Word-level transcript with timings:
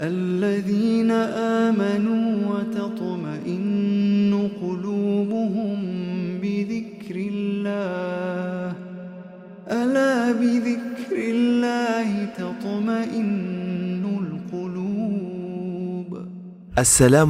الذين 0.00 1.10
آمنوا 1.66 2.54
وتطمئن 2.54 4.32
قلوبهم 4.62 5.78
بذكر 6.42 7.16
الله 7.32 8.74
ألا 9.70 10.32
بذكر 10.32 11.16
الله 11.18 12.24
تطمئن 12.24 14.04
القلوب 14.22 14.78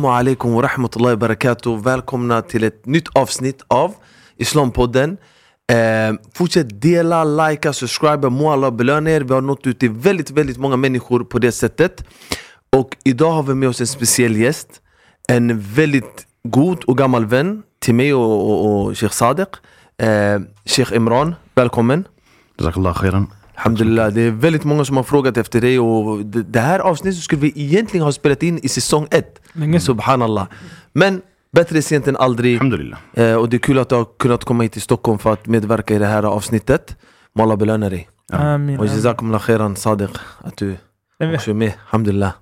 alaikum 0.04 0.54
wa 0.54 0.62
rahmatullahi 0.62 1.14
wa 1.14 1.20
barakatuh. 1.28 1.82
Välkomna 1.82 2.42
till 2.42 2.64
ett 2.64 2.86
nytt 2.86 3.08
avsnitt 3.14 3.62
av 3.68 3.94
Islampodden. 4.36 5.16
Eh, 5.72 6.12
fortsätt 6.34 6.82
dela, 6.82 7.24
likea, 7.24 7.72
subscriba, 7.72 8.28
må 8.28 8.52
Allah 8.52 8.70
belöna 8.70 9.10
er. 9.10 9.20
Vi 9.20 9.34
har 9.34 9.40
nått 9.40 9.66
ut 9.66 9.78
till 9.80 9.90
väldigt, 9.90 10.30
väldigt 10.30 10.58
många 10.58 10.76
människor 10.76 11.24
på 11.24 11.38
det 11.38 11.52
sättet. 11.52 12.04
Och 12.76 12.96
idag 13.04 13.30
har 13.30 13.42
vi 13.42 13.54
med 13.54 13.68
oss 13.68 13.80
en 13.80 13.86
speciell 13.86 14.36
gäst. 14.36 14.68
En 15.28 15.60
väldigt 15.60 16.26
god 16.42 16.84
och 16.84 16.98
gammal 16.98 17.26
vän 17.26 17.62
till 17.78 17.94
mig 17.94 18.14
och, 18.14 18.50
och, 18.50 18.86
och 18.86 18.98
Sheikh 18.98 19.14
Sadiq. 19.14 19.48
Eh, 19.98 20.40
Sheikh 20.66 20.92
Imran, 20.96 21.34
välkommen. 21.54 22.04
Jazakallah 22.58 22.94
khairan. 22.94 23.26
Alhamdulillah, 23.54 24.08
det 24.12 24.20
är 24.22 24.30
väldigt 24.30 24.64
många 24.64 24.84
som 24.84 24.96
har 24.96 25.04
frågat 25.04 25.36
efter 25.36 25.60
dig 25.60 25.78
och 25.78 26.26
det, 26.26 26.42
det 26.42 26.60
här 26.60 26.78
avsnittet 26.80 27.22
skulle 27.22 27.40
vi 27.42 27.52
egentligen 27.56 28.04
ha 28.04 28.12
spelat 28.12 28.42
in 28.42 28.58
i 28.62 28.68
säsong 28.68 29.06
ett 29.10 29.40
Länge. 29.52 29.80
Subhanallah 29.80 30.46
Men 30.92 31.22
bättre 31.52 31.82
sent 31.82 32.06
än 32.08 32.16
aldrig 32.16 32.54
Alhamdulillah. 32.54 32.98
eh, 33.14 33.34
Och 33.34 33.48
det 33.48 33.56
är 33.56 33.58
kul 33.58 33.78
att 33.78 33.88
du 33.88 33.94
har 33.94 34.06
kunnat 34.18 34.44
komma 34.44 34.62
hit 34.62 34.72
till 34.72 34.82
Stockholm 34.82 35.18
för 35.18 35.32
att 35.32 35.46
medverka 35.46 35.94
i 35.94 35.98
det 35.98 36.06
här 36.06 36.22
avsnittet 36.22 36.96
Må 37.34 37.42
Allah 37.42 37.56
belöna 37.56 37.90
dig 37.90 38.08
Amin. 38.32 38.78
Och 38.78 38.86
jazakumullah 38.86 39.40
khairan 39.40 39.76
Sadiq 39.76 40.10
Att 40.44 40.56
du 40.56 40.76
också 41.34 41.50
är 41.50 41.54
med, 41.54 41.72
alhamdulillah 41.86 42.32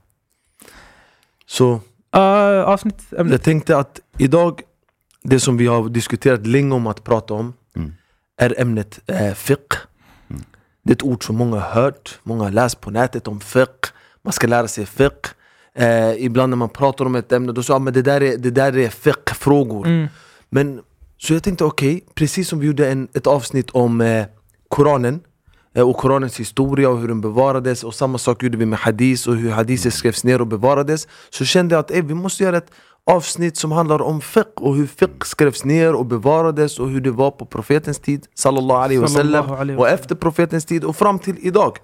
Så 1.47 1.81
Uh, 2.17 2.63
avsnitt, 2.65 3.13
ämne. 3.19 3.33
jag 3.33 3.43
tänkte 3.43 3.77
att 3.77 4.01
idag 4.19 4.61
Det 5.23 5.41
som 5.41 5.57
vi 5.57 5.67
har 5.67 5.89
diskuterat 5.89 6.47
länge 6.47 6.75
om 6.75 6.87
att 6.87 7.05
prata 7.05 7.35
om 7.35 7.55
Mm. 7.77 7.95
Är 8.39 8.61
ämnet 8.61 9.01
eh, 9.07 9.35
fiqh 9.35 9.77
Det 10.83 10.91
är 10.91 10.95
ett 10.95 11.03
ord 11.03 11.25
som 11.25 11.37
många 11.37 11.61
har 11.61 11.83
hört, 11.83 12.19
många 12.23 12.45
har 12.45 12.51
läst 12.51 12.81
på 12.81 12.91
nätet 12.91 13.29
om 13.29 13.41
fiqh 13.41 13.93
Man 14.23 14.33
ska 14.33 14.47
lära 14.47 14.69
sig 14.69 14.87
fiqh 14.87 15.31
eh, 15.75 16.25
Ibland 16.25 16.51
när 16.51 16.57
man 16.57 16.69
pratar 16.69 17.05
om 17.05 17.15
ett 17.15 17.33
ämne, 17.33 17.53
då 17.53 17.63
säger 17.63 17.81
man 17.81 17.93
det 17.93 18.03
där 18.03 18.23
är, 18.23 18.37
det 18.37 18.51
där 18.51 18.79
är 18.79 18.89
fiqh-frågor 18.89 19.87
Mm. 19.87 20.09
Men 20.51 20.81
så 21.19 21.33
jag 21.33 21.43
tänkte 21.43 21.65
okej, 21.65 22.05
precis 22.15 22.49
som 22.49 22.59
vi 22.59 22.67
gjorde 22.67 22.91
en, 22.91 23.09
ett 23.15 23.27
avsnitt 23.27 23.71
om 23.71 24.01
eh, 24.01 24.27
Koranen 24.69 25.21
och 25.83 25.97
Koranens 25.97 26.41
historia 26.41 26.91
och 26.91 26.99
hur 26.99 27.09
den 27.09 27.21
bevarades 27.21 27.85
och 27.85 27.95
samma 27.95 28.19
sak 28.19 28.43
gjorde 28.43 28.57
vi 28.57 28.67
med 28.67 28.79
hadis 28.79 29.27
och 29.27 29.37
hur 29.37 29.51
hadiser 29.51 29.91
skrevs 29.91 30.25
ner 30.25 30.41
och 30.41 30.47
bevarades 30.47 31.09
Så 31.31 31.45
kände 31.45 31.75
jag 31.75 31.81
att 31.81 31.91
eh, 31.91 32.05
vi 32.05 32.15
måste 32.15 32.43
göra 32.43 32.57
ett 32.57 32.71
avsnitt 33.07 33.57
som 33.57 33.73
handlar 33.73 34.03
om 34.03 34.21
fiqh 34.21 34.57
och 34.57 34.77
hur 34.77 34.87
fiqh 34.87 35.25
skrevs 35.25 35.65
ner 35.65 35.95
och 35.95 36.07
bevarades 36.07 36.79
och 36.79 36.89
hur 36.89 37.01
det 37.01 37.11
var 37.11 37.31
på 37.31 37.47
profetens 37.47 37.99
tid 37.99 38.27
sallallahu 38.35 38.81
alaihi 38.81 39.01
wasallam 39.01 39.79
och 39.79 39.89
efter 39.89 40.15
profetens 40.15 40.65
tid 40.65 40.85
och 40.85 40.97
fram 40.97 41.19
till 41.19 41.37
idag 41.41 41.79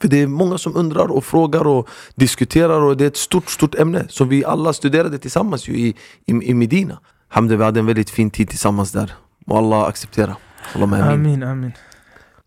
för 0.00 0.08
det 0.08 0.22
är 0.22 0.26
många 0.26 0.58
som 0.58 0.76
undrar 0.76 1.10
och 1.10 1.24
frågar 1.24 1.66
och 1.66 1.88
diskuterar 2.14 2.80
och 2.80 2.96
det 2.96 3.04
är 3.04 3.08
ett 3.08 3.16
stort, 3.16 3.50
stort 3.50 3.74
ämne 3.74 4.06
som 4.08 4.28
vi 4.28 4.44
alla 4.44 4.72
studerade 4.72 5.18
tillsammans 5.18 5.68
ju 5.68 5.72
i, 5.72 5.88
i, 6.26 6.50
i 6.50 6.54
Medina. 6.54 7.00
Hamde, 7.28 7.56
vi 7.56 7.64
hade 7.64 7.80
en 7.80 7.86
väldigt 7.86 8.10
fin 8.10 8.30
tid 8.30 8.48
tillsammans 8.48 8.92
där. 8.92 9.12
Må 9.46 9.56
Allah 9.58 9.82
acceptera. 9.82 10.36
Allahumma 10.74 10.96
amin. 10.96 11.42
Amin, 11.42 11.72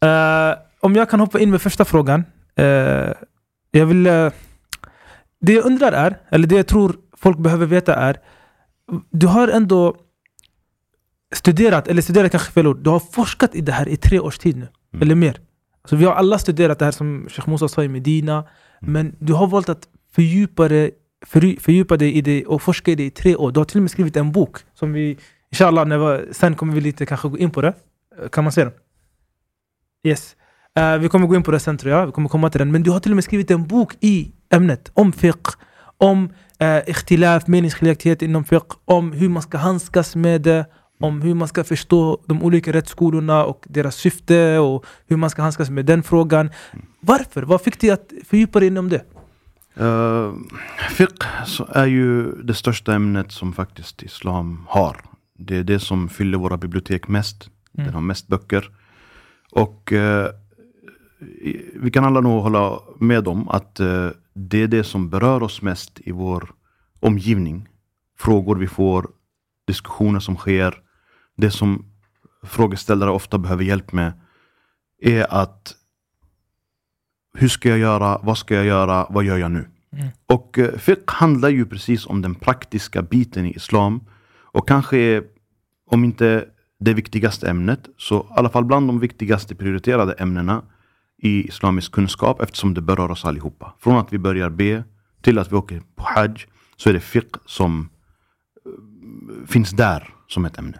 Eh, 0.03 0.55
om 0.79 0.95
jag 0.95 1.09
kan 1.09 1.19
hoppa 1.19 1.39
in 1.39 1.51
med 1.51 1.61
första 1.61 1.85
frågan. 1.85 2.23
Eh, 2.55 3.11
jag 3.71 3.85
vill... 3.85 4.07
eh, 4.07 4.31
det 5.41 5.53
jag 5.53 5.65
undrar 5.65 5.91
är, 5.91 6.17
eller 6.29 6.47
det 6.47 6.55
jag 6.55 6.67
tror 6.67 6.95
folk 7.17 7.37
behöver 7.37 7.65
veta 7.65 7.95
är, 7.95 8.17
du 9.11 9.27
har 9.27 9.47
ändå 9.47 9.95
studerat, 11.35 11.87
eller 11.87 12.01
studerat 12.01 12.31
kanske 12.31 12.51
fel 12.51 12.67
ord, 12.67 12.77
du 12.83 12.89
har 12.89 12.99
forskat 12.99 13.55
i 13.55 13.61
det 13.61 13.71
här 13.71 13.87
i 13.89 13.97
tre 13.97 14.19
års 14.19 14.37
tid 14.37 14.57
nu, 14.57 14.67
Mm. 14.93 15.01
eller 15.01 15.15
mer. 15.15 15.37
Alltså 15.81 15.95
vi 15.95 16.05
har 16.05 16.13
alla 16.13 16.37
studerat 16.37 16.79
det 16.79 16.85
här 16.85 16.91
som 16.91 17.25
Sheikh 17.29 17.49
Musa 17.49 17.67
sa 17.67 17.83
i 17.83 17.87
Medina, 17.87 18.43
men 18.81 19.15
du 19.19 19.33
har 19.33 19.47
valt 19.47 19.69
att 19.69 19.87
fördjupa 20.15 20.63
föry- 21.25 21.59
fördjupa 21.59 21.97
dig 21.97 22.13
i 22.13 22.21
det 22.21 22.45
och 22.45 22.61
forska 22.61 22.91
i 22.91 22.95
det 22.95 23.03
i 23.03 23.09
tre 23.09 23.35
år. 23.35 23.51
Du 23.51 23.59
har 23.59 23.65
till 23.65 23.77
och 23.77 23.81
med 23.83 23.91
skrivit 23.91 24.15
en 24.17 24.31
bok 24.31 24.57
som 24.73 24.93
vi, 24.93 25.17
inshallah, 25.51 25.85
när 25.87 25.97
vi, 25.97 26.33
sen 26.33 26.55
kommer 26.55 26.73
vi 26.73 26.81
lite 26.81 27.05
kanske 27.05 27.27
gå 27.27 27.37
in 27.37 27.51
på 27.51 27.61
det. 27.61 27.73
Kan 28.31 28.43
man 28.43 28.51
se 28.53 28.63
den? 28.63 28.73
Yes. 30.03 30.35
Eh, 30.75 30.97
vi 30.97 31.09
kommer 31.09 31.27
gå 31.27 31.35
in 31.35 31.43
på 31.43 31.51
det 31.51 31.59
sen 31.59 31.77
tror 31.77 31.93
jag, 31.93 32.05
vi 32.05 32.11
kommer 32.11 32.29
komma 32.29 32.49
till 32.49 32.59
den. 32.59 32.71
Men 32.71 32.83
du 32.83 32.91
har 32.91 32.99
till 32.99 33.11
och 33.11 33.15
med 33.15 33.23
skrivit 33.23 33.51
en 33.51 33.67
bok 33.67 33.95
i 33.99 34.31
ämnet, 34.49 34.91
om 34.93 35.13
fiqh, 35.13 35.57
om 35.97 36.29
uh, 36.63 36.89
ikhtilaf, 36.89 37.47
meningsskiljaktighet 37.47 38.21
inom 38.21 38.43
fiqh, 38.43 38.75
om 38.85 39.11
hur 39.11 39.29
man 39.29 39.41
ska 39.41 39.57
handskas 39.57 40.15
med 40.15 40.41
det, 40.41 40.65
om 40.99 41.21
hur 41.21 41.33
man 41.33 41.47
ska 41.47 41.63
förstå 41.63 42.21
de 42.25 42.43
olika 42.43 42.73
rättsskolorna 42.73 43.45
och 43.45 43.65
deras 43.69 43.95
syfte 43.95 44.59
och 44.59 44.85
hur 45.07 45.17
man 45.17 45.29
ska 45.29 45.41
handskas 45.41 45.69
med 45.69 45.85
den 45.85 46.03
frågan. 46.03 46.49
Varför? 46.99 47.43
Vad 47.43 47.61
fick 47.61 47.79
dig 47.79 47.89
att 47.89 48.11
fördjupa 48.25 48.59
dig 48.59 48.67
inom 48.67 48.89
det? 48.89 49.03
Uh, 49.81 50.33
fiqh 50.89 51.27
är 51.69 51.85
ju 51.85 52.31
det 52.31 52.53
största 52.53 52.93
ämnet 52.93 53.31
som 53.31 53.53
faktiskt 53.53 54.03
islam 54.03 54.65
har. 54.67 55.01
Det 55.37 55.57
är 55.57 55.63
det 55.63 55.79
som 55.79 56.09
fyller 56.09 56.37
våra 56.37 56.57
bibliotek 56.57 57.07
mest. 57.07 57.49
Mm. 57.77 57.85
Den 57.85 57.93
har 57.93 58.01
mest 58.01 58.27
böcker. 58.27 58.69
Och 59.55 59.93
eh, 59.93 60.29
vi 61.73 61.91
kan 61.93 62.05
alla 62.05 62.21
nog 62.21 62.41
hålla 62.41 62.79
med 62.99 63.27
om 63.27 63.49
att 63.49 63.79
eh, 63.79 64.09
det 64.33 64.63
är 64.63 64.67
det 64.67 64.83
som 64.83 65.09
berör 65.09 65.43
oss 65.43 65.61
mest 65.61 65.99
i 65.99 66.11
vår 66.11 66.51
omgivning. 66.99 67.69
Frågor 68.17 68.55
vi 68.55 68.67
får, 68.67 69.09
diskussioner 69.67 70.19
som 70.19 70.35
sker. 70.35 70.81
Det 71.37 71.51
som 71.51 71.85
frågeställare 72.43 73.11
ofta 73.11 73.37
behöver 73.37 73.63
hjälp 73.63 73.91
med 73.91 74.13
är 75.01 75.33
att 75.33 75.75
hur 77.33 77.47
ska 77.47 77.69
jag 77.69 77.79
göra? 77.79 78.19
Vad 78.23 78.37
ska 78.37 78.55
jag 78.55 78.65
göra? 78.65 79.07
Vad 79.09 79.23
gör 79.23 79.37
jag 79.37 79.51
nu? 79.51 79.69
Mm. 79.91 80.07
Och 80.25 80.59
eh, 80.59 80.77
fiqh 80.77 81.13
handlar 81.13 81.49
ju 81.49 81.65
precis 81.65 82.05
om 82.05 82.21
den 82.21 82.35
praktiska 82.35 83.01
biten 83.01 83.45
i 83.45 83.53
islam. 83.53 84.03
Och 84.35 84.67
kanske 84.67 85.23
om 85.85 86.03
inte 86.03 86.45
det 86.83 86.93
viktigaste 86.93 87.49
ämnet, 87.49 87.89
så 87.97 88.19
i 88.19 88.25
alla 88.35 88.49
fall 88.49 88.65
bland 88.65 88.87
de 88.89 88.99
viktigaste 88.99 89.55
prioriterade 89.55 90.13
ämnena 90.13 90.61
i 91.17 91.47
islamisk 91.47 91.91
kunskap 91.91 92.41
eftersom 92.41 92.73
det 92.73 92.81
berör 92.81 93.11
oss 93.11 93.25
allihopa. 93.25 93.73
Från 93.79 93.97
att 93.97 94.13
vi 94.13 94.17
börjar 94.17 94.49
be 94.49 94.83
till 95.21 95.39
att 95.39 95.51
vi 95.51 95.55
åker 95.55 95.81
på 95.95 96.03
hajj 96.03 96.45
så 96.77 96.89
är 96.89 96.93
det 96.93 96.99
fiqh 96.99 97.39
som 97.45 97.89
eh, 98.65 99.47
finns 99.47 99.71
där 99.71 100.09
som 100.27 100.45
ett 100.45 100.57
ämne. 100.57 100.79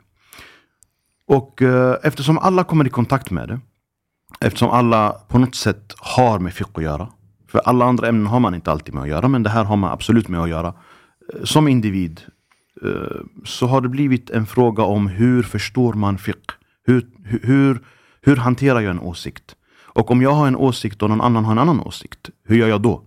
Och 1.27 1.61
eh, 1.61 1.95
eftersom 2.03 2.37
alla 2.37 2.63
kommer 2.63 2.87
i 2.87 2.89
kontakt 2.89 3.31
med 3.31 3.47
det 3.47 3.59
Eftersom 4.39 4.69
alla 4.69 5.11
på 5.27 5.37
något 5.37 5.55
sätt 5.55 5.95
har 5.97 6.39
med 6.39 6.53
fiqh 6.53 6.71
att 6.73 6.83
göra. 6.83 7.07
För 7.47 7.59
alla 7.59 7.85
andra 7.85 8.07
ämnen 8.07 8.27
har 8.27 8.39
man 8.39 8.55
inte 8.55 8.71
alltid 8.71 8.93
med 8.93 9.03
att 9.03 9.09
göra, 9.09 9.27
men 9.27 9.43
det 9.43 9.49
här 9.49 9.63
har 9.63 9.77
man 9.77 9.91
absolut 9.91 10.27
med 10.27 10.39
att 10.39 10.49
göra. 10.49 10.67
Eh, 11.33 11.43
som 11.43 11.67
individ 11.67 12.21
Eh, 12.81 13.22
så 13.44 13.67
har 13.67 13.81
det 13.81 13.89
blivit 13.89 14.29
en 14.29 14.45
fråga 14.45 14.84
om 14.84 15.07
hur 15.07 15.44
förstår 15.44 15.94
man 15.94 16.17
fiqh? 16.17 16.53
Hur, 16.85 17.07
hur, 17.23 17.81
hur, 18.22 18.35
hanterar 18.35 18.79
jag 18.79 18.91
en 18.91 19.00
åsikt? 19.00 19.56
Och 19.81 20.11
om 20.11 20.22
jag 20.22 20.31
har 20.31 20.47
en 20.47 20.56
åsikt 20.56 21.03
och 21.03 21.09
någon 21.09 21.22
annan 21.22 21.45
har 21.45 21.51
en 21.51 21.59
annan 21.59 21.79
åsikt, 21.79 22.29
hur 22.47 22.56
gör 22.56 22.67
jag 22.67 22.81
då? 22.81 23.03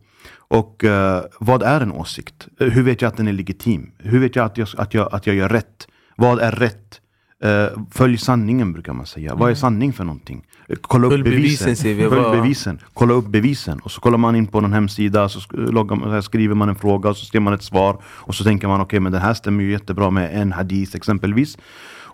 Och 0.49 0.85
eh, 0.85 1.25
vad 1.41 1.63
är 1.63 1.81
en 1.81 1.93
åsikt? 1.93 2.49
Eh, 2.61 2.69
hur 2.69 2.83
vet 2.83 3.03
jag 3.03 3.09
att 3.09 3.17
den 3.17 3.29
är 3.29 3.33
legitim? 3.33 3.91
Hur 3.99 4.19
vet 4.19 4.37
jag 4.37 4.47
att 4.47 4.59
jag, 4.59 4.69
att 4.77 4.95
jag, 4.95 5.15
att 5.15 5.27
jag 5.27 5.37
gör 5.37 5.49
rätt? 5.49 5.89
Vad 6.17 6.41
är 6.41 6.53
rätt? 6.53 7.01
Eh, 7.43 7.67
följ 7.91 8.19
sanningen 8.19 8.73
brukar 8.73 8.93
man 8.93 9.07
säga. 9.07 9.35
Vad 9.35 9.51
är 9.51 9.55
sanning 9.55 9.93
för 9.93 10.05
någonting? 10.05 10.45
Kolla 10.81 11.07
upp 11.07 11.13
Följ 11.13 11.23
bevisen, 11.23 11.67
bevisen. 11.67 12.11
Följ 12.11 12.41
bevisen. 12.41 12.79
Kolla 12.95 13.15
upp 13.15 13.27
bevisen. 13.27 13.79
Och 13.79 13.91
så 13.91 14.01
kollar 14.01 14.19
man 14.19 14.37
in 14.37 14.47
på 14.47 14.61
någon 14.61 14.73
hemsida, 14.73 15.29
så 15.29 15.41
man, 15.85 16.23
skriver 16.23 16.55
man 16.55 16.69
en 16.69 16.77
fråga 16.77 17.11
och 17.11 17.17
så 17.17 17.27
skriver 17.27 17.45
man 17.45 17.55
ett 17.55 17.63
svar. 17.63 18.03
Och 18.07 18.35
så 18.35 18.45
tänker 18.45 18.69
man 18.69 18.81
okej, 18.81 19.01
men 19.01 19.13
det 19.13 19.19
här 19.19 19.35
stämmer 19.35 19.65
ju 19.65 19.71
jättebra 19.71 20.11
med 20.11 20.41
en 20.43 20.53
hadith 20.53 20.97
exempelvis. 20.97 21.59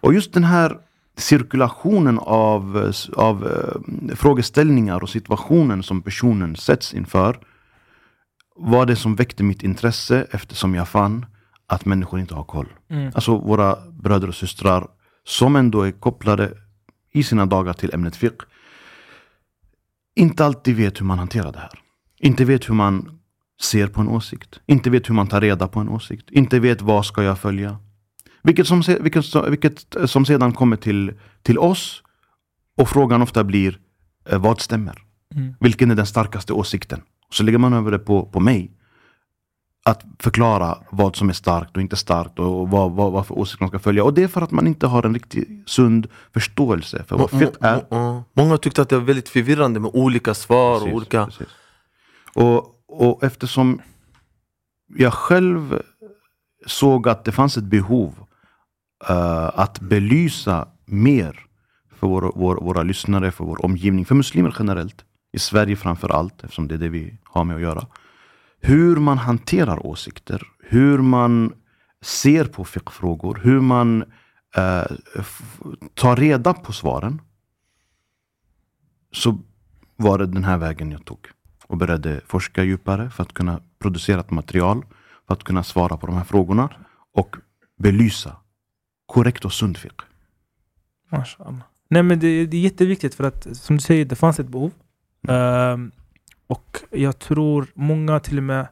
Och 0.03 0.15
just 0.15 0.33
den 0.33 0.45
här 0.45 0.77
cirkulationen 1.17 2.19
av, 2.19 2.93
av 3.17 3.47
eh, 3.47 4.15
frågeställningar 4.15 5.03
och 5.03 5.09
situationen 5.09 5.83
som 5.83 6.03
personen 6.03 6.57
sätts 6.57 6.95
inför 6.95 7.39
var 8.57 8.87
det 8.87 8.97
som 8.97 9.15
väckte 9.15 9.43
mitt 9.43 9.63
intresse 9.63 10.27
eftersom 10.31 10.75
jag 10.75 10.89
fann 10.89 11.27
att 11.67 11.85
människor 11.85 12.21
inte 12.21 12.35
har 12.35 12.45
koll. 12.45 12.67
Mm. 12.91 13.13
Alltså 13.15 13.39
våra 13.39 13.77
bröder 13.91 14.29
och 14.29 14.35
systrar 14.35 14.87
som 15.27 15.57
ändå 15.57 15.83
är 15.83 15.91
kopplade 15.93 16.53
i 17.13 17.23
sina 17.23 17.47
dagar 17.47 17.73
till 17.73 17.95
ämnet 17.95 18.17
fiqh 18.17 18.45
inte 20.15 20.45
alltid 20.45 20.77
vet 20.77 21.01
hur 21.01 21.07
man 21.07 21.19
hanterar 21.19 21.53
det 21.53 21.59
här. 21.59 21.71
Inte 22.19 22.45
vet 22.45 22.69
hur 22.69 22.75
man 22.75 23.19
ser 23.63 23.87
på 23.87 24.01
en 24.01 24.09
åsikt. 24.09 24.61
Inte 24.67 24.91
vet 24.91 25.09
hur 25.09 25.15
man 25.15 25.27
tar 25.27 25.41
reda 25.41 25.69
på 25.69 25.81
en 25.81 25.89
åsikt. 25.89 26.31
Inte 26.31 26.61
vet 26.61 26.83
vad 26.83 27.07
ska 27.07 27.23
jag 27.23 27.39
följa. 27.39 27.79
Vilket 28.43 28.67
som, 28.67 28.83
vilket, 29.01 29.47
vilket 29.49 29.87
som 30.07 30.25
sedan 30.25 30.53
kommer 30.53 30.77
till, 30.77 31.13
till 31.43 31.59
oss 31.59 32.03
och 32.77 32.89
frågan 32.89 33.23
ofta 33.23 33.45
blir 33.45 33.79
eh, 34.29 34.39
vad 34.39 34.61
stämmer? 34.61 34.99
Mm. 35.35 35.55
Vilken 35.61 35.91
är 35.91 35.95
den 35.95 36.07
starkaste 36.07 36.53
åsikten? 36.53 37.03
Så 37.31 37.43
lägger 37.43 37.59
man 37.59 37.73
över 37.73 37.91
det 37.91 37.99
på, 37.99 38.27
på 38.27 38.41
mig. 38.41 38.71
Att 39.85 40.05
förklara 40.19 40.79
vad 40.91 41.17
som 41.17 41.29
är 41.29 41.33
starkt 41.33 41.77
och 41.77 41.83
inte 41.83 41.97
starkt 41.97 42.39
och 42.39 42.69
vad, 42.69 42.93
vad, 42.93 43.13
vad 43.13 43.27
för 43.27 43.39
åsikt 43.39 43.61
man 43.61 43.69
ska 43.69 43.79
följa. 43.79 44.05
Och 44.05 44.15
det 44.15 44.23
är 44.23 44.29
för 44.29 44.43
att 44.43 44.51
man 44.51 44.67
inte 44.67 44.87
har 44.87 45.07
en 45.07 45.15
riktigt 45.15 45.69
sund 45.69 46.07
förståelse 46.33 47.05
för 47.09 47.19
vad 47.19 47.31
fiqh 47.31 47.57
är. 47.61 47.85
Många 48.33 48.59
tyckte 48.59 48.83
att 48.83 48.89
det 48.89 48.99
var 48.99 49.05
väldigt 49.05 49.29
förvirrande 49.29 49.81
med 49.81 49.91
olika 49.95 50.35
svar 50.35 50.75
och 50.75 50.81
Precis, 50.81 50.95
olika... 50.95 51.25
precis. 51.25 51.49
Och, 52.35 52.67
och 52.89 53.25
eftersom 53.25 53.81
jag 54.97 55.13
själv 55.13 55.83
såg 56.67 57.09
att 57.09 57.25
det 57.25 57.33
fanns 57.33 57.57
ett 57.57 57.65
behov 57.65 58.15
eh, 59.09 59.51
att 59.59 59.81
belysa 59.81 60.69
mer 60.85 61.47
för 61.99 62.07
vår, 62.07 62.33
vår, 62.35 62.57
våra 62.57 62.83
lyssnare, 62.83 63.31
för 63.31 63.45
vår 63.45 63.65
omgivning, 63.65 64.05
för 64.05 64.15
muslimer 64.15 64.55
generellt, 64.59 65.05
i 65.33 65.39
Sverige 65.39 65.77
framför 65.77 66.09
allt, 66.09 66.45
eftersom 66.45 66.69
det 66.69 66.75
är 66.75 66.79
det 66.79 66.89
vi 66.89 67.19
har 67.25 67.45
med 67.45 67.57
att 67.57 67.63
göra. 67.63 67.87
Hur 68.63 68.97
man 68.97 69.19
hanterar 69.19 69.87
åsikter, 69.87 70.43
hur 70.61 70.99
man 70.99 71.55
ser 72.03 72.45
på 72.45 72.65
fiqh-frågor, 72.65 73.41
hur 73.43 73.61
man 73.61 74.03
eh, 74.57 74.85
tar 75.95 76.17
reda 76.17 76.55
på 76.55 76.73
svaren. 76.73 77.21
Så 79.13 79.39
var 79.97 80.19
det 80.19 80.27
den 80.27 80.45
här 80.45 80.59
vägen 80.59 80.93
jag 80.93 81.05
tog. 81.05 81.19
Och 81.67 81.77
började 81.77 82.21
forska 82.27 82.65
djupare 82.65 83.11
för 83.11 83.23
att 83.23 83.35
kunna 83.35 83.61
producera 83.79 84.21
ett 84.21 84.31
material. 84.31 84.85
För 85.27 85.35
att 85.35 85.45
kunna 85.45 85.63
svara 85.63 85.97
på 85.97 86.07
de 86.07 86.17
här 86.17 86.25
frågorna. 86.25 86.71
Och 87.15 87.37
belysa 87.79 88.37
korrekt 89.07 89.45
och 89.45 89.53
sund 89.53 89.77
fiqh. 89.77 90.05
Nej 91.89 92.03
men 92.03 92.19
det, 92.19 92.47
det 92.47 92.57
är 92.57 92.61
jätteviktigt 92.61 93.15
för 93.15 93.25
att 93.25 93.57
som 93.57 93.77
du 93.77 93.83
säger, 93.83 94.05
det 94.05 94.17
fanns 94.17 94.41
ett 94.41 94.49
behov. 94.49 94.73
Ehm, 95.29 95.93
och 96.47 96.81
jag 96.91 97.19
tror 97.19 97.67
många 97.75 98.21
till 98.21 98.39
och 98.39 98.45
med 98.45 98.67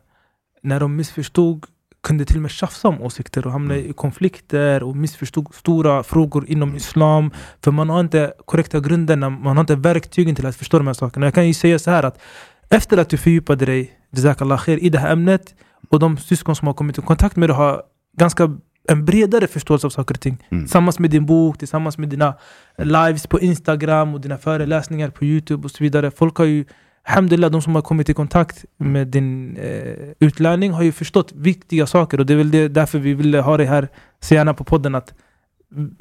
när 0.62 0.80
de 0.80 0.96
missförstod 0.96 1.66
kunde 2.02 2.24
till 2.24 2.36
och 2.36 2.42
med 2.42 2.50
tjafsa 2.50 2.88
om 2.88 3.02
åsikter 3.02 3.46
och 3.46 3.52
hamna 3.52 3.76
i 3.76 3.92
konflikter 3.92 4.82
och 4.82 4.96
missförstod 4.96 5.54
stora 5.54 6.02
frågor 6.02 6.44
inom 6.48 6.76
islam. 6.76 7.30
För 7.64 7.70
man 7.70 7.88
har 7.88 8.00
inte 8.00 8.32
korrekta 8.44 8.80
grunderna, 8.80 9.30
man 9.30 9.56
har 9.56 9.60
inte 9.60 9.76
verktygen 9.76 10.34
till 10.34 10.46
att 10.46 10.56
förstå 10.56 10.78
de 10.78 10.86
här 10.86 10.94
sakerna. 10.94 11.26
Jag 11.26 11.34
kan 11.34 11.46
ju 11.46 11.54
säga 11.54 11.78
så 11.78 11.90
här 11.90 12.02
att 12.02 12.20
efter 12.68 12.98
att 12.98 13.08
du 13.08 13.16
fördjupade 13.16 13.64
dig, 13.66 13.92
Jazakallah 14.10 14.58
khair, 14.58 14.78
i 14.78 14.88
det 14.88 14.98
här 14.98 15.12
ämnet 15.12 15.54
och 15.90 15.98
de 15.98 16.18
syskon 16.18 16.56
som 16.56 16.66
har 16.66 16.74
kommit 16.74 16.98
i 16.98 17.02
kontakt 17.02 17.36
med 17.36 17.48
dig 17.48 17.56
har 17.56 17.82
ganska 18.16 18.56
en 18.88 19.04
bredare 19.04 19.46
förståelse 19.46 19.86
av 19.86 19.90
saker 19.90 20.14
och 20.14 20.20
ting. 20.20 20.46
Mm. 20.50 20.64
Tillsammans 20.64 20.98
med 20.98 21.10
din 21.10 21.26
bok, 21.26 21.58
tillsammans 21.58 21.98
med 21.98 22.08
dina 22.08 22.34
lives 22.78 23.26
på 23.26 23.40
Instagram 23.40 24.14
och 24.14 24.20
dina 24.20 24.38
föreläsningar 24.38 25.10
på 25.10 25.24
Youtube 25.24 25.64
och 25.64 25.70
så 25.70 25.84
vidare. 25.84 26.10
Folk 26.10 26.36
har 26.36 26.44
ju, 26.44 26.64
alhamdulillah, 27.10 27.50
de 27.50 27.62
som 27.62 27.74
har 27.74 27.82
kommit 27.82 28.08
i 28.08 28.14
kontakt 28.14 28.64
med 28.76 29.08
din 29.08 29.56
eh, 29.56 29.94
utlärning 30.20 30.72
har 30.72 30.82
ju 30.82 30.92
förstått 30.92 31.32
viktiga 31.32 31.86
saker 31.86 32.20
och 32.20 32.26
det 32.26 32.32
är 32.32 32.36
väl 32.36 32.50
det, 32.50 32.68
därför 32.68 32.98
vi 32.98 33.14
ville 33.14 33.40
ha 33.40 33.56
dig 33.56 33.66
här 33.66 33.88
så 34.20 34.34
gärna 34.34 34.54
på 34.54 34.64
podden 34.64 34.94
att 34.94 35.14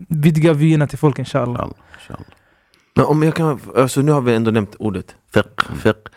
vidga 0.09 0.53
vyerna 0.53 0.87
till 0.87 0.97
folk 0.97 1.19
inshallah. 1.19 1.69
Men 2.95 3.05
om 3.05 3.23
jag 3.23 3.35
kan, 3.35 3.59
alltså 3.75 4.01
nu 4.01 4.11
har 4.11 4.21
vi 4.21 4.35
ändå 4.35 4.51
nämnt 4.51 4.75
ordet 4.79 5.15
fiqh, 5.33 5.73
fiqh. 5.75 6.09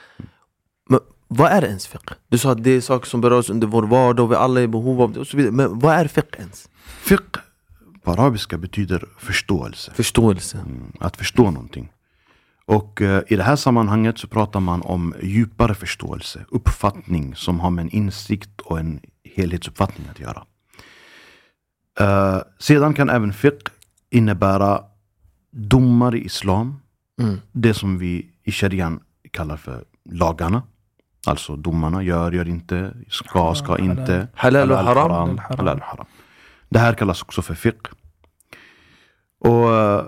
Men 0.89 1.01
vad 1.29 1.53
är 1.53 1.65
ens 1.65 1.87
fiqh? 1.87 2.13
Du 2.29 2.39
sa 2.39 2.53
att 2.53 2.65
det 2.65 2.71
är 2.71 2.81
saker 2.81 3.07
som 3.07 3.21
berör 3.21 3.39
oss 3.39 3.51
under 3.51 3.67
vår 3.67 3.83
vardag 3.83 4.25
och 4.25 4.33
vi 4.33 4.37
alla 4.37 4.61
är 4.61 4.65
i 4.65 4.69
behov 4.69 5.03
av 5.03 5.13
det 5.13 5.21
och 5.21 5.27
så 5.27 5.37
vidare. 5.37 5.53
Men 5.53 5.79
vad 5.79 5.95
är 5.95 6.07
fiqh 6.09 6.39
ens? 6.39 6.69
Fiqh 6.85 7.39
på 8.03 8.11
arabiska 8.13 8.59
betyder 8.59 9.05
förståelse. 9.19 9.93
Förståelse. 9.95 10.59
Mm, 10.59 10.93
Att 11.01 11.17
förstå 11.17 11.51
någonting. 11.51 11.93
Och 12.65 13.03
eh, 13.03 13.23
i 13.29 13.37
det 13.37 13.43
här 13.43 13.57
sammanhanget 13.57 14.19
så 14.19 14.29
pratar 14.29 14.61
man 14.61 14.83
om 14.83 15.15
djupare 15.23 15.75
förståelse, 15.75 16.45
uppfattning 16.49 17.35
som 17.35 17.61
har 17.61 17.71
med 17.71 17.83
en 17.83 17.91
insikt 17.91 18.61
och 18.61 18.79
en 18.79 19.01
helhetsuppfattning 19.37 20.09
att 20.11 20.21
göra. 20.21 20.45
Eh, 22.01 22.41
sedan 22.59 22.95
kan 22.95 23.11
även 23.11 23.33
fiqh 23.33 23.71
innebära 24.11 24.81
domar 25.51 26.15
i 26.15 26.25
islam. 26.25 26.81
Mm. 27.21 27.41
Det 27.53 27.75
som 27.75 27.99
vi 27.99 28.31
i 28.45 28.53
sharian 28.53 29.01
kallar 29.31 29.57
för 29.57 29.85
lagarna. 30.11 30.63
Alltså 31.27 31.57
domarna, 31.57 32.03
gör, 32.03 32.33
gör 32.33 32.49
inte, 32.49 32.95
ska, 33.09 33.55
ska 33.55 33.73
Halal, 33.73 33.81
inte. 33.91 34.29
Halal 34.35 34.71
och 34.71 34.79
haram. 34.79 35.39
halal 35.39 35.79
och 35.79 35.85
haram. 35.85 36.07
Det 36.69 36.79
här 36.79 36.95
kallas 36.95 37.23
också 37.23 37.43
för 37.43 37.55
fiqh. 37.55 37.91
Och 39.41 39.75
eh, 39.75 40.05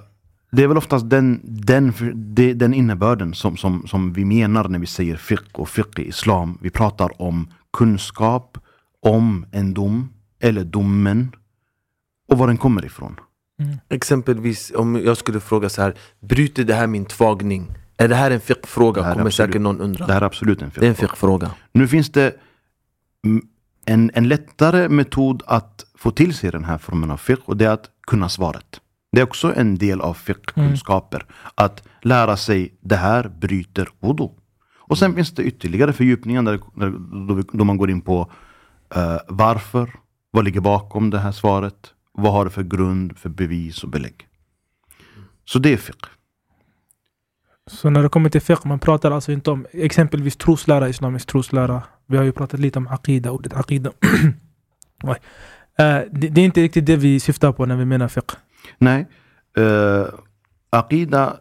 det 0.54 0.62
är 0.62 0.68
väl 0.68 0.76
oftast 0.76 1.10
den, 1.10 1.40
den, 1.44 1.92
den 2.58 2.74
innebörden 2.74 3.34
som, 3.34 3.56
som, 3.56 3.86
som 3.86 4.12
vi 4.12 4.24
menar 4.24 4.68
när 4.68 4.78
vi 4.78 4.86
säger 4.86 5.16
fiqh 5.16 5.48
och 5.52 5.68
fiqh 5.68 6.00
i 6.00 6.08
islam. 6.08 6.58
Vi 6.62 6.70
pratar 6.70 7.22
om 7.22 7.48
kunskap 7.72 8.58
om 9.02 9.46
en 9.52 9.74
dom 9.74 10.12
eller 10.40 10.64
domen 10.64 11.32
och 12.28 12.38
var 12.38 12.46
den 12.46 12.56
kommer 12.56 12.84
ifrån. 12.84 13.16
Exempelvis 13.88 14.72
om 14.76 14.96
jag 15.04 15.16
skulle 15.16 15.40
fråga 15.40 15.68
så 15.68 15.82
här, 15.82 15.94
bryter 16.20 16.64
det 16.64 16.74
här 16.74 16.86
min 16.86 17.04
tvagning? 17.04 17.66
Är 17.96 18.08
det 18.08 18.14
här 18.14 18.30
en 18.30 18.40
fiqh-fråga? 18.40 19.02
Kommer 19.02 19.12
absolut- 19.12 19.34
säkert 19.34 19.60
någon 19.60 19.80
undra. 19.80 20.06
Det 20.06 20.12
här 20.12 20.20
är 20.20 20.26
absolut 20.26 20.62
en 20.62 20.64
en 20.64 20.70
fiqh. 20.70 21.00
fiqh-fråga. 21.00 21.50
Nu 21.72 21.88
finns 21.88 22.12
det 22.12 22.36
mm, 23.24 23.46
en, 23.84 24.10
en 24.14 24.28
lättare 24.28 24.88
metod 24.88 25.42
att 25.46 25.84
få 25.94 26.10
till 26.10 26.34
sig 26.34 26.50
den 26.50 26.64
här 26.64 26.78
formen 26.78 27.10
av 27.10 27.16
fiqh 27.16 27.42
och 27.44 27.56
det 27.56 27.64
är 27.64 27.70
att 27.70 27.90
kunna 28.06 28.28
svaret. 28.28 28.80
Det 29.14 29.20
är 29.20 29.24
också 29.24 29.54
en 29.56 29.78
del 29.78 30.00
av 30.00 30.14
fiqh-kunskaper. 30.14 31.26
Att 31.54 31.82
lära 32.02 32.36
sig 32.36 32.74
det 32.80 32.96
här 32.96 33.28
bryter 33.28 33.88
wudu. 34.00 34.28
Och 34.76 34.98
sen 34.98 35.14
finns 35.14 35.34
det 35.34 35.42
ytterligare 35.42 35.92
fördjupningar 35.92 36.42
där, 36.42 36.60
där, 36.74 36.90
då, 37.28 37.42
då 37.52 37.64
man 37.64 37.76
går 37.76 37.90
in 37.90 38.00
på 38.00 38.30
uh, 38.96 39.18
varför, 39.28 39.90
vad 40.30 40.44
ligger 40.44 40.60
bakom 40.60 41.10
det 41.10 41.18
här 41.18 41.32
svaret, 41.32 41.94
vad 42.12 42.32
har 42.32 42.44
det 42.44 42.50
för 42.50 42.62
grund, 42.62 43.18
för 43.18 43.28
bevis 43.28 43.84
och 43.84 43.90
belägg. 43.90 44.28
Så 45.44 45.58
det 45.58 45.72
är 45.72 45.76
fiqh. 45.76 46.08
Så 47.66 47.90
när 47.90 48.02
det 48.02 48.08
kommer 48.08 48.30
till 48.30 48.40
fiqh, 48.40 48.66
man 48.66 48.78
pratar 48.78 49.10
alltså 49.10 49.32
inte 49.32 49.50
om 49.50 49.66
exempelvis 49.72 50.36
troslära, 50.36 50.88
islamisk 50.88 51.26
troslära. 51.26 51.82
Vi 52.06 52.16
har 52.16 52.24
ju 52.24 52.32
pratat 52.32 52.60
lite 52.60 52.78
om 52.78 52.88
aqida, 52.88 53.30
ordet 53.30 53.54
aqida. 53.54 53.90
uh, 55.04 55.14
det, 56.10 56.28
det 56.28 56.40
är 56.40 56.44
inte 56.44 56.62
riktigt 56.62 56.86
det 56.86 56.96
vi 56.96 57.20
syftar 57.20 57.52
på 57.52 57.66
när 57.66 57.76
vi 57.76 57.84
menar 57.84 58.08
fiqh. 58.08 58.36
Nej. 58.78 59.06
Uh, 59.58 60.06
Aqida 60.70 61.36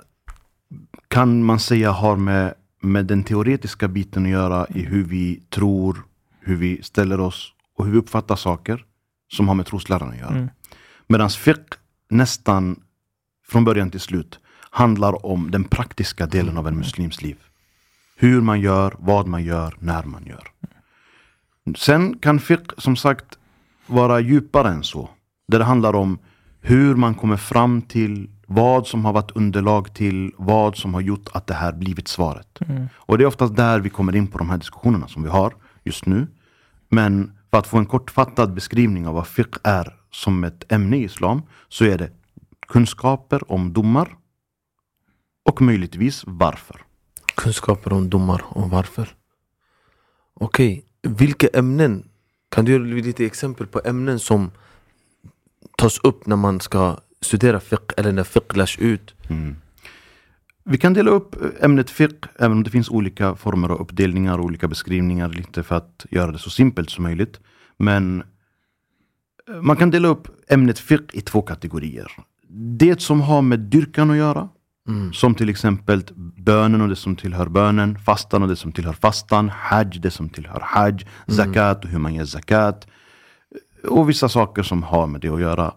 kan 1.08 1.44
man 1.44 1.60
säga 1.60 1.92
har 1.92 2.16
med, 2.16 2.54
med 2.82 3.06
den 3.06 3.24
teoretiska 3.24 3.88
biten 3.88 4.26
att 4.26 4.32
göra 4.32 4.68
i 4.70 4.82
hur 4.82 5.04
vi 5.04 5.44
tror, 5.50 6.06
hur 6.40 6.56
vi 6.56 6.84
ställer 6.84 7.20
oss 7.20 7.54
och 7.78 7.86
hur 7.86 7.92
vi 7.92 7.98
uppfattar 7.98 8.36
saker 8.36 8.86
som 9.28 9.48
har 9.48 9.56
med 9.56 9.66
trosläran 9.66 10.10
att 10.10 10.18
göra. 10.18 10.36
Mm. 10.36 10.50
Medan 11.08 11.30
fiqh 11.30 11.78
nästan 12.10 12.80
från 13.48 13.66
början 13.66 13.90
till 13.90 14.00
slut 14.00 14.40
handlar 14.70 15.26
om 15.26 15.52
den 15.52 15.64
praktiska 15.64 16.26
delen 16.26 16.58
av 16.58 16.68
en 16.68 16.78
muslims 16.78 17.22
liv. 17.22 17.38
Hur 18.16 18.42
man 18.42 18.62
gör, 18.62 18.96
vad 19.00 19.28
man 19.28 19.44
gör, 19.44 19.76
när 19.80 20.04
man 20.04 20.26
gör. 20.26 20.48
Sen 21.76 22.20
kan 22.20 22.40
fiqh 22.40 22.74
som 22.78 22.96
sagt 22.96 23.38
vara 23.88 24.20
djupare 24.20 24.70
än 24.70 24.84
så. 24.84 25.10
Där 25.48 25.60
det 25.60 25.66
handlar 25.66 25.96
om 25.96 26.20
hur 26.66 26.96
man 26.96 27.16
kommer 27.16 27.38
fram 27.38 27.82
till 27.82 28.30
vad 28.48 28.88
som 28.88 29.06
har 29.06 29.14
varit 29.14 29.32
underlag 29.32 29.94
till 29.94 30.32
vad 30.38 30.78
som 30.78 30.94
har 30.94 31.02
gjort 31.02 31.30
att 31.34 31.48
det 31.48 31.54
här 31.54 31.74
blivit 31.74 32.08
svaret. 32.08 32.60
Och 32.94 33.18
det 33.18 33.24
är 33.24 33.26
oftast 33.26 33.56
där 33.56 33.80
vi 33.80 33.90
kommer 33.90 34.16
in 34.16 34.28
på 34.28 34.38
de 34.38 34.50
här 34.50 34.58
diskussionerna 34.58 35.08
som 35.08 35.24
vi 35.24 35.30
har 35.30 35.54
just 35.84 36.06
nu. 36.06 36.28
Men 36.90 37.32
för 37.52 37.58
att 37.58 37.68
få 37.68 37.78
en 37.78 37.86
kortfattad 37.86 38.54
beskrivning 38.54 39.08
av 39.08 39.14
vad 39.14 39.28
fiqh 39.28 39.60
är 39.64 39.96
som 40.12 40.44
ett 40.44 40.72
ämne 40.72 40.98
i 40.98 41.04
islam 41.04 41.42
så 41.70 41.86
är 41.86 41.98
det 41.98 42.12
kunskaper 42.68 43.52
om 43.52 43.74
domar 43.74 44.16
och 45.46 45.62
möjligtvis 45.62 46.24
varför. 46.28 46.82
Kunskaper 47.36 47.94
om 47.94 48.10
domar 48.10 48.42
och 48.50 48.70
varför. 48.70 49.16
Okej, 50.34 50.86
vilka 51.02 51.48
ämnen? 51.48 52.10
Kan 52.50 52.66
du 52.66 52.72
ge 52.72 53.02
lite 53.02 53.26
exempel 53.26 53.68
på 53.68 53.82
ämnen 53.86 54.20
som 54.20 54.52
tas 55.78 56.00
upp 56.04 56.28
när 56.28 56.36
man 56.36 56.60
ska 56.60 56.98
studera 57.22 57.60
fiqh 57.60 57.94
eller 57.98 58.12
när 58.12 58.24
fiqh 58.24 58.58
lärs 58.58 58.80
ut? 58.80 59.16
Vi 60.66 60.78
kan 60.78 60.94
dela 60.94 61.12
upp 61.12 61.36
ämnet 61.60 61.90
fiqh, 61.90 62.28
även 62.40 62.52
om 62.52 62.64
det 62.64 62.70
finns 62.70 62.90
olika 62.90 63.36
former 63.36 63.70
av 63.70 63.82
uppdelningar 63.82 64.38
och 64.38 64.46
olika 64.46 64.68
beskrivningar 64.68 65.30
lite 65.30 65.64
för 65.64 65.76
att 65.76 66.06
göra 66.10 66.32
det 66.32 66.40
så 66.40 66.50
simpelt 66.50 66.90
som 66.90 67.04
möjligt. 67.04 67.40
Men 67.78 68.24
eh, 69.50 69.62
man 69.62 69.76
kan 69.76 69.90
dela 69.92 70.08
upp 70.08 70.28
ämnet 70.52 70.80
fiqh 70.80 71.16
i 71.18 71.22
två 71.22 71.42
kategorier. 71.42 72.12
Det 72.80 73.02
som 73.02 73.22
har 73.22 73.42
med 73.42 73.60
dyrkan 73.60 74.12
att 74.12 74.18
göra, 74.18 74.50
som 75.14 75.36
till 75.36 75.50
exempel 75.50 76.04
bönen 76.38 76.82
och 76.82 76.90
det 76.90 76.96
som 76.96 77.16
tillhör 77.16 77.48
bönen, 77.50 78.00
fastan 78.00 78.44
och 78.44 78.50
det 78.50 78.56
som 78.56 78.72
tillhör 78.72 78.94
fastan, 78.94 79.50
hajj, 79.50 80.00
det 80.00 80.12
som 80.12 80.30
tillhör 80.30 80.60
hajj, 80.62 81.08
zakat 81.28 81.84
och 81.84 81.90
hur 81.90 82.00
man 82.00 82.14
ger 82.14 82.26
zakat. 82.26 82.88
Och 83.88 84.10
vissa 84.10 84.30
saker 84.30 84.64
som 84.64 84.84
har 84.84 85.08
med 85.08 85.22
det 85.22 85.30
att 85.30 85.42
göra. 85.42 85.74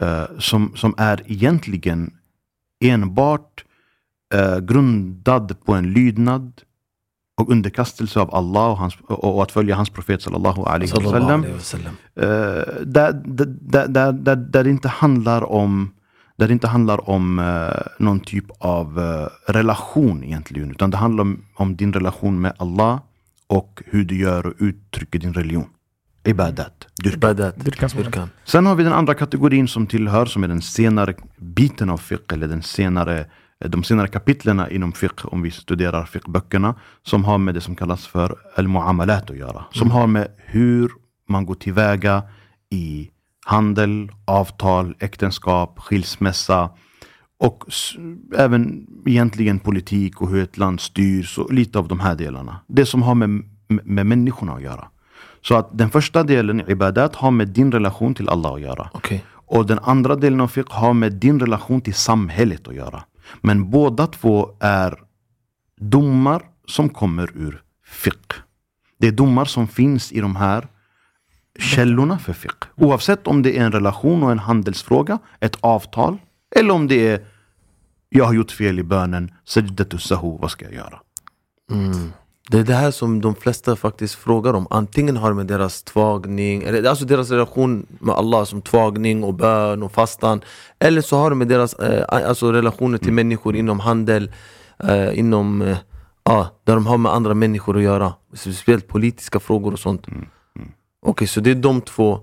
eh, 0.00 0.24
som, 0.38 0.72
som 0.76 0.94
är 0.98 1.22
egentligen 1.26 2.14
enbart 2.84 3.64
eh, 4.34 4.58
grundad 4.58 5.64
på 5.64 5.72
en 5.72 5.92
lydnad 5.92 6.62
och 7.40 7.50
underkastelse 7.50 8.20
av 8.20 8.34
Allah 8.34 8.70
och, 8.70 8.76
hans, 8.76 8.96
och, 9.08 9.34
och 9.34 9.42
att 9.42 9.52
följa 9.52 9.74
hans 9.76 9.90
profet 9.90 10.22
sallallahu 10.22 10.62
alaihi 10.62 10.92
wasallam. 10.92 11.44
Eh, 11.44 12.24
där, 12.84 13.12
där, 13.24 13.88
där, 13.88 14.12
där, 14.12 14.36
där 14.36 14.64
det 14.64 14.70
inte 14.70 14.88
handlar 14.88 15.52
om 15.52 15.92
där 16.38 16.46
det 16.46 16.52
inte 16.52 16.68
handlar 16.68 17.10
om 17.10 17.36
någon 17.98 18.20
typ 18.20 18.44
av 18.58 18.98
relation 19.46 20.24
egentligen, 20.24 20.70
utan 20.70 20.90
det 20.90 20.96
handlar 20.96 21.22
om, 21.22 21.44
om 21.54 21.76
din 21.76 21.92
relation 21.92 22.40
med 22.40 22.52
Allah 22.56 23.00
och 23.46 23.82
hur 23.86 24.04
du 24.04 24.18
gör 24.18 24.46
och 24.46 24.52
uttrycker 24.58 25.18
din 25.18 25.32
religion. 25.32 25.68
Ibadat, 26.26 26.86
dyrkan. 27.02 27.18
Ibadat, 27.18 27.64
Dyrkan 27.64 27.88
dyrkan. 27.96 28.28
Sen 28.44 28.66
har 28.66 28.74
vi 28.74 28.84
den 28.84 28.92
andra 28.92 29.14
kategorin 29.14 29.68
som 29.68 29.86
tillhör, 29.86 30.26
som 30.26 30.44
är 30.44 30.48
den 30.48 30.62
senare 30.62 31.14
biten 31.36 31.90
av 31.90 31.98
fiqh, 31.98 32.34
eller 32.34 32.48
den 32.48 32.62
senare, 32.62 33.26
de 33.58 33.84
senare 33.84 34.08
kapitlerna 34.08 34.70
inom 34.70 34.92
fiqh, 34.92 35.26
om 35.26 35.42
vi 35.42 35.50
studerar 35.50 36.04
fiqh-böckerna, 36.04 36.74
som 37.02 37.24
har 37.24 37.38
med 37.38 37.54
det 37.54 37.60
som 37.60 37.76
kallas 37.76 38.06
för 38.06 38.38
al-muamalat 38.54 39.30
att 39.30 39.36
göra. 39.36 39.64
Som 39.72 39.90
har 39.90 40.06
med 40.06 40.28
hur 40.36 40.90
man 41.28 41.46
går 41.46 41.54
tillväga 41.54 42.22
i 42.70 43.10
handel, 43.46 44.10
avtal, 44.24 44.94
äktenskap, 44.98 45.78
skilsmässa 45.78 46.70
och 47.38 47.64
även 48.36 48.86
egentligen 49.06 49.58
politik 49.58 50.20
och 50.20 50.30
hur 50.30 50.42
ett 50.42 50.58
land 50.58 50.80
styrs 50.80 51.38
och 51.38 51.52
lite 51.52 51.78
av 51.78 51.88
de 51.88 52.00
här 52.00 52.14
delarna. 52.14 52.60
Det 52.66 52.86
som 52.86 53.02
har 53.02 53.14
med, 53.14 53.28
med, 53.28 53.86
med 53.86 54.06
människorna 54.06 54.52
att 54.52 54.62
göra. 54.62 54.88
Så 55.48 55.54
att 55.54 55.78
den 55.78 55.90
första 55.90 56.22
delen, 56.22 56.70
ibadat, 56.70 57.14
har 57.14 57.30
med 57.30 57.48
din 57.48 57.72
relation 57.72 58.14
till 58.14 58.28
Allah 58.28 58.52
att 58.52 58.60
göra. 58.60 58.90
Okej. 58.92 59.24
Och 59.30 59.66
den 59.66 59.78
andra 59.78 60.16
delen 60.16 60.40
av 60.40 60.48
fiqh 60.48 60.72
har 60.72 60.94
med 60.94 61.12
din 61.12 61.40
relation 61.40 61.80
till 61.80 61.94
samhället 61.94 62.68
att 62.68 62.74
göra. 62.74 63.04
Men 63.40 63.70
båda 63.70 64.06
två 64.06 64.50
är 64.60 64.94
domar 65.80 66.42
som 66.66 66.88
kommer 66.88 67.30
ur 67.34 67.62
fiqh. 67.84 68.36
Det 68.98 69.06
är 69.06 69.12
domar 69.12 69.44
som 69.44 69.68
finns 69.68 70.12
i 70.12 70.20
de 70.20 70.36
här 70.36 70.68
källorna 71.58 72.18
för 72.18 72.32
fiqh. 72.32 72.66
Oavsett 72.74 73.26
om 73.26 73.42
det 73.42 73.58
är 73.58 73.64
en 73.64 73.72
relation 73.72 74.22
och 74.22 74.32
en 74.32 74.38
handelsfråga, 74.38 75.18
ett 75.40 75.56
avtal, 75.60 76.18
eller 76.56 76.70
om 76.70 76.88
det 76.88 77.08
är 77.08 77.26
jag 78.08 78.24
har 78.24 78.34
gjort 78.34 78.50
fel 78.50 78.78
i 78.78 78.82
bönen, 78.82 79.30
sajdatu 79.44 79.98
sahu, 79.98 80.38
vad 80.40 80.50
ska 80.50 80.64
jag 80.64 80.74
göra? 80.74 81.00
Mm. 81.70 82.12
Det 82.50 82.58
är 82.58 82.64
det 82.64 82.74
här 82.74 82.90
som 82.90 83.20
de 83.20 83.34
flesta 83.34 83.76
faktiskt 83.76 84.14
frågar 84.14 84.54
om. 84.54 84.66
Antingen 84.70 85.16
har 85.16 85.32
med 85.32 85.46
deras 85.46 85.82
tvagning, 85.82 86.62
eller 86.62 86.88
alltså 86.88 87.04
deras 87.04 87.30
relation 87.30 87.86
med 87.98 88.14
Allah 88.14 88.44
som 88.44 88.62
tvagning 88.62 89.24
och 89.24 89.34
bön 89.34 89.82
och 89.82 89.92
fastan. 89.92 90.40
Eller 90.78 91.00
så 91.00 91.16
har 91.16 91.30
det 91.30 91.36
med 91.36 91.48
deras 91.48 91.74
eh, 91.74 92.04
alltså 92.08 92.52
relationer 92.52 92.98
till 92.98 93.12
människor 93.12 93.56
inom 93.56 93.80
handel, 93.80 94.32
eh, 94.78 95.18
inom, 95.18 95.62
eh, 95.62 95.76
ja, 96.24 96.48
där 96.64 96.74
de 96.74 96.86
har 96.86 96.98
med 96.98 97.12
andra 97.12 97.34
människor 97.34 97.76
att 97.76 97.82
göra. 97.82 98.14
Speciellt 98.32 98.88
politiska 98.88 99.40
frågor 99.40 99.72
och 99.72 99.78
sånt. 99.78 100.06
Okej, 101.06 101.28
så 101.28 101.40
det 101.40 101.50
är 101.50 101.54
de 101.54 101.80
två 101.80 102.20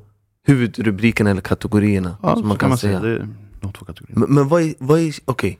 huvudrubrikerna 0.48 1.30
eller 1.30 1.42
kategorierna 1.42 2.18
Ja, 2.22 2.36
som 2.36 2.48
man 2.48 2.58
kan, 2.58 2.78
säga. 2.78 3.00
Det 3.00 3.10
är 3.10 3.28
de 3.62 3.74
två 3.74 3.86
kategorierna. 3.86 4.26
Men, 4.26 4.36
men 4.36 4.48
vad 4.48 4.62
är, 4.62 4.74
vad 4.78 5.00
är, 5.00 5.16
okej. 5.26 5.60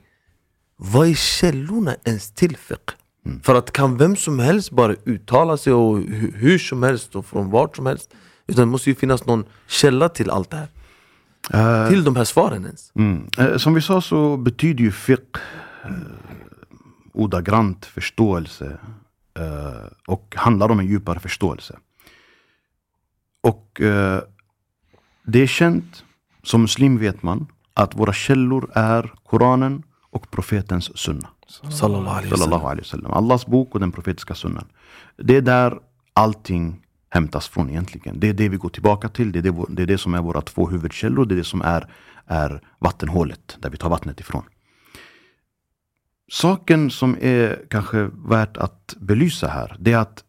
Vad 0.76 1.08
är 1.08 1.14
källorna 1.14 1.94
ens 2.04 2.30
till 2.32 2.56
fiqh? 2.56 3.03
För 3.42 3.54
att 3.54 3.72
kan 3.72 3.96
vem 3.96 4.16
som 4.16 4.38
helst 4.38 4.70
bara 4.70 4.94
uttala 5.04 5.56
sig 5.56 5.72
och 5.72 5.98
hu- 5.98 6.36
hur 6.36 6.58
som 6.58 6.82
helst 6.82 7.16
och 7.16 7.26
från 7.26 7.50
vart 7.50 7.76
som 7.76 7.86
helst? 7.86 8.14
Utan 8.46 8.60
det 8.66 8.70
måste 8.70 8.90
ju 8.90 8.94
finnas 8.96 9.26
någon 9.26 9.44
källa 9.66 10.08
till 10.08 10.30
allt 10.30 10.50
det 10.50 10.56
här. 10.56 10.68
Eh, 11.84 11.88
Till 11.88 12.04
de 12.04 12.16
här 12.16 12.24
svaren 12.24 12.64
ens. 12.64 12.92
Mm. 12.94 13.26
Eh, 13.38 13.56
Som 13.56 13.74
vi 13.74 13.80
sa 13.82 14.00
så 14.00 14.36
betyder 14.36 14.84
ju 14.84 14.92
fiqh 14.92 15.40
eh, 15.84 15.90
ordagrant 17.12 17.84
förståelse 17.86 18.78
eh, 19.38 19.86
och 20.06 20.34
handlar 20.36 20.68
om 20.70 20.80
en 20.80 20.86
djupare 20.86 21.20
förståelse. 21.20 21.78
Och 23.42 23.80
det 25.26 25.38
är 25.42 25.46
känt, 25.46 26.04
som 26.42 26.62
muslim 26.62 26.98
vet 26.98 27.22
man, 27.22 27.46
att 27.74 27.94
våra 27.94 28.12
källor 28.12 28.70
är 28.74 29.12
Koranen 29.24 29.82
och 30.10 30.30
profetens 30.30 30.98
sunna. 30.98 31.28
Sallallahu 31.48 32.66
alaihi 32.66 32.80
wasallam. 32.80 33.12
Allahs 33.12 33.46
bok 33.46 33.74
och 33.74 33.80
den 33.80 33.92
profetiska 33.92 34.34
sunnan. 34.34 34.64
Det 35.16 35.36
är 35.36 35.42
där 35.42 35.78
allting 36.12 36.84
hämtas 37.10 37.48
från 37.48 37.70
egentligen. 37.70 38.20
Det 38.20 38.28
är 38.28 38.34
det 38.34 38.48
vi 38.48 38.56
går 38.56 38.68
tillbaka 38.68 39.08
till. 39.08 39.32
Det 39.32 39.38
är 39.38 39.42
det, 39.42 39.64
det, 39.68 39.82
är 39.82 39.86
det 39.86 39.98
som 39.98 40.14
är 40.14 40.22
våra 40.22 40.40
två 40.40 40.68
huvudkällor. 40.68 41.26
Det 41.26 41.34
är 41.34 41.36
det 41.36 41.44
som 41.44 41.62
är, 41.62 41.86
är 42.26 42.60
vattenhålet, 42.78 43.56
där 43.60 43.70
vi 43.70 43.76
tar 43.76 43.90
vattnet 43.90 44.20
ifrån. 44.20 44.42
Saken 46.32 46.90
som 46.90 47.16
är 47.20 47.64
kanske 47.70 48.10
värt 48.28 48.56
att 48.56 48.94
belysa 49.00 49.48
här, 49.48 49.76
det 49.80 49.92
är 49.92 49.98
att 49.98 50.24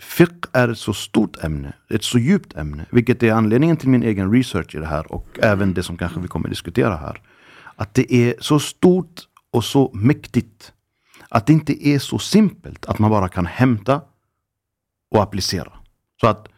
fiqh 0.00 0.48
är 0.52 0.68
ett 0.68 0.78
så 0.78 0.94
stort 0.94 1.44
ämne, 1.44 1.72
ett 1.90 2.04
så 2.04 2.18
djupt 2.18 2.56
ämne, 2.56 2.86
vilket 2.90 3.22
är 3.22 3.32
anledningen 3.32 3.76
till 3.76 3.88
min 3.88 4.02
egen 4.02 4.32
research 4.32 4.74
i 4.74 4.78
det 4.78 4.86
här 4.86 5.12
och 5.12 5.38
även 5.42 5.74
det 5.74 5.82
som 5.82 5.96
kanske 5.96 6.20
vi 6.20 6.28
kommer 6.28 6.48
diskutera 6.48 6.96
här. 6.96 7.20
Att 7.76 7.94
det 7.94 8.14
är 8.14 8.34
så 8.40 8.58
stort 8.60 9.20
och 9.52 9.64
så 9.64 9.90
mäktigt 9.94 10.72
att 11.28 11.46
det 11.46 11.52
inte 11.52 11.88
är 11.88 11.98
så 11.98 12.18
simpelt 12.18 12.86
att 12.86 12.98
man 12.98 13.10
bara 13.10 13.28
kan 13.28 13.46
hämta 13.46 14.00
och 15.10 15.22
applicera. 15.22 15.72
Så 16.20 16.26
att 16.26 16.48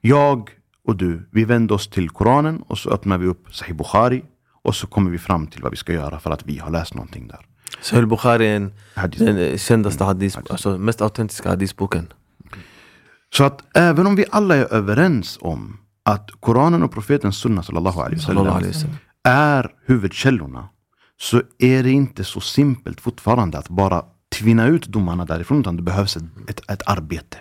jag 0.00 0.50
och 0.84 0.96
du, 0.96 1.28
vi 1.32 1.44
vänder 1.44 1.74
oss 1.74 1.88
till 1.88 2.10
Koranen 2.10 2.62
och 2.62 2.78
så 2.78 2.90
öppnar 2.90 3.18
vi 3.18 3.26
upp 3.26 3.54
Sahih 3.54 3.76
Bukhari 3.76 4.24
och 4.62 4.74
så 4.74 4.86
kommer 4.86 5.10
vi 5.10 5.18
fram 5.18 5.46
till 5.46 5.62
vad 5.62 5.70
vi 5.70 5.76
ska 5.76 5.92
göra 5.92 6.20
för 6.20 6.30
att 6.30 6.46
vi 6.46 6.58
har 6.58 6.70
läst 6.70 6.94
någonting 6.94 7.28
där. 7.28 7.46
Sahih 7.80 8.06
Bukhari 8.06 8.46
är 8.46 8.56
en, 8.56 8.72
den 9.16 9.58
kändaste 9.58 10.04
hadith, 10.04 10.38
alltså 10.50 10.78
mest 10.78 11.00
autentiska 11.02 11.48
hadithboken. 11.48 12.12
Så 13.36 13.44
att 13.44 13.76
även 13.76 14.06
om 14.06 14.16
vi 14.16 14.24
alla 14.30 14.56
är 14.56 14.72
överens 14.72 15.38
om 15.40 15.76
att 16.02 16.30
Koranen 16.40 16.82
och 16.82 16.92
profeten 16.92 17.32
Sunna 17.32 17.62
sallallahu 17.62 18.00
alaihi 18.00 18.16
wasallam. 18.16 18.72
är 19.24 19.74
huvudkällorna 19.86 20.68
så 21.20 21.42
är 21.58 21.82
det 21.82 21.90
inte 21.90 22.24
så 22.24 22.40
simpelt 22.40 23.00
fortfarande 23.00 23.58
att 23.58 23.68
bara 23.68 24.04
tvinna 24.38 24.66
ut 24.66 24.86
domarna 24.86 25.24
därifrån 25.24 25.60
utan 25.60 25.76
det 25.76 25.82
behövs 25.82 26.16
ett, 26.16 26.24
ett, 26.48 26.70
ett 26.70 26.82
arbete. 26.86 27.38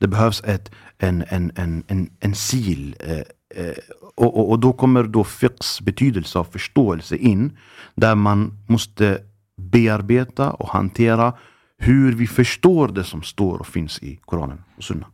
Det 0.00 0.08
behövs 0.08 0.42
ett, 0.44 0.70
en, 0.98 1.24
en, 1.28 1.52
en, 1.54 1.84
en, 1.86 2.10
en 2.20 2.34
sil. 2.46 2.96
Eh, 3.00 3.18
eh, 3.64 3.74
och, 4.14 4.38
och, 4.38 4.50
och 4.50 4.58
då 4.58 4.72
kommer 4.72 5.04
då 5.04 5.24
fiqhs 5.24 5.80
betydelse 5.80 6.38
av 6.38 6.44
förståelse 6.44 7.16
in 7.16 7.58
där 7.94 8.14
man 8.14 8.58
måste 8.68 9.18
bearbeta 9.56 10.50
och 10.50 10.68
hantera 10.68 11.34
hur 11.78 12.12
vi 12.12 12.26
förstår 12.26 12.88
det 12.88 13.04
som 13.04 13.22
står 13.22 13.58
och 13.58 13.66
finns 13.66 14.02
i 14.02 14.16
Koranen 14.16 14.62
och 14.76 14.84
Sunna. 14.84 15.06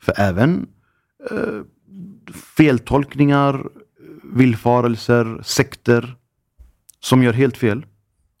För 0.00 0.20
även 0.20 0.66
eh, 1.30 1.62
feltolkningar, 2.56 3.54
eh, 3.54 3.64
villfarelser, 4.36 5.42
sekter 5.42 6.16
som 7.04 7.22
gör 7.22 7.32
helt 7.32 7.56
fel 7.56 7.86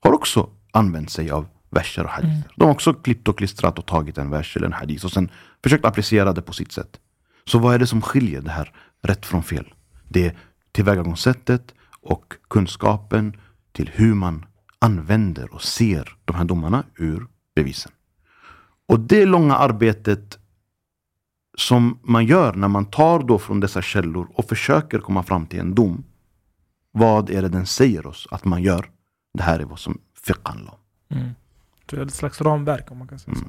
har 0.00 0.12
också 0.12 0.50
använt 0.72 1.10
sig 1.10 1.30
av 1.30 1.46
verser 1.70 2.04
och 2.04 2.10
hadither. 2.10 2.52
De 2.56 2.64
har 2.64 2.72
också 2.72 2.94
klippt 2.94 3.28
och 3.28 3.38
klistrat 3.38 3.78
och 3.78 3.86
tagit 3.86 4.18
en 4.18 4.30
vers 4.30 4.56
eller 4.56 4.66
en 4.66 4.72
hadith 4.72 5.04
och 5.04 5.12
sen 5.12 5.30
försökt 5.62 5.84
applicera 5.84 6.32
det 6.32 6.42
på 6.42 6.52
sitt 6.52 6.72
sätt. 6.72 7.00
Så 7.44 7.58
vad 7.58 7.74
är 7.74 7.78
det 7.78 7.86
som 7.86 8.02
skiljer 8.02 8.40
det 8.40 8.50
här 8.50 8.72
rätt 9.02 9.26
från 9.26 9.42
fel? 9.42 9.74
Det 10.08 10.26
är 10.26 10.36
tillvägagångssättet 10.72 11.74
och 12.00 12.34
kunskapen 12.48 13.36
till 13.72 13.90
hur 13.94 14.14
man 14.14 14.46
använder 14.78 15.54
och 15.54 15.62
ser 15.62 16.16
de 16.24 16.36
här 16.36 16.44
domarna 16.44 16.84
ur 16.98 17.26
bevisen. 17.54 17.92
Och 18.88 19.00
det 19.00 19.26
långa 19.26 19.56
arbetet 19.56 20.38
som 21.58 21.98
man 22.02 22.26
gör 22.26 22.52
när 22.54 22.68
man 22.68 22.84
tar 22.84 23.22
då 23.22 23.38
från 23.38 23.60
dessa 23.60 23.82
källor 23.82 24.28
och 24.34 24.48
försöker 24.48 24.98
komma 24.98 25.22
fram 25.22 25.46
till 25.46 25.60
en 25.60 25.74
dom. 25.74 26.04
Vad 26.92 27.30
är 27.30 27.42
det 27.42 27.48
den 27.48 27.66
säger 27.66 28.06
oss 28.06 28.28
att 28.30 28.44
man 28.44 28.62
gör? 28.62 28.90
Det 29.34 29.42
här 29.42 29.58
är 29.58 29.64
vad 29.64 29.78
som 29.78 29.98
fiqh 30.26 30.40
handlar 30.42 30.72
om. 30.72 30.78
Mm. 31.18 31.30
Det 31.86 31.96
är 31.96 32.02
ett 32.06 32.14
slags 32.14 32.40
ramverk 32.40 32.90
om 32.90 32.98
man 32.98 33.08
kan 33.08 33.18
säga 33.18 33.36
så. 33.36 33.44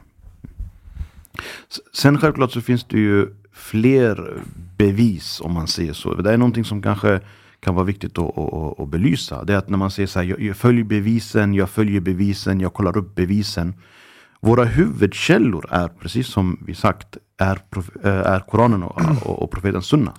S- 1.69 1.79
Sen 1.93 2.17
självklart 2.17 2.51
så 2.51 2.61
finns 2.61 2.83
det 2.83 2.97
ju 2.99 3.35
fler 3.51 4.41
bevis 4.77 5.41
om 5.41 5.53
man 5.53 5.67
säger 5.67 5.93
så. 5.93 6.13
Det 6.15 6.33
är 6.33 6.37
någonting 6.37 6.65
som 6.65 6.81
kanske 6.81 7.21
kan 7.59 7.75
vara 7.75 7.85
viktigt 7.85 8.17
att, 8.17 8.37
att, 8.37 8.79
att, 8.79 8.89
belysa. 8.89 9.43
Det 9.43 9.53
är 9.53 9.57
att 9.57 9.69
när 9.69 9.77
man 9.77 9.91
säger 9.91 10.07
så 10.07 10.19
här, 10.19 10.25
jag, 10.25 10.41
jag 10.41 10.55
följer 10.57 10.83
bevisen, 10.83 11.53
jag 11.53 11.69
följer 11.69 12.01
bevisen, 12.01 12.59
jag 12.59 12.73
kollar 12.73 12.97
upp 12.97 13.15
bevisen. 13.15 13.73
Våra 14.41 14.63
huvudkällor 14.65 15.65
är, 15.69 15.87
precis 15.87 16.27
som 16.27 16.57
vi 16.65 16.75
sagt, 16.75 17.17
är, 17.37 17.59
eh, 18.03 18.11
är 18.11 18.39
Koranen 18.39 18.83
och, 18.83 19.25
och, 19.25 19.43
och 19.43 19.51
profeten 19.51 19.81
Sunna. 19.81 20.13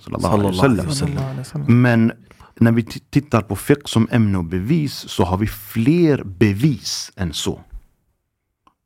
Men 1.67 2.11
när 2.59 2.71
vi 2.71 2.83
tittar 2.83 3.41
på 3.41 3.55
fiqh 3.55 3.85
som 3.85 4.07
ämne 4.11 4.37
och 4.37 4.43
bevis 4.43 4.93
så 4.93 5.23
har 5.23 5.37
vi 5.37 5.47
fler 5.47 6.23
bevis 6.23 7.11
än 7.15 7.33
så. 7.33 7.61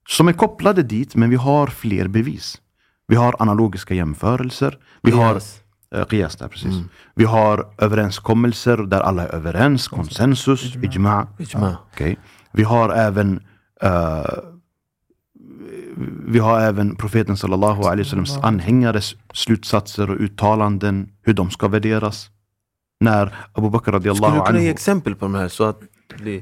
Som 0.07 0.27
är 0.27 0.33
kopplade 0.33 0.83
dit, 0.83 1.15
men 1.15 1.29
vi 1.29 1.35
har 1.35 1.67
fler 1.67 2.07
bevis. 2.07 2.61
Vi 3.07 3.15
har 3.15 3.35
analogiska 3.39 3.93
jämförelser. 3.93 4.77
Vi 5.01 5.11
har 5.11 5.41
eh, 5.95 6.05
qiyas 6.05 6.35
där, 6.35 6.47
precis. 6.47 6.75
Vi 7.15 7.25
har 7.25 7.73
överenskommelser 7.77 8.77
där 8.77 8.99
alla 8.99 9.23
är 9.23 9.35
överens, 9.35 9.87
konsensus, 9.87 10.75
ijma. 10.75 11.27
Ijma. 11.39 11.77
Okej. 11.93 12.17
Vi 12.51 12.63
har 12.63 12.89
även 12.89 13.43
eh, 13.81 14.25
vi 16.27 16.39
har 16.39 16.59
även 16.59 16.95
profeten 16.95 17.37
sallallahu 17.37 17.83
alaihi 17.83 18.03
wasallams 18.03 18.37
anhängares 18.37 19.15
slutsatser 19.33 20.09
och 20.09 20.19
uttalanden, 20.19 21.09
hur 21.21 21.33
de 21.33 21.51
ska 21.51 21.67
värderas. 21.67 22.29
När 22.99 23.35
Abu 23.53 23.69
Bakr 23.69 23.83
Skulle 23.83 23.97
radiallahu 23.97 24.39
du 24.39 24.45
kunna 24.45 24.59
ge 24.59 24.65
anhu... 24.65 24.71
exempel 24.71 25.15
på 25.15 25.25
de 25.25 25.35
här 25.35 25.47
så 25.47 25.63
att 25.63 25.79
det 26.07 26.15
blir 26.23 26.41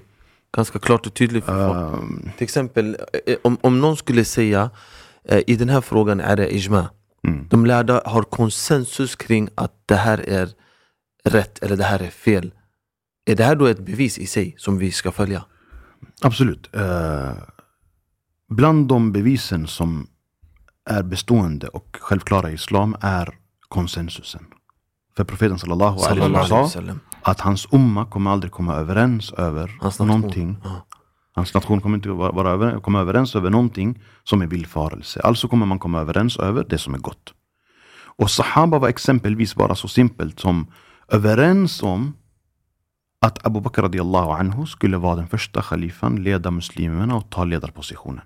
ganska 0.55 0.79
klart 0.79 1.05
och 1.07 1.13
tydligt 1.13 1.45
för 1.45 1.67
folk? 1.67 2.01
ehm, 2.03 2.29
Till 2.37 2.43
exempel, 2.43 2.97
eh, 3.25 3.35
om, 3.43 3.57
om 3.61 3.79
någon 3.79 3.97
skulle 3.97 4.25
säga 4.25 4.69
eh, 5.23 5.41
i 5.47 5.55
den 5.55 5.69
här 5.69 5.81
frågan 5.81 6.19
är 6.19 6.35
det 6.35 6.55
ijma. 6.55 6.89
mm. 7.27 7.47
De 7.49 7.65
lärda 7.65 8.01
har 8.05 8.23
konsensus 8.23 9.15
kring 9.15 9.49
att 9.55 9.73
det 9.85 9.95
här 9.95 10.29
är 10.29 10.49
rätt 11.23 11.59
eller 11.63 11.77
det 11.77 11.83
här 11.83 11.99
är 11.99 12.09
fel. 12.09 12.53
Är 13.25 13.35
det 13.35 13.43
här 13.43 13.55
då 13.55 13.65
ett 13.65 13.79
bevis 13.79 14.17
i 14.17 14.27
sig 14.27 14.55
som 14.57 14.77
vi 14.77 14.91
ska 14.91 15.11
följa? 15.11 15.45
Absolut. 16.21 16.75
Eh, 16.75 17.31
bland 18.49 18.87
de 18.87 19.11
bevisen 19.11 19.67
som 19.67 20.07
är 20.89 21.03
bestående 21.03 21.67
och 21.67 21.97
självklara 22.01 22.51
i 22.51 22.53
islam 22.53 22.95
är 23.01 23.29
konsensusen. 23.67 24.45
För 25.17 25.24
profeten 25.24 25.59
sallallahu 25.59 26.00
alaihi 26.00 26.33
wasallam 26.33 26.69
sa 26.71 27.31
att 27.31 27.39
hans 27.39 27.67
umma 27.71 28.05
kommer 28.05 28.31
aldrig 28.31 28.51
komma 28.51 28.74
överens 28.75 29.33
över 29.33 29.77
Hans 29.81 30.00
någonting. 30.00 30.57
Ja. 30.63 30.86
Hans 31.36 31.53
nation 31.53 31.81
kommer 31.81 31.95
inte 31.95 32.09
vara 32.09 32.50
över, 32.50 32.79
komma 32.79 33.00
överens 33.00 33.36
över 33.36 33.50
någonting 33.50 34.00
som 34.24 34.41
är 34.41 34.47
villfarelse. 34.47 35.21
Alltså 35.24 35.47
kommer 35.47 35.65
man 35.65 35.79
komma 35.79 36.00
överens 36.01 36.38
över 36.38 36.65
det 36.69 36.77
som 36.77 36.93
är 36.93 36.97
gott. 36.97 37.33
Och 38.19 38.31
Sahaba 38.31 38.79
var 38.79 38.89
exempelvis 38.89 39.55
bara 39.55 39.75
så 39.75 39.88
simpelt 39.88 40.39
som 40.39 40.67
överens 41.07 41.83
om 41.83 42.13
att 43.21 43.45
Abu 43.45 43.62
Bakr 43.62 43.81
radiallahu 43.81 44.31
anhu 44.31 44.65
skulle 44.65 44.97
vara 44.97 45.15
den 45.15 45.27
första 45.27 45.62
khalifan, 45.62 46.24
leda 46.24 46.51
muslimerna 46.51 47.15
och 47.15 47.29
ta 47.29 47.43
ledarpositionen. 47.43 48.21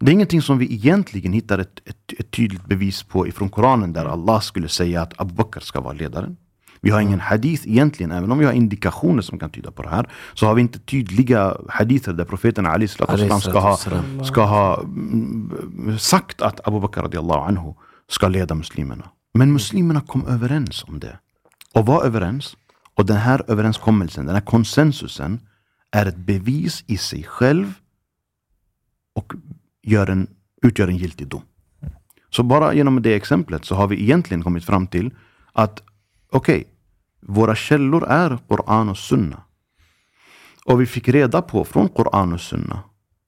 Det 0.00 0.10
är 0.10 0.12
ingenting 0.12 0.42
som 0.42 0.58
vi 0.58 0.74
egentligen 0.74 1.32
hittar 1.32 1.58
ett, 1.58 1.80
ett, 1.84 2.12
ett 2.18 2.30
tydligt 2.30 2.64
bevis 2.64 3.02
på 3.02 3.26
ifrån 3.26 3.48
Koranen 3.48 3.92
där 3.92 4.04
Allah 4.06 4.40
skulle 4.40 4.68
säga 4.68 5.02
att 5.02 5.20
Abu 5.20 5.34
Bakr 5.34 5.60
ska 5.60 5.80
vara 5.80 5.92
ledaren. 5.92 6.36
Vi 6.80 6.90
har 6.90 7.00
ingen 7.00 7.20
hadith 7.20 7.68
egentligen, 7.68 8.12
även 8.12 8.32
om 8.32 8.38
vi 8.38 8.44
har 8.44 8.52
indikationer 8.52 9.22
som 9.22 9.38
kan 9.38 9.50
tyda 9.50 9.70
på 9.70 9.82
det 9.82 9.88
här. 9.88 10.10
Så 10.34 10.46
har 10.46 10.54
vi 10.54 10.60
inte 10.60 10.78
tydliga 10.78 11.56
hadither 11.68 12.12
där 12.12 12.24
profeten 12.24 12.66
Ali 12.66 12.88
ska 12.88 13.04
ha, 13.04 13.76
ska 14.24 14.44
ha 14.44 14.80
mm, 14.80 15.98
sagt 15.98 16.42
att 16.42 16.68
Abu 16.68 16.80
Bakr 16.80 17.00
radiallahu 17.00 17.40
anhu 17.40 17.74
ska 18.08 18.28
leda 18.28 18.54
muslimerna. 18.54 19.10
Men 19.34 19.52
muslimerna 19.52 20.00
kom 20.00 20.26
överens 20.26 20.84
om 20.88 21.00
det. 21.00 21.18
Och 21.74 21.86
var 21.86 22.04
överens. 22.04 22.56
Och 22.94 23.06
den 23.06 23.16
här 23.16 23.42
överenskommelsen, 23.48 24.26
den 24.26 24.34
här 24.34 24.42
konsensusen 24.42 25.40
är 25.90 26.06
ett 26.06 26.16
bevis 26.16 26.84
i 26.86 26.96
sig 26.96 27.22
själv 27.22 27.72
och 29.14 29.32
gör 29.88 30.10
en, 30.10 30.26
utgör 30.62 30.88
en 30.88 30.96
giltig 30.96 31.28
dom. 31.28 31.42
Så 32.30 32.42
bara 32.42 32.74
genom 32.74 33.02
det 33.02 33.14
exemplet 33.14 33.64
så 33.64 33.74
har 33.74 33.86
vi 33.86 34.02
egentligen 34.02 34.42
kommit 34.42 34.64
fram 34.64 34.86
till 34.86 35.10
att 35.52 35.82
okej, 36.32 36.64
våra 37.20 37.54
källor 37.54 38.04
är 38.08 38.38
Koran 38.48 38.88
och 38.88 38.98
Sunna. 38.98 39.42
Och 40.64 40.80
vi 40.80 40.86
fick 40.86 41.08
reda 41.08 41.42
på 41.42 41.64
från 41.64 41.88
Koran 41.88 42.32
och 42.32 42.40
Sunna 42.40 42.80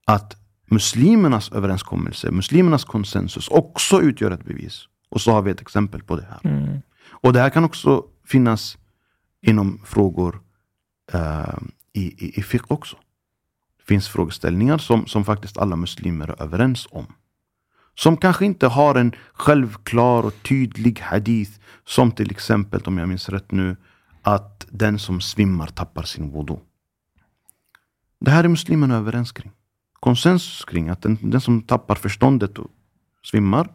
att 0.06 0.36
muslimernas 0.70 1.52
överenskommelse, 1.52 2.30
muslimernas 2.30 2.84
konsensus 2.84 3.48
också 3.48 4.00
utgör 4.00 4.30
ett 4.30 4.44
bevis. 4.44 4.84
Och 5.08 5.20
så 5.20 5.32
har 5.32 5.42
vi 5.42 5.50
ett 5.50 5.60
exempel 5.60 6.02
på 6.02 6.16
det 6.16 6.26
här. 6.30 6.40
Mm. 6.44 6.78
Och 7.10 7.32
det 7.32 7.40
här 7.40 7.50
kan 7.50 7.64
också 7.64 8.04
finnas 8.24 8.78
inom 9.42 9.80
frågor 9.84 10.40
eh, 11.12 11.58
i, 11.92 12.26
i, 12.26 12.38
i 12.38 12.42
fiqh 12.42 12.64
också. 12.68 12.96
Det 13.90 13.94
finns 13.94 14.08
frågeställningar 14.08 14.78
som, 14.78 15.06
som 15.06 15.24
faktiskt 15.24 15.58
alla 15.58 15.76
muslimer 15.76 16.28
är 16.28 16.42
överens 16.42 16.88
om. 16.90 17.06
Som 17.94 18.16
kanske 18.16 18.44
inte 18.44 18.66
har 18.66 18.94
en 18.94 19.12
självklar 19.32 20.22
och 20.22 20.42
tydlig 20.42 21.00
hadith. 21.00 21.50
Som 21.84 22.12
till 22.12 22.30
exempel, 22.30 22.80
om 22.84 22.98
jag 22.98 23.08
minns 23.08 23.28
rätt 23.28 23.52
nu, 23.52 23.76
att 24.22 24.66
den 24.70 24.98
som 24.98 25.20
svimmar 25.20 25.66
tappar 25.66 26.02
sin 26.02 26.32
wudu. 26.32 26.56
Det 28.20 28.30
här 28.30 28.44
är 28.44 28.48
muslimerna 28.48 28.96
överens 28.96 29.32
kring. 29.32 29.52
Konsensus 30.00 30.64
kring 30.64 30.88
att 30.88 31.02
den, 31.02 31.18
den 31.22 31.40
som 31.40 31.62
tappar 31.62 31.94
förståndet 31.94 32.58
och 32.58 32.70
svimmar 33.22 33.68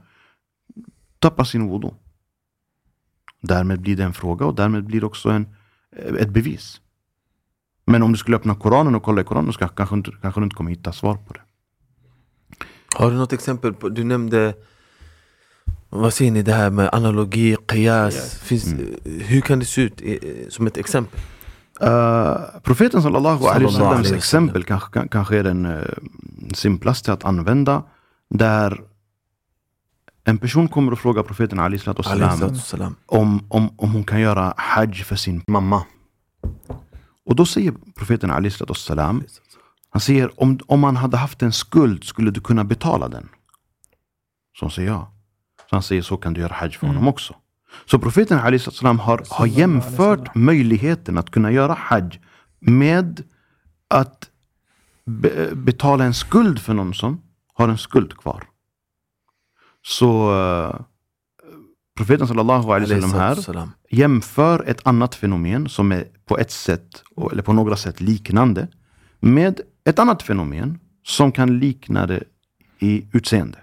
tappar 1.20 1.44
sin 1.44 1.70
wudu. 1.70 1.90
Därmed 3.42 3.82
blir 3.82 3.98
det 3.98 4.04
en 4.04 4.14
fråga 4.14 4.46
och 4.46 4.56
därmed 4.56 4.84
blir 4.84 5.00
det 5.00 5.06
också 5.06 5.30
en, 5.30 5.56
ett 6.20 6.30
bevis. 6.30 6.82
Men 7.88 8.04
om 8.04 8.12
du 8.12 8.18
skulle 8.18 8.38
öppna 8.38 8.56
Koranen 8.56 8.96
och 8.96 9.04
kolla 9.04 9.22
i 9.22 9.24
Koranen 9.24 9.54
så 9.54 9.68
kanske, 9.68 9.96
inte- 9.96 10.12
kanske 10.22 10.42
du 10.42 10.44
inte 10.44 10.56
kommer 10.56 10.70
hitta 10.70 10.92
svar 10.92 11.16
på 11.16 11.34
det. 11.34 11.42
Har 12.96 13.12
du 13.12 13.18
något 13.18 13.34
exempel? 13.34 13.74
på 13.74 13.90
Du 13.90 14.04
nämnde 14.04 14.54
vad 15.90 16.14
säger 16.14 16.32
ni 16.32 16.42
det 16.42 16.54
här 16.54 16.70
med 16.70 16.90
analogi, 16.94 17.56
qiyas? 17.68 18.36
Finns, 18.40 18.66
Mm. 18.74 18.96
Hur 19.06 19.42
kan 19.42 19.60
det 19.60 19.66
se 19.66 19.82
ut 19.82 20.02
som 20.54 20.68
ett 20.68 20.78
exempel? 20.78 21.20
Uh, 21.84 22.36
profeten 22.64 23.02
sallallahu 23.02 23.46
alaihi 23.48 23.66
wasallams 23.66 24.12
exempel 24.12 24.64
kanske, 24.64 24.92
kan- 24.92 25.08
kanske 25.08 25.38
är 25.38 25.44
den 25.44 25.66
uh, 25.66 25.84
simplaste 26.54 27.14
att 27.14 27.26
använda. 27.26 27.84
Där 28.30 28.82
en 30.24 30.38
person 30.38 30.68
kommer 30.68 30.92
och 30.92 31.00
frågar 31.00 31.24
profeten 31.24 31.60
alaihi 31.60 31.82
Alaihissalam. 32.06 32.96
om, 33.06 33.46
om, 33.50 33.70
om 33.78 33.92
hon 33.92 34.04
kan 34.04 34.20
göra 34.22 34.54
hajj 34.58 34.94
för 34.94 35.16
sin 35.16 35.42
mamma. 35.48 35.84
Och 37.26 37.36
då 37.36 37.46
säger 37.46 37.74
profeten 37.96 38.30
salatu 38.30 38.66
wassalam, 38.68 39.24
han 39.90 40.02
säger 40.02 40.42
om, 40.42 40.60
om 40.68 40.80
man 40.80 40.96
hade 40.96 41.18
haft 41.18 41.42
en 41.42 41.52
skuld 41.52 42.04
skulle 42.04 42.32
du 42.32 42.42
kunna 42.42 42.64
betala 42.64 43.08
den. 43.08 43.30
Så 44.60 44.70
säger 44.70 44.90
ja. 44.90 45.12
Så 45.70 45.76
han 45.76 45.84
säger 45.84 46.02
så 46.02 46.18
kan 46.18 46.34
du 46.34 46.42
göra 46.42 46.54
hajj 46.54 46.72
för 46.72 46.88
honom 46.88 47.08
också. 47.08 47.36
Så 47.86 48.00
profeten 48.00 48.40
salatu 48.40 48.66
wassalam 48.66 49.00
har, 49.00 49.24
har 49.30 49.46
jämfört 49.46 50.36
möjligheten 50.36 51.18
att 51.18 51.30
kunna 51.32 51.52
göra 51.52 51.74
hajj 51.74 52.22
med 52.60 53.24
att 53.88 54.30
be, 55.06 55.56
betala 55.56 56.04
en 56.04 56.14
skuld 56.14 56.60
för 56.60 56.74
någon 56.74 56.94
som 56.94 57.22
har 57.54 57.70
en 57.70 57.78
skuld 57.78 58.18
kvar. 58.18 58.44
Så 59.82 60.34
uh, 60.34 60.82
profeten 61.98 62.28
sallallahu 62.28 62.72
alaihi 62.72 63.02
wasallam 63.02 63.20
här 63.20 63.70
jämför 63.90 64.64
ett 64.68 64.88
annat 64.88 65.16
fenomen 65.16 65.70
som 65.70 65.92
är 65.92 66.08
på 66.26 66.38
ett 66.38 66.52
sätt, 66.52 67.04
eller 67.32 67.44
på 67.44 67.54
några 67.54 67.76
sätt 67.76 68.02
liknande, 68.02 68.68
med 69.20 69.62
ett 69.84 70.00
annat 70.00 70.24
fenomen 70.24 70.80
som 71.04 71.32
kan 71.32 71.60
likna 71.60 72.08
det 72.08 72.24
i 72.80 73.08
utseende. 73.14 73.58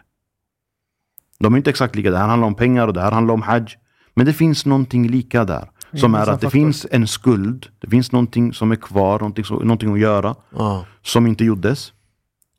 De 1.39 1.53
är 1.55 1.57
inte 1.57 1.71
exakt 1.71 1.95
lika, 1.97 2.11
det 2.11 2.19
här 2.19 2.29
handlar 2.29 2.47
om 2.49 2.55
pengar 2.55 2.89
och 2.89 2.95
det 2.95 3.01
här 3.01 3.13
handlar 3.13 3.35
om 3.35 3.43
hajj. 3.43 3.67
Men 4.15 4.27
det 4.27 4.33
finns 4.33 4.67
någonting 4.67 5.09
lika 5.09 5.45
där. 5.45 5.71
Som 5.95 6.15
är 6.15 6.27
att 6.27 6.41
det 6.41 6.51
finns 6.51 6.87
en 6.91 7.07
skuld, 7.07 7.69
det 7.81 7.89
finns 7.91 8.13
någonting 8.13 8.53
som 8.53 8.73
är 8.73 8.77
kvar, 8.77 9.19
någonting, 9.19 9.45
som- 9.45 9.57
någonting 9.59 9.93
att 9.93 9.99
göra 10.01 10.35
Ja. 10.51 10.87
som 11.03 11.27
inte 11.27 11.45
gjordes. 11.45 11.93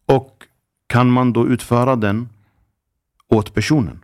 Och 0.05 0.43
kan 0.87 1.11
man 1.11 1.33
då 1.33 1.47
utföra 1.47 1.95
den 1.95 2.29
åt 3.27 3.53
personen? 3.53 4.03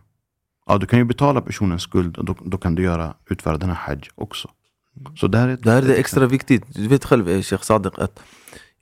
Ja, 0.66 0.78
du 0.78 0.86
kan 0.86 0.98
ju 0.98 1.04
betala 1.04 1.40
personens 1.40 1.82
skuld 1.82 2.16
och 2.18 2.24
då, 2.24 2.34
då 2.44 2.58
kan 2.58 2.74
du 2.74 2.82
göra, 2.82 3.14
utföra 3.30 3.58
den 3.58 3.68
här 3.68 3.76
hajj 3.76 4.00
också. 4.14 4.50
Så 5.16 5.26
där 5.26 5.48
är 5.48 5.56
Det 5.56 5.70
här 5.70 5.82
är 5.82 5.86
det 5.86 5.94
extra 5.94 6.26
viktigt. 6.26 6.64
Du 6.74 6.88
vet 6.88 7.04
själv 7.04 7.28
eh, 7.28 7.42
Sheikh 7.42 7.62
Sadiq 7.62 7.92
att 7.98 8.20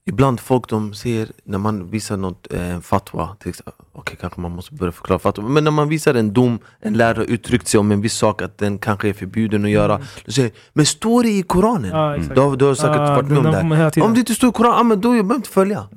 ibland 0.07 0.41
folk 0.41 0.69
de 0.69 0.95
ser 0.95 1.29
när 1.45 1.59
man 1.59 1.91
visar 1.91 2.17
något, 2.17 2.53
eh, 2.53 2.81
fatwa, 2.81 3.37
till 3.41 3.49
exempel, 3.49 3.73
okej 3.93 4.17
kanske 4.21 4.41
man 4.41 4.51
måste 4.51 4.75
börja 4.75 4.93
förklara 4.93 5.19
fatwa, 5.19 5.49
men 5.49 5.65
när 5.65 5.71
man 5.71 5.89
visar 5.89 6.15
en 6.15 6.33
dom, 6.33 6.59
en 6.81 6.95
lärare 6.95 7.25
uttryckt 7.25 7.69
sig 7.69 7.81
om 7.81 7.93
en 7.93 8.01
viss 8.01 8.15
sak 8.15 8.43
att 8.43 8.59
den 8.59 8.79
kanske 8.79 9.09
är 9.09 9.13
förbjuden 9.13 9.65
att 9.65 9.71
göra, 9.71 10.01
då 10.25 10.33
säger 10.33 10.51
men 10.73 10.87
står 10.87 11.23
det 11.23 11.31
i 11.31 11.43
Koranen? 11.43 11.91
Ja, 11.91 12.17
exakt. 12.17 12.35
du, 12.35 12.41
har, 12.41 12.57
du 12.57 12.65
har 12.65 12.75
säkert 12.75 12.97
Ah, 12.97 13.15
varit 13.15 13.29
med 13.29 13.39
om 13.39 13.45
de 13.45 13.69
det 13.69 13.77
här. 13.77 14.03
Om 14.03 14.15
det 14.15 14.21
inte 14.21 14.35
står 14.35 14.49
i 14.49 14.53
Koranen, 14.53 14.79
ah, 14.81 14.83
men 14.83 15.01
då 15.01 15.11
behöver 15.11 15.35
inte 15.35 15.49
följa. 15.49 15.89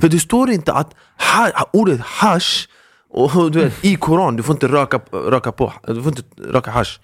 För 0.00 0.08
det 0.08 0.18
står 0.18 0.50
inte 0.50 0.72
att 0.72 0.94
ha, 1.34 1.70
ordet 1.72 2.00
hash 2.00 2.66
och, 3.12 3.50
du 3.50 3.58
vet, 3.58 3.84
i 3.84 3.96
Koran, 3.96 4.36
du 4.36 4.42
får 4.42 4.54
inte 4.54 4.68
röka, 4.68 5.00
röka 5.12 5.52
på, 5.52 5.72
du 5.86 6.02
får 6.02 6.08
inte 6.08 6.22
röka 6.36 6.70
hash. 6.70 6.98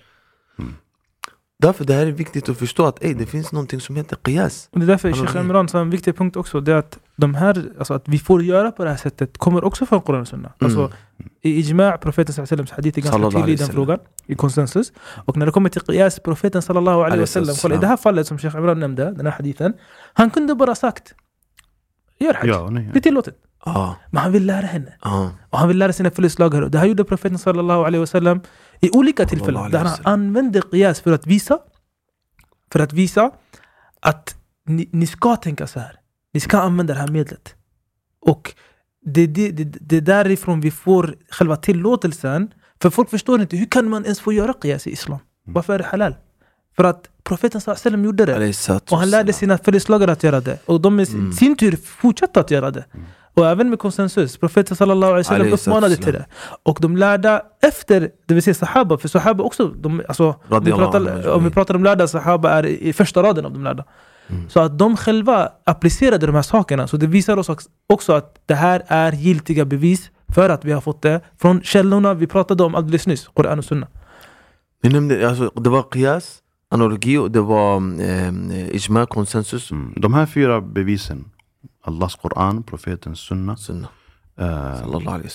Därför 1.59 1.85
det 1.85 1.95
här 1.95 2.07
är 2.07 2.13
viktigt 2.13 2.49
att 2.49 2.59
förstå 2.59 2.87
att 2.87 3.05
ey, 3.05 3.15
det 3.15 3.27
finns 3.27 3.53
någonting 3.53 3.81
som 3.81 3.97
heter 3.97 4.17
qiyas. 4.25 4.69
Och 4.73 4.79
det 4.81 4.85
är 4.85 4.89
därför. 4.89 5.13
Sheikh 5.13 5.37
Imran 5.37 5.69
sa 5.69 5.81
en 5.81 5.91
viktig 5.91 6.17
punkt 6.17 6.37
också. 6.37 6.61
Det 6.61 6.73
är 6.73 6.77
att 6.77 6.99
de 7.17 7.35
här, 7.35 7.73
alltså 7.79 7.95
att 7.95 8.09
vi 8.09 8.19
får 8.19 8.43
göra 8.43 8.73
på 8.73 8.85
det 8.85 8.91
här 8.91 8.97
sättet 8.97 9.39
kommer 9.39 9.65
också 9.65 9.87
från 9.87 10.01
Koran 10.01 10.21
och 10.21 10.29
Sunna. 10.29 10.53
Alltså 10.59 10.93
i 11.43 11.63
Ijma' 11.63 11.97
profeten 11.97 12.35
sallallahu 12.35 12.55
alaihi 12.55 12.63
wasallam 12.63 12.67
hadith 12.77 12.99
är 12.99 13.03
ganska 13.03 13.39
tydlig 13.39 13.55
i 13.55 13.57
den 13.57 13.69
frågan. 13.69 13.99
I 14.27 14.35
konsensus. 14.35 14.93
Och 15.25 15.37
när 15.37 15.47
det 15.47 15.53
kommer 15.53 15.69
till 15.69 15.83
qiyas, 15.83 16.21
profeten 16.21 16.63
sallallahu 16.63 17.03
alaihi 17.03 17.21
wasallam. 17.21 17.57
Kolla 17.63 17.75
i 17.75 17.79
det 17.79 17.87
här 17.87 17.97
fallet 17.97 18.27
som 18.27 18.39
Sheikh 18.39 18.57
Imran 18.57 18.81
nämnde, 18.81 19.13
den 19.13 19.27
här 19.27 19.33
hadithen. 19.33 19.73
Han 20.13 20.31
kunde 20.31 20.55
bara 20.55 20.75
sagt 20.75 21.15
Gör 22.19 22.35
hajj. 22.35 22.49
Ja, 22.51 22.71
Det 22.93 22.99
är 22.99 23.01
tillåtet. 23.01 23.35
Ja, 23.67 23.97
Men 24.11 24.23
han 24.23 24.33
vill 24.33 24.47
lära 24.47 24.67
henne. 24.67 24.93
ja. 25.05 25.31
Och 25.51 25.59
han 25.59 25.69
vill 25.69 25.79
lära 25.79 25.93
sina 25.93 26.11
följeslagare. 26.11 26.69
Det 26.69 26.79
här 26.79 26.87
gjorde 26.87 27.05
profeten 27.05 27.39
sallallahu 27.39 27.81
alaihi 27.85 27.99
wasallam 28.01 28.41
i 28.81 28.91
olika 28.91 29.25
tillfällen. 29.27 29.71
Där 29.71 29.79
han 29.79 29.89
använde 30.05 30.63
qiyas 30.71 31.01
för 31.01 31.13
att 31.13 31.27
visa 31.27 31.59
för 32.73 32.81
att 32.81 32.93
visa 32.93 33.31
att 34.01 34.35
ni, 34.67 34.89
ni 34.93 35.07
ska 35.07 35.37
tänka 35.37 35.67
så 35.67 35.81
här. 35.81 36.01
Ni 36.35 36.41
ska 36.41 36.59
använda 36.59 36.95
det 36.95 37.01
här 37.01 37.09
medlet. 37.09 37.55
Och 38.21 38.55
det, 39.05 39.27
det, 39.27 39.51
det, 39.51 39.65
det 39.65 39.97
är 39.97 40.01
därifrån 40.01 40.61
vi 40.61 40.71
får 40.71 41.15
själva 41.31 41.57
tillåtelsen. 41.57 42.53
För 42.83 42.91
folk 42.91 43.11
förstår 43.11 43.41
inte, 43.41 43.57
hur 43.57 43.67
kan 43.67 43.89
man 43.89 44.03
ens 44.05 44.21
få 44.21 44.33
göra 44.33 44.53
qiyas 44.63 44.87
i 44.87 44.91
islam? 44.91 45.19
Varför 45.47 45.73
är 45.75 45.79
det 45.79 45.85
halal? 45.85 46.15
För 46.77 46.85
att 46.85 47.09
profeten 47.25 47.61
wasallam 47.67 48.05
gjorde 48.05 48.25
det. 48.27 48.33
Och 48.93 48.99
han 48.99 49.11
lärde 49.11 49.33
sina 49.33 49.59
följeslagare 49.59 50.13
att 50.13 50.23
göra 50.23 50.41
det. 50.41 50.59
Och 50.67 50.81
de 50.81 51.01
i 51.01 51.07
Mm. 51.13 51.33
sin 51.33 51.57
tur 51.57 51.77
fortsatte 51.77 52.41
att 52.41 52.51
göra 52.51 52.71
det. 52.71 52.85
Och 53.37 53.47
även 53.47 53.71
med 53.71 53.79
konsensus. 53.79 54.37
Profeten 54.37 54.77
sallallahu 54.77 55.13
alaihi 55.13 55.25
wasallam 55.29 55.53
uppmanade 55.53 55.97
till 55.97 56.13
det. 56.13 56.27
Och 56.63 56.79
de 56.81 56.97
lärda 56.97 57.43
efter, 57.63 58.11
det 58.27 58.35
vill 58.35 58.43
säga 58.43 58.55
sahaba, 58.55 58.99
för 58.99 59.09
sahaba 59.09 59.45
också, 59.45 59.69
de, 59.69 60.03
alltså, 60.09 60.35
om, 60.49 60.65
vi 60.65 60.73
pratar, 60.73 61.29
om 61.29 61.45
vi 61.45 61.51
pratar 61.51 61.75
om 61.75 61.85
lärda, 61.85 62.09
sahaba 62.09 62.51
är 62.51 62.67
i 62.67 62.93
första 62.93 63.23
raden 63.23 63.45
av 63.45 63.53
de 63.53 63.65
lärda. 63.65 63.85
Så 64.49 64.61
att 64.61 64.79
de 64.79 64.97
själva 64.97 65.49
applicerade 65.65 66.27
de 66.27 66.35
här 66.35 66.43
sakerna. 66.43 66.87
Så 66.87 66.97
det 66.97 67.07
visar 67.07 67.37
oss 67.37 67.51
också 67.87 68.13
att 68.13 68.37
det 68.47 68.55
här 68.55 68.83
är 68.87 69.13
giltiga 69.13 69.65
bevis 69.65 70.11
för 70.35 70.51
att 70.51 70.65
vi 70.65 70.73
har 70.73 70.81
fått 70.81 71.03
det 71.03 71.21
från 71.41 71.63
källorna 71.63 72.15
vi 72.15 72.27
pratade 72.27 72.63
om 72.63 72.75
alldeles 72.75 73.07
nyss, 73.07 73.29
Koran 73.35 73.59
och 73.59 73.65
Sunna. 73.65 73.87
Vi 74.83 74.89
nämnde, 74.89 75.29
alltså, 75.29 75.53
det 75.61 75.71
var 75.71 75.83
qiyas, 75.83 76.39
analogi 76.71 77.17
och 77.17 77.31
det 77.31 77.41
var 77.41 77.77
eh, 78.01 78.77
ijma, 78.77 79.07
konsensus. 79.07 79.71
Mm. 79.71 79.95
De 79.97 80.15
här 80.15 80.27
fyra 80.27 80.61
bevisen, 80.61 81.25
Allahs 81.87 82.15
Koran, 82.17 82.63
profetens 82.63 83.19
sunna, 83.21 83.57
Sunna. 83.57 83.89
eh, 84.39 84.81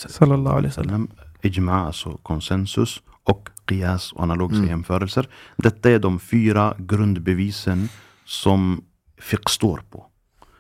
Sallallahu 0.10 0.56
alaihi 0.58 0.68
wasallam. 0.68 1.08
Ijma, 1.42 1.74
alltså 1.88 2.18
konsensus 2.24 3.02
och 3.24 3.50
qiyas 3.68 4.12
och 4.14 4.24
analogiska 4.24 4.58
Mm. 4.64 4.70
jämförelser. 4.70 5.28
Detta 5.58 5.90
är 5.92 6.00
de 6.00 6.20
fyra 6.20 6.74
grundbevisen 6.78 7.90
som 8.26 8.82
fiqh 9.18 9.50
står 9.50 9.82
på. 9.90 10.06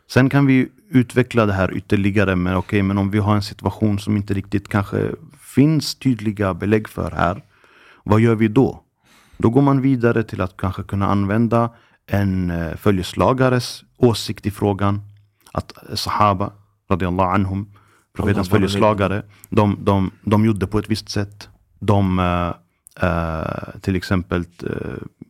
Sen 0.07 0.29
kan 0.29 0.45
vi 0.45 0.69
utveckla 0.89 1.45
det 1.45 1.53
här 1.53 1.73
ytterligare, 1.77 2.35
men 2.35 2.55
okej, 2.55 2.81
men 2.83 2.97
om 2.97 3.11
vi 3.11 3.19
har 3.19 3.35
en 3.35 3.41
situation 3.43 3.99
som 3.99 4.17
inte 4.17 4.33
riktigt 4.33 4.67
kanske 4.67 5.11
finns 5.55 5.95
tydliga 5.95 6.53
belägg 6.53 6.87
för 6.89 7.11
här, 7.11 7.41
vad 8.03 8.19
gör 8.19 8.35
vi 8.35 8.47
då? 8.47 8.83
Då 9.37 9.49
går 9.49 9.61
man 9.61 9.81
vidare 9.81 10.23
till 10.23 10.41
att 10.41 10.57
kanske 10.57 10.83
kunna 10.83 11.07
använda 11.07 11.69
en 12.07 12.51
eh, 12.51 12.75
följeslagares 12.75 13.83
åsikt 13.97 14.45
i 14.45 14.51
frågan. 14.51 15.01
Att 15.51 15.73
Sahaba, 15.93 16.51
radiallahu 16.91 17.29
anhum, 17.29 17.67
profetens 18.13 18.49
följeslagare, 18.49 19.23
de, 19.49 19.77
de, 19.83 20.11
de 20.21 20.45
gjorde 20.45 20.67
på 20.67 20.79
ett 20.79 20.89
visst 20.89 21.09
sätt. 21.09 21.49
De 21.79 22.19
eh, 23.01 23.79
till 23.81 23.95
exempel 23.95 24.45
eh, 24.63 24.71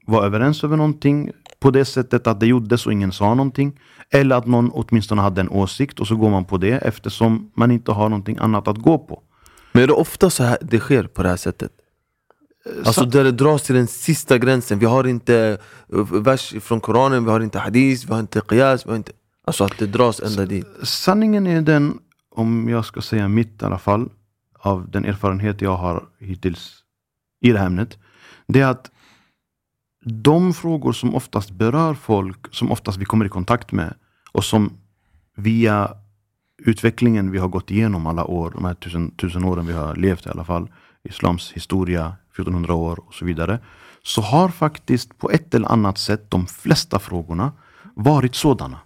var 0.06 0.26
överens 0.26 0.64
över 0.64 0.78
någonting 0.78 1.32
på 1.60 1.72
det 1.72 1.86
sättet 1.86 2.28
att 2.28 2.40
det 2.40 2.48
gjordes 2.48 2.86
och 2.86 2.94
ingen 2.94 3.12
sa 3.12 3.34
någonting. 3.34 3.80
Eller 4.10 4.36
att 4.36 4.48
någon 4.48 4.72
åtminstone 4.74 5.22
hade 5.22 5.42
en 5.42 5.50
åsikt 5.50 6.00
och 6.00 6.08
så 6.08 6.16
går 6.16 6.30
man 6.30 6.46
på 6.46 6.58
det 6.58 6.72
eftersom 6.72 7.52
man 7.56 7.72
inte 7.72 7.92
har 7.92 8.10
någonting 8.10 8.38
annat 8.38 8.68
att 8.68 8.78
gå 8.78 8.98
på. 8.98 9.22
Men 9.72 9.84
är 9.84 9.88
det 9.88 9.94
ofta 9.94 10.30
så 10.30 10.44
här 10.44 10.58
det 10.62 10.80
sker 10.80 11.04
på 11.04 11.24
det 11.24 11.30
här 11.30 11.38
sättet? 11.38 11.72
Alltså 12.86 13.06
där 13.06 13.24
det 13.24 13.32
dras 13.32 13.64
till 13.64 13.76
den 13.76 13.88
sista 13.88 14.38
gränsen. 14.38 14.80
Vi 14.80 14.86
har 14.86 15.08
inte 15.08 15.58
vers 16.12 16.54
från 16.62 16.82
Koranen, 16.82 17.26
vi 17.26 17.32
har 17.32 17.40
inte 17.40 17.60
hadith, 17.60 18.08
vi 18.08 18.14
har 18.14 18.20
inte 18.20 18.42
qiyas, 18.50 18.86
vi 18.86 18.90
har 18.90 18.98
inte... 18.98 19.12
Alltså 19.52 19.64
att 19.64 19.78
det 19.78 19.88
dras 19.88 20.20
ända 20.20 20.46
dit. 20.46 20.68
Sanningen 20.84 21.48
är 21.48 21.62
den, 21.62 22.00
om 22.30 22.70
jag 22.70 22.86
ska 22.86 23.02
säga 23.02 23.28
mitt 23.28 23.62
i 23.62 23.66
alla 23.66 23.80
fall, 23.80 24.10
av 24.60 24.92
den 24.92 25.06
erfarenhet 25.06 25.62
jag 25.62 25.78
har 25.78 26.06
hittills 26.20 26.84
i 27.42 27.52
det 27.52 27.60
här 27.60 27.66
ämnet. 27.66 27.98
Det 28.48 28.62
är 28.62 28.68
att 28.68 28.92
de 30.06 30.54
frågor 30.54 30.94
som 30.94 31.16
oftast 31.16 31.52
berör 31.52 31.94
folk, 31.94 32.56
som 32.56 32.72
oftast 32.72 32.98
vi 32.98 33.06
kommer 33.06 33.26
i 33.26 33.30
kontakt 33.30 33.72
med 33.72 33.94
och 34.32 34.44
som 34.44 34.72
via 35.36 35.94
utvecklingen 36.58 37.32
vi 37.32 37.38
har 37.38 37.48
gått 37.48 37.72
igenom 37.72 38.08
alla 38.08 38.26
år, 38.26 38.52
de 38.52 38.66
här 38.66 38.74
tusen, 38.74 39.12
tusen 39.12 39.44
åren 39.44 39.68
vi 39.68 39.74
har 39.74 39.96
levt 39.96 40.26
i 40.26 40.30
alla 40.30 40.46
fall, 40.46 40.72
islams 41.04 41.52
historia, 41.52 42.16
1400 42.32 42.74
år 42.74 43.00
och 43.08 43.14
så 43.14 43.26
vidare, 43.26 43.60
så 44.04 44.22
har 44.22 44.50
faktiskt 44.50 45.18
på 45.18 45.32
ett 45.32 45.54
eller 45.54 45.72
annat 45.72 45.98
sätt 45.98 46.32
de 46.32 46.48
flesta 46.48 47.00
frågorna 47.00 47.52
varit 47.96 48.36
sådana. 48.36 48.80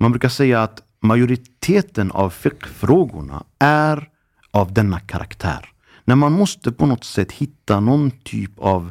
Man 0.00 0.12
brukar 0.12 0.28
säga 0.28 0.62
att 0.62 0.82
majoriteten 1.00 2.10
av 2.10 2.30
fiqh-frågorna 2.30 3.44
är 3.58 4.08
av 4.50 4.72
denna 4.72 5.00
karaktär. 5.00 5.68
När 6.04 6.16
man 6.16 6.32
måste 6.32 6.72
på 6.72 6.86
något 6.86 7.04
sätt 7.04 7.32
hitta 7.32 7.80
någon 7.80 8.10
typ 8.10 8.58
av 8.58 8.90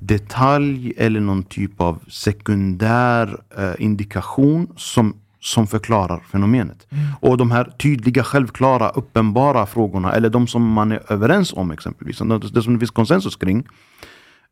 detalj 0.00 0.92
eller 0.96 1.20
någon 1.20 1.42
typ 1.42 1.80
av 1.80 2.04
sekundär 2.08 3.40
eh, 3.58 3.72
indikation 3.78 4.72
som, 4.76 5.16
som 5.40 5.66
förklarar 5.66 6.20
fenomenet. 6.20 6.86
Och 7.20 7.36
de 7.36 7.50
här 7.50 7.64
tydliga, 7.64 8.24
självklara, 8.24 8.88
uppenbara 8.88 9.66
frågorna, 9.66 10.12
eller 10.12 10.30
de 10.30 10.46
som 10.46 10.72
man 10.72 10.92
är 10.92 11.12
överens 11.12 11.52
om 11.52 11.70
exempelvis, 11.70 12.18
det, 12.18 12.38
det 12.38 12.62
som 12.62 12.72
det 12.72 12.78
finns 12.78 12.90
konsensus 12.90 13.36
kring, 13.36 13.66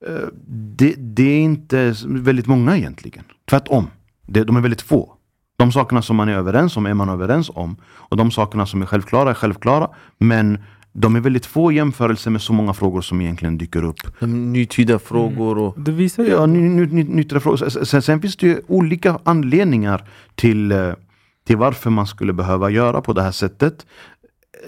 eh, 0.07 0.29
det, 0.49 0.95
det 0.99 1.31
är 1.31 1.41
inte 1.41 1.95
väldigt 2.07 2.47
många 2.47 2.77
egentligen. 2.77 3.25
Tvärtom, 3.51 3.87
det, 4.27 4.45
de 4.45 4.57
är 4.57 4.61
väldigt 4.61 4.83
få. 4.83 5.16
De 5.57 5.73
sakerna 5.73 6.03
som 6.03 6.17
man 6.17 6.29
är 6.29 6.35
överens 6.35 6.77
om 6.77 6.87
är 6.87 6.95
man 6.95 7.09
överens 7.09 7.51
om. 7.55 7.77
Och 7.85 8.17
de 8.17 8.31
sakerna 8.31 8.67
som 8.67 8.83
är 8.83 8.87
självklara 8.87 9.31
är 9.31 9.35
självklara. 9.35 9.89
Men 10.19 10.59
de 10.99 11.17
är 11.17 11.21
väldigt 11.21 11.47
få 11.47 11.73
i 11.73 11.75
jämförelse 11.75 12.31
med 12.31 12.43
så 12.43 12.53
många 12.53 12.75
frågor 12.75 13.01
som 13.01 13.21
egentligen 13.21 13.59
dyker 13.59 13.85
upp. 13.85 14.21
De 14.21 14.53
Nytida 14.53 14.99
frågor 14.99 15.59
och... 15.59 15.81
Det 15.81 15.93
visar 15.93 16.25
ju... 16.25 16.31
Ja, 16.31 16.47
ny, 16.47 16.61
ny, 16.61 16.87
ny, 16.87 17.05
nyttiga 17.05 17.41
frågor. 17.41 17.85
Sen, 17.85 18.03
sen, 18.03 18.21
finns 18.21 18.37
det 18.37 18.47
ju 18.47 18.61
olika 18.67 19.19
anledningar 19.25 20.09
till, 20.35 20.73
eh, 20.73 20.93
till 21.47 21.57
varför 21.57 21.91
man 21.91 22.07
skulle 22.07 22.33
behöva 22.33 22.71
göra 22.71 23.01
på 23.01 23.13
det 23.13 23.23
här 23.23 23.31
sättet. 23.31 23.87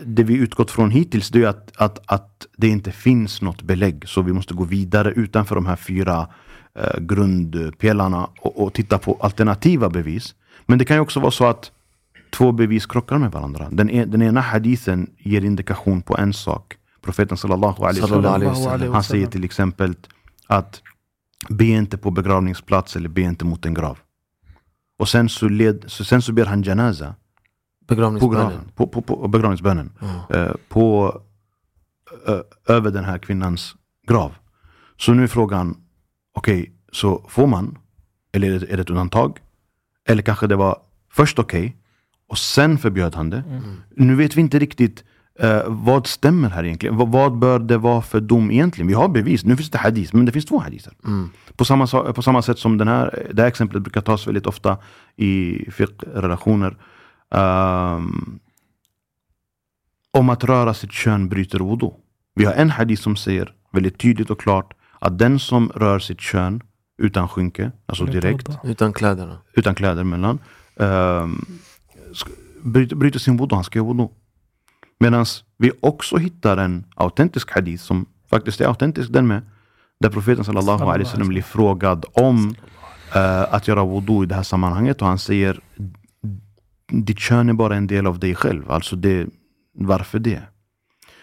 Det 0.05 0.22
vi 0.22 0.35
utgått 0.35 0.70
från 0.70 0.90
hittills 0.90 1.29
det 1.29 1.42
är 1.42 1.48
att, 1.48 1.72
att, 1.77 2.03
att 2.07 2.46
det 2.57 2.68
inte 2.68 2.92
finns 2.92 3.42
något 3.42 3.62
belägg. 3.62 4.09
Så 4.09 4.22
vi 4.22 4.33
måste 4.33 4.55
gå 4.55 4.64
vidare 4.64 5.11
utanför 5.11 5.55
de 5.55 5.66
här 5.66 5.77
fyra 5.77 6.29
eh, 6.74 7.01
grundpelarna 7.01 8.29
och, 8.40 8.62
och 8.62 8.74
titta 8.74 8.98
på 8.98 9.18
alternativa 9.20 9.90
bevis. 9.90 10.35
Men 10.68 10.78
det 10.78 10.85
kan 10.85 10.96
ju 10.96 11.00
också 11.00 11.20
vara 11.20 11.31
så 11.31 11.44
att 11.46 11.72
två 12.31 12.52
bevis 12.52 12.87
krockar 12.87 13.18
med 13.18 13.33
varandra. 13.33 13.68
Den, 13.70 13.90
e, 13.90 14.04
den 14.04 14.22
ena 14.22 14.40
hadithen 14.40 15.11
ger 15.18 15.44
indikation 15.44 16.02
på 16.02 16.16
en 16.18 16.33
sak. 16.33 16.76
Profeten 17.00 17.37
sallallahu 17.37 17.85
alaihi 17.85 18.46
wasallam, 18.46 18.92
han 18.92 19.02
säger 19.02 19.26
till 19.26 19.44
exempel 19.44 19.94
att 20.46 20.83
be 21.48 21.64
inte 21.64 21.98
på 21.98 22.11
begravningsplats 22.11 22.96
eller 22.96 23.09
be 23.09 23.20
inte 23.20 23.44
mot 23.44 23.66
en 23.66 23.74
grav. 23.74 23.98
Och 24.98 25.09
sen 25.09 25.28
så, 25.28 25.48
led, 25.48 25.85
så, 25.87 26.04
sen 26.04 26.22
så 26.22 26.33
ber 26.33 26.44
han 26.46 26.62
janaza 26.62 27.14
på, 27.87 27.94
Begravningsbönen. 27.94 28.37
graven, 28.37 28.70
på, 28.74 28.87
på, 28.87 29.02
på 29.02 29.28
begravningsbönen. 29.28 29.90
Eh, 30.31 30.52
på, 30.68 31.20
ö, 32.26 32.42
över 32.66 32.90
den 32.90 33.04
här 33.04 33.18
kvinnans 33.18 33.74
grav. 34.09 34.35
Så 34.96 35.12
nu 35.14 35.22
är 35.22 35.26
frågan, 35.26 35.76
okej, 36.35 36.72
så 36.92 37.26
får 37.28 37.46
man? 37.46 37.78
Eller 38.33 38.52
är 38.52 38.61
det, 38.61 38.72
är 38.72 38.76
det 38.76 38.83
ett 38.83 38.90
undantag? 38.90 39.38
Eller 40.09 40.23
kanske 40.23 40.47
det 40.47 40.57
var 40.57 40.77
först 41.12 41.38
okej 41.38 41.77
och 42.29 42.38
sen 42.38 42.79
förbjöd 42.79 43.14
han 43.14 43.31
det. 43.31 43.42
Nu 43.97 44.14
vet 44.14 44.37
vi 44.37 44.40
inte 44.40 44.59
riktigt 44.59 45.05
eh, 45.40 45.62
vad 45.66 46.07
stämmer 46.07 46.49
här 46.51 46.64
egentligen. 46.64 46.97
Vad, 46.97 47.09
vad 47.09 47.38
bör 47.38 47.59
det 47.59 47.79
vara 47.79 48.03
för 48.03 48.21
dom 48.21 48.51
egentligen? 48.51 48.88
Vi 48.88 48.94
har 48.94 49.09
bevis, 49.09 49.44
nu 49.44 49.57
finns 49.57 49.71
det 49.71 49.79
hadith, 49.79 50.14
men 50.16 50.25
det 50.27 50.33
finns 50.33 50.44
två 50.47 50.59
hadither. 50.59 50.92
Mm. 51.05 51.31
På 51.57 51.64
samma, 51.64 51.87
sa- 51.87 52.12
på 52.12 52.23
samma 52.23 52.42
sätt 52.42 52.59
som 52.59 52.79
den 52.79 52.88
här, 52.88 53.29
det 53.33 53.42
här 53.42 53.49
exemplet 53.49 53.83
brukar 53.83 54.01
tas 54.01 54.27
väldigt 54.27 54.47
ofta 54.47 54.79
i 55.16 55.64
fiqh-relationer. 55.71 56.77
Ehm, 57.35 58.38
om 60.11 60.31
att 60.31 60.44
röra 60.44 60.75
sitt 60.75 60.92
kön 60.92 61.29
bryter 61.29 61.59
wudu. 61.59 61.90
Vi 62.35 62.44
har 62.44 62.53
en 62.53 62.71
hadith 62.71 63.03
som 63.03 63.16
säger 63.16 63.53
väldigt 63.73 63.99
tydligt 63.99 64.31
och 64.31 64.40
klart 64.40 64.75
att 65.01 65.18
den 65.18 65.38
som 65.38 65.68
rör 65.75 65.99
sitt 65.99 66.21
kön 66.21 66.61
utan 66.99 67.29
skynke, 67.29 67.71
alltså 67.87 68.05
direkt, 68.05 68.49
Utan 68.65 68.93
kläderna. 68.93 69.39
utan 69.55 69.75
kläder 69.75 70.05
mellan, 70.05 70.39
um, 70.77 71.45
bryter, 72.63 72.97
bryter 72.97 73.19
sin 73.19 73.37
wudu, 73.37 73.55
han 73.55 73.65
ska 73.65 73.79
göra 73.79 73.89
wudu. 73.89 74.09
Medan 75.01 75.27
vi 75.59 75.73
också 75.81 76.17
hittar 76.17 76.57
en 76.57 76.85
autentisk 76.97 77.51
hadith 77.51 77.83
som 77.85 78.07
faktiskt 78.31 78.61
är 78.61 78.67
autentisk 78.67 79.13
den 79.13 79.27
med. 79.27 79.43
Där 80.01 80.11
profeten 80.11 80.45
sallallahu 80.45 80.85
alaihi 80.85 81.05
wasallam 81.05 81.29
blir 81.29 81.43
frågad 81.43 82.05
om 82.13 82.55
eh, 83.15 83.55
att 83.55 83.69
göra 83.69 83.85
wudu 83.85 84.23
i 84.23 84.27
det 84.27 84.35
här 84.35 84.43
sammanhanget 84.43 85.03
och 85.03 85.09
han 85.09 85.19
säger 85.19 85.61
ditt 86.93 87.19
kön 87.19 87.49
är 87.49 87.53
bara 87.53 87.77
en 87.77 87.87
del 87.87 88.07
av 88.07 88.19
dig 88.19 88.35
själv. 88.35 88.71
Alltså 88.71 88.97
det, 88.97 89.27
varför 89.75 90.19
det? 90.19 90.43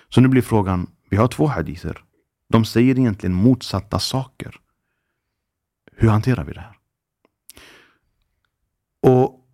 Så 0.09 0.21
nu 0.21 0.27
blir 0.27 0.41
frågan, 0.41 0.87
vi 1.09 1.17
har 1.17 1.27
två 1.27 1.47
hadither. 1.47 1.97
De 2.49 2.65
säger 2.65 2.99
egentligen 2.99 3.33
motsatta 3.33 3.99
saker. 3.99 4.55
Hur 5.95 6.09
hanterar 6.09 6.43
vi 6.43 6.53
det 6.53 6.59
här? 6.59 6.77
Och 9.01 9.45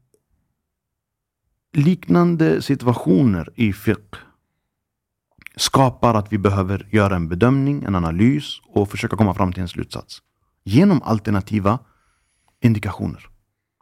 liknande 1.73 2.61
situationer 2.61 3.49
i 3.55 3.73
fiqh 3.73 4.17
skapar 5.55 6.15
att 6.15 6.33
vi 6.33 6.37
behöver 6.37 6.87
göra 6.91 7.15
en 7.15 7.29
bedömning, 7.29 7.83
en 7.83 7.95
analys 7.95 8.59
och 8.65 8.89
försöka 8.89 9.17
komma 9.17 9.33
fram 9.33 9.53
till 9.53 9.61
en 9.61 9.67
slutsats. 9.67 10.21
Genom 10.63 11.01
alternativa 11.01 11.79
indikationer. 12.61 13.29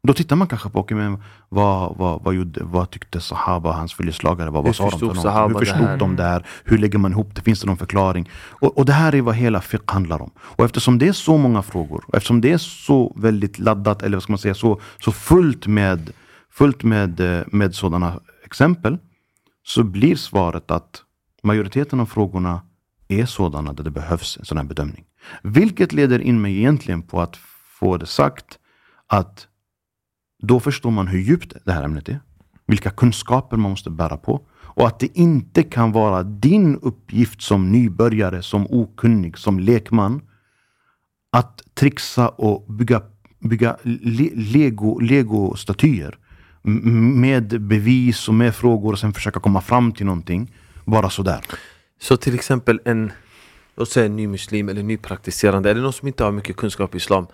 Då 0.04 0.14
tittar 0.14 0.36
man 0.36 0.48
kanske 0.48 0.70
på, 0.70 0.80
okay, 0.80 0.98
men 0.98 1.24
vad, 1.50 1.98
vad, 1.98 2.24
vad, 2.24 2.34
gjorde, 2.34 2.64
vad 2.64 2.90
tyckte 2.90 3.22
Sahaba, 3.22 3.72
hans 3.72 3.94
följeslagare, 3.94 4.50
vad, 4.50 4.64
vad 4.64 4.76
sa 4.76 4.90
de? 4.90 5.16
Sahaba 5.16 5.48
Hur 5.48 5.54
det 5.54 5.60
förstod 5.60 5.88
här? 5.88 5.98
de 5.98 6.16
det 6.16 6.24
här? 6.24 6.46
Hur 6.64 6.78
lägger 6.78 7.00
man 7.00 7.12
ihop 7.12 7.36
det? 7.36 7.42
Finns 7.42 7.62
det 7.62 7.68
någon 7.68 7.78
förklaring? 7.78 8.30
Och, 8.36 8.78
och 8.78 8.86
det 8.86 8.94
här 8.94 9.16
är 9.16 9.22
vad 9.22 9.36
hela 9.36 9.62
fiqh 9.62 9.94
handlar 9.94 10.22
om. 10.22 10.32
Och 10.40 10.66
eftersom 10.66 11.00
det 11.00 11.08
är 11.08 11.14
så 11.14 11.38
många 11.38 11.62
frågor, 11.62 12.04
och 12.08 12.16
eftersom 12.16 12.42
det 12.42 12.52
är 12.52 12.58
så 12.58 13.14
väldigt 13.18 13.60
laddat, 13.60 14.04
eller 14.04 14.18
vad 14.18 14.24
ska 14.24 14.32
man 14.32 14.38
säga, 14.40 14.54
så, 14.54 14.82
så 15.00 15.12
fullt 15.12 15.68
med, 15.68 16.12
fullt 16.52 16.84
med, 16.84 17.20
eh, 17.20 17.44
med 17.48 17.76
sådana 17.76 18.20
exempel, 18.46 18.98
så 19.64 19.84
blir 19.84 20.16
svaret 20.16 20.72
att 20.72 21.04
majoriteten 21.44 22.00
av 22.00 22.06
frågorna 22.06 22.62
är 23.08 23.26
sådana 23.26 23.74
där 23.74 23.84
det 23.84 23.92
behövs 23.92 24.38
en 24.38 24.46
sån 24.46 24.58
här 24.58 24.66
bedömning. 24.66 25.06
Vilket 25.44 25.94
leder 25.94 26.20
in 26.20 26.42
mig 26.42 26.58
egentligen 26.58 27.02
på 27.02 27.22
att 27.22 27.40
få 27.80 27.98
det 27.98 28.06
sagt 28.06 28.60
att 29.08 29.48
då 30.42 30.60
förstår 30.60 30.92
man 30.92 31.08
hur 31.08 31.20
djupt 31.20 31.54
det 31.66 31.72
här 31.72 31.84
ämnet 31.84 32.10
är. 32.10 32.20
Vilka 32.68 32.90
kunskaper 32.90 33.58
man 33.58 33.72
måste 33.72 33.90
bära 33.90 34.18
på. 34.18 34.42
Och 34.80 34.88
att 34.88 35.00
det 35.00 35.18
inte 35.18 35.64
kan 35.64 35.92
vara 35.92 36.24
din 36.24 36.76
uppgift 36.82 37.42
som 37.42 37.72
nybörjare, 37.72 38.42
som 38.42 38.68
okunnig, 38.70 39.38
som 39.38 39.60
lekman 39.60 40.22
att 41.32 41.62
trixa 41.74 42.30
och 42.30 42.74
bygga, 42.74 43.02
bygga 43.40 43.78
le, 43.84 44.30
lego, 44.34 45.00
Lego 45.00 45.56
med 46.62 47.62
bevis 47.62 48.28
och 48.28 48.34
med 48.34 48.56
frågor 48.56 48.92
och 48.92 49.00
sen 49.00 49.14
försöka 49.14 49.40
komma 49.40 49.62
fram 49.62 49.92
till 49.92 50.06
någonting. 50.06 50.56
Bara 50.86 51.10
sådär. 51.10 51.42
Så 52.02 52.18
till 52.18 52.36
exempel 52.36 52.82
en, 52.86 53.12
låt 53.76 53.90
säga 53.90 54.06
en 54.06 54.16
ny 54.16 54.28
muslim 54.28 54.70
eller 54.70 54.84
ny 54.84 54.98
praktiserande 54.98 55.72
eller 55.72 55.82
någon 55.82 55.94
som 55.94 56.08
inte 56.08 56.24
har 56.24 56.32
mycket 56.32 56.56
kunskap 56.56 56.94
i 56.96 56.98
islam. 56.98 57.28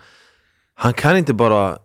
Han 0.74 0.92
kan 0.92 1.16
inte 1.16 1.34
bara 1.34 1.78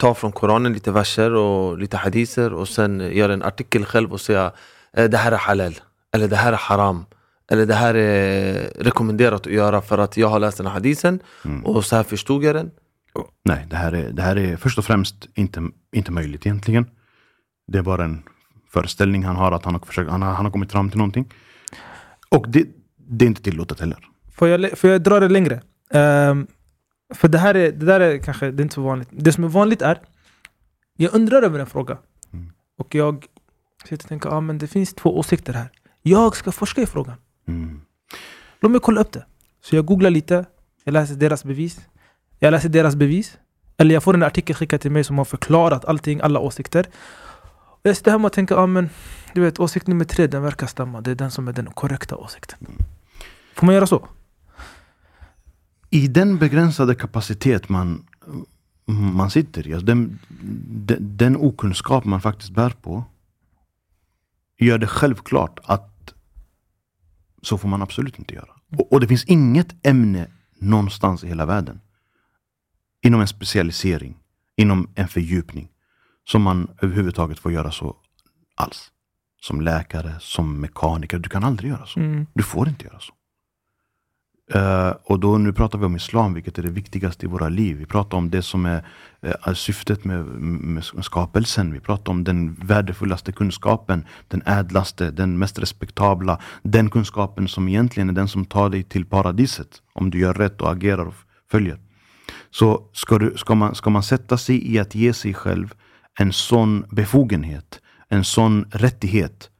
ta 0.00 0.14
från 0.14 0.32
Koranen 0.32 0.72
lite 0.72 0.92
verser 0.92 1.34
och 1.34 1.78
lite 1.78 1.96
hadiser 1.96 2.52
och 2.52 2.68
sen 2.68 3.00
göra 3.00 3.32
en 3.32 3.42
artikel 3.42 3.84
själv 3.84 4.12
och 4.12 4.20
säga 4.20 4.52
det 4.92 5.16
här 5.16 5.32
är 5.32 5.36
halal 5.36 5.74
eller 6.14 6.28
det 6.28 6.36
här 6.36 6.52
är 6.52 6.56
haram 6.56 7.04
eller 7.50 7.66
det 7.66 7.74
här 7.74 7.94
är 7.94 8.70
rekommenderat 8.78 9.46
att 9.46 9.52
göra 9.52 9.82
för 9.82 9.98
att 9.98 10.16
jag 10.16 10.28
har 10.28 10.38
läst 10.38 10.56
den 10.56 10.66
här 10.66 10.72
hadisen 10.72 11.20
och 11.64 11.84
så 11.84 11.96
här 11.96 12.02
förstod 12.02 12.44
jag 12.44 12.54
den. 12.54 12.70
Nej, 13.44 13.66
det 13.70 13.76
här 13.76 13.92
är, 13.92 14.10
det 14.10 14.22
här 14.22 14.38
är 14.38 14.56
först 14.56 14.78
och 14.78 14.84
främst 14.84 15.28
inte, 15.34 15.68
inte 15.92 16.12
möjligt 16.12 16.46
egentligen. 16.46 16.86
Det 17.66 17.78
är 17.78 17.82
bara 17.82 18.04
en 18.04 18.22
föreställning 18.72 19.24
han 19.24 19.36
har 19.36 19.52
att 19.52 19.64
han 19.64 19.74
har, 19.74 19.80
försökt, 19.80 20.10
han 20.10 20.22
har, 20.22 20.32
han 20.32 20.44
har 20.44 20.52
kommit 20.52 20.72
fram 20.72 20.90
till 20.90 20.98
någonting. 20.98 21.32
Och 22.28 22.48
det, 22.48 22.66
det 22.96 23.24
är 23.24 23.26
inte 23.26 23.42
tillåtet 23.42 23.80
heller. 23.80 23.98
Får 24.36 24.48
jag, 24.48 24.78
får 24.78 24.90
jag 24.90 25.02
dra 25.02 25.20
det 25.20 25.28
längre? 25.28 25.60
Ehm, 25.90 26.46
för 27.10 27.28
det 27.28 27.38
här 27.38 27.54
är, 27.54 27.72
det 27.72 27.86
där 27.86 28.00
är 28.00 28.18
kanske 28.18 28.50
det 28.50 28.60
är 28.60 28.62
inte 28.62 28.74
så 28.74 28.82
vanligt. 28.82 29.08
Det 29.10 29.32
som 29.32 29.44
är 29.44 29.48
vanligt 29.48 29.82
är, 29.82 30.00
jag 30.96 31.14
undrar 31.14 31.42
över 31.42 31.58
en 31.58 31.66
fråga. 31.66 31.98
Mm. 32.32 32.52
Och 32.78 32.94
jag 32.94 33.26
sitter 33.84 34.04
och 34.04 34.08
tänker, 34.08 34.30
ah, 34.30 34.40
men 34.40 34.58
det 34.58 34.66
finns 34.66 34.94
två 34.94 35.18
åsikter 35.18 35.52
här. 35.52 35.70
Jag 36.02 36.36
ska 36.36 36.52
forska 36.52 36.82
i 36.82 36.86
frågan. 36.86 37.16
Mm. 37.48 37.80
Låt 38.60 38.72
mig 38.72 38.80
kolla 38.80 39.00
upp 39.00 39.12
det. 39.12 39.24
Så 39.62 39.76
jag 39.76 39.86
googlar 39.86 40.10
lite, 40.10 40.44
jag 40.84 40.92
läser 40.92 41.14
deras 41.14 41.44
bevis. 41.44 41.80
Jag 42.38 42.50
läser 42.50 42.68
deras 42.68 42.96
bevis. 42.96 43.38
Eller 43.76 43.94
jag 43.94 44.02
får 44.02 44.14
en 44.14 44.22
artikel 44.22 44.56
skickad 44.56 44.80
till 44.80 44.90
mig 44.90 45.04
som 45.04 45.18
har 45.18 45.24
förklarat 45.24 45.84
allting, 45.84 46.20
alla 46.20 46.40
åsikter. 46.40 46.86
Och 47.52 47.80
jag 47.82 47.96
sitter 47.96 48.10
hemma 48.10 48.26
och 48.26 48.32
tänker, 48.32 48.54
ah, 48.54 48.66
men 48.66 48.90
du 49.34 49.40
vet 49.40 49.60
åsikt 49.60 49.86
nummer 49.86 50.04
tre, 50.04 50.26
den 50.26 50.42
verkar 50.42 50.66
stämma. 50.66 51.00
Det 51.00 51.10
är 51.10 51.14
den 51.14 51.30
som 51.30 51.48
är 51.48 51.52
den 51.52 51.66
korrekta 51.66 52.16
åsikten. 52.16 52.58
Får 53.54 53.66
man 53.66 53.74
göra 53.74 53.86
så? 53.86 54.08
I 55.90 56.08
den 56.08 56.38
begränsade 56.38 56.94
kapacitet 56.94 57.68
man, 57.68 58.06
man 59.14 59.30
sitter 59.30 59.66
i, 59.66 59.72
alltså 59.72 59.86
den, 59.86 60.18
den, 60.68 61.16
den 61.16 61.36
okunskap 61.36 62.04
man 62.04 62.20
faktiskt 62.20 62.50
bär 62.50 62.70
på, 62.70 63.04
gör 64.58 64.78
det 64.78 64.86
självklart 64.86 65.58
att 65.62 66.14
så 67.42 67.58
får 67.58 67.68
man 67.68 67.82
absolut 67.82 68.18
inte 68.18 68.34
göra. 68.34 68.50
Och, 68.78 68.92
och 68.92 69.00
det 69.00 69.08
finns 69.08 69.24
inget 69.24 69.86
ämne 69.86 70.26
någonstans 70.58 71.24
i 71.24 71.28
hela 71.28 71.46
världen, 71.46 71.80
inom 73.02 73.20
en 73.20 73.28
specialisering, 73.28 74.16
inom 74.56 74.88
en 74.94 75.08
fördjupning, 75.08 75.68
som 76.24 76.42
man 76.42 76.68
överhuvudtaget 76.82 77.38
får 77.38 77.52
göra 77.52 77.70
så 77.70 77.96
alls. 78.54 78.92
Som 79.42 79.60
läkare, 79.60 80.16
som 80.20 80.60
mekaniker, 80.60 81.18
du 81.18 81.28
kan 81.28 81.44
aldrig 81.44 81.70
göra 81.70 81.86
så. 81.86 82.00
Mm. 82.00 82.26
Du 82.34 82.42
får 82.42 82.68
inte 82.68 82.84
göra 82.84 83.00
så. 83.00 83.12
Eh, 84.54 84.92
och 85.04 85.20
då 85.20 85.38
nu 85.38 85.52
pratar 85.52 85.78
vi 85.78 85.86
om 85.86 85.96
islam, 85.96 86.34
vilket 86.34 86.58
är 86.58 86.62
det 86.62 86.70
viktigaste 86.70 87.26
i 87.26 87.28
våra 87.28 87.48
liv. 87.48 87.76
Vi 87.76 87.86
pratar 87.86 88.18
om 88.18 88.30
det 88.30 88.42
som 88.42 88.66
eh, 88.66 88.80
är 89.20 89.54
syftet 89.54 90.04
med, 90.04 90.24
med 90.24 90.84
skapelsen. 90.84 91.72
Vi 91.72 91.80
pratar 91.80 92.12
om 92.12 92.24
den 92.24 92.54
värdefullaste 92.54 93.32
kunskapen, 93.32 94.04
den 94.28 94.42
ädlaste, 94.46 95.10
den 95.10 95.38
mest 95.38 95.58
respektabla. 95.58 96.40
Den 96.62 96.90
kunskapen 96.90 97.48
som 97.48 97.68
egentligen 97.68 98.08
är 98.08 98.12
den 98.12 98.28
som 98.28 98.44
tar 98.44 98.70
dig 98.70 98.82
till 98.82 99.04
paradiset. 99.04 99.82
Om 99.92 100.10
du 100.10 100.18
gör 100.18 100.34
rätt 100.34 100.60
och 100.60 100.72
agerar 100.72 101.06
och 101.06 101.14
följer. 101.50 101.78
Så 102.50 102.90
ska, 102.92 103.18
du, 103.18 103.34
ska, 103.36 103.54
man, 103.54 103.74
ska 103.74 103.90
man 103.90 104.02
sätta 104.02 104.38
sig 104.38 104.74
i 104.74 104.78
att 104.78 104.94
ge 104.94 105.12
sig 105.12 105.34
själv 105.34 105.74
en 106.18 106.32
sån 106.32 106.84
befogenhet, 106.90 107.80
en 108.08 108.24
sån 108.24 108.64
rättighet 108.70 109.50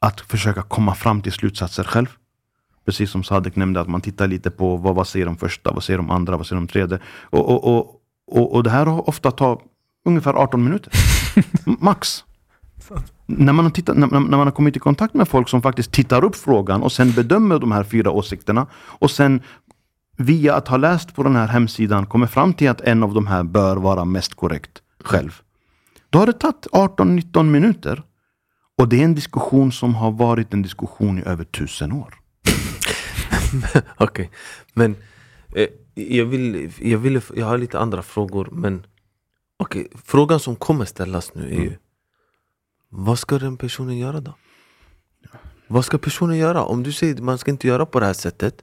att 0.00 0.20
försöka 0.20 0.62
komma 0.62 0.94
fram 0.94 1.22
till 1.22 1.32
slutsatser 1.32 1.84
själv. 1.84 2.06
Precis 2.84 3.10
som 3.10 3.22
Sadek 3.22 3.56
nämnde, 3.56 3.80
att 3.80 3.88
man 3.88 4.00
tittar 4.00 4.26
lite 4.26 4.50
på 4.50 4.76
vad, 4.76 4.94
vad 4.94 5.08
säger 5.08 5.26
de 5.26 5.36
första, 5.36 5.72
vad 5.72 5.84
säger 5.84 5.98
de 5.98 6.10
andra, 6.10 6.36
vad 6.36 6.46
säger 6.46 6.60
de 6.60 6.68
tredje. 6.68 6.98
Och, 7.22 7.48
och, 7.48 7.76
och, 7.76 8.00
och, 8.26 8.54
och 8.54 8.62
det 8.62 8.70
här 8.70 8.86
har 8.86 9.08
ofta 9.08 9.30
tar 9.30 9.60
ungefär 10.04 10.34
18 10.34 10.64
minuter. 10.64 10.92
Max. 11.64 12.24
När 13.26 13.52
man, 13.52 13.64
har 13.64 13.72
tittat, 13.72 13.96
när, 13.96 14.06
när 14.06 14.20
man 14.20 14.46
har 14.46 14.50
kommit 14.50 14.76
i 14.76 14.78
kontakt 14.78 15.14
med 15.14 15.28
folk 15.28 15.48
som 15.48 15.62
faktiskt 15.62 15.92
tittar 15.92 16.24
upp 16.24 16.36
frågan 16.36 16.82
och 16.82 16.92
sen 16.92 17.12
bedömer 17.12 17.58
de 17.58 17.72
här 17.72 17.84
fyra 17.84 18.10
åsikterna 18.10 18.66
och 18.74 19.10
sen 19.10 19.42
via 20.16 20.54
att 20.54 20.68
ha 20.68 20.76
läst 20.76 21.14
på 21.14 21.22
den 21.22 21.36
här 21.36 21.46
hemsidan 21.46 22.06
kommer 22.06 22.26
fram 22.26 22.54
till 22.54 22.70
att 22.70 22.80
en 22.80 23.02
av 23.02 23.14
de 23.14 23.26
här 23.26 23.42
bör 23.42 23.76
vara 23.76 24.04
mest 24.04 24.34
korrekt 24.34 24.82
själv. 25.04 25.40
Då 26.10 26.18
har 26.18 26.26
det 26.26 26.32
tagit 26.32 26.66
18-19 26.72 27.42
minuter 27.42 28.02
och 28.78 28.88
det 28.88 29.00
är 29.00 29.04
en 29.04 29.14
diskussion 29.14 29.72
som 29.72 29.94
har 29.94 30.10
varit 30.10 30.54
en 30.54 30.62
diskussion 30.62 31.18
i 31.18 31.22
över 31.22 31.44
tusen 31.44 31.92
år. 31.92 32.19
Okej, 33.96 34.30
men 34.74 34.96
eh, 35.54 35.68
jag, 35.94 36.26
vill, 36.26 36.72
jag, 36.78 36.98
vill, 36.98 37.20
jag 37.34 37.46
har 37.46 37.58
lite 37.58 37.78
andra 37.78 38.02
frågor 38.02 38.48
men 38.52 38.86
okej, 39.56 39.88
frågan 40.04 40.40
som 40.40 40.56
kommer 40.56 40.84
ställas 40.84 41.34
nu 41.34 41.48
är 41.50 41.60
ju 41.60 41.76
Vad 42.88 43.18
ska 43.18 43.38
den 43.38 43.56
personen 43.56 43.98
göra 43.98 44.20
då? 44.20 44.34
Vad 45.66 45.84
ska 45.84 45.98
personen 45.98 46.36
göra? 46.36 46.62
Om 46.62 46.82
du 46.82 46.92
säger 46.92 47.14
att 47.14 47.20
man 47.20 47.38
ska 47.38 47.50
inte 47.50 47.68
göra 47.68 47.86
på 47.86 48.00
det 48.00 48.06
här 48.06 48.12
sättet 48.12 48.62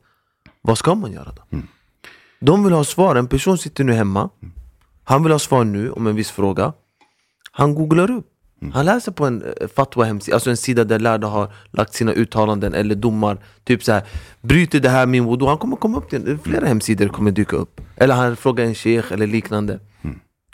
Vad 0.61 0.77
ska 0.77 0.95
man 0.95 1.11
göra 1.11 1.31
då? 1.31 1.57
De 2.39 2.63
vill 2.63 2.73
ha 2.73 2.83
svar, 2.83 3.15
en 3.15 3.27
person 3.27 3.57
sitter 3.57 3.83
nu 3.83 3.93
hemma. 3.93 4.29
Han 5.03 5.23
vill 5.23 5.31
ha 5.31 5.39
svar 5.39 5.63
nu 5.63 5.91
om 5.91 6.07
en 6.07 6.15
viss 6.15 6.31
fråga. 6.31 6.73
Han 7.51 7.75
googlar 7.75 8.11
upp 8.11 8.36
Han 8.73 8.85
läser 8.85 9.11
på 9.11 9.25
en 9.25 9.43
eh, 9.43 9.67
fatwa 9.75 10.03
hemsida, 10.03 10.35
alltså 10.35 10.49
en 10.49 10.57
sida 10.57 10.83
där 10.83 10.99
lärda 10.99 11.27
har 11.27 11.53
lagt 11.71 11.93
sina 11.93 12.13
uttalanden 12.13 12.73
eller 12.73 12.95
domar 12.95 13.37
Typ 13.63 13.83
så 13.83 13.91
här, 13.91 14.03
bryter 14.41 14.79
det 14.79 14.89
här 14.89 15.05
min 15.05 15.25
wudu? 15.25 15.45
Han 15.45 15.57
kommer 15.57 15.75
komma 15.75 15.97
upp 15.97 16.09
till 16.09 16.37
flera 16.43 16.65
hemsidor 16.65 17.07
kommer 17.07 17.31
dyka 17.31 17.55
upp 17.55 17.81
Eller 17.95 18.15
han 18.15 18.35
frågar 18.35 18.65
en 18.65 18.75
sheikh 18.75 19.13
eller 19.13 19.27
liknande 19.27 19.79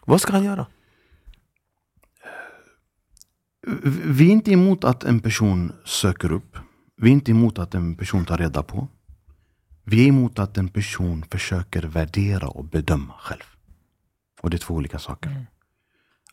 Vad 0.06 0.22
ska 0.22 0.34
han 0.34 0.44
göra? 0.44 0.66
Vi 4.06 4.28
är 4.28 4.32
inte 4.32 4.52
emot 4.52 4.84
att 4.84 5.04
en 5.04 5.20
person 5.20 5.72
söker 5.86 6.32
upp. 6.32 6.58
Vi 6.98 7.10
är 7.10 7.14
inte 7.14 7.32
emot 7.32 7.60
att 7.60 7.76
en 7.76 7.96
person 7.96 8.26
tar 8.26 8.38
reda 8.38 8.64
på. 8.64 8.88
Vi 9.84 10.04
är 10.04 10.08
emot 10.08 10.40
att 10.40 10.58
en 10.58 10.68
person 10.68 11.26
försöker 11.32 11.82
värdera 11.84 12.48
och 12.48 12.66
bedöma 12.66 13.14
själv. 13.20 13.44
Och 14.42 14.50
det 14.50 14.58
är 14.58 14.60
två 14.60 14.74
olika 14.74 15.00
saker. 15.00 15.46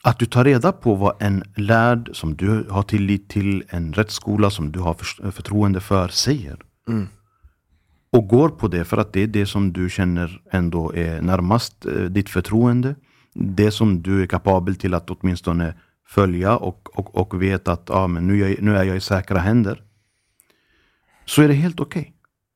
Att 0.02 0.18
du 0.18 0.26
tar 0.26 0.44
reda 0.44 0.72
på 0.72 0.94
vad 0.94 1.22
en 1.22 1.42
lärd 1.56 2.10
som 2.12 2.36
du 2.36 2.66
har 2.70 2.82
tillit 2.82 3.28
till, 3.28 3.64
en 3.68 3.92
rättsskola 3.92 4.50
som 4.50 4.72
du 4.72 4.78
har 4.80 4.94
för- 4.94 5.30
förtroende 5.30 5.80
för 5.80 6.08
säger. 6.08 6.58
Och 8.12 8.28
går 8.28 8.48
på 8.48 8.68
det 8.68 8.84
för 8.84 8.96
att 8.96 9.12
det 9.12 9.22
är 9.22 9.26
det 9.26 9.46
som 9.46 9.72
du 9.72 9.90
känner 9.90 10.40
ändå 10.50 10.94
är 10.94 11.22
närmast 11.22 11.86
eh, 11.86 11.92
ditt 11.92 12.28
förtroende. 12.30 12.94
Det 13.34 13.70
som 13.70 14.02
du 14.02 14.22
är 14.22 14.26
kapabel 14.26 14.76
till 14.76 14.94
att 14.94 15.10
åtminstone 15.10 15.74
följa 16.08 16.56
och, 16.56 16.98
och, 16.98 17.14
och 17.14 17.42
veta 17.42 17.72
att 17.72 17.90
ah, 17.90 18.06
men 18.06 18.26
nu, 18.26 18.44
är 18.44 18.48
jag, 18.48 18.62
nu 18.62 18.76
är 18.76 18.84
jag 18.84 18.96
i 18.96 19.00
säkra 19.00 19.38
händer. 19.38 19.82
Så 21.24 21.42
är 21.42 21.48
det 21.48 21.54
helt 21.54 21.80
okej. 21.80 22.12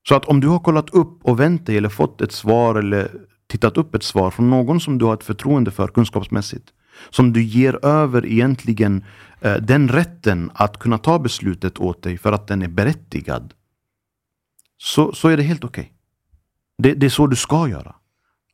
Så 0.08 0.14
att 0.14 0.24
om 0.24 0.40
du 0.40 0.48
har 0.48 0.58
kollat 0.58 0.90
upp 0.90 1.18
och 1.24 1.40
vänt 1.40 1.66
dig 1.66 1.76
eller 1.76 1.88
fått 1.88 2.20
ett 2.20 2.32
svar 2.32 2.74
eller 2.74 3.10
tittat 3.46 3.76
upp 3.76 3.94
ett 3.94 4.02
svar 4.02 4.30
från 4.30 4.50
någon 4.50 4.80
som 4.80 4.98
du 4.98 5.04
har 5.04 5.14
ett 5.14 5.24
förtroende 5.24 5.70
för 5.70 5.88
kunskapsmässigt. 5.88 6.72
Som 7.10 7.32
du 7.32 7.42
ger 7.42 7.84
över 7.84 8.26
egentligen 8.26 9.04
eh, 9.40 9.56
den 9.56 9.88
rätten 9.88 10.50
att 10.54 10.78
kunna 10.78 10.98
ta 10.98 11.18
beslutet 11.18 11.78
åt 11.78 12.02
dig 12.02 12.18
för 12.18 12.32
att 12.32 12.46
den 12.46 12.62
är 12.62 12.68
berättigad. 12.68 13.54
Så, 14.78 15.12
så 15.12 15.28
är 15.28 15.36
det 15.36 15.42
helt 15.42 15.64
okej. 15.64 15.92
Det, 16.78 16.94
det 16.94 17.06
är 17.06 17.10
så 17.10 17.26
du 17.26 17.36
ska 17.36 17.68
göra. 17.68 17.94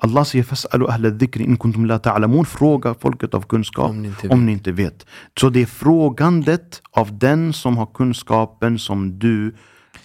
Allah 0.03 0.25
säger 0.25 0.45
fas'alu 0.45 0.89
ahla 0.89 1.11
dhikri 1.11 1.45
in 1.45 1.57
kuntum 1.57 1.87
la 1.87 1.99
ta'lamun. 1.99 2.45
Fråga 2.45 2.95
folket 2.95 3.35
av 3.35 3.43
kunskap 3.43 3.91
Om 3.91 4.03
ni 4.03 4.09
inte 4.09 4.29
om 4.29 4.47
ni 4.47 4.53
inte 4.53 4.73
vet. 4.73 5.07
Så 5.41 5.51
det 5.51 5.63
är 5.63 5.67
frågandet 5.67 6.83
av 6.91 7.19
den 7.19 7.53
som 7.53 7.77
har 7.77 7.87
kunskapen 7.87 8.79
som 8.79 9.19
du 9.19 9.55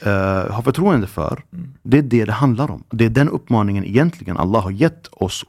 eh, 0.02 0.52
har 0.52 0.62
förtroende 0.62 1.08
för. 1.08 1.44
Det 1.84 1.98
är 1.98 2.02
det 2.02 2.26
det 2.26 2.32
handlar 2.32 2.72
om. 2.72 2.84
Det 2.92 3.06
är 3.06 3.10
den 3.10 3.30
uppmaningen 3.30 3.86
egentligen 3.86 4.38
Allah 4.38 4.64
har 4.64 4.72
gett 4.72 5.08
oss 5.12 5.46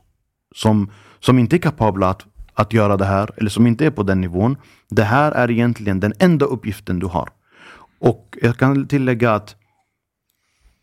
som, 0.55 0.91
som 1.21 1.39
inte 1.39 1.57
är 1.57 1.61
kapabla 1.61 2.11
att, 2.11 2.27
att 2.57 2.73
göra 2.73 2.97
det 2.97 3.05
här, 3.05 3.31
eller 3.37 3.51
som 3.51 3.67
inte 3.67 3.87
är 3.87 3.91
på 3.91 4.03
den 4.03 4.21
nivån. 4.21 4.57
Det 4.89 5.05
här 5.05 5.33
är 5.33 5.51
egentligen 5.51 6.01
den 6.01 6.13
enda 6.19 6.47
uppgiften 6.47 6.99
du 6.99 7.07
har. 7.07 7.29
Och 7.99 8.39
jag 8.43 8.57
kan 8.57 8.89
tillägga 8.89 9.35
att, 9.35 9.57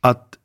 att 0.01 0.37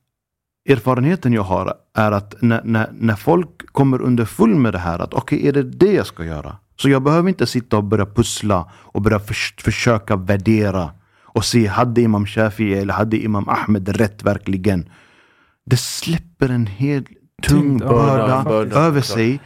erfarenheten 0.69 1.33
jag 1.33 1.43
har 1.43 1.75
är 1.95 2.13
att 2.13 2.43
när, 2.43 2.63
när, 2.65 2.89
när 2.93 3.17
folk 3.17 3.73
kommer 3.73 4.03
under 4.03 4.25
full 4.25 4.55
med 4.55 4.73
det 4.73 4.79
här, 4.79 4.99
att 4.99 5.15
okej, 5.15 5.49
är 5.49 5.53
det 5.53 5.63
det 5.63 5.93
jag 5.93 6.07
ska 6.07 6.25
göra? 6.25 6.57
Så 6.77 6.89
jag 6.89 7.03
behöver 7.03 7.29
inte 7.29 7.47
sitta 7.47 7.77
och 7.77 7.85
börja 7.85 8.07
pussla 8.07 8.71
och 8.73 9.03
börja 9.03 9.19
förs 9.19 9.55
försöka 9.59 10.17
värdera 10.17 10.91
och 11.23 11.45
se, 11.45 11.67
hade 11.67 12.01
Imam 12.01 12.27
Shafi 12.27 12.75
eller 12.75 12.95
hade 12.95 13.17
Imam 13.17 13.49
Ahmed 13.49 13.89
rätt 13.89 14.23
verkligen? 14.23 14.89
Det 15.67 15.77
släpper 15.77 16.49
en 16.49 16.67
hel 16.67 17.07
tung 17.43 17.79
börda 17.79 18.45
börda, 18.45 18.77
över 18.77 19.01
sig. 19.01 19.41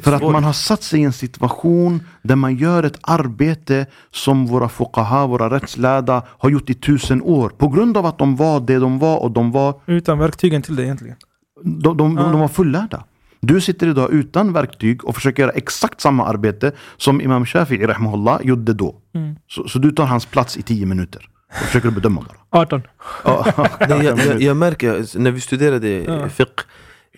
För 0.00 0.12
att 0.12 0.22
man 0.22 0.44
har 0.44 0.52
satt 0.52 0.82
sig 0.82 1.00
i 1.00 1.04
en 1.04 1.12
situation 1.12 2.02
där 2.22 2.36
man 2.36 2.56
gör 2.56 2.82
ett 2.82 2.98
arbete 3.02 3.86
som 4.10 4.46
våra 4.46 4.68
fuqaha, 4.68 5.26
våra 5.26 5.50
rättslärda 5.50 6.22
har 6.28 6.50
gjort 6.50 6.70
i 6.70 6.74
tusen 6.74 7.22
år. 7.22 7.48
På 7.48 7.68
grund 7.68 7.96
av 7.96 8.06
att 8.06 8.18
de 8.18 8.36
var 8.36 8.60
det 8.60 8.78
de 8.78 8.98
var 8.98 9.18
och 9.22 9.30
de 9.30 9.52
var, 9.52 9.80
Utan 9.86 10.18
verktygen 10.18 10.62
till 10.62 10.76
det 10.76 10.82
egentligen. 10.84 11.16
de, 11.62 11.96
de, 11.96 12.16
Ja. 12.16 12.22
de 12.22 12.40
var 12.40 12.48
fullärda. 12.48 13.04
Du 13.40 13.60
sitter 13.60 13.86
idag 13.88 14.12
utan 14.12 14.52
verktyg 14.52 15.04
och 15.04 15.14
försöker 15.14 15.42
göra 15.42 15.52
exakt 15.52 16.00
samma 16.00 16.26
arbete 16.26 16.72
som 16.96 17.20
Imam 17.20 17.44
Shafi'i 17.44 17.86
rahmahullah 17.86 18.40
gjorde 18.42 18.72
då. 18.72 18.94
Mm. 19.14 19.36
Så, 19.48 19.68
så 19.68 19.78
du 19.78 19.90
tar 19.90 20.04
hans 20.04 20.26
plats 20.26 20.56
i 20.56 20.62
tio 20.62 20.86
minuter. 20.86 21.28
Och 21.48 21.54
försöker 21.56 21.90
bedöma 21.90 22.20
bara. 22.50 22.62
18. 22.62 22.82
Ja, 23.24 23.46
Nej, 23.88 24.04
jag, 24.04 24.18
jag, 24.18 24.42
jag 24.42 24.56
märker, 24.56 25.18
när 25.18 25.30
vi 25.30 25.40
studerade 25.40 25.88
Ja. 25.88 26.28
fiqh 26.28 26.62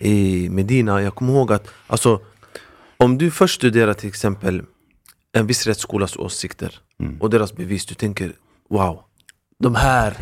i 0.01 0.49
Medina, 0.49 1.01
jag 1.01 1.15
kommer 1.15 1.33
ihåg 1.33 1.51
att 1.53 1.67
alltså, 1.87 2.19
om 2.97 3.17
du 3.17 3.31
först 3.31 3.55
studerar 3.55 3.93
till 3.93 4.09
exempel 4.09 4.63
en 5.33 5.47
viss 5.47 5.67
rättsskolas 5.67 6.15
åsikter 6.15 6.79
Mm. 6.99 7.21
och 7.21 7.29
deras 7.29 7.55
bevis, 7.55 7.85
du 7.85 7.95
tänker 7.95 8.33
wow, 8.69 8.99
de 9.59 9.75
här, 9.75 10.13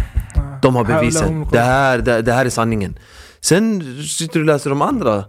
de 0.61 0.75
har 0.75 0.83
bevisen, 0.83 1.47
det 1.51 1.59
här, 1.59 1.97
det, 1.97 2.21
det 2.21 2.33
här 2.33 2.45
är 2.45 2.49
sanningen. 2.49 2.99
Sen 3.41 3.83
sitter 4.03 4.33
du 4.33 4.39
och 4.39 4.45
läser 4.45 4.69
de 4.69 4.81
andra, 4.81 5.23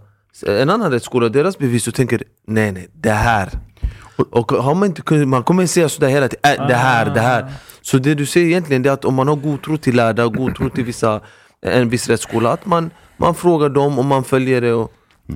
en 0.47 0.69
annan 0.69 0.91
rättsskola, 0.91 1.25
och 1.25 1.31
deras 1.31 1.57
bevis 1.57 1.87
och 1.87 1.95
tänker 1.95 2.23
nej 2.47 2.71
nej, 2.71 2.89
det 2.93 3.11
här. 3.11 3.49
Och 4.31 4.51
har 4.51 4.75
man 4.75 4.87
inte 4.87 5.01
kunnat, 5.01 5.27
man 5.27 5.43
kommer 5.43 5.65
säga 5.65 5.89
sådär 5.89 6.07
hela 6.07 6.27
tiden, 6.27 6.61
äh, 6.61 6.67
det 6.67 6.75
här, 6.75 7.13
det 7.13 7.21
här. 7.21 7.51
Så 7.81 7.97
det 7.97 8.15
du 8.15 8.25
säger 8.25 8.47
egentligen 8.47 8.85
är 8.85 8.89
att 8.89 9.05
om 9.05 9.13
man 9.13 9.27
har 9.27 9.35
god 9.35 9.61
tro 9.63 9.77
till 9.77 9.95
lärda, 9.95 10.25
och 10.25 10.33
god 10.33 10.55
tro 10.55 10.69
till 10.69 10.83
vissa, 10.83 11.21
en 11.61 11.89
viss 11.89 12.07
rättsskola, 12.09 12.51
att 12.51 12.65
man, 12.65 12.91
man 13.17 13.35
frågar 13.35 13.69
dem 13.69 13.99
och 13.99 14.05
man 14.05 14.23
följer 14.23 14.61
det 14.61 14.73
och 14.73 14.93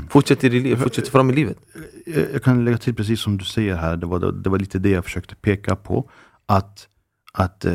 fortsätter, 0.10 0.54
i, 0.54 0.60
li- 0.60 0.76
fortsätter 0.76 1.12
fram 1.12 1.30
i 1.30 1.34
livet. 1.34 1.58
jag 2.06 2.26
jag 2.34 2.44
kan 2.44 2.66
lägga 2.66 2.78
till 2.78 2.96
precis 2.96 3.22
som 3.22 3.38
du 3.38 3.46
säger 3.46 3.76
här, 3.76 3.98
det 3.98 4.06
var, 4.06 4.32
det 4.32 4.50
var 4.50 4.60
lite 4.60 4.80
det 4.80 4.90
jag 4.90 5.04
försökte 5.04 5.36
peka 5.36 5.76
på. 5.76 6.10
Att, 6.46 6.88
att 7.34 7.66
eh, 7.66 7.74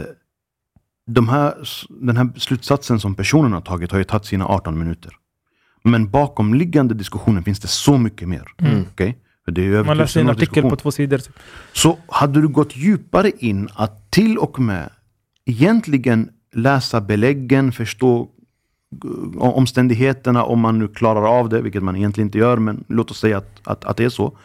de 1.07 1.29
här, 1.29 1.55
den 1.88 2.16
här 2.16 2.29
slutsatsen 2.37 3.00
som 3.00 3.14
personen 3.14 3.52
har 3.52 3.61
tagit 3.61 3.92
har 3.92 3.98
ju 3.98 4.05
tagit 4.05 4.24
sina 4.26 4.46
18 4.46 4.79
minuter. 4.79 5.12
Men 5.85 6.11
bakomliggande 6.11 6.94
diskussionen 6.94 7.42
finns 7.44 7.61
det 7.61 7.68
så 7.68 7.98
mycket 7.98 8.29
mer. 8.29 8.44
Är 9.46 9.61
ju 9.61 9.74
över 9.76 9.85
Man 9.85 9.96
läser 9.96 10.20
en 10.20 10.29
artikel 10.29 10.46
diskussion. 10.48 10.70
på 10.70 10.76
två 10.76 10.90
sidor. 10.90 11.18
Typ. 11.18 11.38
Så 11.72 11.98
hade 12.09 12.40
du 12.40 12.48
gått 12.48 12.76
djupare 12.76 13.31
in 13.38 13.68
att 13.74 14.11
till 14.11 14.38
och 14.38 14.61
med 14.61 14.90
egentligen 15.44 16.29
läsa 16.55 17.00
beläggen, 17.00 17.72
förstå 17.72 18.20
eh, 18.22 18.26
omständigheterna 19.38 20.44
om 20.44 20.61
man 20.61 20.79
nu 20.79 20.88
klarar 20.88 21.38
av 21.38 21.49
det, 21.49 21.62
vilket 21.62 21.83
man 21.83 21.96
egentligen 21.96 22.29
inte 22.29 22.38
gör, 22.38 22.57
men 22.57 22.85
låt 22.88 23.11
oss 23.11 23.18
säga 23.18 23.38
att, 23.38 23.61
att, 23.64 23.85
att 23.85 23.96
det 23.96 24.05
är 24.05 24.09
så. 24.09 24.38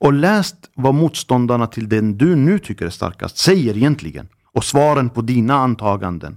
Och 0.00 0.12
läst 0.12 0.56
vad 0.74 0.94
motståndarna 0.94 1.66
till 1.66 1.88
den 1.88 2.18
du 2.18 2.36
nu 2.36 2.58
tycker 2.58 2.86
är 2.86 2.90
starkast 2.90 3.38
säger 3.38 3.76
egentligen. 3.76 4.28
Och 4.52 4.64
svaren 4.64 5.10
på 5.10 5.22
dina 5.22 5.54
antaganden. 5.54 6.36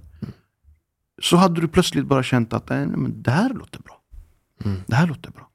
Så 1.22 1.36
hade 1.36 1.60
du 1.60 1.68
plötsligt 1.68 2.06
bara 2.06 2.22
känt 2.22 2.52
att 2.52 2.68
nej, 2.68 2.86
men 2.86 3.22
det 3.22 3.30
här 3.30 3.54
låter 3.54 3.80
bra. 3.80 4.00
Det 4.86 4.94
här 4.94 5.06
låter 5.06 5.30
bra. 5.30 5.48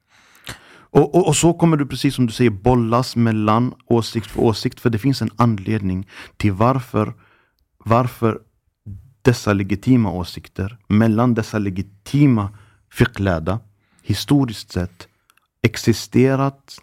Och, 0.91 1.15
och, 1.15 1.27
och 1.27 1.35
så 1.35 1.53
kommer 1.53 1.77
du 1.77 1.85
precis 1.85 2.15
som 2.15 2.25
du 2.25 2.33
säger 2.33 2.49
bollas 2.49 3.15
mellan 3.15 3.73
åsikt 3.85 4.31
för 4.31 4.41
åsikt. 4.41 4.79
För 4.79 4.89
det 4.89 4.97
finns 4.97 5.21
en 5.21 5.31
anledning 5.35 6.07
till 6.37 6.51
varför, 6.51 7.13
varför 7.85 8.39
dessa 9.21 9.53
legitima 9.53 10.11
åsikter 10.11 10.77
mellan 10.87 11.33
dessa 11.33 11.57
legitima 11.59 12.49
fiqhlärda 12.91 13.59
historiskt 14.03 14.71
sett 14.71 15.07
existerat 15.63 16.75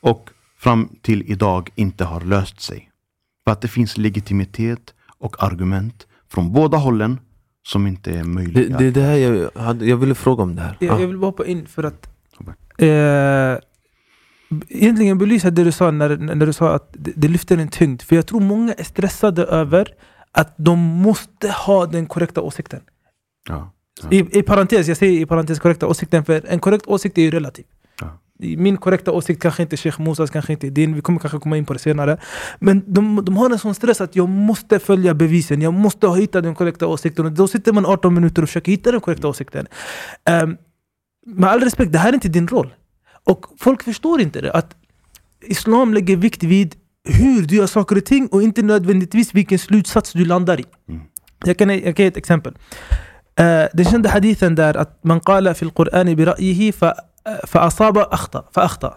och 0.00 0.30
fram 0.58 0.88
till 1.02 1.22
idag 1.30 1.70
inte 1.74 2.04
har 2.04 2.20
löst 2.20 2.60
sig. 2.60 2.90
För 3.44 3.52
att 3.52 3.60
det 3.60 3.68
finns 3.68 3.96
legitimitet 3.98 4.94
och 5.18 5.42
argument 5.44 6.06
från 6.28 6.52
båda 6.52 6.76
hållen 6.78 7.18
som 7.66 7.86
inte 7.86 8.10
är 8.10 8.16
Det, 8.16 8.24
möjliga. 8.24 8.78
det 8.78 8.84
är 8.86 8.90
det 8.90 9.00
här 9.02 9.16
jag, 9.16 9.50
hade, 9.62 9.86
jag 9.86 9.96
ville 9.96 10.14
fråga 10.14 10.42
om 10.42 10.56
det 10.56 10.62
här. 10.62 10.76
Jag, 10.80 10.90
Ah. 10.94 11.00
jag 11.00 11.06
vill 11.06 11.18
bara 11.18 11.26
hoppa 11.26 11.46
in 11.46 11.66
för 11.66 11.82
att 11.84 12.08
eh, 12.78 13.58
egentligen 14.68 15.18
belysa 15.18 15.50
det 15.50 15.64
du 15.64 15.72
sa 15.72 15.90
när, 15.90 16.16
när 16.16 16.46
du 16.46 16.52
sa 16.52 16.74
att 16.74 16.88
det, 16.92 17.12
det 17.16 17.28
lyfter 17.28 17.58
en 17.58 17.68
tyngd. 17.68 18.02
För 18.02 18.16
jag 18.16 18.26
tror 18.26 18.40
många 18.40 18.72
är 18.72 18.84
stressade 18.84 19.42
över 19.44 19.88
att 20.34 20.54
de 20.56 20.78
måste 20.78 21.48
ha 21.48 21.86
den 21.86 22.06
korrekta 22.06 22.40
åsikten. 22.40 22.80
Ja. 23.48 23.70
I, 24.10 24.38
I 24.38 24.42
parentes, 24.42 24.88
jag 24.88 24.96
säger 24.96 25.20
i 25.20 25.26
parentes 25.26 25.58
korrekta 25.58 25.86
åsikten 25.86 26.24
för 26.24 26.42
en 26.48 26.60
korrekt 26.60 26.86
åsikt 26.86 27.18
är 27.18 27.22
ju 27.22 27.30
relativ. 27.30 27.64
Ja. 28.00 28.18
Min 28.38 28.76
korrekta 28.76 29.12
åsikt 29.12 29.42
kanske 29.42 29.62
inte 29.62 29.74
är 29.74 29.76
Sheikh 29.76 30.00
Musas, 30.00 30.30
kanske 30.30 30.52
inte 30.52 30.66
är 30.66 30.70
din. 30.70 30.94
Vi 30.94 31.00
kommer 31.00 31.20
kanske 31.20 31.38
komma 31.38 31.56
in 31.56 31.66
på 31.66 31.72
det 31.72 31.78
senare. 31.78 32.18
Men 32.58 32.82
de, 32.86 33.24
de 33.24 33.36
har 33.36 33.50
en 33.50 33.58
sån 33.58 33.74
stress 33.74 34.00
att 34.00 34.16
jag 34.16 34.28
måste 34.28 34.78
följa 34.78 35.14
bevisen. 35.14 35.62
Jag 35.62 35.74
måste 35.74 36.06
ha 36.06 36.14
hittat 36.14 36.42
den 36.42 36.54
korrekta 36.54 36.86
åsikten. 36.86 37.26
Och 37.26 37.32
då 37.32 37.48
sitter 37.48 37.72
man 37.72 37.86
18 37.86 38.14
minuter 38.14 38.42
och 38.42 38.48
försöker 38.48 38.72
hitta 38.72 38.92
den 38.92 39.00
korrekta 39.00 39.28
åsikten. 39.28 39.66
Um, 40.42 40.56
med 41.26 41.50
all 41.50 41.60
respekt, 41.60 41.92
det 41.92 41.98
här 41.98 42.08
är 42.08 42.14
inte 42.14 42.28
din 42.28 42.48
roll. 42.48 42.74
Och 43.24 43.46
folk 43.58 43.82
förstår 43.82 44.20
inte 44.20 44.40
det. 44.40 44.52
Att 44.52 44.76
Islam 45.40 45.94
lägger 45.94 46.16
vikt 46.16 46.42
vid 46.42 46.76
hur 47.04 47.42
du 47.42 47.56
gör 47.56 47.66
saker 47.66 47.96
och 47.96 48.04
ting 48.04 48.26
och 48.26 48.42
inte 48.42 48.62
nödvändigtvis 48.62 49.34
vilken 49.34 49.58
slutsats 49.58 50.12
du 50.12 50.24
landar 50.24 50.60
i. 50.60 50.64
Mm. 50.88 51.00
Jag 51.44 51.58
kan, 51.58 51.70
jag 51.70 51.96
kan 51.96 52.04
ge 52.04 52.06
ett 52.06 52.16
exempel. 52.16 52.52
Uh, 53.40 53.66
den 53.72 53.84
kända 53.84 54.10
hadithen 54.10 54.54
där 54.54 54.76
att 54.76 55.04
man 55.04 55.20
qala 55.20 55.54
fil 55.54 55.70
qur'ani 55.70 56.16
bi 56.16 56.24
ra'yihi 56.24 56.72
fa, 56.72 56.94
fa 57.46 57.60
asaba 57.60 58.04
akhta, 58.04 58.44
fa 58.54 58.62
akhta. 58.62 58.94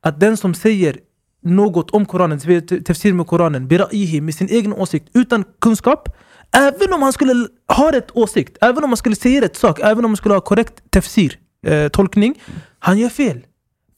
Att 0.00 0.20
den 0.20 0.36
som 0.36 0.54
säger 0.54 0.96
något 1.42 1.90
om 1.90 2.06
Koranen, 2.06 2.40
tafsir 2.84 3.12
med 3.12 3.26
Koranen, 3.26 3.68
bi 3.68 3.78
ra'yihi, 3.78 4.20
med 4.20 4.34
sin 4.34 4.48
egen 4.48 4.72
åsikt 4.72 5.08
utan 5.14 5.44
kunskap, 5.60 6.08
även 6.52 6.92
om 6.92 7.02
han 7.02 7.12
skulle 7.12 7.48
ha 7.68 7.92
rätt 7.92 8.10
åsikt, 8.16 8.58
även 8.60 8.84
om 8.84 8.90
han 8.90 8.96
skulle 8.96 9.16
säga 9.16 9.40
rätt 9.40 9.56
sak, 9.56 9.80
även 9.80 10.04
om 10.04 10.10
han 10.10 10.16
skulle 10.16 10.34
ha 10.34 10.40
korrekt 10.40 10.90
tafsir, 10.90 11.38
eh, 11.66 11.88
tolkning, 11.88 12.42
han 12.78 12.98
gör 12.98 13.08
fel. 13.08 13.46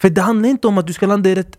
För 0.01 0.11
det 0.11 0.21
handlar 0.21 0.49
inte 0.49 0.69
om 0.69 0.79
att 0.79 0.87
du 0.87 0.93
ska 0.93 1.07
landa 1.07 1.31
i 1.31 1.35
rätt 1.35 1.59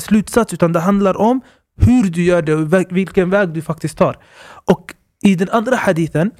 slutsats, 0.00 0.54
utan 0.54 0.72
det 0.72 0.80
handlar 0.80 1.16
om 1.16 1.40
hur 1.76 2.10
du 2.10 2.22
gör 2.22 2.42
det 2.42 2.54
och 2.54 2.96
vilken 2.96 3.30
väg 3.30 3.48
du 3.48 3.62
faktiskt 3.62 3.98
tar. 3.98 4.16
Och 4.64 4.94
i 5.22 5.34
den 5.34 5.48
andra 5.50 5.76
hadithen, 5.76 6.30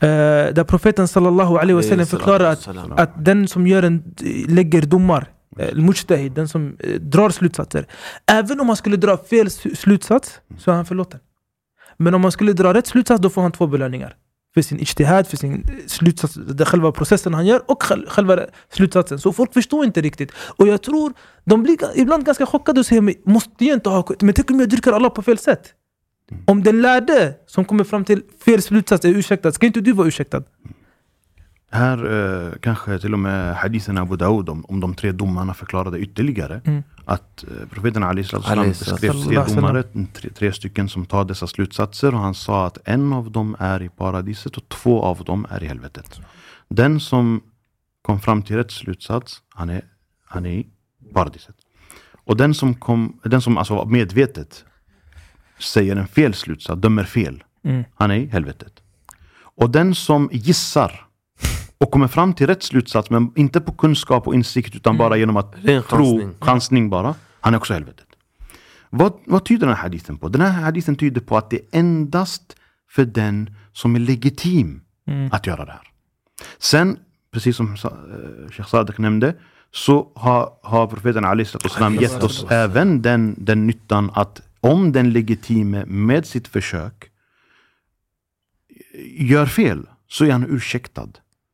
eh, 0.00 0.54
där 0.54 0.64
profeten 0.64 1.08
sallallahu 1.08 1.56
alaihi 1.56 1.72
wasallam 1.72 2.06
förklarar 2.06 2.52
att, 2.52 2.68
att 2.98 3.24
den 3.24 3.48
som 3.48 3.66
gör 3.66 3.82
en, 3.82 4.14
lägger 4.48 4.82
domar, 4.82 5.30
eh, 5.58 5.74
mujtahid, 5.74 6.32
den 6.32 6.48
som 6.48 6.76
eh, 6.80 7.00
drar 7.00 7.30
slutsatser. 7.30 7.86
Även 8.26 8.60
om 8.60 8.66
han 8.68 8.76
skulle 8.76 8.96
dra 8.96 9.16
fel 9.16 9.50
slutsats 9.50 10.40
så 10.58 10.70
är 10.70 10.74
han 10.74 10.86
förlåten. 10.86 11.20
Men 11.96 12.14
om 12.14 12.22
han 12.22 12.32
skulle 12.32 12.52
dra 12.52 12.74
rätt 12.74 12.86
slutsats 12.86 13.20
då 13.20 13.30
får 13.30 13.42
han 13.42 13.52
två 13.52 13.66
belöningar. 13.66 14.16
För 14.54 14.62
sin 14.62 14.78
ijtihad, 14.80 15.26
för 15.26 15.36
sin 15.36 15.66
slutsats, 15.86 16.38
själva 16.66 16.92
processen 16.92 17.34
han 17.34 17.46
gör 17.46 17.62
och 17.70 17.82
själ- 17.82 18.06
själva 18.08 18.38
slutsatsen. 18.72 19.18
Så 19.18 19.32
folk 19.32 19.52
förstår 19.54 19.84
inte 19.84 20.00
riktigt. 20.00 20.32
Och 20.56 20.68
jag 20.68 20.82
tror, 20.82 21.12
de 21.44 21.62
blir 21.62 21.76
ibland 21.94 22.24
ganska 22.26 22.46
chockade 22.46 22.80
och 22.80 22.86
säger 22.86 23.02
"Men 23.02 23.14
måste 23.24 23.64
jag 23.64 23.76
inte 23.76 23.88
ha 23.88 24.04
Men 24.20 24.34
tänk 24.34 24.50
om 24.50 24.60
jag 24.60 24.68
dyrkar 24.68 24.92
Allah 24.92 25.10
på 25.10 25.22
fel 25.22 25.38
sätt? 25.38 25.74
Om 26.46 26.62
den 26.62 26.82
lärde 26.82 27.34
som 27.46 27.64
kommer 27.64 27.84
fram 27.84 28.04
till 28.04 28.22
fel 28.44 28.62
slutsats 28.62 29.04
är 29.04 29.08
ursäktad, 29.08 29.52
ska 29.52 29.66
inte 29.66 29.80
du 29.80 29.92
vara 29.92 30.08
ursäktad? 30.08 30.42
Här 31.70 31.98
eh, 32.46 32.52
kanske 32.60 32.98
till 32.98 33.12
och 33.12 33.18
med 33.18 33.56
hadithen 33.56 33.98
Abu 33.98 34.16
Daud 34.16 34.48
om, 34.48 34.64
om 34.68 34.80
de 34.80 34.94
tre 34.94 35.12
domarna 35.12 35.54
förklarade 35.54 35.98
ytterligare. 35.98 36.60
Mm. 36.64 36.82
Att 37.08 37.44
eh, 37.44 37.68
profeten 37.70 38.02
Ali 38.02 38.22
beskrev 38.22 39.12
tre 39.24 39.54
domare, 39.54 39.82
tre, 40.12 40.30
tre 40.30 40.52
stycken 40.52 40.88
som 40.88 41.06
tar 41.06 41.24
dessa 41.24 41.46
slutsatser 41.46 42.14
och 42.14 42.20
han 42.20 42.34
sa 42.34 42.66
att 42.66 42.78
en 42.84 43.12
av 43.12 43.30
dem 43.30 43.56
är 43.58 43.82
i 43.82 43.88
paradiset 43.88 44.56
och 44.56 44.68
två 44.68 45.02
av 45.02 45.24
dem 45.24 45.46
är 45.50 45.62
i 45.62 45.66
helvetet. 45.66 46.20
Den 46.68 47.00
som 47.00 47.42
kom 48.02 48.20
fram 48.20 48.42
till 48.42 48.56
rätt 48.56 48.70
slutsats, 48.70 49.42
han 49.54 49.70
är, 49.70 49.84
han 50.24 50.46
är 50.46 50.50
i 50.50 50.66
paradiset. 51.14 51.56
Och 52.24 52.36
den 52.36 52.54
som, 52.54 52.74
kom, 52.74 53.20
den 53.24 53.40
som 53.40 53.58
alltså 53.58 53.84
medvetet 53.84 54.64
säger 55.58 55.96
en 55.96 56.08
fel 56.08 56.34
slutsats, 56.34 56.80
dömer 56.80 57.04
fel, 57.04 57.44
Mm. 57.64 57.84
han 57.94 58.10
är 58.10 58.16
i 58.16 58.26
helvetet. 58.26 58.72
Och 59.40 59.70
den 59.70 59.94
som 59.94 60.28
gissar 60.32 61.07
och 61.78 61.90
kommer 61.90 62.08
fram 62.08 62.34
till 62.34 62.46
rätt 62.46 62.62
slutsats, 62.62 63.10
men 63.10 63.32
inte 63.36 63.60
på 63.60 63.72
kunskap 63.72 64.26
och 64.26 64.34
insikt 64.34 64.76
utan 64.76 64.98
bara 64.98 65.16
genom 65.16 65.36
att 65.36 65.52
tro, 65.62 65.82
chansning. 65.82 66.34
chansning 66.40 66.90
bara, 66.90 67.14
han 67.40 67.54
är 67.54 67.58
också 67.58 67.72
helvetet. 67.74 68.06
Vad, 68.90 69.12
vad 69.26 69.44
tyder 69.44 69.66
den 69.66 69.76
här 69.76 69.82
hadithen 69.82 70.16
på? 70.18 70.28
Den 70.28 70.40
här 70.40 70.62
hadithen 70.62 70.96
tyder 70.96 71.20
på 71.20 71.36
att 71.36 71.50
det 71.50 71.56
är 71.56 71.78
endast 71.78 72.56
för 72.90 73.04
den 73.04 73.54
som 73.72 73.94
är 73.96 74.00
legitim 74.00 74.80
Mm. 75.08 75.28
att 75.32 75.46
göra 75.46 75.64
det 75.64 75.72
här. 75.72 75.88
Sen, 76.58 76.98
precis 77.30 77.56
som 77.56 77.66
eh, 77.72 78.50
Sheikh 78.50 78.68
Sadek 78.68 78.98
nämnde, 78.98 79.34
så 79.72 80.12
har, 80.14 80.52
har 80.62 80.86
profeten 80.86 81.24
Ali 81.24 81.44
gett 82.00 82.22
oss 82.22 82.46
även 82.50 83.02
den, 83.02 83.34
den 83.38 83.66
nyttan 83.66 84.10
att 84.14 84.42
om 84.60 84.92
den 84.92 85.12
legitime 85.12 85.84
med 85.86 86.26
sitt 86.26 86.48
försök 86.48 87.10
gör 89.18 89.46
fel 89.46 89.86
så 90.08 90.24
är 90.24 90.32
han 90.32 90.46
ursäktad. 90.48 91.08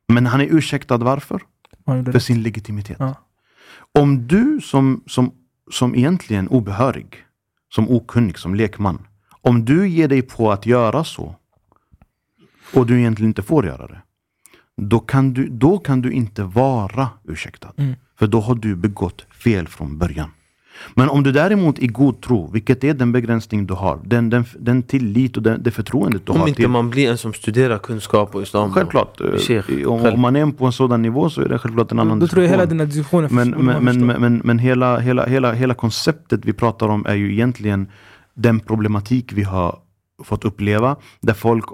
Men 0.07 0.25
han 0.25 0.41
är 0.41 0.45
ursäktad 0.45 0.97
varför? 0.97 1.41
För 1.85 2.19
sin 2.19 2.43
legitimitet. 2.43 2.97
Ja. 2.99 3.15
Om 3.99 4.27
du 4.27 4.61
som, 4.61 5.03
som, 5.07 5.31
som 5.71 5.95
egentligen 5.95 6.47
obehörig, 6.47 7.25
som 7.73 7.89
okunnig, 7.89 8.37
som 8.37 8.55
lekman, 8.55 9.07
om 9.41 9.65
du 9.65 9.87
ger 9.87 10.07
dig 10.07 10.21
på 10.21 10.51
att 10.51 10.65
göra 10.65 11.03
så 11.03 11.35
och 12.73 12.85
du 12.85 12.99
egentligen 12.99 13.29
inte 13.29 13.43
får 13.43 13.65
göra 13.65 13.87
det, 13.87 14.01
då 14.77 14.99
kan 14.99 15.33
du, 15.33 15.49
då 15.49 15.77
kan 15.77 16.01
du 16.01 16.11
inte 16.11 16.43
vara 16.43 17.09
ursäktad. 17.23 17.73
Mm. 17.77 17.95
För 18.19 18.27
då 18.27 18.39
har 18.39 18.55
du 18.55 18.75
begått 18.75 19.21
fel 19.21 19.67
från 19.67 19.97
början. 19.97 20.29
Men 20.93 21.09
om 21.09 21.23
du 21.23 21.31
däremot 21.31 21.79
i 21.79 21.87
god 21.87 22.21
tro, 22.21 22.49
vilket 22.51 22.83
är 22.83 22.93
den 22.93 23.11
begränsning 23.11 23.65
du 23.65 23.73
har, 23.73 23.99
den, 24.03 24.29
den, 24.29 24.45
den 24.59 24.83
tillit 24.83 25.37
och 25.37 25.43
den, 25.43 25.63
det 25.63 25.71
förtroendet 25.71 26.25
du 26.25 26.31
Om 26.31 26.39
har 26.39 26.47
inte 26.47 26.61
till 26.61 26.69
man 26.69 26.89
blir 26.89 27.09
en 27.11 27.17
som 27.17 27.33
studerar 27.33 27.77
kunskap 27.77 28.35
och 28.35 28.41
islam. 28.41 28.71
Självklart. 28.71 29.21
eh, 29.21 29.37
Sheikh, 29.37 29.87
om, 29.87 30.01
själv. 30.01 30.13
om 30.13 30.21
man 30.21 30.35
är 30.35 30.51
på 30.51 30.65
en 30.65 30.71
sådan 30.71 31.01
nivå 31.01 31.29
så 31.29 31.41
är 31.41 31.49
det 31.49 31.59
självklart 31.59 31.91
en 31.91 31.99
annan 31.99 32.19
Då 32.19 32.27
tror 32.27 32.43
jag 32.43 32.49
hela 32.49 32.65
diskussion. 32.65 32.77
den 32.77 32.87
här 32.87 32.95
diskussionen 32.95 33.29
Men, 33.31 33.65
men, 33.65 33.83
men, 33.83 34.05
men, 34.05 34.21
men, 34.21 34.41
men 34.43 34.59
hela, 34.59 34.99
hela, 34.99 35.25
hela, 35.25 35.53
hela 35.53 35.73
konceptet 35.73 36.45
vi 36.45 36.53
pratar 36.53 36.87
om 36.87 37.05
är 37.05 37.15
ju 37.15 37.33
egentligen 37.33 37.87
den 38.33 38.59
problematik 38.59 39.33
vi 39.33 39.43
har 39.43 39.79
fått 40.23 40.45
uppleva. 40.45 40.95
Där 41.21 41.33
folk 41.33 41.65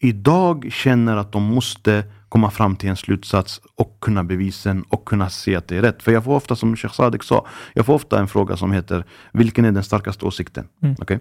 idag 0.00 0.68
känner 0.72 1.16
att 1.16 1.32
de 1.32 1.42
måste 1.42 2.04
komma 2.28 2.50
fram 2.50 2.76
till 2.76 2.88
en 2.88 2.96
slutsats 2.96 3.60
och 3.76 3.98
kunna 4.00 4.24
bevisen 4.24 4.82
och 4.88 5.04
kunna 5.04 5.30
se 5.30 5.56
att 5.56 5.68
det 5.68 5.76
är 5.76 5.82
rätt. 5.82 6.02
För 6.02 6.12
jag 6.12 6.24
får 6.24 6.34
ofta, 6.36 6.56
som 6.56 6.76
Sheikh 6.76 6.94
Sadek 6.94 7.22
sa, 7.22 7.46
jag 7.74 7.86
får 7.86 7.94
ofta 7.94 8.18
en 8.20 8.28
fråga 8.28 8.56
som 8.56 8.72
heter 8.72 9.04
Vilken 9.32 9.64
är 9.64 9.72
den 9.72 9.84
starkaste 9.84 10.24
åsikten? 10.24 10.68
Mm. 10.82 10.96
Okej? 11.00 11.20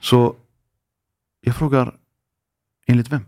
Så 0.00 0.34
jag 1.40 1.56
frågar, 1.56 1.94
enligt 2.86 3.12
vem? 3.12 3.20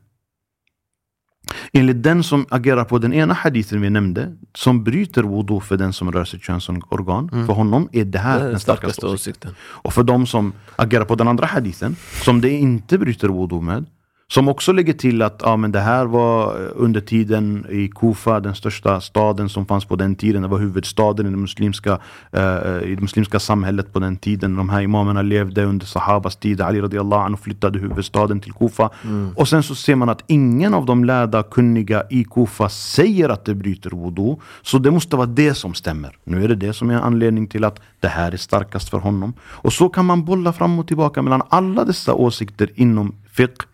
Enligt 1.73 2.03
den 2.03 2.23
som 2.23 2.47
agerar 2.51 2.85
på 2.85 2.99
den 2.99 3.13
ena 3.13 3.35
hadithen 3.35 3.81
vi 3.81 3.91
nämnde, 3.91 4.37
som 4.55 4.85
bryter 4.85 5.23
wudu 5.23 5.61
för 5.61 5.77
den 5.77 5.93
som 5.93 6.13
rör 6.13 6.25
sitt 6.25 6.43
könsorgan, 6.43 7.29
Mm. 7.33 7.47
för 7.47 7.53
honom 7.55 7.89
är 7.93 8.05
det 8.05 8.19
här 8.19 8.39
Det 8.41 8.45
är 8.47 8.51
den 8.51 8.61
starkaste 8.61 9.07
åsikten. 9.07 9.51
åsikten. 9.51 9.55
Och 9.61 9.93
för 9.95 10.03
de 10.03 10.27
som 10.27 10.53
agerar 10.77 11.05
på 11.05 11.15
den 11.15 11.29
andra 11.29 11.47
hadithen, 11.47 11.97
som 12.25 12.41
det 12.41 12.51
inte 12.51 12.99
bryter 12.99 13.29
wudu 13.29 13.61
med, 13.61 13.87
som 14.33 14.49
också 14.49 14.73
lägger 14.73 14.93
till 14.93 15.23
att 15.23 15.41
ja, 15.45 15.57
men 15.57 15.73
det 15.73 15.81
här 15.81 16.05
var 16.05 16.61
eh, 16.61 16.71
under 16.75 17.01
tiden 17.01 17.67
i 17.71 17.89
Kufa, 17.89 18.41
den 18.41 18.55
största 18.55 19.01
staden 19.01 19.49
som 19.49 19.67
fanns 19.67 19.85
på 19.85 19.97
den 19.97 20.17
tiden. 20.17 20.43
Det 20.43 20.49
var 20.49 20.59
huvudstaden 20.59 21.27
i 21.27 21.31
det 21.31 21.37
muslimska, 21.37 21.99
eh, 22.33 22.83
i 22.83 22.95
det 22.95 23.01
muslimska 23.01 23.41
samhället 23.41 23.93
på 23.93 23.99
den 23.99 24.17
tiden. 24.17 24.57
De 24.57 24.69
här 24.69 24.81
imamerna 24.81 25.23
levde 25.23 25.65
under 25.65 25.87
Sahabas 25.87 26.37
tid. 26.37 26.61
Ali 26.61 26.81
radiallahu 26.81 27.23
anhu 27.23 27.37
flyttade 27.37 27.79
huvudstaden 27.79 28.41
till 28.41 28.53
Kufa. 28.53 28.91
Och 29.37 29.49
sen 29.49 29.63
så 29.63 29.75
ser 29.75 29.97
man 29.97 30.09
att 30.09 30.25
ingen 30.27 30.75
av 30.75 30.87
de 30.87 31.05
lärda 31.05 31.43
kunniga 31.43 32.03
i 32.11 32.25
Kufa 32.25 32.69
säger 32.69 33.29
att 33.29 33.45
det 33.45 33.55
bryter 33.55 33.91
wudu. 33.91 34.37
Så 34.63 34.79
det 34.79 34.91
måste 34.91 35.17
vara 35.17 35.27
det 35.27 35.55
som 35.55 35.75
stämmer. 35.75 36.17
Nu 36.25 36.45
är 36.45 36.49
det 36.49 36.55
det 36.55 36.73
som 36.73 36.91
är 36.91 36.95
anledning 36.95 37.47
till 37.47 37.65
att 37.65 37.81
det 38.01 38.09
här 38.09 38.33
är 38.33 38.37
starkast 38.37 38.89
för 38.89 38.99
honom. 38.99 39.33
Och 39.41 39.73
så 39.73 39.89
kan 39.89 40.07
man 40.07 40.25
bolla 40.25 40.53
fram 40.53 40.79
och 40.79 40.87
tillbaka 40.87 41.23
mellan 41.23 41.43
alla 41.49 41.85
dessa 41.85 42.15
åsikter 42.15 42.71
inom 42.75 43.15
fiqh 43.33 43.65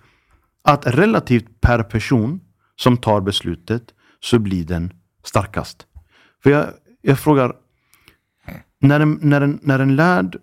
att 0.65 0.87
relativt 0.87 1.61
per 1.61 1.83
person 1.83 2.41
som 2.77 2.97
tar 2.97 3.21
beslutet 3.21 3.95
så 4.21 4.39
blir 4.39 4.65
den 4.65 4.93
starkast. 5.25 5.87
För 6.43 6.51
jag, 6.51 6.67
jag 7.03 7.19
frågar, 7.19 7.53
när 8.81 9.01
en, 9.01 9.19
när, 9.23 9.41
en, 9.41 9.59
när 9.63 9.79
en 9.79 9.97
lärd 9.97 10.37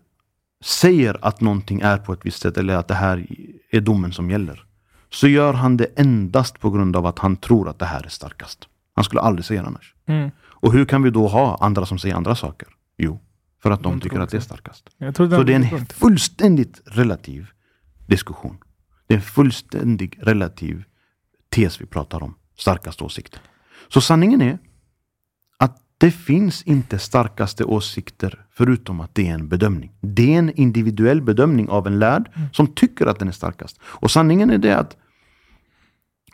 säger 0.64 1.18
att 1.22 1.42
någonting 1.42 1.82
är 1.82 1.98
på 1.98 2.14
ett 2.14 2.26
visst 2.26 2.42
sätt 2.42 2.58
eller 2.58 2.76
att 2.76 2.88
det 2.88 2.94
här 2.94 3.28
är 3.72 3.82
domen 3.82 4.14
som 4.14 4.30
gäller. 4.30 4.66
Så 5.10 5.28
gör 5.28 5.54
han 5.54 5.78
det 5.78 5.88
endast 5.96 6.60
på 6.60 6.70
grund 6.70 6.96
av 6.96 7.06
att 7.06 7.20
han 7.20 7.36
tror 7.36 7.70
att 7.70 7.80
det 7.80 7.86
här 7.86 8.06
är 8.06 8.10
starkast. 8.10 8.68
Han 8.94 9.04
skulle 9.04 9.22
aldrig 9.22 9.46
säga 9.46 9.62
det 9.62 9.68
annars. 9.68 9.96
Mm. 10.06 10.32
Och 10.42 10.74
hur 10.74 10.86
kan 10.86 11.04
vi 11.04 11.10
då 11.10 11.28
ha 11.28 11.58
andra 11.62 11.86
som 11.86 12.00
säger 12.00 12.16
andra 12.16 12.36
saker? 12.36 12.68
Jo, 12.98 13.20
för 13.64 13.72
att 13.72 13.84
de 13.84 13.94
De 13.94 14.02
tycker 14.02 14.20
att 14.20 14.30
det 14.30 14.38
är 14.38 14.42
starkast. 14.42 14.90
Så 15.18 15.44
det 15.44 15.54
är 15.54 15.76
en 15.76 15.86
fullständigt 15.86 16.82
relativ 16.86 17.48
diskussion. 18.08 18.58
Det 19.12 19.16
är 19.16 19.20
en 19.20 19.24
fullständig 19.24 20.20
relativ 20.22 20.84
tes 21.50 21.82
vi 21.82 21.86
pratar 21.86 22.24
om. 22.24 22.36
Starkaste 22.58 23.04
åsikter. 23.04 23.42
Så 23.88 24.02
sanningen 24.02 24.42
är 24.42 24.58
att 25.58 25.78
det 25.98 26.12
finns 26.12 26.64
inte 26.64 27.00
starkaste 27.00 27.64
åsikter 27.64 28.46
förutom 28.52 29.00
att 29.00 29.16
det 29.16 29.28
är 29.28 29.34
en 29.34 29.48
bedömning. 29.48 29.92
Det 30.02 30.34
är 30.34 30.40
en 30.40 30.60
individuell 30.60 31.22
bedömning 31.22 31.70
av 31.70 31.88
en 31.88 32.00
lärd 32.00 32.32
som 32.54 32.68
tycker 32.68 33.06
att 33.06 33.20
den 33.20 33.28
är 33.28 33.32
starkast. 33.32 33.80
Och 33.84 34.12
sanningen 34.12 34.50
är 34.50 34.58
det 34.58 34.78
att 34.78 34.98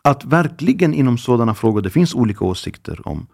att 0.02 0.26
verkligen 0.26 0.94
inom 0.94 1.18
sådana 1.18 1.56
frågor, 1.56 1.82
det 1.82 1.90
finns 1.90 2.16
olika 2.16 2.46
åsikter 2.46 3.08
om 3.08 3.28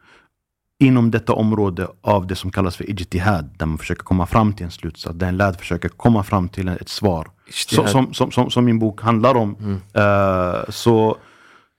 inom 0.83 1.11
detta 1.11 1.33
område 1.33 1.87
av 2.01 2.27
det 2.27 2.35
som 2.35 2.51
kallas 2.51 2.75
för 2.75 2.89
ijtihad, 2.89 3.49
där 3.57 3.65
man 3.65 3.77
försöker 3.77 4.03
komma 4.03 4.25
fram 4.25 4.53
till 4.53 4.65
en 4.65 4.71
slutsats, 4.71 5.17
där 5.17 5.27
en 5.27 5.37
lärd 5.37 5.59
försöker 5.59 5.89
komma 5.89 6.23
fram 6.23 6.49
till 6.49 6.67
ett 6.67 6.89
svar. 6.89 7.27
Så, 7.51 7.87
som, 7.87 8.13
som, 8.13 8.31
som, 8.31 8.51
som 8.51 8.65
min 8.65 8.79
bok 8.79 9.01
handlar 9.01 9.35
om. 9.35 9.55
Mm. 9.59 9.81
eh, 9.93 10.69
så, 10.69 11.17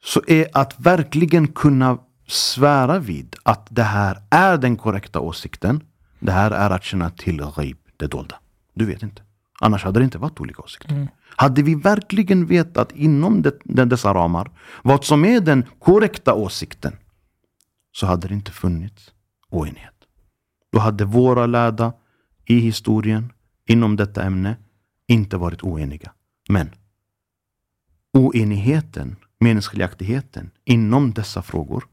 så 0.05 0.23
är 0.27 0.47
att 0.53 0.75
verkligen 0.81 1.49
kunna 1.49 1.99
svära 2.29 2.99
vid 2.99 3.37
att 3.43 3.67
det 3.71 3.83
här 3.83 4.19
är 4.31 4.57
den 4.57 4.77
korrekta 4.77 5.21
åsikten. 5.21 5.81
Det 6.21 6.33
här 6.33 6.51
är 6.51 6.71
att 6.71 6.85
känna 6.85 7.11
till 7.11 7.43
ghaib, 7.57 7.77
det 7.97 8.07
dolda. 8.07 8.35
Du 8.75 8.85
vet 8.85 9.03
inte. 9.03 9.23
Annars 9.61 9.85
hade 9.85 10.01
det 10.01 10.05
inte 10.05 10.19
varit 10.19 10.41
olika 10.41 10.63
åsikter. 10.63 11.09
Hade 11.37 11.63
vi 11.63 11.75
verkligen 11.75 12.47
vetat 12.47 12.93
inom 12.93 13.43
det, 13.43 13.85
dessa 13.85 14.15
ramar 14.15 14.51
vad 14.83 15.05
som 15.05 15.25
är 15.25 15.41
den 15.41 15.65
korrekta 15.79 16.35
åsikten 16.35 16.97
så 17.95 18.07
hade 18.07 18.29
det 18.29 18.35
inte 18.35 18.53
funnits 18.53 19.13
oenighet. 19.51 19.95
Då 20.73 20.79
hade 20.79 21.05
våra 21.05 21.47
lärda 21.47 21.93
i 22.45 22.59
historien 22.59 23.33
inom 23.69 23.97
detta 23.97 24.23
ämne 24.23 24.57
inte 25.07 25.37
varit 25.37 25.63
oeniga. 25.63 26.13
Men 26.49 26.71
oenigheten, 28.13 29.17
meningsskiljaktigheten 29.41 30.51
inom 30.65 31.13
dessa 31.13 31.43
frågor 31.43 31.85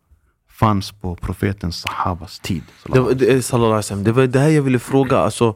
fanns 0.49 0.91
på 0.91 1.15
profeten 1.15 1.71
Sahabas 1.71 2.39
tid. 2.39 2.63
Det 2.85 2.99
var, 2.99 3.13
det, 3.13 3.51
eh, 3.91 3.97
det 3.97 4.11
var 4.11 4.27
det 4.27 4.39
här 4.39 4.49
jag 4.49 4.61
ville 4.61 4.79
fråga. 4.79 5.17
Alltså, 5.17 5.55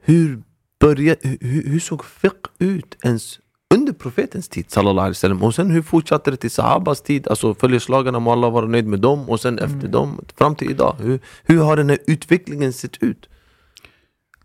hur, 0.00 0.42
började, 0.80 1.20
hur, 1.40 1.64
hur 1.68 1.80
såg 1.80 2.04
fiqh 2.04 2.50
ut 2.58 2.96
ens 3.04 3.38
under 3.74 3.92
profetens 3.92 4.48
tid? 4.48 4.70
Sallallahu 4.70 5.04
alaihi 5.04 5.10
wasallam. 5.10 5.42
Och 5.42 5.54
sen 5.54 5.70
hur 5.70 5.82
fortsatte 5.82 6.30
det 6.30 6.36
till 6.36 6.50
sahabas 6.50 7.02
tid? 7.02 7.28
Alltså 7.28 7.54
följeslagarna 7.54 8.18
må 8.18 8.32
Allah 8.32 8.50
vara 8.50 8.66
nöjd 8.66 8.86
med 8.86 9.00
dem 9.00 9.28
och 9.30 9.40
sen 9.40 9.58
efter 9.58 9.88
dem 9.88 10.24
fram 10.36 10.54
till 10.54 10.70
idag. 10.70 10.96
Hur, 10.98 11.20
hur 11.42 11.62
har 11.62 11.76
den 11.76 11.88
här 11.88 11.98
utvecklingen 12.06 12.72
sett 12.72 13.02
ut? 13.02 13.28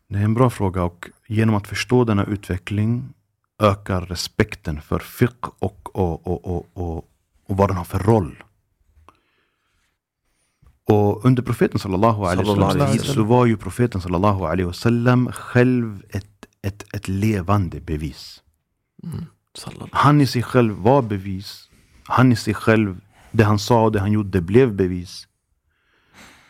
Det 0.07 0.17
är 0.17 0.23
en 0.23 0.33
bra 0.33 0.49
fråga 0.49 0.83
och 0.83 1.09
genom 1.27 1.55
att 1.55 1.67
förstå 1.67 2.03
denna 2.03 2.23
utveckling 2.25 3.13
ökar 3.59 4.01
respekten 4.01 4.81
för 4.81 4.99
fiqh 4.99 5.49
och, 5.59 5.89
och, 5.93 6.27
och, 6.27 6.45
och, 6.45 6.65
och, 6.73 6.97
och 7.47 7.57
vad 7.57 7.69
den 7.69 7.77
har 7.77 7.83
för 7.83 7.99
roll. 7.99 8.43
Och 10.87 11.25
under 11.25 11.43
profeten 11.43 11.79
sallallahu 11.79 12.25
alaihi 12.25 12.49
wasallam 12.49 12.97
så 12.97 13.23
var 13.23 13.45
ju 13.45 13.57
profeten 13.57 14.01
sallallahu 14.01 14.45
alaihi 14.45 14.63
wasallam 14.63 15.31
själv 15.31 16.03
ett, 16.09 16.45
ett, 16.61 16.85
ett 16.93 17.07
levande 17.07 17.79
bevis. 17.81 18.41
Han 19.91 20.21
i 20.21 20.27
sig 20.27 20.43
själv 20.43 20.73
var 20.73 21.01
bevis. 21.01 21.69
Han 22.03 22.31
i 22.31 22.35
sig 22.35 22.53
själv, 22.53 23.01
det 23.31 23.43
han 23.43 23.59
sa 23.59 23.83
och 23.83 23.91
det 23.91 23.99
han 23.99 24.11
gjorde 24.11 24.41
blev 24.41 24.73
bevis. 24.73 25.27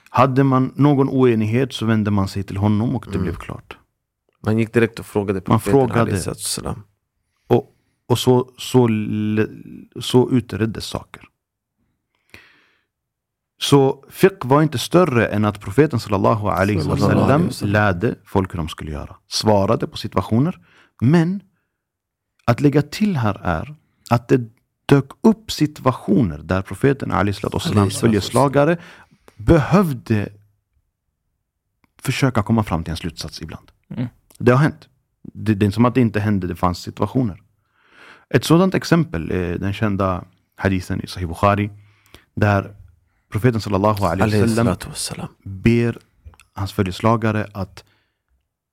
Hade 0.10 0.44
man 0.44 0.74
någon 0.76 1.10
oenighet 1.10 1.74
så 1.74 1.86
vände 1.86 2.12
man 2.12 2.28
sig 2.28 2.44
till 2.44 2.58
honom 2.58 2.96
och 2.96 3.06
det 3.12 3.18
blev 3.18 3.36
klart. 3.36 3.78
Man 4.46 4.58
gick 4.58 4.74
direkt 4.74 5.00
och 5.00 5.06
frågade 5.06 5.42
profeten 5.42 5.72
frågade. 5.72 6.12
Och, 7.48 7.76
och 8.08 8.20
så, 8.20 8.50
så, 8.58 8.90
så 10.02 10.30
utreddes 10.32 10.86
saker. 10.86 11.24
Så 13.62 14.06
fiqh 14.10 14.48
var 14.48 14.62
inte 14.62 14.78
större 14.78 15.28
än 15.28 15.46
att 15.46 15.62
profeten 15.62 16.00
sallallahu 16.00 16.48
alaihi 16.48 16.88
wasallam. 16.88 17.50
lärde 17.62 18.16
folk 18.26 18.54
hur 18.54 18.58
de 18.58 18.70
skulle 18.70 18.92
göra. 18.92 19.16
Svarade 19.28 19.88
på 19.88 19.98
situationer. 19.98 20.60
Men 21.02 21.42
att 22.46 22.62
lägga 22.62 22.82
till 22.82 23.18
här 23.18 23.42
är 23.44 23.76
att 24.10 24.28
det 24.28 24.50
dök 24.86 25.06
upp 25.22 25.52
situationer 25.52 26.38
där 26.38 26.62
profeten 26.62 27.12
Alaihi 27.12 27.34
salatu 27.34 27.90
följeslagare 27.90 28.78
behövde 29.38 30.30
försöka 32.02 32.44
komma 32.44 32.64
fram 32.64 32.84
till 32.84 32.92
en 32.92 32.98
slutsats 32.98 33.42
ibland. 33.42 33.72
Mm. 33.90 34.08
Det 34.38 34.52
har 34.52 34.60
hänt. 34.60 34.90
Det, 35.22 35.54
det 35.54 35.64
är 35.64 35.66
inte 35.66 35.76
som 35.76 35.86
att 35.86 35.96
det 35.96 36.02
inte 36.02 36.20
hände, 36.20 36.48
det 36.48 36.56
fanns 36.56 36.80
situationer. 36.80 37.42
Ett 38.30 38.44
sådant 38.44 38.76
exempel 38.76 39.32
är 39.32 39.58
den 39.58 39.74
kända 39.74 40.24
hadithen 40.56 41.02
i 41.02 41.08
Sahih 41.08 41.28
Bukhari 41.28 41.70
där 42.34 42.76
profeten 43.30 43.62
sallallahu 43.62 44.06
alaihi 44.06 44.42
wasallam 44.86 45.28
ber 45.44 45.98
hans 46.54 46.74
följeslagare 46.74 47.48
att 47.54 47.84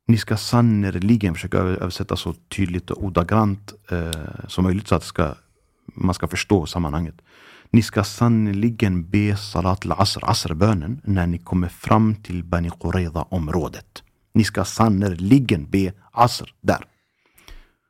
ni 0.08 0.18
ska 0.18 0.36
sannerligen 0.36 1.34
försöka 1.34 1.58
översätta 1.58 2.16
så 2.16 2.34
tydligt 2.48 2.90
och 2.90 3.04
ordagrant 3.04 3.72
eh, 3.90 4.46
som 4.48 4.64
möjligt 4.64 4.88
så 4.88 4.94
att 4.94 5.04
ska, 5.04 5.34
man 5.94 6.14
ska 6.14 6.28
förstå 6.28 6.66
sammanhanget. 6.66 7.14
Ni 7.70 7.82
ska 7.82 8.04
sannerligen 8.04 9.10
be 9.10 9.36
salat 9.36 9.86
al-asr, 9.86 10.20
asrbönen, 10.22 11.00
när 11.04 11.26
ni 11.26 11.38
kommer 11.38 11.68
fram 11.68 12.14
till 12.14 12.44
Bani 12.44 12.70
Qurayza 12.80 13.22
området. 13.22 14.02
Ni 14.34 14.44
ska 14.44 14.64
sannerligen 14.64 15.70
be 15.70 15.92
asr 16.12 16.54
där. 16.60 16.84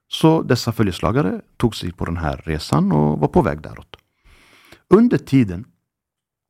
Så 0.09 0.43
dessa 0.43 0.73
följeslagare 0.73 1.41
tog 1.57 1.77
sig 1.77 1.93
på 1.93 2.05
den 2.05 2.17
här 2.17 2.37
resan 2.45 2.93
och 2.93 3.19
var 3.19 3.29
på 3.29 3.43
väg 3.43 3.61
däråt. 3.61 3.97
Under 4.89 5.19
tiden 5.19 5.65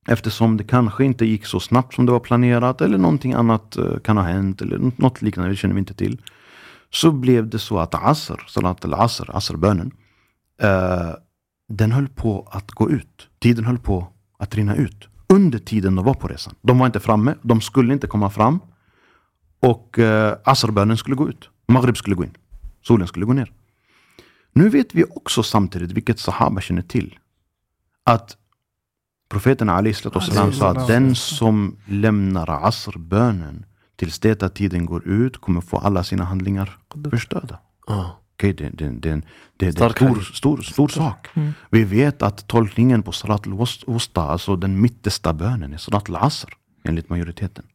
Eftersom 0.07 0.57
det 0.57 0.63
kanske 0.63 1.05
inte 1.05 1.25
gick 1.25 1.45
så 1.45 1.59
snabbt 1.59 1.93
som 1.93 2.05
det 2.05 2.11
var 2.11 2.19
planerat 2.19 2.81
eller 2.81 2.97
någonting 2.97 3.33
annat 3.33 3.77
eh, 3.77 3.99
kan 4.03 4.17
ha 4.17 4.23
hänt 4.23 4.61
eller 4.61 4.91
något 4.97 5.21
liknande, 5.21 5.51
det 5.51 5.55
känner 5.55 5.75
vi 5.75 5.79
inte 5.79 5.93
till. 5.93 6.21
Så 6.89 7.11
blev 7.11 7.49
det 7.49 7.59
så 7.59 7.79
att 7.79 7.95
Asr, 7.95 8.45
Salat 8.47 8.85
al-Asr, 8.85 9.29
Asrbönen, 9.37 9.91
eh, 10.61 11.11
den 11.69 11.91
höll 11.91 12.07
på 12.07 12.47
att 12.51 12.71
gå 12.71 12.91
ut. 12.91 13.29
Tiden 13.39 13.65
höll 13.65 13.79
på 13.79 14.07
att 14.37 14.55
rinna 14.55 14.75
ut. 14.75 15.07
Under 15.27 15.59
tiden 15.59 15.95
de 15.95 16.05
var 16.05 16.13
på 16.13 16.27
resan. 16.27 16.55
De 16.61 16.79
var 16.79 16.85
inte 16.85 16.99
framme, 16.99 17.35
de 17.41 17.61
skulle 17.61 17.93
inte 17.93 18.07
komma 18.07 18.29
fram. 18.29 18.59
Och 19.59 19.99
eh, 19.99 20.37
Asrbönen 20.43 20.97
skulle 20.97 21.15
gå 21.15 21.29
ut. 21.29 21.49
Maghrib 21.67 21.97
skulle 21.97 22.15
gå 22.15 22.23
in. 22.23 22.37
Solen 22.81 23.07
skulle 23.07 23.25
gå 23.25 23.33
ner. 23.33 23.51
Nu 24.53 24.69
vet 24.69 24.95
vi 24.95 25.03
också 25.03 25.43
samtidigt, 25.43 25.91
vilket 25.91 26.19
Sahaba 26.19 26.61
känner 26.61 26.81
till, 26.81 27.19
att 28.03 28.37
profeten 29.29 29.69
Ali 29.69 29.93
sa 29.93 30.69
att 30.69 30.87
den 30.87 31.15
som 31.15 31.77
lämnar 31.85 32.67
asrbönen 32.67 33.65
tills 33.95 34.19
det 34.19 34.43
att 34.43 34.55
tiden 34.55 34.85
går 34.85 35.07
ut 35.07 35.37
kommer 35.37 35.61
få 35.61 35.77
alla 35.77 36.03
sina 36.03 36.23
handlingar 36.23 36.77
förstörda. 37.11 37.59
Okej, 38.33 38.53
det, 38.53 38.69
det, 38.69 38.89
det, 38.89 38.99
det, 38.99 39.21
det 39.57 39.65
är 39.65 39.83
en 39.83 39.91
stor, 39.91 40.21
stor, 40.21 40.57
stor 40.61 40.87
sak. 40.87 41.27
Mm. 41.33 41.53
Vi 41.69 41.83
vet 41.83 42.21
att 42.21 42.47
tolkningen 42.47 43.03
på 43.03 43.11
Salat 43.11 43.47
al-Wusta, 43.47 44.21
alltså 44.21 44.55
den 44.55 44.81
mittersta 44.81 45.33
bönen, 45.33 45.73
är 45.73 45.77
Salat 45.77 46.09
al-Asr, 46.09 46.49
enligt 46.83 47.09
majoriteten. 47.09 47.65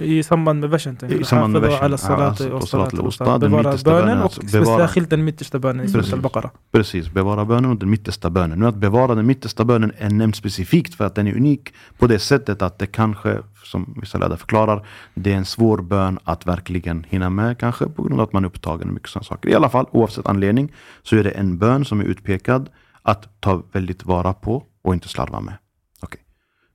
I 0.00 0.22
samband 0.22 0.60
med 0.60 0.70
versen. 0.70 0.98
I 1.08 1.24
samband 1.24 1.52
med 1.52 1.62
versen. 1.62 1.76
Ja, 2.08 2.14
och 2.54 2.54
alltså, 2.54 3.38
Bevara 3.38 3.76
bönen 3.84 4.22
och 4.22 4.32
bevara- 4.52 4.78
särskilt 4.78 5.10
den 5.10 5.24
mittersta 5.24 5.58
bönen 5.58 5.86
i 5.86 5.92
Precis. 5.92 6.12
al-Baqarah. 6.12 6.50
Precis, 6.72 7.10
bevara 7.12 7.44
bönen 7.44 7.70
och 7.70 7.76
den 7.76 7.90
mittersta 7.90 8.30
bönen. 8.30 8.58
Nu 8.58 8.66
att 8.66 8.74
bevara 8.76 9.14
den 9.14 9.26
mittersta 9.26 9.64
bönen 9.64 9.92
är 9.98 10.10
nämnt 10.10 10.36
specifikt 10.36 10.94
för 10.94 11.04
att 11.04 11.14
den 11.14 11.26
är 11.26 11.36
unik 11.36 11.74
på 11.98 12.06
det 12.06 12.18
sättet 12.18 12.62
att 12.62 12.78
det 12.78 12.86
kanske, 12.86 13.38
som 13.64 13.94
vissa 14.00 14.18
lärare 14.18 14.36
förklarar, 14.36 14.86
det 15.14 15.32
är 15.32 15.36
en 15.36 15.44
svår 15.44 15.78
bön 15.78 16.18
att 16.24 16.46
verkligen 16.46 17.04
hinna 17.08 17.30
med 17.30 17.58
kanske 17.58 17.86
på 17.86 18.02
grund 18.02 18.20
av 18.20 18.26
att 18.26 18.32
man 18.32 18.44
är 18.44 18.48
upptagen 18.48 18.86
med 18.86 18.94
mycket 18.94 19.08
sådana 19.10 19.24
saker. 19.24 19.48
I 19.48 19.54
alla 19.54 19.68
fall, 19.68 19.86
oavsett 19.90 20.26
anledning, 20.26 20.72
så 21.02 21.16
är 21.16 21.24
det 21.24 21.30
en 21.30 21.58
bön 21.58 21.84
som 21.84 22.00
är 22.00 22.04
utpekad 22.04 22.68
att 23.02 23.40
ta 23.40 23.62
väldigt 23.72 24.04
vara 24.04 24.32
på 24.32 24.62
och 24.82 24.94
inte 24.94 25.08
slarva 25.08 25.40
med. 25.40 25.54
Okej. 26.00 26.20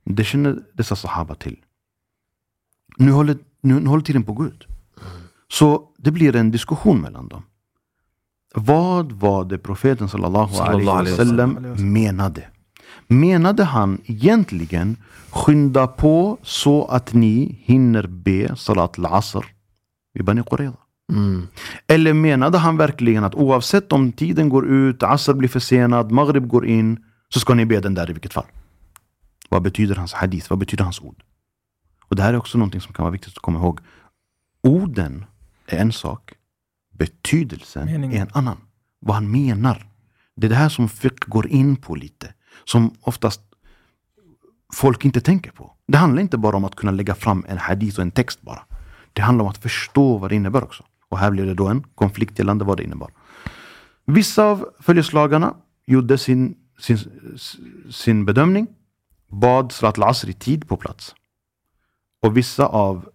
Det 0.04 0.24
känner 0.24 0.56
dessa 0.72 0.96
sahaba 0.96 1.34
till. 1.34 1.56
Nu 2.98 3.12
håller, 3.12 3.36
nu, 3.60 3.80
nu 3.80 3.88
håller 3.88 4.04
tiden 4.04 4.22
på 4.22 4.32
att 4.32 4.38
gå 4.38 4.46
ut. 4.46 4.66
Så 5.52 5.82
det 5.98 6.10
blir 6.10 6.36
en 6.36 6.50
diskussion 6.50 7.00
mellan 7.00 7.28
dem. 7.28 7.42
Vad 8.54 9.12
var 9.12 9.44
det 9.44 9.58
profeten 9.58 10.08
sallallahu 10.08 10.54
Sallallahu 10.54 10.98
alaihi 10.98 11.16
wasallam. 11.16 11.76
menade? 11.92 12.42
Menade 13.06 13.64
han 13.64 14.00
egentligen 14.04 14.96
skynda 15.30 15.86
på 15.86 16.38
så 16.42 16.84
att 16.84 17.14
ni 17.14 17.58
hinner 17.64 18.06
be 18.06 18.56
salat 18.56 18.98
al-asr 18.98 19.44
i 20.18 20.22
Bani 20.22 20.42
Qurayza? 20.50 20.76
Mm. 21.12 21.48
Eller 21.86 22.12
menade 22.12 22.58
han 22.58 22.76
verkligen 22.76 23.24
att 23.24 23.34
oavsett 23.34 23.92
om 23.92 24.12
tiden 24.12 24.48
går 24.48 24.66
ut, 24.66 25.02
asr 25.02 25.32
blir 25.32 25.48
försenad, 25.48 26.10
maghrib 26.10 26.48
går 26.48 26.66
in, 26.66 27.04
så 27.28 27.40
ska 27.40 27.54
ni 27.54 27.66
be 27.66 27.80
den 27.80 27.94
där 27.94 28.10
i 28.10 28.12
vilket 28.12 28.32
fall? 28.32 28.46
Vad 29.48 29.62
betyder 29.62 29.94
hans 29.96 30.12
hadith? 30.12 30.50
Vad 30.50 30.58
betyder 30.58 30.84
hans 30.84 31.00
ord? 31.00 31.22
Och 32.08 32.16
det 32.16 32.22
här 32.22 32.34
är 32.34 32.36
också 32.36 32.58
någonting 32.58 32.80
som 32.80 32.92
kan 32.92 33.02
vara 33.02 33.12
viktigt 33.12 33.32
att 33.36 33.42
komma 33.42 33.58
ihåg. 33.58 33.80
Orden 34.62 35.24
är 35.66 35.78
en 35.78 35.92
sak, 35.92 36.32
betydelsen 36.98 37.84
Meningen. 37.86 38.16
är 38.16 38.22
en 38.22 38.30
annan. 38.32 38.56
Vad 39.00 39.14
han 39.14 39.30
menar. 39.30 39.86
Det 40.36 40.46
är 40.46 40.48
det 40.48 40.56
här 40.56 40.68
som 40.68 40.88
fiqh 40.88 41.28
går 41.28 41.46
in 41.48 41.76
på 41.76 41.94
lite. 41.94 42.34
Som 42.64 42.94
oftast 43.00 43.40
folk 44.74 45.04
inte 45.04 45.20
tänker 45.20 45.50
på. 45.50 45.74
Det 45.86 45.98
handlar 45.98 46.22
inte 46.22 46.38
bara 46.38 46.56
om 46.56 46.64
att 46.64 46.74
kunna 46.74 46.92
lägga 46.92 47.14
fram 47.14 47.44
en 47.48 47.58
hadith 47.58 47.98
och 47.98 48.02
en 48.02 48.10
text 48.10 48.42
bara. 48.42 48.62
Det 49.12 49.22
handlar 49.22 49.44
om 49.44 49.50
att 49.50 49.58
förstå 49.58 50.18
vad 50.18 50.30
det 50.30 50.34
innebär 50.36 50.64
också. 50.64 50.84
Och 51.08 51.18
här 51.18 51.30
blir 51.30 51.46
det 51.46 51.54
då 51.54 51.68
en 51.68 51.82
konflikt 51.94 52.38
gällande 52.38 52.64
vad 52.64 52.76
det 52.76 52.84
innebar. 52.84 53.10
Vissa 54.04 54.44
av 54.44 54.68
följeslagarna 54.80 55.54
gjorde 55.86 56.18
sin, 56.18 56.56
sin, 56.80 56.98
sin 57.90 58.24
bedömning, 58.24 58.66
bad 59.28 59.72
Salat 59.72 59.98
al-Asr 59.98 60.28
i 60.28 60.32
tid 60.32 60.68
på 60.68 60.76
plats. 60.76 61.14
Och 62.22 62.36
vissa 62.36 62.66
av 62.66 63.08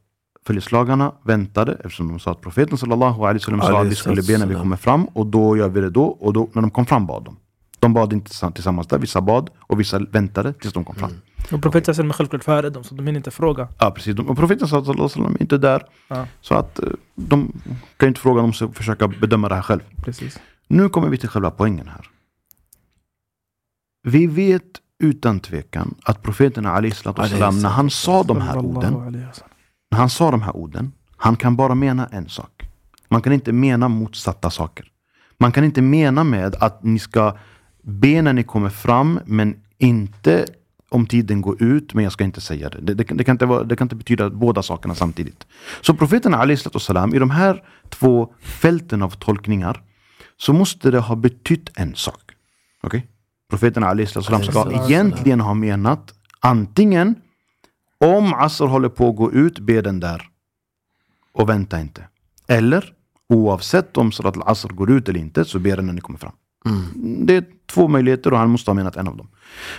följeslagarna 0.46 1.14
väntade 1.24 1.74
eftersom 1.74 2.08
de 2.08 2.20
sa 2.20 2.32
att 2.32 2.42
profeten 2.42 2.78
sallallahu 2.78 3.22
alaihi 3.24 3.38
wasallam 3.40 3.62
sa 3.62 3.82
att 3.82 3.88
vi 3.88 3.96
skulle 3.96 4.22
be 4.24 4.38
när 4.38 4.46
vi 4.46 4.56
kommer 4.56 4.78
fram 4.78 5.06
och 5.06 5.26
då 5.28 5.58
gör 5.58 5.70
vi 5.70 5.82
det 5.82 5.90
då 5.90 6.04
och 6.06 6.34
då 6.34 6.50
när 6.54 6.62
de 6.62 6.72
kom 6.72 6.86
fram 6.86 7.06
bad 7.08 7.24
de. 7.24 7.38
De 7.80 7.94
bad 7.94 8.14
inte 8.14 8.32
tillsamm- 8.32 8.54
tillsammans 8.54 8.88
där, 8.88 8.98
vissa 9.00 9.22
bad 9.22 9.50
och 9.60 9.80
vissa 9.80 10.00
väntade 10.00 10.54
tills 10.54 10.74
de 10.74 10.86
kom 10.86 10.96
fram. 10.96 11.12
Och 11.52 11.62
profeten 11.62 11.96
sen 11.96 12.08
med 12.08 12.16
självklart 12.16 12.44
före 12.44 12.70
dem, 12.70 12.84
så 12.84 12.96
de 12.96 13.06
hinner 13.08 13.18
inte 13.20 13.32
fråga. 13.32 13.68
Ja 13.80 13.92
precis, 13.92 14.16
De- 14.16 14.30
och 14.30 14.38
profeten 14.38 14.68
sallallahu 14.68 14.92
alaihi 14.92 15.04
wasallam 15.04 15.36
är 15.36 15.42
inte 15.42 15.58
där. 15.58 15.86
Ja. 16.08 16.26
Så 16.42 16.56
att 16.56 16.80
eh, 16.80 16.86
de 17.16 17.52
kan 17.98 18.08
inte 18.10 18.22
fråga, 18.22 18.42
de 18.42 18.48
måste 18.48 18.68
försöka 18.68 19.08
bedöma 19.08 19.50
det 19.50 19.56
här 19.56 19.62
själv. 19.62 19.82
Precis. 20.04 20.40
Nu 20.68 20.90
kommer 20.90 21.10
vi 21.10 21.18
till 21.18 21.30
själva 21.30 21.52
poängen 21.52 21.88
här. 21.88 22.10
Vi 24.04 24.28
vet 24.28 24.64
utan 25.04 25.40
tvekan 25.40 25.96
att 26.04 26.22
profeten 26.22 26.64
salatu 26.64 27.22
wasalam, 27.22 27.60
när 27.62 27.70
han 27.70 27.90
sa 27.90 28.24
de 28.24 28.42
här 28.42 28.58
orden, 28.58 28.94
när 29.92 29.98
han 29.98 30.10
sa 30.10 30.32
de 30.32 30.42
här 30.42 30.56
orden, 30.56 30.92
han 31.18 31.36
kan 31.36 31.56
bara 31.56 31.76
mena 31.76 32.08
en 32.08 32.30
sak. 32.30 32.70
Man 33.10 33.22
kan 33.22 33.34
inte 33.34 33.52
mena 33.52 33.88
motsatta 33.88 34.50
saker. 34.50 34.86
Man 35.38 35.52
kan 35.52 35.64
inte 35.64 35.82
mena 35.82 36.24
med 36.24 36.56
att 36.60 36.84
ni 36.84 37.00
ska 37.00 37.38
be 37.82 38.22
när 38.22 38.34
ni 38.34 38.44
kommer 38.44 38.70
fram, 38.70 39.20
men 39.26 39.56
inte 39.78 40.46
om 40.90 41.06
tiden 41.06 41.42
går 41.42 41.64
ut, 41.64 41.94
men 41.94 42.04
jag 42.04 42.14
ska 42.14 42.24
inte 42.24 42.42
säga 42.42 42.70
det. 42.70 42.82
Det, 42.82 42.94
det, 42.94 43.04
kan- 43.04 43.18
det, 43.18 43.24
kan, 43.24 43.34
inte 43.34 43.46
vara, 43.46 43.64
det 43.64 43.76
kan 43.76 43.86
inte 43.86 43.96
betyda 43.96 44.30
båda 44.30 44.64
sakerna 44.64 44.96
samtidigt. 44.96 45.48
Så 45.82 45.94
profeten 45.94 46.32
salatu 46.34 46.70
wasalam, 46.74 47.16
i 47.16 47.20
de 47.20 47.30
här 47.30 47.64
två 47.90 48.34
fälten 48.42 49.02
av 49.02 49.10
tolkningar, 49.10 49.82
så 50.38 50.54
måste 50.54 50.92
det 50.92 51.00
ha 51.00 51.16
betytt 51.16 51.70
en 51.76 51.96
sak. 51.96 52.22
Okej? 52.84 53.08
Profeten 53.54 53.84
salatu 53.84 54.16
wasalam 54.16 54.44
ska 54.44 54.86
egentligen 54.86 55.42
ha 55.42 55.54
menat 55.54 56.14
antingen 56.40 57.16
om 57.98 58.34
Asr 58.34 58.66
håller 58.66 58.90
på 58.90 59.10
att 59.10 59.16
gå 59.16 59.32
ut, 59.32 59.60
be 59.60 59.82
den 59.82 60.00
där. 60.00 60.22
Och 61.34 61.50
vänta 61.50 61.80
inte. 61.80 62.08
Eller 62.48 62.94
oavsett 63.30 63.98
om 63.98 64.12
Salat 64.12 64.38
al-Asr 64.38 64.70
går 64.70 64.92
ut 64.92 65.10
eller 65.10 65.20
inte, 65.20 65.46
så 65.46 65.60
ber 65.60 65.76
den 65.76 65.86
när 65.86 65.94
ni 65.94 66.02
kommer 66.02 66.20
fram. 66.20 66.32
Det 67.26 67.36
är 67.36 67.46
två 67.66 67.88
möjligheter 67.88 68.34
och 68.34 68.40
han 68.40 68.50
måste 68.50 68.72
ha 68.72 68.76
menat 68.76 68.96
en 68.96 69.08
av 69.08 69.18
dem. 69.18 69.28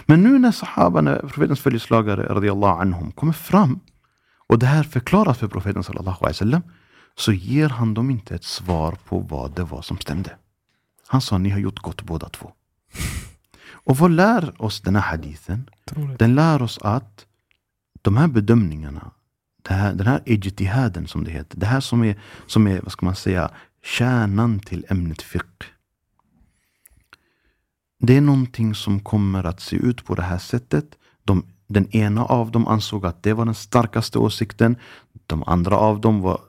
Men 0.06 0.22
nu 0.22 0.38
när 0.38 0.52
sahabarna, 0.52 1.16
profetens 1.16 1.60
följeslagare, 1.60 2.34
radiallahu 2.34 2.80
anhum, 2.80 3.12
kommer 3.12 3.32
fram 3.32 3.80
och 4.46 4.58
det 4.58 4.66
här 4.66 4.82
förklaras 4.82 5.38
för 5.38 5.48
profeten 5.48 5.84
sallallahu 5.84 6.16
alaihi 6.20 6.34
wasallam, 6.34 6.62
så 7.16 7.32
ger 7.32 7.68
han 7.68 7.94
dem 7.94 8.10
inte 8.10 8.34
ett 8.34 8.44
svar 8.44 8.98
på 9.08 9.18
vad 9.18 9.54
det 9.54 9.64
var 9.64 9.82
som 9.82 9.98
stämde. 9.98 10.36
Han 11.06 11.20
sa, 11.20 11.38
ni 11.38 11.50
har 11.50 11.58
gjort 11.58 11.78
gott 11.78 12.02
båda 12.02 12.28
två. 12.28 12.52
Och 13.84 13.96
vad 13.96 14.10
lär 14.10 14.62
oss 14.62 14.80
den 14.80 14.96
här 14.96 15.02
hadithen? 15.02 15.70
Den 16.18 16.34
lär 16.34 16.62
oss 16.62 16.78
att 16.82 17.26
de 18.02 18.16
här 18.16 18.28
bedömningarna, 18.28 19.10
det 19.62 19.74
här, 19.74 19.94
den 19.94 20.06
här 20.06 20.22
ijtihaden 20.24 21.06
som 21.06 21.24
det 21.24 21.30
heter, 21.30 21.58
det 21.58 21.66
här 21.66 21.80
som 21.80 22.04
är, 22.04 22.20
som 22.46 22.66
är, 22.66 22.80
vad 22.80 22.92
ska 22.92 23.06
man 23.06 23.16
säga, 23.16 23.50
kärnan 23.82 24.60
till 24.60 24.86
ämnet 24.88 25.22
fiqh. 25.22 25.66
Det 27.98 28.16
är 28.16 28.20
någonting 28.20 28.74
som 28.74 29.00
kommer 29.00 29.44
att 29.44 29.60
se 29.60 29.76
ut 29.76 30.04
på 30.04 30.14
det 30.14 30.22
här 30.22 30.38
sättet 30.38 30.98
de 31.24 31.44
den 31.66 31.96
ena 31.96 32.24
av 32.24 32.50
dem 32.50 32.68
ansåg 32.68 33.06
att 33.06 33.22
det 33.22 33.32
var 33.32 33.44
den 33.44 33.54
starkaste 33.54 34.18
åsikten. 34.18 34.76
De 35.26 35.44
andra 35.46 35.76
av 35.76 36.00
dem 36.00 36.20
var, 36.20 36.40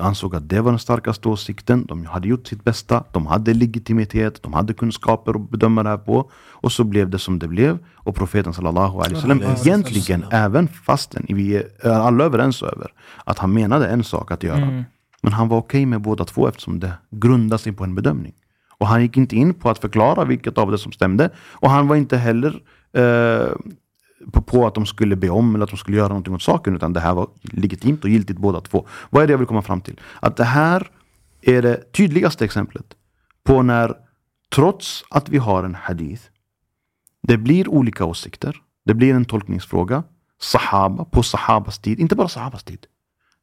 ansåg 0.00 0.34
att 0.34 0.48
det 0.48 0.60
var 0.60 0.72
den 0.72 0.78
starkaste 0.78 1.28
åsikten. 1.28 1.86
De 1.86 2.06
hade 2.06 2.28
gjort 2.28 2.46
sitt 2.46 2.64
bästa. 2.64 3.04
De 3.12 3.26
hade 3.26 3.54
legitimitet. 3.54 4.42
De 4.42 4.52
hade 4.52 4.74
kunskaper 4.74 5.34
att 5.34 5.50
bedöma 5.50 5.82
det 5.82 5.88
här 5.88 5.98
på. 5.98 6.30
Och 6.50 6.72
så 6.72 6.84
blev 6.84 7.10
det 7.10 7.18
som 7.18 7.38
det 7.38 7.48
blev. 7.48 7.78
Och 7.94 8.14
profeten 8.14 8.54
sallallahu 8.54 8.98
alaihi 8.98 9.14
wasallam 9.14 9.42
egentligen, 9.42 10.24
även 10.30 10.68
fastän 10.68 11.26
vi 11.28 11.56
är 11.56 11.88
alla 11.90 12.24
överens 12.24 12.62
över 12.62 12.92
att 13.24 13.38
han 13.38 13.52
menade 13.52 13.88
en 13.88 14.04
sak 14.04 14.32
att 14.32 14.42
göra. 14.42 14.62
Mm. 14.62 14.84
Men 15.22 15.32
han 15.32 15.48
var 15.48 15.58
okej 15.58 15.86
med 15.86 16.00
båda 16.00 16.24
två 16.24 16.48
eftersom 16.48 16.80
det 16.80 16.92
grundar 17.10 17.56
sig 17.56 17.72
på 17.72 17.84
en 17.84 17.94
bedömning. 17.94 18.34
Och 18.78 18.86
han 18.86 19.02
gick 19.02 19.16
inte 19.16 19.36
in 19.36 19.54
på 19.54 19.70
att 19.70 19.78
förklara 19.78 20.24
vilket 20.24 20.58
av 20.58 20.70
det 20.70 20.78
som 20.78 20.92
stämde. 20.92 21.30
Och 21.50 21.70
han 21.70 21.88
var 21.88 21.96
inte 21.96 22.16
heller 22.16 22.60
eh, 22.92 23.48
på, 24.32 24.42
på 24.42 24.66
att 24.66 24.74
de 24.74 24.86
skulle 24.86 25.16
be 25.16 25.30
om 25.30 25.54
eller 25.54 25.64
att 25.64 25.70
de 25.70 25.76
skulle 25.76 25.96
göra 25.96 26.08
någonting 26.08 26.34
åt 26.34 26.42
saken. 26.42 26.76
Utan 26.76 26.92
det 26.92 27.00
här 27.00 27.14
var 27.14 27.28
legitimt 27.42 28.04
och 28.04 28.10
giltigt 28.10 28.38
båda 28.38 28.60
två. 28.60 28.86
Vad 29.10 29.22
är 29.22 29.26
det 29.26 29.32
jag 29.32 29.38
vill 29.38 29.46
komma 29.46 29.62
fram 29.62 29.80
till? 29.80 30.00
Att 30.20 30.36
det 30.36 30.44
här 30.44 30.90
är 31.42 31.62
det 31.62 31.92
tydligaste 31.92 32.44
exemplet 32.44 32.94
på 33.44 33.62
när, 33.62 33.94
trots 34.54 35.04
att 35.10 35.28
vi 35.28 35.38
har 35.38 35.64
en 35.64 35.74
hadith, 35.74 36.22
det 37.22 37.36
blir 37.36 37.68
olika 37.68 38.04
åsikter. 38.04 38.56
Det 38.84 38.94
blir 38.94 39.14
en 39.14 39.24
tolkningsfråga. 39.24 40.02
Sahaba, 40.40 41.04
på 41.04 41.22
sahabas 41.22 41.78
tid, 41.78 42.00
inte 42.00 42.14
bara 42.16 42.28
sahabas 42.28 42.64
tid. 42.64 42.86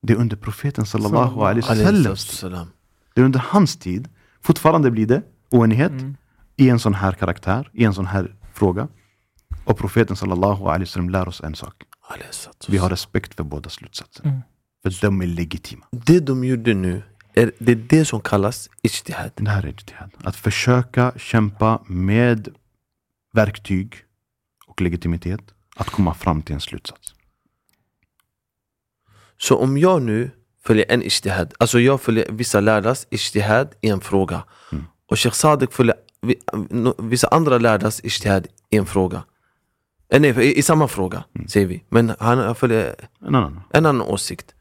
Det 0.01 0.13
är 0.13 0.17
under 0.17 0.36
profeten 0.38 0.86
sallallahu 0.86 1.41
alaihi. 1.41 1.61
Salam. 1.61 2.67
Det 3.13 3.21
är 3.21 3.26
under 3.26 3.39
hans 3.39 3.78
tid, 3.78 4.07
fortfarande 4.41 4.91
blir 4.91 5.07
det 5.07 5.21
oenighet 5.51 5.91
Mm. 5.91 6.15
i 6.55 6.69
en 6.69 6.80
sån 6.80 6.93
här 6.93 7.11
karaktär, 7.11 7.69
i 7.73 7.84
en 7.86 7.93
sån 7.93 8.05
här 8.05 8.36
fråga. 8.53 8.88
Och 9.66 9.78
profeten 9.78 10.16
sallallahu 10.16 10.66
alaihi 10.66 10.84
wasallam 10.84 11.09
lär 11.09 11.28
oss 11.28 11.41
en 11.41 11.55
sak. 11.55 11.84
Vi 12.68 12.78
har 12.78 12.89
respekt 12.89 13.36
för 13.36 13.43
båda 13.43 13.70
slutsatserna. 13.70 14.30
Mm. 14.30 14.41
För 14.84 15.01
de 15.01 15.22
är 15.22 15.26
legitima. 15.26 15.86
Det 15.91 16.20
de 16.20 16.43
gjorde 16.43 16.74
nu, 16.74 17.03
är, 17.34 17.51
det 17.59 17.72
är 17.72 17.76
det 17.76 18.05
som 18.05 18.22
kallas 18.22 18.70
ijtihad. 18.82 19.32
Det 19.36 19.49
här 19.49 19.63
är 19.63 19.68
ijtihad. 19.68 20.11
Att 20.24 20.36
försöka 20.36 21.13
kämpa 21.18 21.84
med 21.88 22.49
verktyg 23.34 23.95
och 24.68 24.82
legitimitet 24.82 25.41
att 25.76 25.89
komma 25.89 26.13
fram 26.13 26.41
till 26.41 26.55
en 26.55 26.61
slutsats. 26.61 27.13
Så 29.38 29.57
om 29.57 29.78
jag 29.78 30.01
nu 30.01 30.32
följer 30.66 30.86
en 30.89 31.03
ijtihad, 31.03 31.53
alltså 31.59 31.80
jag 31.80 32.01
följer 32.01 32.32
vissa 32.32 32.59
lärdas 32.59 33.07
ijtihad 33.09 33.76
i 33.82 33.89
en 33.89 34.01
fråga. 34.01 34.43
Mm. 34.72 34.86
Och 35.09 35.20
Sheikh 35.20 35.36
Sadiq 35.36 35.72
följer 35.72 35.95
vissa 36.97 37.28
andra 37.28 37.57
lärdas 37.57 38.01
ijtihad 38.03 38.47
i 38.70 38.78
en 38.78 38.86
fråga. 38.86 39.24
Eh, 40.10 40.22
Nej, 40.22 40.30
i, 40.45 40.58
i 40.60 40.62
samma 40.62 40.88
fråga, 40.88 41.24
Mm. 41.36 41.47
säger 41.47 41.68
vi. 41.68 41.84
Men 41.89 42.14
han 42.20 42.56
följer 42.56 42.95
En 43.28 43.36
annan. 43.36 43.62
en 43.74 43.86
annan 43.86 44.08
åsikt. 44.08 44.51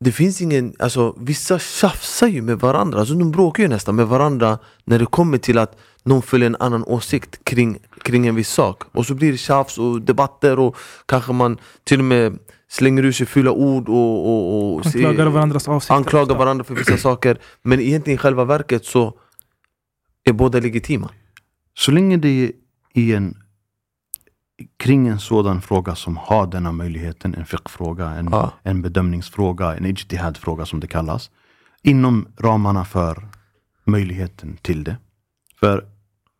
Det 0.00 0.12
finns 0.12 0.40
ingen, 0.42 0.74
alltså 0.78 1.14
vissa 1.20 1.58
tjafsar 1.58 2.26
ju 2.26 2.42
med 2.42 2.58
varandra, 2.60 2.98
alltså 3.00 3.14
de 3.14 3.30
bråkar 3.30 3.62
ju 3.62 3.68
nästan 3.68 3.96
med 3.96 4.06
varandra 4.08 4.58
när 4.84 4.98
det 4.98 5.06
kommer 5.06 5.38
till 5.38 5.58
att 5.58 5.76
någon 6.02 6.22
följer 6.22 6.46
en 6.46 6.56
annan 6.60 6.84
åsikt 6.84 7.44
kring, 7.44 7.78
kring 8.02 8.26
en 8.26 8.34
viss 8.34 8.48
sak. 8.50 8.82
Och 8.92 9.06
så 9.06 9.14
blir 9.14 9.32
det 9.32 9.38
tjafs 9.38 9.78
och 9.78 10.02
debatter 10.02 10.58
och 10.58 10.76
kanske 11.06 11.32
man 11.32 11.58
till 11.84 11.98
och 11.98 12.04
med 12.04 12.38
slänger 12.68 13.02
ur 13.04 13.12
sig 13.12 13.26
fula 13.26 13.50
ord 13.50 13.88
och, 13.88 14.26
och, 14.28 14.74
och 14.74 14.86
Anklagar 14.86 15.26
varandras 15.26 15.68
avsikter. 15.68 15.94
anklagar 15.94 16.36
varandra 16.38 16.64
för 16.64 16.74
vissa 16.74 16.96
saker. 17.08 17.38
Men 17.62 17.80
egentligen 17.80 18.14
i 18.14 18.18
själva 18.18 18.44
verket 18.44 18.84
så 18.84 19.18
är 20.24 20.32
båda 20.32 20.60
legitima. 20.60 21.10
Så 21.74 21.90
länge 21.90 22.16
det 22.16 22.52
i 22.98 23.14
en, 23.14 23.36
kring 24.76 25.08
en 25.08 25.20
sådan 25.20 25.60
fråga 25.62 25.94
som 25.94 26.16
har 26.16 26.46
denna 26.46 26.72
möjligheten, 26.72 27.34
en 27.34 27.46
fiqh-fråga, 27.46 28.06
en, 28.10 28.28
Ja. 28.32 28.52
en 28.62 28.82
bedömningsfråga, 28.82 29.76
en 29.76 29.86
ijtihad-fråga 29.86 30.66
som 30.66 30.80
det 30.80 30.86
kallas. 30.86 31.30
Inom 31.82 32.26
ramarna 32.38 32.84
för 32.84 33.28
möjligheten 33.84 34.56
till 34.62 34.84
det. 34.84 34.96
För 35.60 35.84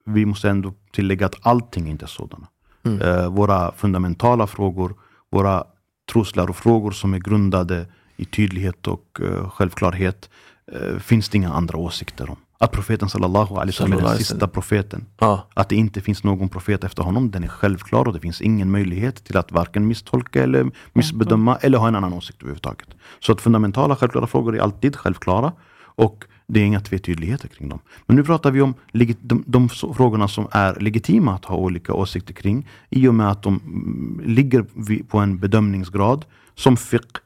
vi 0.04 0.26
måste 0.26 0.50
ändå 0.50 0.74
tillägga 0.92 1.26
att 1.26 1.46
allting 1.46 1.88
inte 1.88 2.04
är 2.04 2.08
sådana. 2.08 2.48
Mm. 2.82 3.00
Eh, 3.02 3.28
våra 3.28 3.72
fundamentala 3.72 4.46
frågor, 4.46 4.94
våra 5.30 5.64
troslärofrågor 6.12 6.90
som 6.90 7.14
är 7.14 7.18
grundade 7.18 7.86
i 8.16 8.24
tydlighet 8.24 8.86
och 8.86 9.20
eh, 9.20 9.50
självklarhet 9.50 10.30
eh, 10.72 10.98
finns 10.98 11.28
det 11.28 11.36
inga 11.38 11.52
andra 11.52 11.78
åsikter 11.78 12.30
om. 12.30 12.36
Att 12.60 12.72
profeten 12.72 13.08
sallallahu 13.08 13.54
alaihi 13.54 13.70
wasallam 13.70 13.98
är 13.98 14.02
den 14.02 14.18
sista 14.18 14.48
profeten. 14.48 15.06
Ja, 15.18 15.48
Att 15.54 15.68
det 15.68 15.76
inte 15.76 16.00
finns 16.00 16.24
någon 16.24 16.48
profet 16.48 16.84
efter 16.84 17.02
honom, 17.02 17.30
den 17.30 17.44
är 17.44 17.48
självklar 17.48 18.08
och 18.08 18.12
det 18.12 18.20
finns 18.20 18.40
ingen 18.40 18.70
möjlighet 18.70 19.24
till 19.24 19.36
att 19.36 19.52
varken 19.52 19.86
misstolka 19.86 20.42
eller 20.42 20.70
missbedöma 20.92 21.56
eller 21.56 21.78
ha 21.78 21.88
en 21.88 21.94
annan 21.94 22.12
åsikt 22.12 22.42
överhuvudtaget. 22.42 22.88
Så 23.20 23.32
att 23.32 23.40
fundamentala 23.40 23.96
självklara 23.96 24.26
frågor 24.26 24.56
är 24.56 24.60
alltid 24.60 24.96
självklara 24.96 25.52
och 25.80 26.24
det 26.46 26.60
är 26.60 26.64
inga 26.64 26.80
tvetydigheter 26.80 27.48
kring 27.48 27.68
dem. 27.68 27.78
Men 28.06 28.16
nu 28.16 28.24
pratar 28.24 28.50
vi 28.50 28.60
om 28.60 28.74
de, 29.20 29.44
de 29.46 29.68
frågorna 29.68 30.28
som 30.28 30.48
är 30.50 30.80
legitima 30.80 31.34
att 31.34 31.44
ha 31.44 31.56
olika 31.56 31.92
åsikter 31.92 32.34
kring 32.34 32.68
i 32.90 33.08
och 33.08 33.14
med 33.14 33.30
att 33.30 33.42
de 33.42 33.60
mm, 33.66 34.20
ligger 34.24 34.66
på 35.02 35.18
en 35.18 35.38
bedömningsgrad 35.38 36.24
som 36.54 36.76
fiqh 36.76 37.20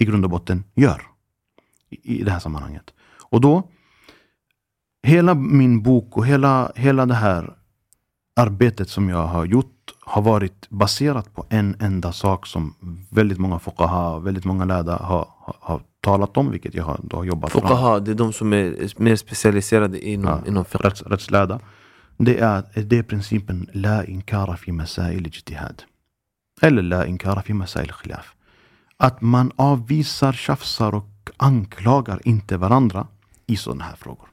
i 0.00 0.04
grund 0.04 0.24
och 0.24 0.30
botten 0.30 0.64
gör 0.74 1.02
i, 1.90 2.20
i 2.20 2.22
det 2.22 2.30
här 2.30 2.38
sammanhanget. 2.40 2.94
Och 3.22 3.40
då 3.40 3.68
hela 5.04 5.34
min 5.34 5.82
bok 5.82 6.16
och 6.16 6.26
hela, 6.26 6.72
hela 6.74 7.06
det 7.06 7.14
här 7.14 7.52
arbetet 8.40 8.88
som 8.88 9.08
jag 9.08 9.26
har 9.26 9.44
gjort 9.44 9.70
har 10.00 10.22
varit 10.22 10.70
baserat 10.70 11.34
på 11.34 11.46
en 11.50 11.76
enda 11.80 12.12
sak 12.12 12.46
som 12.46 12.74
väldigt 13.10 13.38
många 13.38 13.58
fuqaha, 13.58 14.18
väldigt 14.18 14.44
många 14.44 14.64
lärda 14.64 14.96
har, 14.96 15.28
har, 15.38 15.56
har 15.60 15.80
talat 16.00 16.36
om, 16.36 16.50
vilket 16.50 16.74
jag 16.74 16.84
har, 16.84 17.00
då 17.02 17.16
har 17.16 17.24
jobbat 17.24 17.52
fram. 17.52 17.62
Fuqaha, 17.62 18.00
det 18.00 18.10
är 18.10 18.14
de 18.14 18.32
som 18.32 18.52
är 18.52 19.02
mer 19.02 19.16
specialiserade 19.16 20.08
inom, 20.08 20.30
Ja. 20.30 20.48
inom. 20.48 20.64
Rätts, 20.70 21.02
rättslärda. 21.02 21.60
Det 22.16 22.38
är, 22.38 22.62
det 22.82 22.98
är 22.98 23.02
principen 23.02 23.66
La 23.72 24.04
inkara 24.04 24.56
fi 24.56 24.72
masail 24.72 25.26
ijtihad. 25.26 25.82
Eller 26.62 26.82
La 26.82 27.06
inkara 27.06 27.42
fi 27.42 27.52
masail 27.52 27.92
khilaf. 27.92 28.34
Att 28.96 29.20
man 29.20 29.52
avvisar, 29.56 30.32
tjafsar 30.32 30.94
och 30.94 31.30
anklagar 31.36 32.20
inte 32.24 32.56
varandra 32.56 33.06
i 33.46 33.56
sådana 33.56 33.84
här 33.84 33.96
frågor. 33.96 34.28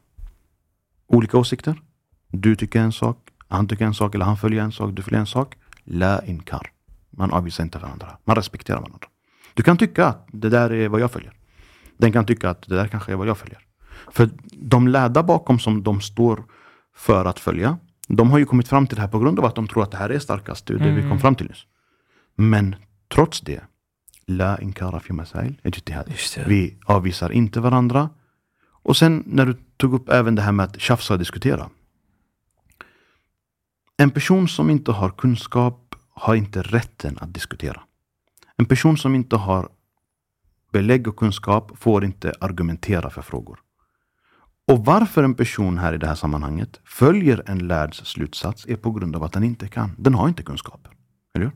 Olika 1.11 1.37
åsikter. 1.37 1.81
Du 2.27 2.55
tycker 2.55 2.79
en 2.79 2.91
sak, 2.91 3.17
han 3.47 3.67
tycker 3.67 3.85
en 3.85 3.93
sak, 3.93 4.15
eller 4.15 4.25
han 4.25 4.37
följer 4.37 4.63
en 4.63 4.71
sak, 4.71 4.91
du 4.95 5.01
följer 5.01 5.19
en 5.19 5.25
sak. 5.25 5.55
La 5.83 6.21
inkar. 6.25 6.71
Man 7.09 7.31
avvisar 7.31 7.63
inte 7.63 7.79
varandra. 7.79 8.17
Man 8.23 8.35
respekterar 8.35 8.77
varandra. 8.77 9.07
Du 9.53 9.63
kan 9.63 9.77
tycka 9.77 10.05
att 10.05 10.27
det 10.31 10.49
där 10.49 10.71
är 10.71 10.89
vad 10.89 11.01
jag 11.01 11.11
följer. 11.11 11.33
Den 11.97 12.11
kan 12.11 12.25
tycka 12.25 12.49
att 12.49 12.61
det 12.67 12.75
där 12.75 12.87
kanske 12.87 13.11
är 13.11 13.15
vad 13.15 13.27
jag 13.27 13.37
följer. 13.37 13.59
För 14.11 14.29
de 14.51 14.87
lärda 14.87 15.23
bakom 15.23 15.59
som 15.59 15.83
de 15.83 16.01
står 16.01 16.43
för 16.95 17.25
att 17.25 17.39
följa, 17.39 17.77
de 18.07 18.31
har 18.31 18.39
ju 18.39 18.45
kommit 18.45 18.67
fram 18.67 18.87
till 18.87 18.95
det 18.95 19.01
här 19.01 19.09
på 19.09 19.19
grund 19.19 19.39
av 19.39 19.45
att 19.45 19.55
de 19.55 19.67
tror 19.67 19.83
att 19.83 19.91
det 19.91 19.97
här 19.97 20.09
är 20.09 20.19
starkast, 20.19 20.65
det 20.65 20.73
är 20.73 20.77
det 20.77 20.91
vi 20.91 21.09
kom 21.09 21.19
fram 21.19 21.35
till 21.35 21.47
nyss. 21.47 21.65
Men 22.35 22.75
trots 23.13 23.41
det, 23.41 23.61
la 24.27 24.57
inkara 24.59 24.99
fi 24.99 25.13
masail. 25.13 25.61
Vi 26.47 26.77
avvisar 26.85 27.29
inte 27.29 27.59
varandra. 27.59 28.09
Och 28.83 28.97
sen 28.97 29.23
när 29.25 29.45
du 29.45 29.57
tog 29.77 29.93
upp 29.93 30.09
även 30.09 30.35
det 30.35 30.41
här 30.41 30.51
med 30.51 30.63
att 30.63 30.81
tjafsa 30.81 31.13
och 31.13 31.19
diskutera. 31.19 31.69
En 33.97 34.11
person 34.11 34.47
som 34.47 34.69
inte 34.69 34.91
har 34.91 35.09
kunskap 35.09 35.95
har 36.09 36.35
inte 36.35 36.61
rätten 36.61 37.17
att 37.21 37.33
diskutera. 37.33 37.81
En 38.57 38.65
person 38.65 38.97
som 38.97 39.15
inte 39.15 39.35
har 39.35 39.69
belägg 40.71 41.07
och 41.07 41.15
kunskap 41.15 41.71
får 41.77 42.05
inte 42.05 42.33
argumentera 42.39 43.09
för 43.09 43.21
frågor. 43.21 43.59
Och 44.67 44.85
varför 44.85 45.23
en 45.23 45.35
person 45.35 45.77
här 45.77 45.93
i 45.93 45.97
det 45.97 46.07
här 46.07 46.15
sammanhanget 46.15 46.79
följer 46.85 47.43
en 47.45 47.67
lärds 47.67 48.05
slutsats 48.05 48.65
är 48.67 48.75
på 48.75 48.91
grund 48.91 49.15
av 49.15 49.23
att 49.23 49.33
den 49.33 49.43
inte 49.43 49.67
kan. 49.67 49.95
Den 49.97 50.13
har 50.13 50.27
inte 50.27 50.43
kunskap. 50.43 50.87
Eller 51.35 51.45
hur? 51.45 51.53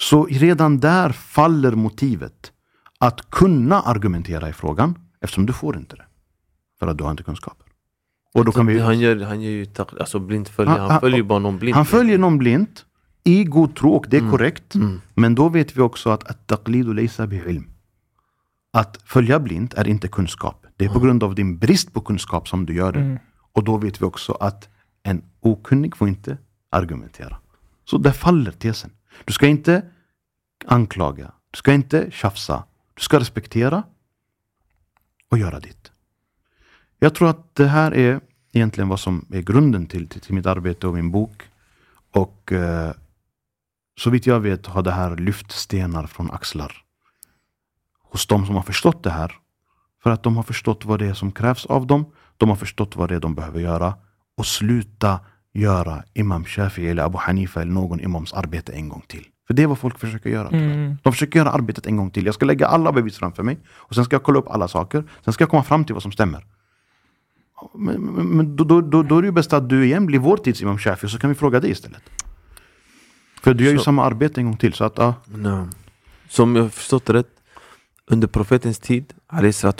Så 0.00 0.24
redan 0.24 0.80
där 0.80 1.12
faller 1.12 1.72
motivet 1.72 2.52
att 2.98 3.30
kunna 3.30 3.80
argumentera 3.80 4.48
i 4.48 4.52
frågan 4.52 5.05
eftersom 5.20 5.46
du 5.46 5.52
får 5.52 5.76
inte 5.76 5.96
det. 5.96 6.04
För 6.78 6.86
att 6.86 6.98
du 6.98 7.04
har 7.04 7.10
inte 7.10 7.22
kunskaper. 7.22 7.66
Och 8.34 8.44
då 8.44 8.52
kan 8.52 8.66
vi, 8.66 8.78
han, 8.78 8.98
gör, 9.00 9.20
han 9.20 9.42
gör 9.42 9.50
ju 9.50 9.66
alltså 10.00 10.18
blint 10.18 10.48
följer, 10.48 10.78
Han- 10.78 10.90
han, 10.90 11.00
följer 11.00 11.16
ju 11.16 11.22
bara 11.22 11.38
någon 11.38 11.58
blint. 11.58 11.76
han 11.76 11.86
följer 11.86 12.18
någon 12.18 12.38
blint 12.38 12.84
i 13.24 13.44
god 13.44 13.76
tro 13.76 13.90
och 13.92 14.06
det 14.08 14.16
är 14.16 14.30
korrekt. 14.30 14.74
Mm. 14.74 15.00
Men 15.14 15.34
då 15.34 15.48
vet 15.48 15.76
vi 15.76 15.80
också 15.80 16.10
att 16.10 16.30
at-taqlidu 16.30 16.94
laysa 16.94 17.26
bi'ilm. 17.26 17.64
Att 18.72 19.02
följa 19.04 19.40
blint 19.40 19.74
är 19.74 19.88
inte 19.88 20.08
kunskap. 20.08 20.66
Det 20.76 20.84
är 20.84 20.88
på 20.88 21.00
grund 21.00 21.22
av 21.22 21.34
din 21.34 21.58
brist 21.58 21.92
på 21.92 22.00
kunskap 22.00 22.48
som 22.48 22.66
du 22.66 22.74
gör 22.74 22.92
det. 22.92 23.00
Mm. 23.00 23.18
Och 23.52 23.64
då 23.64 23.76
vet 23.76 24.00
vi 24.00 24.04
också 24.04 24.32
att 24.32 24.68
en 25.02 25.22
okunnig 25.40 25.96
får 25.96 26.08
inte 26.08 26.38
argumentera. 26.70 27.36
Så 27.84 27.98
där 27.98 28.12
faller 28.12 28.50
tesen. 28.52 28.90
Du 29.24 29.32
ska 29.32 29.46
inte 29.46 29.82
anklaga. 30.66 31.32
Du 31.50 31.56
ska 31.56 31.72
inte 31.72 32.10
tjafsa. 32.10 32.64
Du 32.94 33.02
ska 33.02 33.20
respektera 33.20 33.82
och 35.36 35.40
göra 35.40 35.60
ditt. 35.60 35.92
Jag 36.98 37.14
tror 37.14 37.30
att 37.30 37.54
det 37.54 37.66
här 37.66 37.94
är 37.94 38.20
egentligen 38.52 38.88
vad 38.88 39.00
som 39.00 39.26
är 39.32 39.42
grunden 39.42 39.86
till, 39.86 40.08
till, 40.08 40.20
till 40.20 40.34
mitt 40.34 40.46
arbete 40.46 40.86
och 40.86 40.94
min 40.94 41.10
bok. 41.10 41.42
Och 42.10 42.52
eh, 42.52 42.92
så 43.98 44.10
vitt 44.10 44.26
jag 44.26 44.40
vet 44.40 44.66
har 44.66 44.82
det 44.82 44.90
här 44.90 45.16
lyft 45.16 45.52
stenar 45.52 46.06
från 46.06 46.30
axlar. 46.30 46.72
Hos 48.02 48.26
de 48.26 48.46
som 48.46 48.54
har 48.54 48.62
förstått 48.62 49.02
det 49.02 49.10
här. 49.10 49.32
För 50.02 50.10
att 50.10 50.22
de 50.22 50.36
har 50.36 50.42
förstått 50.42 50.84
vad 50.84 50.98
det 50.98 51.06
är 51.06 51.14
som 51.14 51.32
krävs 51.32 51.66
av 51.66 51.86
dem. 51.86 52.04
De 52.36 52.48
har 52.48 52.56
förstått 52.56 52.96
vad 52.96 53.08
det 53.08 53.14
är 53.14 53.20
de 53.20 53.34
behöver 53.34 53.60
göra. 53.60 53.94
Och 54.36 54.46
sluta 54.46 55.20
göra 55.52 56.04
Imam 56.14 56.44
Shafi 56.44 56.88
eller 56.88 57.02
Abu 57.02 57.18
Hanifa 57.18 57.62
eller 57.62 57.72
någon 57.72 58.00
imams 58.00 58.32
arbete 58.32 58.72
en 58.72 58.88
gång 58.88 59.02
till. 59.06 59.26
För 59.46 59.54
det 59.54 59.62
är 59.62 59.66
vad 59.66 59.78
folk 59.78 59.98
försöker 59.98 60.30
göra. 60.30 60.48
Mm. 60.48 60.96
De 61.02 61.12
försöker 61.12 61.38
göra 61.38 61.50
arbetet 61.50 61.86
en 61.86 61.96
gång 61.96 62.10
till. 62.10 62.26
Jag 62.26 62.34
ska 62.34 62.46
lägga 62.46 62.66
alla 62.66 62.92
bevis 62.92 63.18
framför 63.18 63.42
mig. 63.42 63.58
Och 63.68 63.94
sen 63.94 64.04
ska 64.04 64.14
jag 64.14 64.22
kolla 64.22 64.38
upp 64.38 64.48
alla 64.48 64.68
saker. 64.68 65.04
Sen 65.24 65.32
ska 65.32 65.42
jag 65.42 65.50
komma 65.50 65.62
fram 65.62 65.84
till 65.84 65.94
vad 65.94 66.02
som 66.02 66.12
stämmer. 66.12 66.46
Men, 67.74 68.00
men, 68.02 68.26
men 68.26 68.56
då, 68.56 68.64
då, 68.64 68.80
då, 68.80 69.02
då 69.02 69.18
är 69.18 69.22
det 69.22 69.26
ju 69.26 69.32
bäst 69.32 69.52
att 69.52 69.68
du 69.68 69.84
igen 69.84 70.06
blir 70.06 70.18
vår 70.18 70.36
tids 70.36 70.62
Imam 70.62 70.78
Shafi. 70.78 71.08
Så 71.08 71.18
kan 71.18 71.30
vi 71.30 71.34
fråga 71.36 71.60
dig 71.60 71.70
istället. 71.70 72.02
För 73.42 73.54
du 73.54 73.64
gör 73.64 73.72
ju 73.72 73.78
Så- 73.78 73.84
samma 73.84 74.04
arbete 74.04 74.40
en 74.40 74.44
gång 74.46 74.56
till. 74.56 74.72
Så 74.72 74.84
att, 74.84 74.98
ja. 74.98 75.14
Nej. 75.26 75.66
Som 76.28 76.56
jag 76.56 76.62
har 76.62 76.68
förstått 76.70 77.10
rätt, 77.10 77.28
under 78.06 78.28
profetens 78.28 78.78
tid, 78.78 79.14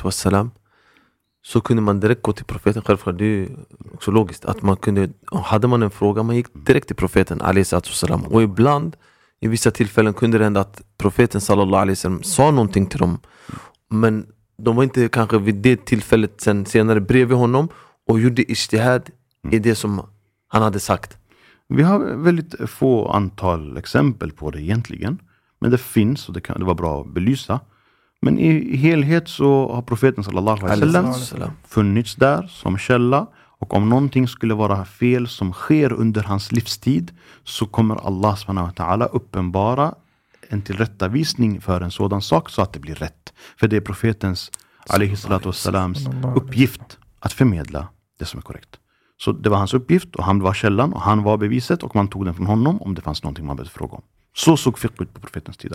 wassalam, 0.03 0.51
så 1.43 1.61
kunde 1.61 1.83
man 1.83 2.01
direkt 2.01 2.23
gå 2.23 2.33
till 2.33 2.45
profeten, 2.45 2.83
självklart, 2.83 3.19
det 3.19 3.25
är 3.25 3.29
ju 3.29 3.49
också 3.95 4.11
logiskt, 4.11 4.45
att 4.45 4.63
man 4.63 4.77
kunde, 4.77 5.09
hade 5.45 5.69
man 5.69 5.83
en 5.83 5.91
fråga, 5.91 6.23
man 6.23 6.37
gick 6.37 6.47
direkt 6.67 6.87
till 6.87 6.97
profeten, 6.97 7.41
wassalam. 7.73 8.21
Och 8.25 8.43
ibland, 8.43 8.97
i 9.41 9.49
vissa 9.49 9.71
tillfällen 9.71 10.15
kunde 10.15 10.39
det 10.39 10.45
hända 10.45 10.61
att 10.61 10.83
profeten 10.99 11.41
sallallahu 11.41 11.83
alaihi 11.83 11.93
wasallam 11.93 12.23
sa 12.23 12.51
någonting 12.51 12.87
till 12.87 12.99
dem, 12.99 13.19
men 13.91 14.27
de 14.59 14.77
var 14.77 14.85
inte 14.85 15.09
kanske 15.09 15.39
vid 15.39 15.55
det 15.55 15.85
tillfället 15.87 16.41
sen 16.41 16.67
senare 16.67 17.01
bredvid 17.01 17.37
honom 17.37 17.69
och 18.09 18.21
gjorde 18.21 18.43
ijtihad 18.43 19.11
i 19.51 19.59
det 19.59 19.75
som 19.75 20.03
han 20.49 20.63
hade 20.63 20.81
sagt. 20.81 21.19
Vi 21.69 21.83
har 21.83 21.99
väldigt 21.99 22.55
få 22.67 23.09
antal 23.09 23.77
exempel 23.77 24.33
på 24.33 24.51
det 24.51 24.63
egentligen. 24.63 25.19
Men 25.59 25.71
det 25.71 25.79
finns 25.79 26.29
och 26.29 26.35
det 26.35 26.41
kan 26.41 26.59
det 26.59 26.65
var 26.65 26.75
bra 26.75 27.01
att 27.01 27.15
belysa. 27.15 27.61
Men 28.23 28.39
i, 28.39 28.77
helhet 28.77 29.29
så 29.29 29.73
har 29.73 29.83
profeten 29.83 30.25
sallallahu 30.25 30.67
alaihi 30.67 30.93
wasallam 30.93 31.51
funnits 31.69 32.15
där 32.15 32.47
som 32.47 32.79
källa. 32.79 33.27
Och 33.59 33.75
om 33.75 33.89
någonting 33.89 34.29
skulle 34.29 34.55
vara 34.55 34.85
fel 34.85 35.29
som 35.29 35.53
sker 35.53 35.93
under 35.93 36.23
hans 36.23 36.53
livstid 36.53 37.13
så 37.45 37.67
kommer 37.67 37.97
Allah 38.07 38.37
subhanahu 38.37 38.73
wa 38.79 39.07
uppenbara 39.07 39.95
en 40.49 40.63
tillrättavisning 40.63 41.61
för 41.61 41.81
en 41.81 41.91
sådan 41.91 42.23
sak 42.23 42.51
så 42.51 42.63
att 42.63 42.73
det 42.73 42.79
blir 42.81 42.95
rätt. 42.95 43.33
För 43.57 43.69
det 43.69 43.77
är 43.77 43.81
profetens 43.81 44.51
wassalams 45.45 46.07
uppgift 46.37 46.99
att 47.21 47.33
förmedla 47.33 47.89
det 48.19 48.25
som 48.25 48.39
är 48.39 48.43
korrekt. 48.43 48.79
Så 49.17 49.33
det 49.33 49.49
var 49.49 49.57
hans 49.59 49.75
uppgift 49.75 50.17
och 50.17 50.25
han 50.25 50.41
var 50.41 50.55
källan 50.55 50.93
och 50.93 51.01
han 51.01 51.23
var 51.23 51.37
beviset 51.37 51.83
och 51.83 51.95
man 51.95 52.09
tog 52.09 52.25
den 52.25 52.35
från 52.35 52.47
honom 52.47 52.83
om 52.83 52.95
det 52.95 53.03
fanns 53.03 53.23
någonting 53.23 53.47
man 53.47 53.57
behövde 53.57 53.71
fråga 53.73 53.95
om. 53.95 54.03
Så 54.35 54.57
såg 54.57 54.79
fiqh 54.79 55.03
ut 55.03 55.15
på 55.15 55.21
profetens 55.21 55.57
tid. 55.57 55.73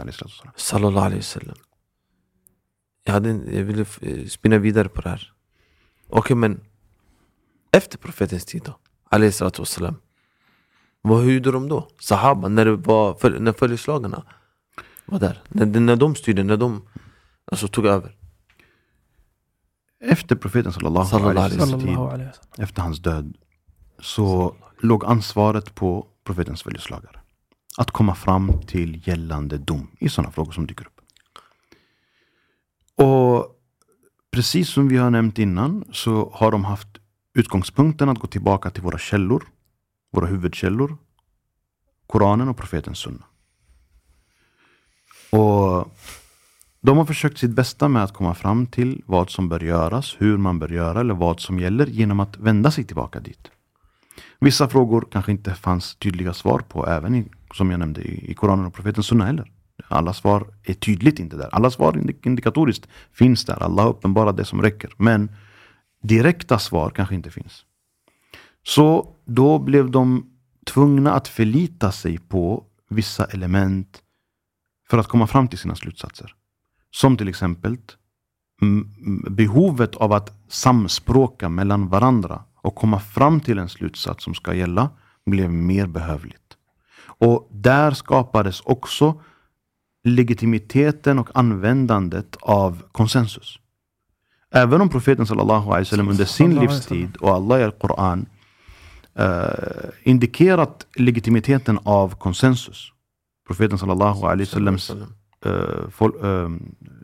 Sallallahu 0.56 1.06
alaihi 1.06 1.20
wasallam. 1.20 1.56
Jag, 3.04 3.14
hade, 3.14 3.30
en- 3.30 3.50
jag 3.56 3.64
ville 3.64 3.86
eh, 4.02 4.28
spinna 4.28 4.58
vidare 4.58 4.90
på 4.90 5.02
det 5.02 5.10
här. 5.10 5.32
Okej 6.10 6.36
men 6.36 6.60
efter 7.72 7.98
profetens 7.98 8.46
tid 8.46 8.62
då? 8.66 8.78
Wassalam. 9.60 9.96
Vad 11.02 11.24
hur 11.24 11.32
gjorde 11.34 11.52
de 11.52 11.70
då? 11.70 11.88
Sahaba, 12.00 12.48
när, 12.48 12.66
det 12.66 12.76
var, 12.76 13.14
för, 13.14 13.40
när 13.40 13.54
följeslagarna 13.54 14.24
var 15.06 15.20
där? 15.20 15.42
När, 15.50 15.80
när 15.80 15.96
de 15.96 16.16
styrde, 16.16 16.44
när 16.44 16.58
de 16.58 16.88
alltså, 17.52 17.68
tog 17.68 17.86
över? 17.86 18.16
Efter 20.04 20.36
profeten 20.36 20.74
sallallahu 20.74 21.10
Sallallahu 21.10 21.40
alaihi 21.40 21.96
wasallam. 21.96 22.30
efter 22.58 22.82
hans 22.82 23.00
död, 23.00 23.38
så 24.00 24.56
låg 24.80 25.06
ansvaret 25.06 25.76
på 25.76 26.08
profetens 26.24 26.64
följeslagare. 26.64 27.20
Att 27.78 27.92
komma 27.92 28.16
fram 28.16 28.62
till 28.68 29.08
gällande 29.08 29.58
dom 29.58 29.88
i 30.00 30.10
sådana 30.10 30.32
frågor 30.32 30.52
som 30.52 30.68
dyker 30.68 30.86
upp. 30.86 31.02
Och 33.06 33.56
precis 34.32 34.70
som 34.70 34.88
vi 34.88 34.98
har 34.98 35.10
nämnt 35.10 35.40
innan 35.40 35.86
så 35.92 36.32
har 36.34 36.52
de 36.52 36.66
haft 36.66 37.01
utgångspunkten 37.34 38.10
att 38.10 38.20
gå 38.20 38.28
tillbaka 38.28 38.70
till 38.70 38.84
våra 38.84 38.98
källor, 38.98 39.44
våra 40.12 40.26
huvudkällor, 40.26 40.98
Koranen 42.08 42.50
och 42.50 42.58
profetens 42.58 43.00
sunna. 43.00 43.26
Och 45.30 45.92
de 46.82 46.98
har 46.98 47.06
försökt 47.06 47.38
sitt 47.38 47.52
bästa 47.52 47.88
med 47.88 48.04
att 48.04 48.14
komma 48.14 48.34
fram 48.34 48.68
till 48.68 49.04
vad 49.06 49.30
som 49.30 49.50
bör 49.50 49.60
göras, 49.60 50.16
hur 50.20 50.38
man 50.38 50.60
bör 50.60 50.70
göra 50.70 51.00
eller 51.00 51.14
vad 51.14 51.40
som 51.40 51.60
gäller 51.60 51.86
genom 51.88 52.20
att 52.20 52.38
vända 52.38 52.72
sig 52.72 52.84
tillbaka 52.84 53.20
dit. 53.20 53.52
Vissa 54.40 54.70
frågor 54.70 55.08
kanske 55.12 55.32
inte 55.32 55.54
fanns 55.54 55.96
tydliga 55.96 56.34
svar 56.34 56.60
på 56.60 56.88
även 56.88 57.16
i, 57.16 57.26
som 57.54 57.72
jag 57.72 57.80
nämnde 57.80 58.02
i, 58.02 58.32
i 58.32 58.34
Koranen 58.34 58.66
och 58.66 58.74
profetens 58.74 59.08
sunna 59.08 59.26
heller. 59.26 59.52
Alla 59.88 60.14
svar 60.14 60.48
är 60.64 60.74
tydligt 60.74 61.20
inte 61.20 61.38
där. 61.38 61.50
Alla 61.52 61.72
svar 61.72 62.04
indikatoriskt 62.26 62.88
finns 63.14 63.46
där. 63.46 63.64
Allah 63.64 63.84
har 63.84 63.90
uppenbarat 63.90 64.38
det 64.38 64.46
som 64.46 64.62
räcker. 64.62 64.94
Men 64.98 65.32
direkta 66.02 66.60
svar 66.60 66.90
kanske 66.90 67.16
inte 67.16 67.32
finns. 67.32 67.66
Så 68.64 69.16
då 69.26 69.60
blev 69.60 69.92
de 69.92 70.32
tvungna 70.66 71.14
att 71.14 71.28
förlita 71.28 71.92
sig 71.92 72.18
på 72.18 72.66
vissa 72.90 73.26
element 73.26 74.02
för 74.90 74.98
att 74.98 75.08
komma 75.08 75.28
fram 75.28 75.48
till 75.48 75.60
sina 75.60 75.76
slutsatser. 75.76 76.36
Som 76.92 77.18
till 77.18 77.28
exempel 77.28 77.78
behovet 79.30 79.96
av 79.96 80.14
att 80.14 80.34
samspråka 80.48 81.50
mellan 81.50 81.90
varandra 81.90 82.44
och 82.56 82.76
komma 82.76 83.00
fram 83.00 83.40
till 83.40 83.58
en 83.58 83.70
slutsats 83.70 84.24
som 84.24 84.34
ska 84.34 84.54
gälla 84.54 84.90
blev 85.26 85.52
mer 85.52 85.88
behövligt. 85.88 86.58
Och 87.04 87.48
där 87.52 87.92
skapades 87.92 88.62
också 88.62 89.22
legitimiteten 90.04 91.20
och 91.20 91.30
användandet 91.34 92.38
av 92.42 92.84
konsensus. 92.92 93.60
Även 94.54 94.82
om 94.82 94.90
profeten 94.90 95.26
sallallahu 95.26 95.70
alaihi 95.70 95.80
wasallam 95.86 96.10
under 96.10 96.26
sin 96.26 96.56
livstid 96.60 97.16
och 97.18 97.30
Allah 97.30 97.60
i 97.60 97.64
Al-Quran 97.64 98.26
eh, 99.16 99.90
indikerat 100.04 100.86
legitimiteten 100.98 101.80
av 101.84 102.16
konsensus. 102.16 102.92
Profeten 103.48 103.78
sallallahu 103.78 104.26
alaihi 104.26 104.44
wasallams 104.50 104.92
fol- 105.98 106.26
eh, 106.26 106.50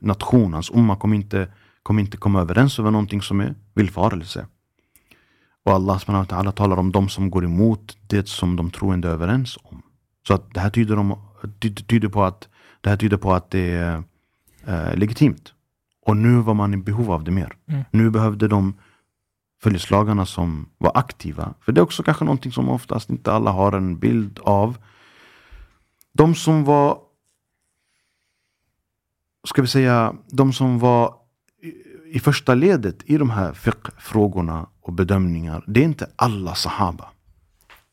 nation, 0.01 0.53
hans 0.53 0.69
umma 0.71 0.95
kommer 0.95 1.15
inte, 1.15 1.47
kommer 1.83 2.01
inte 2.01 2.17
komma 2.17 2.41
överens 2.41 2.79
över 2.79 2.91
någonting 2.91 3.21
som 3.21 3.39
är 3.39 3.55
villfarelse. 3.75 4.45
Och 5.65 5.73
Allah 5.73 5.97
subhanahu 5.99 6.25
wa 6.45 6.51
talar 6.51 6.77
om 6.77 6.91
de 6.91 7.09
som 7.09 7.29
går 7.31 7.45
emot 7.45 7.97
det 8.07 8.27
som 8.27 8.55
de 8.55 8.71
troende 8.71 9.07
är 9.07 9.11
överens 9.11 9.57
om. 9.63 9.81
Så 10.27 10.33
att 10.33 10.53
det 10.53 10.59
här 10.59 10.69
tyder, 10.69 10.97
om, 10.99 11.15
ty- 11.59 11.75
tyder 11.75 12.07
på 12.09 12.23
att 12.23 12.47
det 12.81 12.89
här 12.89 12.97
tyder 12.97 13.17
på 13.17 13.33
att 13.33 13.51
det 13.51 13.71
är 13.71 14.03
eh, 14.67 14.95
legitimt. 14.95 15.53
Och 16.07 16.17
nu 16.17 16.35
var 16.41 16.53
man 16.53 16.73
i 16.73 16.77
behov 16.77 17.11
av 17.11 17.23
det 17.23 17.31
mer. 17.31 17.55
Mm. 17.67 17.83
Nu 17.91 18.09
behövde 18.09 18.47
de 18.47 18.73
följeslagarna 19.63 20.25
som 20.25 20.69
var 20.77 20.91
aktiva. 20.95 21.53
För 21.61 21.71
det 21.71 21.79
är 21.81 21.83
också 21.83 22.03
kanske 22.03 22.25
någonting 22.25 22.51
som 22.51 22.69
oftast 22.69 23.09
inte 23.09 23.31
alla 23.33 23.51
har 23.51 23.71
en 23.71 23.99
bild 23.99 24.39
av. 24.43 24.77
De 26.13 26.35
som 26.35 26.63
var 26.63 26.97
ska 29.47 29.61
vi 29.61 29.67
säga, 29.67 30.13
de 30.31 30.53
som 30.53 30.79
var 30.79 31.13
i- 32.13 32.19
första 32.19 32.53
ledet 32.55 33.03
i 33.05 33.17
de 33.17 33.29
här 33.29 33.53
fiqh-frågorna 33.53 34.67
och 34.81 34.93
bedömningar, 34.93 35.63
det 35.67 35.79
är 35.79 35.83
inte 35.85 36.09
alla 36.15 36.55
sahaba. 36.55 37.09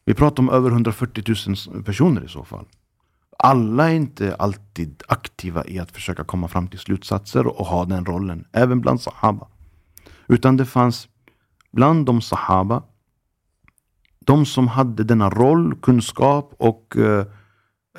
Vi 0.04 0.14
pratar 0.14 0.42
om 0.42 0.50
över 0.50 0.70
140 0.70 1.24
000 1.72 1.84
personer 1.84 2.24
i 2.24 2.28
så 2.28 2.44
fall. 2.44 2.66
Alla 3.44 3.90
är 3.90 3.94
inte 3.94 4.34
alltid 4.34 5.02
aktiva 5.08 5.66
i 5.66 5.78
att 5.78 5.90
försöka 5.90 6.24
komma 6.24 6.48
fram 6.48 6.68
till 6.68 6.78
slutsatser 6.78 7.46
och 7.46 7.66
ha 7.66 7.84
den 7.84 8.04
rollen, 8.04 8.44
även 8.52 8.80
bland 8.80 9.00
sahaba. 9.00 9.48
Utan 10.28 10.56
det 10.56 10.64
fanns 10.64 11.08
bland 11.72 12.06
de 12.06 12.20
sahaba, 12.20 12.82
de 14.18 14.46
som 14.46 14.68
hade 14.68 15.04
denna 15.04 15.30
roll, 15.30 15.74
kunskap 15.82 16.54
och 16.58 16.96
eh, 16.96 17.26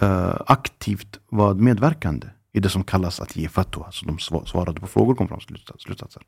eh 0.02 0.36
aktivt 0.48 1.20
var 1.30 1.54
medverkande 1.54 2.28
i 2.54 2.60
det 2.60 2.70
som 2.70 2.84
kallas 2.84 3.20
att 3.20 3.36
ge 3.36 3.48
fatwa. 3.50 3.92
Så 3.92 4.06
de 4.06 4.20
svarade 4.46 4.80
på 4.80 4.88
frågor 4.88 5.12
och 5.12 5.18
kom 5.18 5.28
fram 5.28 5.40
till 5.40 5.58
slutsatser. 5.80 6.22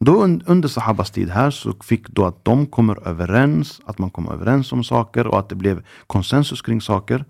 Då 0.00 0.24
under 0.46 0.68
sahabas 0.68 1.10
tid 1.10 1.30
här 1.30 1.50
så 1.50 1.74
fick 1.82 2.08
då 2.08 2.26
att 2.26 2.44
de 2.44 2.66
kommer 2.66 3.08
överens, 3.08 3.80
att 3.84 3.98
man 3.98 4.10
kom 4.10 4.28
överens 4.28 4.72
om 4.72 4.84
saker 4.84 5.26
och 5.26 5.38
att 5.38 5.48
det 5.48 5.56
blev 5.56 5.84
konsensus 6.06 6.62
kring 6.62 6.80
saker, 6.80 7.24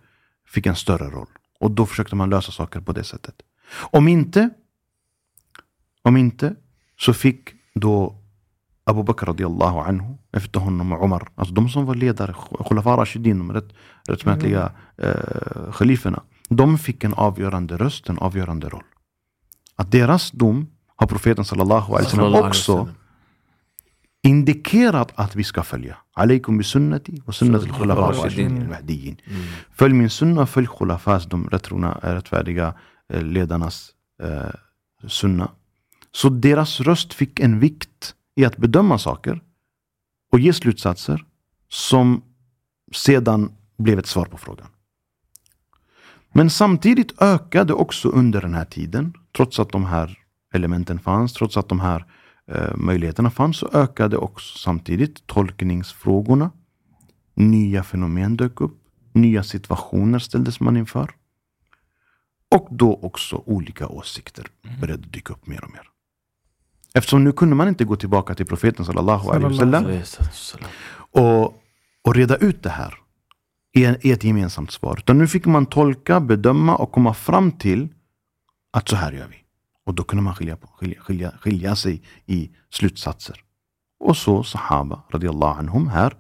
fick 0.48 0.66
en 0.66 0.76
större 0.76 1.10
roll. 1.10 1.28
Och 1.60 1.70
då 1.70 1.86
försökte 1.86 2.16
man 2.16 2.30
lösa 2.30 2.52
saker 2.52 2.80
på 2.80 2.92
det 2.92 3.04
sättet. 3.04 3.34
Om 3.90 4.08
inte, 4.08 4.50
om 6.02 6.16
inte, 6.16 6.54
så 6.96 7.14
fick 7.14 7.50
då 7.74 8.14
Abu 8.84 9.02
Bakr 9.02 9.26
radiallahu 9.26 9.78
anhu, 9.78 10.14
efter 10.32 10.60
honom 10.60 10.92
och 10.92 11.04
Umar, 11.04 11.28
alltså 11.34 11.54
de 11.54 11.68
som 11.68 11.86
var 11.86 11.94
ledare, 11.94 12.34
Khulafa 12.68 12.96
Rashidin, 12.96 13.38
de 13.38 13.52
rätt, 13.52 13.72
rättmätiga 14.08 14.72
eh, 14.96 15.72
khaliferna, 15.72 16.22
de 16.48 16.78
fick 16.78 17.04
en 17.04 17.14
avgörande 17.14 17.76
röst, 17.76 18.08
en 18.08 18.18
avgörande 18.18 18.68
roll. 18.68 18.84
Att 19.76 19.92
deras 19.92 20.30
dom 20.30 20.66
har 20.96 21.06
profeten 21.06 21.44
sallallahu 21.44 21.92
alaihi 21.92 22.04
wasallam 22.04 22.48
också. 22.48 22.88
Indikerat 24.22 25.12
att 25.14 25.36
vi 25.36 25.44
ska 25.44 25.62
följa. 25.62 25.96
Alaykum 26.12 26.58
bi 26.58 26.64
sunnati 26.64 27.22
wa 27.26 27.32
sunnat 27.32 27.62
al 27.62 27.72
khulafa. 27.72 28.30
Följ 29.72 29.94
min 29.94 30.10
sunna, 30.10 30.46
följ 30.46 30.66
khulafas, 30.66 31.26
de 31.26 31.48
rättrona, 31.48 31.98
rättfärdiga 32.02 32.74
eh, 33.12 33.22
ledarnas 33.22 33.90
eh, 34.22 35.08
sunna. 35.08 35.50
Så 36.12 36.28
deras 36.28 36.80
röst 36.80 37.14
fick 37.14 37.40
en 37.40 37.60
vikt 37.60 38.14
i 38.36 38.44
att 38.44 38.56
bedöma 38.56 38.98
saker 38.98 39.40
och 40.32 40.40
ge 40.40 40.52
slutsatser 40.52 41.24
som 41.68 42.22
sedan 42.94 43.52
blev 43.78 43.98
ett 43.98 44.06
svar 44.06 44.24
på 44.24 44.36
frågan. 44.36 44.66
Men 46.32 46.50
samtidigt 46.50 47.22
ökade 47.22 47.72
också 47.72 48.08
under 48.08 48.40
den 48.40 48.54
här 48.54 48.64
tiden, 48.64 49.14
trots 49.36 49.60
att 49.60 49.72
de 49.72 49.84
här 49.84 50.18
elementen 50.54 50.98
fanns, 50.98 51.32
trots 51.32 51.56
att 51.56 51.68
de 51.68 51.80
här 51.80 52.00
eh, 52.00 52.06
möjligheterna 52.74 53.30
fanns, 53.30 53.56
så 53.56 53.68
ökade 53.72 54.16
också 54.16 54.58
samtidigt 54.58 55.26
tolkningsfrågorna. 55.26 56.50
Nya 57.34 57.82
fenomen 57.82 58.36
dök 58.36 58.60
upp, 58.60 58.78
nya 59.12 59.42
situationer 59.42 60.18
ställdes 60.18 60.60
man 60.60 60.76
inför. 60.76 61.10
Och 62.54 62.68
då 62.70 63.00
också 63.02 63.42
olika 63.46 63.88
åsikter 63.88 64.46
började 64.80 65.08
dyka 65.08 65.32
upp 65.32 65.46
mer 65.46 65.64
och 65.64 65.70
mer. 65.70 65.82
Eftersom 66.94 67.24
nu 67.24 67.32
kunde 67.32 67.54
man 67.56 67.68
inte 67.68 67.84
gå 67.84 67.96
tillbaka 67.96 68.34
till 68.34 68.46
profeten 68.46 68.84
sallallahu 68.84 69.30
alaihi 69.30 69.44
wasallam 69.44 70.02
och, 71.12 71.44
och 72.04 72.14
reda 72.14 72.36
ut 72.36 72.62
det 72.62 72.70
här 72.70 72.94
i 74.02 74.12
ett 74.12 74.24
gemensamt 74.24 74.70
svar. 74.70 74.96
Utan 74.98 75.18
nu 75.18 75.26
fick 75.26 75.46
man 75.46 75.66
tolka, 75.66 76.20
bedöma 76.20 76.76
och 76.76 76.92
komma 76.92 77.14
fram 77.14 77.52
till 77.52 77.88
att 78.72 78.88
så 78.88 78.96
här 78.96 79.12
gör 79.12 79.28
vi. 79.28 79.36
Och 79.88 79.94
då 79.94 80.04
kunde 80.04 80.22
man 80.22 80.34
skilja, 80.34 80.56
på, 80.56 80.66
skilja, 80.66 81.00
skilja, 81.00 81.32
skilja 81.40 81.76
sig 81.76 82.02
i 82.26 82.50
slutsatser. 82.70 83.40
Och 84.00 84.16
så 84.16 84.42
Sahaba 84.42 85.02
radiallahu 85.10 85.58
anhum 85.58 85.88
här 85.88 86.16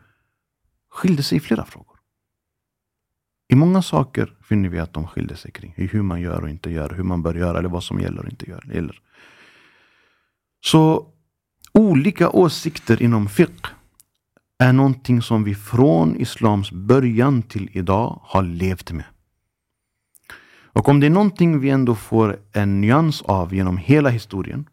skilde 0.90 1.22
sig 1.22 1.38
i 1.38 1.40
flera 1.40 1.64
frågor. 1.64 1.98
I 3.48 3.54
många 3.54 3.82
saker 3.82 4.36
finner 4.42 4.68
vi 4.68 4.78
att 4.78 4.92
de 4.92 5.06
skilde 5.06 5.36
sig 5.36 5.50
kring 5.52 5.74
i 5.76 5.86
hur 5.86 6.02
man 6.02 6.20
gör 6.20 6.42
och 6.42 6.50
inte 6.50 6.70
gör, 6.70 6.90
hur 6.90 7.02
man 7.02 7.22
bör 7.22 7.34
göra 7.34 7.58
eller 7.58 7.68
vad 7.68 7.84
som 7.84 8.00
gäller 8.00 8.22
och 8.22 8.30
inte 8.30 8.50
gör, 8.50 8.70
gäller. 8.74 9.00
Så 10.60 11.06
olika 11.72 12.30
åsikter 12.30 13.02
inom 13.02 13.28
fiqh 13.28 13.70
är 14.58 14.72
någonting 14.72 15.22
som 15.22 15.44
vi 15.44 15.54
från 15.54 16.16
islams 16.16 16.72
början 16.72 17.42
till 17.42 17.70
idag 17.72 18.20
har 18.22 18.42
levt 18.42 18.92
med. 18.92 19.04
Och 20.78 20.88
om 20.88 21.00
det 21.00 21.06
är 21.06 21.10
någonting 21.10 21.60
vi 21.60 21.70
ändå 21.70 21.94
får 21.94 22.38
en 22.52 22.80
nyans 22.80 23.22
av 23.22 23.54
genom 23.54 23.76
hela 23.76 24.08
historien 24.08 24.68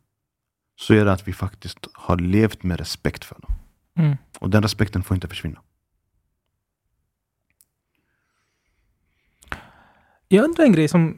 så 0.76 0.94
är 0.94 1.06
det 1.06 1.12
att 1.12 1.28
vi 1.28 1.34
faktiskt 1.34 1.88
har 1.94 2.18
levt 2.18 2.64
med 2.64 2.80
respekt 2.80 3.26
för 3.26 3.36
dem. 3.42 3.56
Mm. 3.98 4.18
Och 4.40 4.50
den 4.50 4.62
respekten 4.62 5.04
får 5.04 5.16
inte 5.16 5.28
försvinna. 5.28 5.62
Jag 10.28 10.44
undrar 10.44 10.66
en 10.66 10.72
grej 10.72 10.88
som 10.88 11.18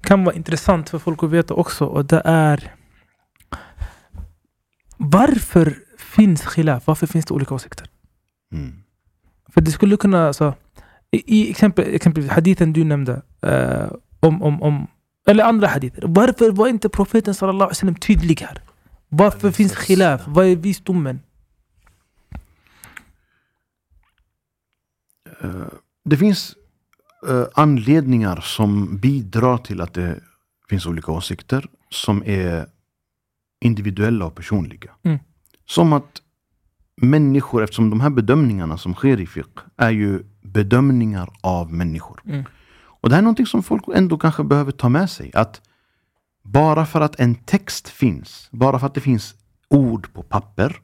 kan 0.00 0.24
vara 0.24 0.36
intressant 0.36 0.88
för 0.90 0.98
folk 0.98 1.22
att 1.22 1.30
veta 1.30 1.54
också 1.54 1.84
och 1.84 2.04
det 2.04 2.22
är 2.24 2.74
varför 4.96 5.78
finns 5.98 6.46
khilaf? 6.46 6.86
Varför 6.86 7.06
finns 7.06 7.24
det 7.24 7.34
olika 7.34 7.54
åsikter? 7.54 7.86
Mm. 8.52 8.82
För 9.48 9.60
det 9.60 9.70
skulle 9.70 9.96
kunna, 9.96 10.26
alltså, 10.26 10.54
i, 11.10 11.50
exempel, 11.50 11.94
exempelvis 11.94 12.32
hadithen 12.32 12.72
du 12.72 12.84
nämnde, 12.84 13.22
eh, 13.42 13.90
om, 14.20 14.42
om, 14.42 14.62
om, 14.62 14.86
eller 15.26 15.44
andra 15.44 15.66
hadither. 15.66 16.02
Varför 16.06 16.50
var 16.50 16.68
inte 16.68 16.88
profeten 16.88 17.34
sallallahu 17.34 17.62
alaihi 17.62 17.70
wasallam 17.70 17.94
tydlig 17.94 18.40
här? 18.40 18.62
Varför 19.08 19.50
finns 19.50 19.76
khilaf? 19.76 20.22
Vad 20.26 20.46
är 20.46 20.56
visdomen? 20.56 21.20
Eh, 25.42 25.66
Det 26.04 26.16
finns 26.16 26.56
eh, 27.28 27.44
anledningar 27.54 28.40
som 28.40 28.98
bidrar 28.98 29.58
till 29.58 29.80
att 29.80 29.94
det 29.94 30.20
finns 30.68 30.86
olika 30.86 31.12
åsikter 31.12 31.66
som 31.90 32.22
är 32.26 32.66
individuella 33.64 34.24
och 34.26 34.34
personliga. 34.34 34.90
Mm. 35.02 35.18
Som 35.66 35.92
att 35.92 36.22
människor, 36.96 37.62
eftersom 37.62 37.90
de 37.90 38.00
här 38.00 38.10
bedömningarna 38.10 38.78
som 38.78 38.94
sker 38.94 39.20
i 39.20 39.26
fiqh 39.26 39.62
är 39.76 39.90
ju 39.90 40.22
bedömningar 40.42 41.28
av 41.40 41.72
människor. 41.72 42.20
Mm. 42.24 42.44
Och 43.00 43.08
det 43.08 43.14
här 43.14 43.22
är 43.22 43.24
någonting 43.24 43.46
som 43.46 43.62
folk 43.62 43.84
ändå 43.94 44.18
kanske 44.18 44.44
behöver 44.44 44.72
ta 44.72 44.88
med 44.88 45.10
sig. 45.10 45.30
Att 45.34 45.60
bara 46.42 46.86
för 46.86 47.00
att 47.00 47.20
en 47.20 47.34
text 47.34 47.88
finns, 47.88 48.48
bara 48.52 48.78
för 48.78 48.86
att 48.86 48.94
det 48.94 49.00
finns 49.00 49.34
ord 49.68 50.12
på 50.12 50.22
papper, 50.22 50.76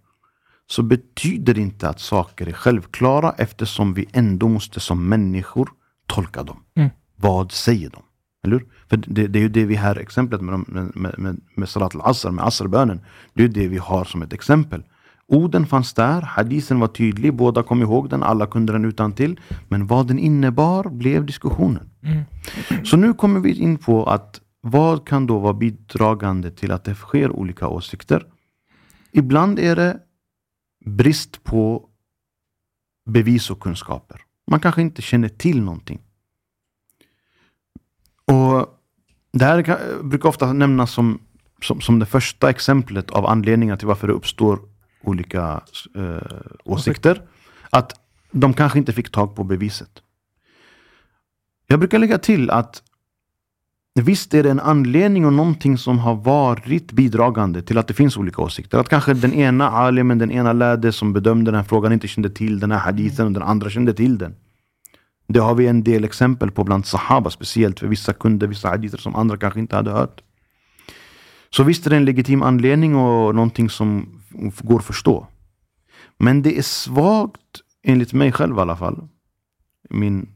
så 0.66 0.82
betyder 0.82 1.54
det 1.54 1.60
inte 1.60 1.88
att 1.88 2.00
saker 2.00 2.46
är 2.46 2.52
självklara 2.52 3.34
eftersom 3.38 3.94
vi 3.94 4.08
ändå 4.12 4.48
måste 4.48 4.80
som 4.80 5.08
människor 5.08 5.68
tolka 6.06 6.42
dem. 6.42 6.62
Mm. 6.74 6.90
Vad 7.16 7.52
säger 7.52 7.90
de? 7.90 8.02
Eller? 8.44 8.64
För 8.88 8.96
det, 8.96 9.26
det 9.26 9.38
är 9.38 9.40
ju 9.42 9.48
det 9.48 9.64
vi 9.64 9.74
här, 9.74 9.96
exemplet 9.96 10.40
med, 10.40 10.54
de- 10.54 10.64
med, 10.68 10.96
med, 10.96 11.18
med, 11.18 11.40
med 11.54 11.68
Salat 11.68 11.94
al-Asr, 11.94 12.30
med 12.30 12.44
Asrbönen. 12.44 13.00
Det 13.34 13.42
är 13.42 13.46
ju 13.46 13.52
det 13.52 13.68
vi 13.68 13.78
har 13.78 14.04
som 14.04 14.22
ett 14.22 14.32
exempel. 14.32 14.82
Orden 15.28 15.66
fanns 15.66 15.94
där, 15.94 16.22
hadisen 16.22 16.80
var 16.80 16.88
tydlig, 16.88 17.34
båda 17.34 17.62
kom 17.62 17.82
ihåg 17.82 18.10
den, 18.10 18.22
alla 18.22 18.46
kunde 18.46 18.72
den 18.72 18.84
utan 18.84 19.12
till. 19.12 19.40
Men 19.68 19.86
vad 19.86 20.06
den 20.06 20.18
innebar 20.18 20.88
blev 20.88 21.26
diskussionen. 21.26 21.90
Mm. 22.02 22.24
Så 22.84 22.96
nu 22.96 23.14
kommer 23.14 23.40
vi 23.40 23.58
in 23.58 23.78
på 23.78 24.04
att 24.04 24.40
vad 24.60 25.08
kan 25.08 25.26
då 25.26 25.38
vara 25.38 25.52
bidragande 25.52 26.50
till 26.50 26.72
att 26.72 26.84
det 26.84 26.94
sker 26.94 27.30
olika 27.30 27.68
åsikter? 27.68 28.26
Ibland 29.12 29.58
är 29.58 29.76
det 29.76 29.98
brist 30.84 31.44
på 31.44 31.88
bevis 33.10 33.50
och 33.50 33.60
kunskaper. 33.60 34.20
Man 34.50 34.60
kanske 34.60 34.82
inte 34.82 35.02
känner 35.02 35.28
till 35.28 35.62
någonting. 35.62 36.00
Och 38.24 38.66
Det 39.32 39.44
här 39.44 39.78
brukar 40.02 40.28
ofta 40.28 40.52
nämnas 40.52 40.90
som, 40.90 41.20
som, 41.62 41.80
som 41.80 41.98
det 41.98 42.06
första 42.06 42.50
exemplet 42.50 43.10
av 43.10 43.26
anledningar 43.26 43.76
till 43.76 43.86
varför 43.86 44.06
det 44.06 44.12
uppstår 44.12 44.60
olika 45.02 45.60
eh, 45.96 46.16
åsikter. 46.64 47.22
Att 47.70 48.00
de 48.30 48.54
kanske 48.54 48.78
inte 48.78 48.92
fick 48.92 49.10
tag 49.10 49.36
på 49.36 49.44
beviset. 49.44 50.02
Jag 51.66 51.78
brukar 51.78 51.98
lägga 51.98 52.18
till 52.18 52.50
att 52.50 52.82
Visst 54.00 54.34
är 54.34 54.42
det 54.42 54.50
en 54.50 54.60
anledning 54.60 55.26
och 55.26 55.32
någonting 55.32 55.78
som 55.78 55.98
har 55.98 56.14
varit 56.14 56.92
bidragande 56.92 57.62
till 57.62 57.78
att 57.78 57.88
det 57.88 57.94
finns 57.94 58.16
olika 58.16 58.42
åsikter. 58.42 58.78
Att 58.78 58.88
kanske 58.88 59.14
den 59.14 59.34
ena 59.34 59.70
alimen, 59.70 60.18
den 60.18 60.30
ena 60.30 60.52
lärde 60.52 60.92
som 60.92 61.12
bedömde 61.12 61.50
den 61.50 61.54
här 61.54 61.64
frågan 61.64 61.92
inte 61.92 62.08
kände 62.08 62.30
till 62.30 62.60
den 62.60 62.70
här 62.70 62.78
hadithen 62.78 63.26
och 63.26 63.32
den 63.32 63.42
andra 63.42 63.70
kände 63.70 63.94
till 63.94 64.18
den. 64.18 64.34
Det 65.28 65.38
har 65.38 65.54
vi 65.54 65.66
en 65.66 65.84
del 65.84 66.04
exempel 66.04 66.50
på 66.50 66.64
bland 66.64 66.86
sahaba, 66.86 67.30
speciellt 67.30 67.80
för 67.80 67.86
vissa 67.86 68.12
kunde 68.12 68.46
vissa 68.46 68.68
hadither 68.68 68.98
som 68.98 69.16
andra 69.16 69.36
kanske 69.36 69.60
inte 69.60 69.76
hade 69.76 69.90
hört. 69.90 70.22
Så 71.50 71.62
visst 71.62 71.86
är 71.86 71.90
det 71.90 71.96
en 71.96 72.04
legitim 72.04 72.42
anledning 72.42 72.96
och 72.96 73.34
någonting 73.34 73.70
som 73.70 74.20
går 74.62 74.78
att 74.78 74.84
förstå. 74.84 75.26
Men 76.18 76.42
det 76.42 76.58
är 76.58 76.62
svagt, 76.62 77.60
enligt 77.82 78.12
mig 78.12 78.32
själv 78.32 78.56
i 78.56 78.60
alla 78.60 78.76
fall, 78.76 79.08
min 79.90 80.28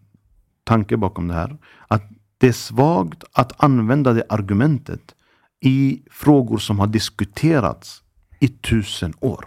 tanke 0.65 0.97
bakom 0.97 1.29
det 1.29 1.35
här, 1.35 1.57
att 1.89 2.03
det 2.39 2.49
är 2.49 2.53
svagt 2.53 3.25
att 3.33 3.65
använda 3.65 4.13
det 4.13 4.25
argumentet 4.29 5.15
i 5.61 6.03
frågor 6.11 6.59
som 6.59 6.79
har 6.79 6.87
diskuterats 6.87 8.03
i 8.41 8.49
tusen 8.49 9.15
år. 9.21 9.45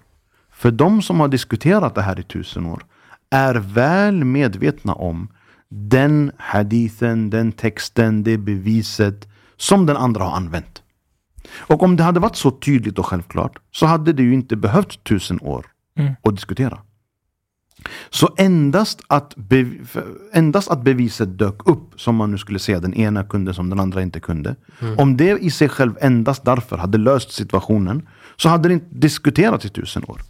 För 0.52 0.72
de 0.72 1.02
som 1.02 1.20
har 1.20 1.28
diskuterat 1.28 1.96
det 1.96 2.02
här 2.02 2.20
i 2.20 2.24
tusen 2.24 2.66
år 2.66 2.86
är 3.30 3.56
väl 3.56 4.24
medvetna 4.24 4.94
om 4.94 5.28
den 5.70 6.32
hadithen, 6.38 7.30
den 7.30 7.52
texten, 7.52 8.24
det 8.24 8.38
beviset 8.38 9.28
som 9.58 9.86
den 9.86 9.98
andra 9.98 10.24
har 10.24 10.36
använt. 10.36 10.83
Och 11.52 11.84
om 11.84 11.96
det 11.96 12.04
hade 12.04 12.20
varit 12.20 12.36
så 12.36 12.52
tydligt 12.52 13.00
och 13.00 13.06
självklart 13.06 13.60
så 13.72 13.86
hade 13.86 14.14
det 14.14 14.24
ju 14.24 14.34
inte 14.34 14.56
behövt 14.56 15.04
tusen 15.04 15.40
år 15.42 15.66
Mm. 15.96 16.14
att 16.24 16.36
diskutera. 16.36 16.80
Så 18.10 18.34
endast 18.38 19.02
att, 19.08 19.36
endast 20.34 20.72
att 20.72 20.84
beviset 20.84 21.38
dök 21.38 21.68
upp, 21.70 22.02
som 22.02 22.16
man 22.16 22.32
nu 22.32 22.38
skulle 22.38 22.60
säga 22.60 22.80
den 22.80 22.94
ena 22.94 23.24
kunde 23.24 23.54
som 23.54 23.70
den 23.70 23.80
andra 23.80 24.02
inte 24.02 24.20
kunde. 24.20 24.56
Om 24.98 25.18
det 25.18 25.38
i 25.40 25.52
sig 25.52 25.70
själv 25.70 25.98
endast 26.02 26.46
därför 26.46 26.78
hade 26.78 26.98
löst 26.98 27.32
situationen, 27.32 28.08
så 28.36 28.50
hade 28.50 28.70
det 28.70 28.74
inte 28.74 28.88
diskuterats 28.90 29.66
i 29.66 29.70
tusen 29.70 30.04
år. 30.08 30.22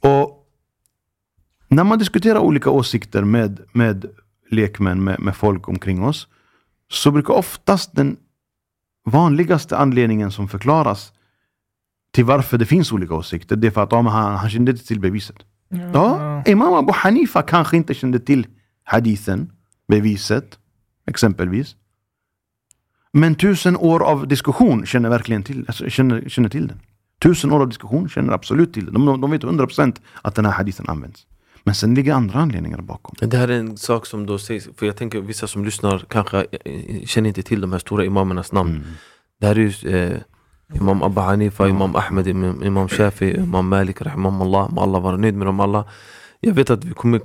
Och 0.00 0.46
när 1.68 1.84
man 1.84 1.98
diskuterar 1.98 2.38
olika 2.38 2.70
åsikter 2.70 3.24
med, 3.24 3.60
med 3.72 4.06
lekmän, 4.50 5.04
med, 5.04 5.20
med 5.20 5.36
folk 5.36 5.68
omkring 5.68 6.04
oss, 6.04 6.28
så 6.90 7.10
brukar 7.10 7.34
oftast 7.34 7.96
den 7.96 8.16
vanligaste 9.10 9.76
anledningen 9.76 10.30
som 10.30 10.48
förklaras 10.48 11.12
till 12.12 12.24
varför 12.24 12.58
det 12.58 12.66
finns 12.66 12.92
olika 12.92 13.14
åsikter, 13.14 13.56
det 13.56 13.66
är 13.66 13.70
för 13.70 13.82
att 13.82 13.92
ja, 13.92 14.02
han, 14.02 14.36
han 14.36 14.50
kände 14.50 14.70
inte 14.70 14.86
till 14.86 15.00
beviset. 15.00 15.36
Ja, 15.94 16.42
Imam 16.46 16.74
Abu 16.74 16.92
Hanifa 16.92 17.42
kanske 17.42 17.76
inte 17.76 17.94
kände 17.94 18.20
till 18.20 18.46
hadithen, 18.84 19.52
beviset, 19.88 20.58
exempelvis. 21.06 21.76
Men 23.12 23.34
tusen 23.34 23.76
år 23.76 24.02
av 24.02 24.28
diskussion 24.28 24.86
känner 24.86 25.08
verkligen 25.08 25.42
till, 25.42 25.64
alltså, 25.68 25.90
känner, 25.90 26.28
känner 26.28 26.48
till 26.48 26.66
den. 26.66 26.80
Tusen 27.22 27.52
år 27.52 27.60
av 27.60 27.68
diskussion 27.68 28.08
känner 28.08 28.32
absolut 28.32 28.74
till 28.74 28.86
det. 28.86 28.92
De, 28.92 29.06
de, 29.06 29.20
de 29.20 29.30
vet 29.30 29.42
100% 29.42 29.96
att 30.22 30.34
den 30.34 30.44
här 30.44 30.52
hadithen 30.52 30.88
används. 30.88 31.26
Men 31.68 31.74
sen 31.74 31.94
ligger 31.94 32.14
andra 32.14 32.38
anledningar 32.38 32.78
bakom. 32.78 33.14
Det 33.20 33.36
här 33.36 33.48
är 33.48 33.58
en 33.58 33.76
sak 33.76 34.06
som 34.06 34.26
då 34.26 34.38
sägs, 34.38 34.68
för 34.76 34.86
jag 34.86 34.96
tänker 34.96 35.20
vissa 35.20 35.46
som 35.46 35.64
lyssnar 35.64 36.04
kanske 36.08 36.46
eh, 36.64 37.04
känner 37.06 37.28
inte 37.28 37.42
till 37.42 37.60
de 37.60 37.72
här 37.72 37.78
stora 37.78 38.04
imamernas 38.04 38.52
namn. 38.52 38.70
Mm. 38.70 38.82
Det 39.40 39.46
här 39.46 39.58
är 39.58 39.60
ju 39.60 39.96
eh, 39.96 40.18
Imam 40.74 41.02
Abu 41.02 41.20
Hanifa, 41.20 41.68
Imam 41.68 41.96
Ahmed, 41.96 42.28
Imam, 42.28 42.62
Imam 42.64 42.88
Shafi, 42.88 43.36
Imam 43.36 43.68
Malik, 43.68 44.02
Rahimahullah, 44.02 44.70
må 44.70 44.80
Allah 44.80 45.02
vara 45.02 45.16
nöjd 45.16 45.34
med 45.34 45.46
dem 45.46 45.60
alla. 45.60 45.84
Jag 46.40 46.54
vet 46.54 46.70
att 46.70 46.84
vi 46.84 46.94
kommer 46.94 47.20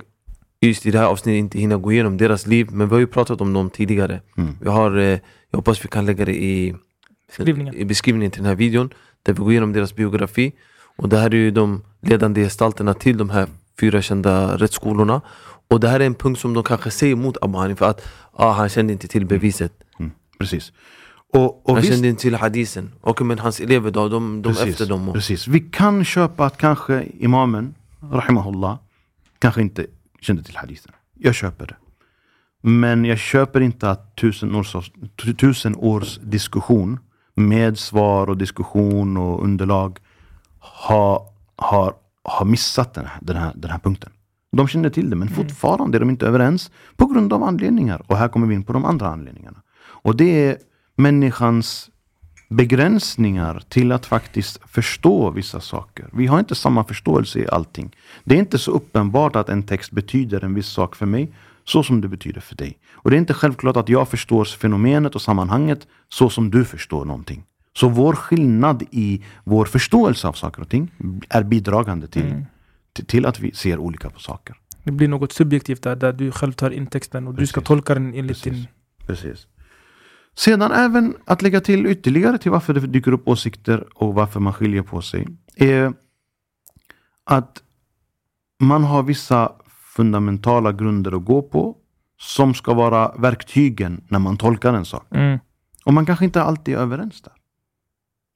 just 0.60 0.86
i 0.86 0.90
det 0.90 0.98
här 0.98 1.06
avsnittet 1.06 1.38
inte 1.38 1.58
hinna 1.58 1.76
gå 1.76 1.92
igenom 1.92 2.16
deras 2.16 2.46
liv, 2.46 2.68
men 2.72 2.88
vi 2.88 2.94
har 2.94 3.00
ju 3.00 3.06
pratat 3.06 3.40
om 3.40 3.52
dem 3.52 3.70
tidigare. 3.70 4.20
Mm. 4.36 4.56
Vi 4.60 4.68
har, 4.68 4.96
eh, 4.96 5.18
jag 5.50 5.58
hoppas 5.58 5.84
vi 5.84 5.88
kan 5.88 6.06
lägga 6.06 6.24
det 6.24 6.36
i 6.42 6.74
Beskrivningen. 7.26 7.74
i 7.74 7.84
beskrivningen 7.84 8.30
till 8.30 8.42
den 8.42 8.48
här 8.48 8.56
videon 8.56 8.90
där 9.22 9.32
vi 9.32 9.38
går 9.38 9.50
igenom 9.50 9.72
deras 9.72 9.94
biografi. 9.94 10.52
Och 10.96 11.08
det 11.08 11.18
här 11.18 11.30
är 11.34 11.38
ju 11.38 11.50
de 11.50 11.82
ledande 12.02 12.40
gestalterna 12.40 12.94
till 12.94 13.16
de 13.16 13.30
här 13.30 13.48
fyra 13.80 14.02
kända 14.02 14.56
rättsskolorna. 14.56 15.20
Och 15.70 15.80
det 15.80 15.88
här 15.88 16.00
är 16.00 16.06
en 16.06 16.14
punkt 16.14 16.40
som 16.40 16.54
de 16.54 16.62
kanske 16.62 16.90
säger 16.90 17.12
emot 17.12 17.36
Abu 17.42 17.58
Hanifa 17.58 17.86
att 17.86 18.08
ah, 18.32 18.52
han 18.52 18.68
kände 18.68 18.92
inte 18.92 19.08
till 19.08 19.26
beviset. 19.26 19.72
Mm. 19.98 20.12
Precis. 20.38 20.72
Och, 21.32 21.68
och 21.68 21.74
Han 21.74 21.76
visst, 21.76 21.92
kände 21.92 22.08
inte 22.08 22.22
till 22.22 22.34
hadisen. 22.34 22.92
Och 23.00 23.22
men 23.22 23.38
hans 23.38 23.60
elever 23.60 23.90
då, 23.90 24.08
de, 24.08 24.42
de 24.42 24.54
precis, 24.54 24.68
efter 24.68 24.86
dem. 24.86 25.08
Och, 25.08 25.14
precis. 25.14 25.48
Vi 25.48 25.60
kan 25.60 26.04
köpa 26.04 26.46
att 26.46 26.56
kanske 26.56 27.06
imamen, 27.18 27.74
rahimahullah, 28.12 28.78
kanske 29.38 29.62
inte 29.62 29.86
kände 30.20 30.42
till 30.42 30.56
hadithen. 30.56 30.92
Jag 31.14 31.34
köper 31.34 31.66
det. 31.66 31.76
Men 32.62 33.04
jag 33.04 33.18
köper 33.18 33.60
inte 33.60 33.90
att 33.90 34.16
tusen 34.16 34.54
års, 34.54 34.90
tusen 35.40 35.76
års 35.76 36.18
diskussion 36.22 36.98
med 37.34 37.78
svar 37.78 38.26
och 38.26 38.36
diskussion 38.36 39.16
och 39.16 39.44
underlag 39.44 39.98
har, 40.58 41.22
har, 41.56 41.94
har 42.24 42.46
missat 42.46 42.94
den 42.94 43.06
här, 43.06 43.18
den, 43.22 43.36
här, 43.36 43.52
den 43.54 43.70
här 43.70 43.78
punkten. 43.78 44.12
De 44.56 44.68
känner 44.68 44.90
till 44.90 45.10
det, 45.10 45.16
men 45.16 45.28
fortfarande 45.28 45.98
är 45.98 46.00
de 46.00 46.10
inte 46.10 46.26
överens 46.26 46.70
på 46.96 47.06
grund 47.06 47.32
av 47.32 47.42
anledningar. 47.42 48.02
Och 48.06 48.16
här 48.16 48.28
kommer 48.28 48.46
vi 48.46 48.54
in 48.54 48.64
på 48.64 48.72
de 48.72 48.84
andra 48.84 49.08
anledningarna. 49.08 49.62
Och 49.84 50.16
det 50.16 50.48
är 50.48 50.58
människans 50.96 51.90
begränsningar 52.48 53.62
till 53.68 53.92
att 53.92 54.06
faktiskt 54.06 54.60
förstå 54.66 55.30
vissa 55.30 55.60
saker. 55.60 56.08
Vi 56.12 56.26
har 56.26 56.38
inte 56.38 56.54
samma 56.54 56.84
förståelse 56.84 57.38
i 57.38 57.48
allting. 57.48 57.96
Det 58.24 58.34
är 58.34 58.38
inte 58.38 58.58
så 58.58 58.70
uppenbart 58.70 59.36
att 59.36 59.48
en 59.48 59.62
text 59.62 59.90
betyder 59.90 60.44
en 60.44 60.54
viss 60.54 60.66
sak 60.66 60.96
för 60.96 61.06
mig 61.06 61.34
så 61.64 61.82
som 61.82 62.00
det 62.00 62.08
betyder 62.08 62.40
för 62.40 62.56
dig. 62.56 62.78
Och 62.92 63.10
det 63.10 63.16
är 63.16 63.18
inte 63.18 63.34
självklart 63.34 63.76
att 63.76 63.88
jag 63.88 64.08
förstår 64.08 64.44
fenomenet 64.44 65.14
och 65.14 65.22
sammanhanget 65.22 65.86
så 66.08 66.30
som 66.30 66.50
du 66.50 66.64
förstår 66.64 67.04
någonting. 67.04 67.44
Så 67.76 67.88
vår 67.88 68.12
skillnad 68.12 68.82
i 68.90 69.24
vår 69.44 69.64
förståelse 69.64 70.28
av 70.28 70.32
saker 70.32 70.62
och 70.62 70.68
ting 70.68 70.90
är 71.28 71.42
bidragande 71.42 72.06
till, 72.06 72.44
till, 72.92 73.06
till 73.06 73.26
att 73.26 73.40
vi 73.40 73.52
ser 73.52 73.78
olika 73.78 74.10
på 74.10 74.20
saker. 74.20 74.56
Det 74.84 74.90
blir 74.92 75.08
något 75.08 75.32
subjektivt 75.32 75.82
där, 75.82 75.96
där 75.96 76.12
du 76.12 76.30
själv 76.32 76.52
tar 76.52 76.70
in 76.70 76.86
texten 76.86 77.26
och 77.28 77.34
du 77.34 77.46
ska 77.46 77.60
Precis. 77.60 77.68
tolka 77.68 77.94
den 77.94 78.14
enligt 78.14 78.42
Precis. 78.42 78.52
din... 78.52 78.66
Precis. 79.06 79.46
Sedan 80.36 80.72
även 80.72 81.16
att 81.24 81.42
lägga 81.42 81.60
till 81.60 81.86
ytterligare 81.86 82.38
till 82.38 82.50
varför 82.50 82.74
det 82.74 82.80
dyker 82.80 83.12
upp 83.12 83.28
åsikter 83.28 83.84
och 83.94 84.14
varför 84.14 84.40
man 84.40 84.52
skiljer 84.52 84.82
på 84.82 85.02
sig. 85.02 85.28
Är 85.56 85.92
att 87.24 87.62
man 88.60 88.84
har 88.84 89.02
vissa 89.02 89.52
fundamentala 89.96 90.72
grunder 90.72 91.16
att 91.16 91.24
gå 91.24 91.42
på 91.42 91.76
som 92.18 92.54
ska 92.54 92.74
vara 92.74 93.12
verktygen 93.18 94.04
när 94.08 94.18
man 94.18 94.36
tolkar 94.36 94.74
en 94.74 94.84
sak. 94.84 95.06
Mm. 95.10 95.38
Och 95.84 95.94
man 95.94 96.06
kanske 96.06 96.24
inte 96.24 96.42
alltid 96.42 96.74
är 96.74 96.78
överens 96.78 97.22
där. 97.22 97.32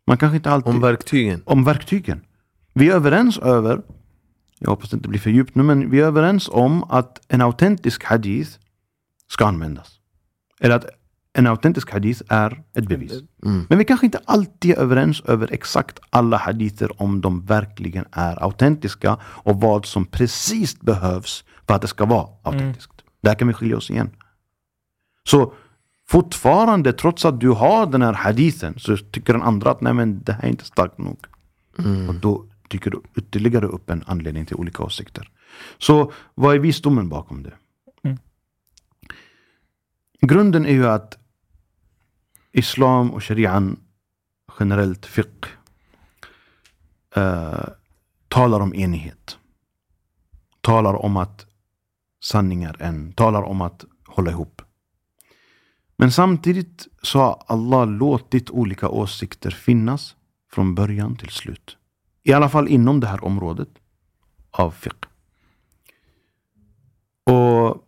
Man 0.08 0.16
kanske 0.16 0.36
inte 0.36 0.50
alltid... 0.50 0.74
om 0.74 0.80
verktygen. 0.80 1.42
om 1.44 1.64
verktygen. 1.64 2.20
Vi 2.74 2.88
är 2.88 2.94
överens 2.94 3.38
över, 3.38 3.82
jag 4.58 4.70
hoppas 4.70 4.90
det 4.90 4.96
inte 4.96 5.08
blir 5.08 5.20
för 5.20 5.30
djupt 5.30 5.54
nu, 5.54 5.62
men 5.62 5.90
vi 5.90 6.00
är 6.00 6.04
överens 6.04 6.48
om 6.52 6.84
att 6.84 7.20
en 7.28 7.40
autentisk 7.40 8.04
hadith 8.04 8.50
ska 9.30 9.46
användas. 9.46 10.00
Eller 10.60 10.76
att 10.76 10.86
en 11.32 11.46
autentisk 11.46 11.90
hadith 11.90 12.22
är 12.28 12.62
ett 12.74 12.88
bevis. 12.88 13.12
Mm. 13.44 13.66
Men 13.68 13.78
vi 13.78 13.84
kanske 13.84 14.06
inte 14.06 14.20
alltid 14.24 14.70
är 14.70 14.78
överens 14.78 15.20
över 15.20 15.52
exakt 15.52 16.00
alla 16.10 16.36
hadither 16.36 17.02
om 17.02 17.20
de 17.20 17.44
verkligen 17.44 18.04
är 18.12 18.42
autentiska 18.42 19.18
och 19.22 19.60
vad 19.60 19.86
som 19.86 20.06
precis 20.06 20.80
behövs 20.80 21.44
för 21.66 21.74
att 21.74 21.82
det 21.82 21.88
ska 21.88 22.04
vara 22.06 22.28
autentiskt. 22.42 23.02
Där 23.22 23.34
kan 23.34 23.48
vi 23.48 23.54
skilja 23.54 23.76
oss 23.76 23.90
igen. 23.90 24.10
Så 25.24 25.52
fortfarande, 26.08 26.92
trots 26.92 27.24
att 27.24 27.40
du 27.40 27.50
har 27.50 27.86
den 27.86 28.02
här 28.02 28.12
hadithen, 28.12 28.78
så 28.78 28.96
tycker 28.96 29.32
den 29.32 29.42
andra 29.42 29.70
att 29.70 29.80
nej 29.80 29.94
men 29.94 30.22
det 30.22 30.32
här 30.32 30.42
är 30.42 30.48
inte 30.48 30.64
starkt 30.64 30.98
nog. 30.98 31.18
Och 32.08 32.14
då 32.14 32.44
dyker 32.68 32.90
det 32.90 32.98
ytterligare 33.16 33.66
upp 33.66 33.90
en 33.90 34.04
anledning 34.06 34.46
till 34.46 34.56
olika 34.56 34.82
åsikter. 34.82 35.30
Så 35.78 36.12
vad 36.34 36.54
är 36.54 36.58
visdomen 36.58 37.08
bakom 37.08 37.42
det? 37.42 37.52
Mm. 38.02 38.18
Grunden 40.20 40.66
är 40.66 40.72
ju 40.72 40.86
att 40.86 41.18
Islam 42.52 43.10
och 43.10 43.24
Sharian 43.24 43.80
generellt 44.60 45.06
fiqh 45.06 45.48
eh, 47.16 47.68
talar 48.28 48.60
om 48.60 48.74
enighet. 48.74 49.38
Talar 50.60 50.94
om 50.94 51.16
att 51.16 51.46
sanning 52.24 52.62
är 52.64 52.82
en. 52.82 53.12
Talar 53.12 53.42
om 53.42 53.60
att 53.60 53.84
hålla 54.06 54.30
ihop. 54.30 54.62
Men 55.98 56.12
samtidigt 56.12 56.86
så 57.02 57.18
har 57.18 57.42
Allah 57.46 57.86
låtit 57.86 58.50
olika 58.50 58.88
åsikter 58.88 59.50
finnas 59.50 60.16
från 60.52 60.74
början 60.74 61.16
till 61.16 61.28
slut. 61.28 61.76
I 62.22 62.32
alla 62.32 62.48
fall 62.48 62.68
inom 62.68 63.00
det 63.00 63.06
här 63.06 63.24
området 63.24 63.68
av 64.50 64.70
fiqh. 64.70 65.08
Och 67.26 67.84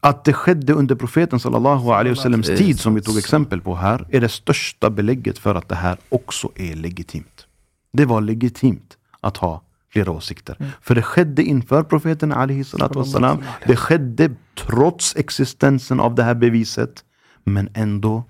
att 0.00 0.24
det 0.24 0.32
skedde 0.32 0.72
under 0.72 0.94
profeten 0.94 1.40
sallallahu 1.40 1.90
alaihi 1.90 2.14
wasallams 2.14 2.46
tid 2.46 2.80
som 2.80 2.94
vi 2.94 3.02
tog 3.02 3.18
exempel 3.18 3.60
på 3.60 3.74
här 3.74 4.06
är 4.10 4.20
det 4.20 4.28
största 4.28 4.90
belägget 4.90 5.38
för 5.38 5.54
att 5.54 5.68
det 5.68 5.74
här 5.74 5.98
också 6.08 6.52
är 6.54 6.74
legitimt. 6.74 7.46
Det 7.92 8.04
var 8.04 8.20
legitimt 8.20 8.96
att 9.20 9.36
ha 9.36 9.62
flera 9.92 10.10
åsikter. 10.10 10.74
För 10.80 10.94
det 10.94 11.02
skedde 11.02 11.42
inför 11.42 11.82
profeten 11.82 12.32
alaihi 12.32 12.64
salatu 12.64 12.98
wassalam. 12.98 13.42
Det 13.66 13.76
skedde 13.76 14.30
trots 14.54 15.16
existensen 15.16 16.00
av 16.00 16.14
det 16.14 16.22
här 16.22 16.34
beviset. 16.34 17.04
Men 17.44 17.68
ändå 17.74 18.24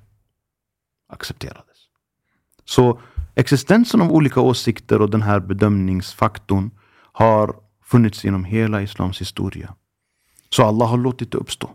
accepterades. 1.08 1.76
Så 2.64 3.00
existensen 3.34 4.00
av 4.00 4.12
olika 4.12 4.40
åsikter 4.40 5.00
och 5.00 5.10
den 5.10 5.22
här 5.22 5.40
bedömningsfaktorn 5.40 6.70
har 7.12 7.54
funnits 7.84 8.24
genom 8.24 8.44
hela 8.44 8.82
islams 8.82 9.20
historia. 9.20 9.74
Så 10.50 10.64
Allah 10.64 10.88
har 10.88 10.98
låtit 10.98 11.32
det 11.32 11.38
uppstå. 11.38 11.70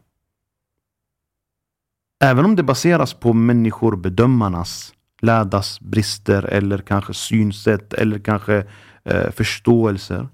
Även 2.24 2.46
om 2.46 2.56
det 2.56 2.64
baseras 2.64 3.14
på 3.14 3.34
människor, 3.34 3.96
bedömarnas, 3.96 4.94
lärdas 5.22 5.80
brister 5.80 6.44
eller 6.44 6.78
kanske 6.78 7.14
synsätt 7.14 7.94
eller 7.94 8.20
kanske 8.20 8.66
eh, 9.06 9.32
förståelser 9.32 10.28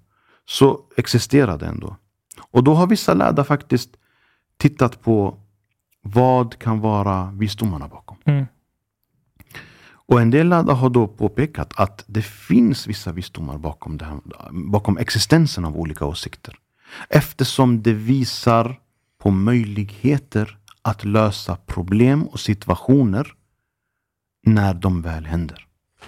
så 0.45 0.79
existerar 0.97 1.57
det 1.57 1.65
ändå. 1.65 1.95
Och 2.51 2.63
då 2.63 2.73
har 2.73 2.87
vissa 2.87 3.13
lärda 3.13 3.43
faktiskt 3.43 3.89
tittat 4.57 5.01
på 5.01 5.37
vad 6.01 6.59
kan 6.59 6.79
vara 6.79 7.31
visdomarna 7.31 7.87
bakom. 7.87 8.17
Mm. 8.25 8.45
Och 10.11 10.21
en 10.21 10.31
del 10.31 10.49
lärda 10.49 10.73
har 10.73 10.89
då 10.89 11.07
påpekat 11.07 11.73
att 11.75 12.03
det 12.07 12.21
finns 12.21 12.87
vissa 12.87 13.11
visdomar 13.11 13.57
bakom, 13.57 13.97
det 13.97 14.05
här, 14.05 14.19
bakom 14.51 14.97
existensen 14.97 15.65
av 15.65 15.77
olika 15.77 16.05
åsikter. 16.05 16.55
Eftersom 17.09 17.81
det 17.81 17.93
visar 17.93 18.79
på 19.17 19.31
möjligheter 19.31 20.57
att 20.81 21.03
lösa 21.03 21.55
problem 21.55 22.23
och 22.23 22.39
situationer 22.39 23.33
när 24.45 24.73
de 24.73 25.01
väl 25.01 25.25
händer. 25.25 25.67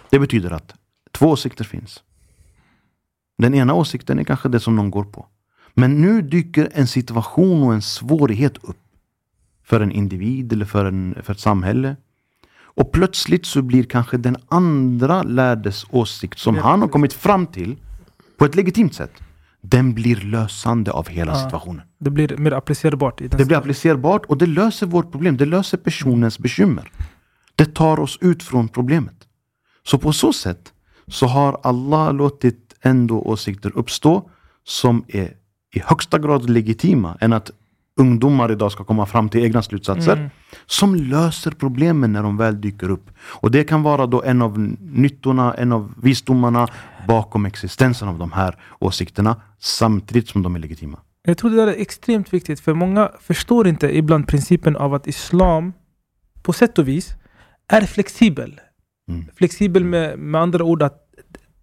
Det 0.10 0.20
betyder 0.20 0.52
att 0.52 0.76
två 1.12 1.28
åsikter 1.28 1.64
finns. 1.64 2.04
Den 3.38 3.54
ena 3.54 3.74
åsikten 3.74 4.20
är 4.20 4.24
kanske 4.24 4.50
det 4.50 4.60
som 4.60 4.76
någon 4.76 4.92
går 4.92 5.04
på. 5.04 5.26
Men 5.74 6.02
nu 6.02 6.22
dyker 6.22 6.70
en 6.74 6.88
situation 6.88 7.64
och 7.64 7.74
en 7.74 7.82
svårighet 7.82 8.58
upp 8.62 8.78
för 9.64 9.82
en 9.82 9.92
individ 9.92 10.54
eller 10.54 10.66
för, 10.66 10.86
en, 10.86 11.16
för 11.24 11.34
ett 11.34 11.40
samhälle. 11.40 11.96
Och 12.76 12.92
plötsligt 12.92 13.46
så 13.46 13.62
blir 13.62 13.84
kanske 13.84 14.18
den 14.18 14.38
andra 14.48 15.24
lärdes 15.24 15.86
åsikt 15.90 16.40
som 16.40 16.58
han 16.58 16.82
har 16.82 16.88
kommit 16.88 17.14
fram 17.14 17.48
till 17.48 17.76
på 18.38 18.46
ett 18.46 18.56
legitimt 18.56 18.94
sätt. 18.96 19.12
Den 19.62 19.94
blir 19.94 20.16
lösande 20.16 20.92
av 20.92 21.08
hela 21.10 21.32
Ja. 21.32 21.44
situationen. 21.44 21.82
Det 22.00 22.10
blir 22.10 22.38
mer 22.38 22.52
applicerbart. 22.52 23.18
Det 23.18 23.46
blir 23.46 23.58
applicerbart 23.58 24.26
och 24.26 24.38
det 24.38 24.46
löser 24.46 24.86
vårt 24.88 25.12
problem. 25.12 25.38
Det 25.38 25.46
löser 25.46 25.78
personens 25.78 26.40
bekymmer. 26.40 26.92
Det 27.56 27.74
tar 27.76 28.00
oss 28.00 28.18
ut 28.22 28.44
från 28.44 28.68
problemet. 28.68 29.28
Så 29.84 29.98
på 29.98 30.14
så 30.14 30.34
sätt 30.34 30.74
så 31.08 31.28
har 31.28 31.60
Allah 31.64 32.14
låtit 32.14 32.73
ändå 32.84 33.22
åsikter 33.22 33.72
uppstå 33.78 34.30
som 34.64 35.06
är 35.08 35.34
i 35.74 35.80
högsta 35.80 36.20
grad 36.20 36.50
legitima 36.50 37.18
än 37.22 37.34
att 37.34 37.52
ungdomar 37.96 38.52
idag 38.52 38.72
ska 38.72 38.84
komma 38.84 39.06
fram 39.06 39.30
till 39.30 39.44
egna 39.44 39.62
slutsatser. 39.62 40.18
Mm. 40.18 40.30
Som 40.66 40.96
löser 40.96 41.52
problemen 41.52 42.14
när 42.14 42.24
de 42.24 42.38
väl 42.38 42.62
dyker 42.62 42.90
upp. 42.90 43.10
Och 43.20 43.52
det 43.52 43.64
kan 43.64 43.84
vara 43.84 44.06
då 44.06 44.24
en 44.24 44.42
av 44.42 44.60
nyttorna, 44.80 45.54
en 45.54 45.72
av 45.72 45.94
visdomarna 46.04 46.68
bakom 47.08 47.46
existensen 47.46 48.08
av 48.08 48.20
de 48.20 48.32
här 48.32 48.58
åsikterna. 48.80 49.42
Samtidigt 49.60 50.30
som 50.30 50.44
de 50.44 50.56
är 50.56 50.60
legitima. 50.60 51.00
Jag 51.26 51.38
tror 51.38 51.50
det 51.50 51.56
där 51.56 51.68
är 51.68 51.82
extremt 51.82 52.34
viktigt, 52.34 52.60
för 52.60 52.74
många 52.74 53.12
förstår 53.22 53.68
inte 53.68 53.98
ibland 53.98 54.28
principen 54.28 54.76
av 54.76 54.94
att 54.94 55.08
islam 55.08 55.74
på 56.42 56.54
sätt 56.54 56.80
och 56.80 56.88
vis 56.88 57.16
är 57.68 57.82
flexibel. 57.82 58.60
Mm. 59.10 59.26
Flexibel 59.36 59.84
med, 59.84 60.20
med 60.20 60.42
andra 60.42 60.64
ord 60.64 60.84
att 60.84 61.03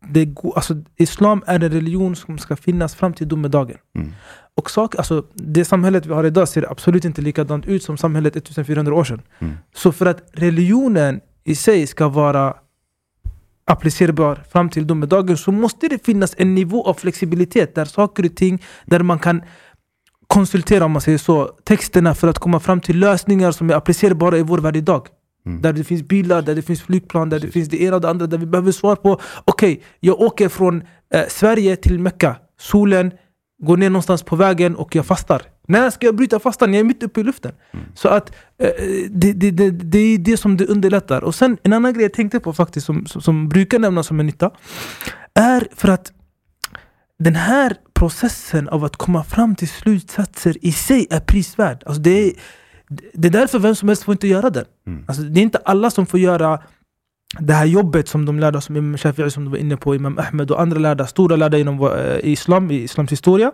det 0.08 0.34
alltså, 0.54 0.74
islam 0.96 1.42
är 1.46 1.64
en 1.64 1.72
religion 1.72 2.16
som 2.16 2.38
ska 2.38 2.56
finnas 2.56 2.94
fram 2.94 3.12
till 3.12 3.28
domedagen. 3.28 3.76
Mm. 3.94 4.12
Och 4.56 4.70
sak, 4.70 4.94
alltså, 4.94 5.24
det 5.34 5.64
samhället 5.64 6.06
vi 6.06 6.12
har 6.12 6.24
idag 6.24 6.48
ser 6.48 6.70
absolut 6.70 7.04
inte 7.04 7.22
likadant 7.22 7.66
ut 7.66 7.82
som 7.82 7.96
samhället 7.96 8.36
1400 8.36 8.94
år 8.94 9.04
sedan. 9.04 9.22
Mm. 9.38 9.54
Så 9.74 9.92
för 9.92 10.06
att 10.06 10.30
religionen 10.32 11.20
i 11.44 11.54
sig 11.54 11.86
ska 11.86 12.08
vara 12.08 12.54
applicerbar 13.64 14.42
fram 14.52 14.68
till 14.68 14.86
domedagen 14.86 15.36
så 15.36 15.52
måste 15.52 15.88
det 15.88 16.04
finnas 16.04 16.34
en 16.38 16.54
nivå 16.54 16.84
av 16.84 16.94
flexibilitet 16.94 17.74
där 17.74 17.84
saker 17.84 18.24
och 18.24 18.36
ting, 18.36 18.62
där 18.84 19.02
man 19.02 19.18
kan 19.18 19.42
konsultera 20.26 20.84
om 20.84 20.92
man 20.92 21.02
säger 21.02 21.18
så, 21.18 21.50
texterna 21.64 22.14
för 22.14 22.28
att 22.28 22.38
komma 22.38 22.60
fram 22.60 22.80
till 22.80 22.98
lösningar 22.98 23.52
som 23.52 23.70
är 23.70 23.74
applicerbara 23.74 24.38
i 24.38 24.42
vår 24.42 24.58
värld 24.58 24.76
idag. 24.76 25.08
Mm. 25.50 25.62
Där 25.62 25.72
det 25.72 25.84
finns 25.84 26.02
bilar, 26.02 26.42
där 26.42 26.54
det 26.54 26.62
finns 26.62 26.82
flygplan, 26.82 27.28
där 27.28 27.36
det 27.36 27.40
Precis. 27.40 27.54
finns 27.54 27.68
det 27.68 27.82
ena 27.82 27.96
och 27.96 28.02
det 28.02 28.10
andra, 28.10 28.26
där 28.26 28.38
vi 28.38 28.46
behöver 28.46 28.72
svar 28.72 28.96
på 28.96 29.20
Okej, 29.44 29.82
jag 30.00 30.20
åker 30.20 30.48
från 30.48 30.82
eh, 31.14 31.22
Sverige 31.28 31.76
till 31.76 31.98
Mecka, 31.98 32.36
solen 32.60 33.12
går 33.62 33.76
ner 33.76 33.90
någonstans 33.90 34.22
på 34.22 34.36
vägen 34.36 34.76
och 34.76 34.94
jag 34.94 35.06
fastar. 35.06 35.42
När 35.68 35.90
ska 35.90 36.06
jag 36.06 36.16
bryta 36.16 36.38
fastan? 36.38 36.74
Jag 36.74 36.80
är 36.80 36.84
mitt 36.84 37.02
uppe 37.02 37.20
i 37.20 37.24
luften. 37.24 37.52
Så 37.94 38.08
att 38.08 38.32
eh, 38.58 38.70
det, 39.10 39.32
det, 39.32 39.50
det, 39.50 39.70
det 39.70 39.98
är 39.98 40.18
det 40.18 40.36
som 40.36 40.56
det 40.56 40.66
underlättar. 40.66 41.24
Och 41.24 41.34
sen 41.34 41.58
en 41.62 41.72
annan 41.72 41.92
grej 41.92 42.02
jag 42.02 42.12
tänkte 42.12 42.40
på 42.40 42.52
faktiskt, 42.52 42.86
som, 42.86 43.06
som, 43.06 43.22
som 43.22 43.48
brukar 43.48 43.78
nämnas 43.78 44.06
som 44.06 44.20
en 44.20 44.26
nytta, 44.26 44.50
är 45.34 45.68
för 45.76 45.88
att 45.88 46.12
den 47.18 47.34
här 47.34 47.76
processen 47.94 48.68
av 48.68 48.84
att 48.84 48.96
komma 48.96 49.24
fram 49.24 49.54
till 49.54 49.68
slutsatser 49.68 50.56
i 50.62 50.72
sig 50.72 51.06
är 51.10 51.20
prisvärd. 51.20 51.82
Alltså 51.86 52.02
det, 52.02 52.10
är, 52.10 52.32
det 53.12 53.28
är 53.28 53.32
därför 53.32 53.58
vem 53.58 53.74
som 53.74 53.88
helst 53.88 54.02
får 54.02 54.12
inte 54.12 54.28
göra 54.28 54.50
den. 54.50 54.64
Mm. 54.86 55.04
Alltså 55.08 55.22
det 55.22 55.40
är 55.40 55.42
inte 55.42 55.58
alla 55.64 55.90
som 55.90 56.06
får 56.06 56.20
göra 56.20 56.62
det 57.38 57.52
här 57.52 57.64
jobbet 57.64 58.08
som 58.08 58.26
de 58.26 58.38
lärda 58.38 58.60
som 58.60 58.76
Imam 58.76 58.96
Shafi'i 58.96 59.28
som 59.28 59.44
du 59.44 59.50
var 59.50 59.58
inne 59.58 59.76
på, 59.76 59.94
Imam 59.94 60.18
Ahmed 60.18 60.50
och 60.50 60.60
andra 60.60 60.78
lärda, 60.78 61.06
stora 61.06 61.36
lärda 61.36 61.58
inom 61.58 61.82
eh, 61.82 62.18
islam, 62.22 62.70
i 62.70 62.74
islams 62.74 63.12
historia 63.12 63.52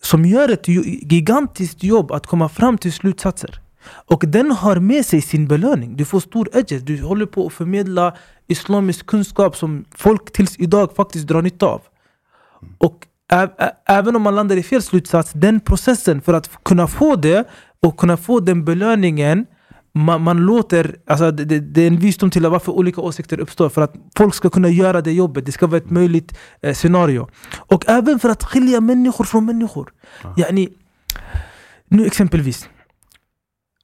som 0.00 0.24
gör 0.24 0.48
ett 0.48 0.68
gigantiskt 1.12 1.82
jobb 1.82 2.12
att 2.12 2.26
komma 2.26 2.48
fram 2.48 2.78
till 2.78 2.92
slutsatser. 2.92 3.60
Och 4.06 4.24
den 4.26 4.50
har 4.50 4.76
med 4.76 5.06
sig 5.06 5.20
sin 5.20 5.48
belöning. 5.48 5.96
Du 5.96 6.04
får 6.04 6.20
stor 6.20 6.48
edge. 6.52 6.82
Du 6.82 7.02
håller 7.02 7.26
på 7.26 7.46
att 7.46 7.52
förmedla 7.52 8.16
islamisk 8.46 9.06
kunskap 9.06 9.56
som 9.56 9.84
folk 9.94 10.32
tills 10.32 10.58
idag 10.58 10.92
faktiskt 10.96 11.26
drar 11.26 11.42
nytta 11.42 11.66
av. 11.66 11.82
Och 12.78 13.06
även 13.86 14.16
om 14.16 14.22
man 14.22 14.34
landar 14.34 14.56
i 14.56 14.62
fel 14.62 14.82
slutsats, 14.82 15.32
den 15.34 15.60
processen 15.60 16.20
för 16.20 16.34
att 16.34 16.64
kunna 16.64 16.86
få 16.86 17.16
det 17.16 17.48
och 17.86 17.96
kunna 17.96 18.16
få 18.16 18.40
den 18.40 18.64
belöningen 18.64 19.46
man, 19.92 20.22
man 20.22 20.38
låter, 20.38 20.96
alltså 21.06 21.30
det, 21.30 21.60
det, 21.60 21.82
är 21.82 21.86
en 21.86 21.98
visdom 21.98 22.30
till 22.30 22.46
varför 22.46 22.72
olika 22.72 23.00
åsikter 23.00 23.40
uppstår. 23.40 23.68
För 23.68 23.82
att 23.82 23.94
folk 24.16 24.34
ska 24.34 24.50
kunna 24.50 24.68
göra 24.68 25.00
det 25.00 25.12
jobbet. 25.12 25.46
Det 25.46 25.52
ska 25.52 25.66
vara 25.66 25.76
ett 25.76 25.90
möjligt 25.90 26.38
eh, 26.62 26.74
scenario. 26.74 27.28
Och 27.56 27.88
även 27.88 28.18
för 28.18 28.28
att 28.28 28.44
skilja 28.44 28.80
människor 28.80 29.24
från 29.24 29.46
människor. 29.46 29.92
Yani, 30.36 30.68
nu 31.88 32.06
exempelvis. 32.06 32.68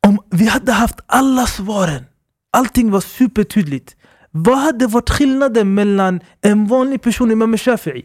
Om 0.06 0.18
vi 0.30 0.46
hade 0.46 0.72
haft 0.72 1.00
alla 1.06 1.46
svaren, 1.46 2.04
allting 2.52 2.90
var 2.90 3.00
supertydligt. 3.00 3.96
Vad 4.30 4.58
hade 4.58 4.86
varit 4.86 5.10
skillnaden 5.10 5.74
mellan 5.74 6.20
en 6.40 6.66
vanlig 6.66 7.02
person 7.02 7.30
Imam 7.30 7.56
Shafi'i? 7.56 8.04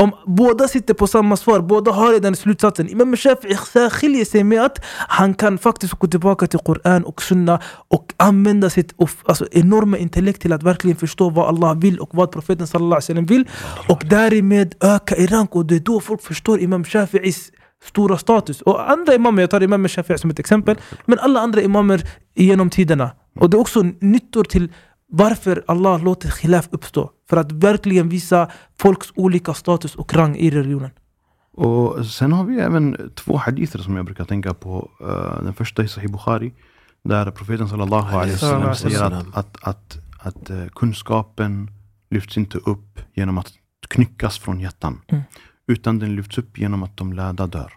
Om 0.00 0.12
båda 0.26 0.68
sitter 0.68 0.94
på 0.94 1.06
samma 1.06 1.36
svar, 1.36 1.60
båda 1.60 1.90
har 1.90 2.20
den 2.20 2.36
slutsatsen. 2.36 2.88
Imam 2.88 3.14
Shafi'i 3.14 3.90
skiljer 3.90 4.24
sig 4.24 4.44
med 4.44 4.62
att 4.64 4.78
han 5.08 5.34
kan 5.34 5.58
faktiskt 5.58 5.94
gå 5.94 6.06
tillbaka 6.06 6.46
till 6.46 6.58
Koran 6.58 7.04
och 7.04 7.22
Sunna 7.22 7.60
och 7.88 8.14
använda 8.16 8.70
sitt 8.70 8.94
alltså, 9.24 9.46
enorma 9.52 9.98
intellekt 9.98 10.42
till 10.42 10.52
att 10.52 10.62
verkligen 10.62 10.96
förstå 10.96 11.30
vad 11.30 11.48
Allah 11.48 11.74
vill 11.74 11.98
och 11.98 12.08
vad 12.12 12.32
profeten 12.32 12.66
sallallahu 12.66 13.00
alaihi 13.08 13.26
vill. 13.26 13.48
Och 13.88 14.02
därmed 14.06 14.74
öka 14.80 15.16
i 15.16 15.26
rank 15.26 15.56
och 15.56 15.66
det 15.66 15.76
är 15.76 15.80
då 15.80 16.00
folk 16.00 16.22
förstår 16.22 16.60
Imam 16.60 16.84
Shafi'is 16.84 17.50
stora 17.84 18.18
status. 18.18 18.62
Och 18.62 18.90
andra 18.90 19.14
imamer, 19.14 19.42
jag 19.42 19.50
tar 19.50 19.62
Imam 19.62 19.86
Shafi'i 19.86 20.16
som 20.16 20.30
ett 20.30 20.38
exempel, 20.38 20.76
men 21.06 21.18
alla 21.18 21.40
andra 21.40 21.62
imamer 21.62 22.02
genom 22.34 22.70
tiderna. 22.70 23.10
Och 23.40 23.50
det 23.50 23.56
är 23.56 23.60
också 23.60 23.82
nyttor 24.00 24.44
till 24.44 24.72
varför 25.10 25.64
Allah 25.66 26.02
låter 26.02 26.30
khilaf 26.30 26.68
uppstå. 26.70 27.10
För 27.30 27.36
att 27.36 27.52
verkligen 27.52 28.08
visa 28.08 28.50
folks 28.78 29.12
olika 29.14 29.54
status 29.54 29.94
och 29.94 30.14
rang 30.14 30.36
i 30.36 30.50
religionen. 30.50 30.90
Och 31.52 32.06
sen 32.06 32.32
har 32.32 32.44
vi 32.44 32.60
även 32.60 33.10
två 33.14 33.36
hadither 33.36 33.78
som 33.78 33.96
jag 33.96 34.04
brukar 34.04 34.24
tänka 34.24 34.54
på. 34.54 34.90
Eh, 35.00 35.42
den 35.44 35.54
första 35.54 35.82
är 35.82 35.86
Sahih 35.86 36.10
Bukhari. 36.10 36.52
Där 37.02 37.30
profeten 37.30 37.68
sallallahu 37.68 38.16
alaihi 38.16 38.32
wasallam 38.32 38.74
säger 38.74 39.02
att, 39.02 39.26
att, 39.36 39.56
att, 39.62 39.98
att 40.20 40.50
eh, 40.50 40.66
kunskapen 40.66 41.70
lyfts 42.10 42.36
inte 42.36 42.58
upp 42.58 43.00
genom 43.14 43.38
att 43.38 43.52
knyckas 43.88 44.38
från 44.38 44.60
hjärtan. 44.60 45.00
Mm. 45.08 45.22
Utan 45.66 45.98
den 45.98 46.16
lyfts 46.16 46.38
upp 46.38 46.58
genom 46.58 46.82
att 46.82 46.96
de 46.96 47.12
lärda 47.12 47.46
dör. 47.46 47.72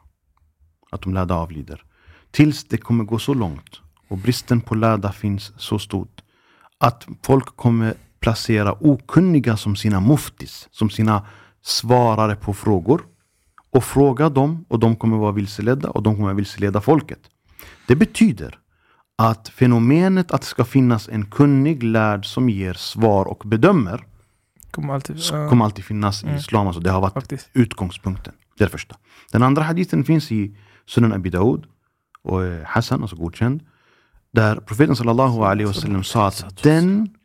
Att 0.92 1.02
de 1.02 1.14
lärda 1.14 1.36
avlider. 1.36 1.84
Tills 2.32 2.64
det 2.64 2.78
kommer 2.78 3.04
gå 3.04 3.20
så 3.20 3.34
långt 3.34 3.82
och 4.08 4.18
bristen 4.18 4.62
på 4.62 4.76
lärda 4.76 5.12
finns 5.12 5.54
så 5.58 5.80
stort 5.80 6.13
att 6.84 7.08
folk 7.24 7.46
kommer 7.56 7.94
placera 8.20 8.76
okunniga 8.80 9.58
som 9.58 9.76
sina 9.76 10.00
muftis, 10.00 10.68
som 10.72 10.90
sina 10.90 11.26
svarare 11.62 12.36
på 12.36 12.54
frågor 12.54 13.02
och 13.72 13.84
fråga 13.84 14.30
dem 14.30 14.66
och 14.70 14.80
de 14.80 14.96
kommer 14.96 15.18
vara 15.18 15.32
vilseledda 15.32 15.90
och 15.90 16.04
de 16.04 16.16
kommer 16.16 16.34
vilseleda 16.34 16.82
folket. 16.82 17.20
Det 17.88 17.96
betyder 17.96 18.60
att 19.18 19.50
fenomenet 19.50 20.32
att 20.32 20.42
det 20.42 20.48
ska 20.48 20.66
finnas 20.66 21.10
en 21.10 21.26
kunnig 21.26 21.84
lärd 21.84 22.26
som 22.26 22.50
ger 22.50 22.74
svar 22.74 23.26
och 23.26 23.42
bedömer 23.46 24.04
Kommer 24.72 24.94
alltid, 24.94 25.16
sk- 25.16 25.50
kommer 25.50 25.66
alltid 25.66 25.86
finnas 25.86 26.24
i 26.24 26.26
Mm. 26.28 26.38
islam. 26.38 26.68
Alltså 26.68 26.82
det 26.82 26.90
har 26.92 27.02
varit 27.02 27.14
faktiskt. 27.14 27.50
utgångspunkten. 27.54 28.34
Det 28.58 28.64
är 28.64 28.68
det 28.68 28.72
första. 28.72 28.96
Den 29.32 29.44
andra 29.44 29.64
hadithen 29.64 30.04
finns 30.04 30.32
i 30.32 30.58
Sunan 30.86 31.14
Abi 31.14 31.30
Daud 31.30 31.64
och 32.24 32.44
är 32.46 32.64
Hassan, 32.64 33.02
alltså 33.02 33.16
godkänd. 33.16 33.62
Där 34.34 34.56
profeten 34.56 34.96
sallallahu 34.96 35.44
alaihi 35.44 35.68
wasallam 35.68 36.04
sa 36.04 36.28
att 36.28 36.64
den, 36.64 37.16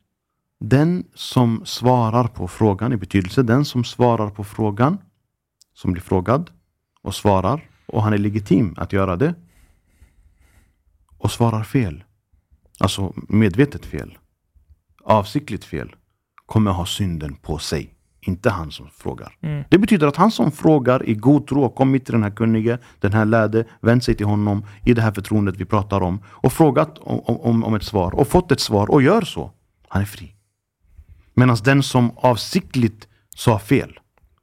den 0.60 1.04
som 1.14 1.62
svarar 1.64 2.28
på 2.28 2.48
frågan, 2.48 2.92
i 2.92 2.96
betydelse 2.96 3.42
den 3.42 3.64
som 3.64 3.84
svarar 3.84 4.30
på 4.30 4.44
frågan, 4.44 4.98
som 5.74 5.92
blir 5.92 6.02
frågad 6.02 6.50
och 7.02 7.14
svarar, 7.14 7.68
och 7.86 8.02
han 8.02 8.12
är 8.12 8.18
legitim 8.18 8.74
att 8.76 8.92
göra 8.92 9.16
det, 9.16 9.34
och 11.18 11.30
svarar 11.30 11.62
fel, 11.62 12.04
alltså 12.78 13.14
medvetet 13.28 13.86
fel, 13.86 14.18
avsiktligt 15.04 15.64
fel, 15.64 15.96
kommer 16.46 16.70
ha 16.70 16.86
synden 16.86 17.36
på 17.36 17.58
sig. 17.58 17.97
Inte 18.28 18.50
han 18.50 18.70
som 18.70 18.88
frågar. 18.90 19.36
Mm. 19.42 19.64
Det 19.70 19.78
betyder 19.78 20.06
att 20.06 20.16
han 20.16 20.30
som 20.30 20.52
frågar 20.52 21.08
i 21.08 21.14
god 21.14 21.46
tro 21.46 21.62
och 21.62 21.74
kommit 21.74 22.04
till 22.04 22.12
den 22.12 22.22
här 22.22 22.30
kunnige, 22.30 22.78
den 23.00 23.12
här 23.12 23.24
lärde, 23.24 23.64
vänt 23.80 24.04
sig 24.04 24.14
till 24.14 24.26
honom 24.26 24.64
i 24.84 24.94
det 24.94 25.02
här 25.02 25.12
förtroendet 25.12 25.56
vi 25.56 25.64
pratar 25.64 26.00
om 26.00 26.20
och 26.26 26.52
frågat 26.52 26.98
om, 26.98 27.20
om, 27.20 27.64
om 27.64 27.74
ett 27.74 27.82
svar 27.82 28.14
och 28.14 28.28
fått 28.28 28.52
ett 28.52 28.60
svar 28.60 28.90
och 28.90 29.02
gör 29.02 29.22
så. 29.22 29.50
Han 29.88 30.02
är 30.02 30.06
fri. 30.06 30.34
Medan 31.34 31.56
den 31.64 31.82
som 31.82 32.10
avsiktligt 32.16 33.08
sa 33.36 33.58
fel, 33.58 33.98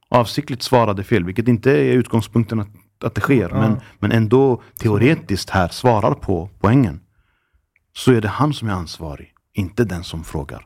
avsiktligt 0.10 0.64
svarade 0.64 1.03
fel, 1.03 1.24
vilket 1.24 1.48
inte 1.48 1.72
är 1.72 1.94
utgångspunkten 1.94 2.60
att, 2.60 2.70
att 3.03 3.16
det 3.16 3.22
sker, 3.22 3.49
Ja. 3.49 3.60
men, 3.60 3.80
men 3.99 4.12
ändå 4.12 4.62
teoretiskt 4.78 5.49
här 5.49 5.68
svarar 5.68 6.14
på 6.14 6.49
poängen. 6.60 6.99
Så 7.94 8.12
är 8.12 8.22
det 8.22 8.28
han 8.28 8.53
som 8.53 8.70
är 8.70 8.74
ansvarig, 8.74 9.34
inte 9.53 9.84
den 9.84 10.03
som 10.03 10.24
frågar. 10.24 10.66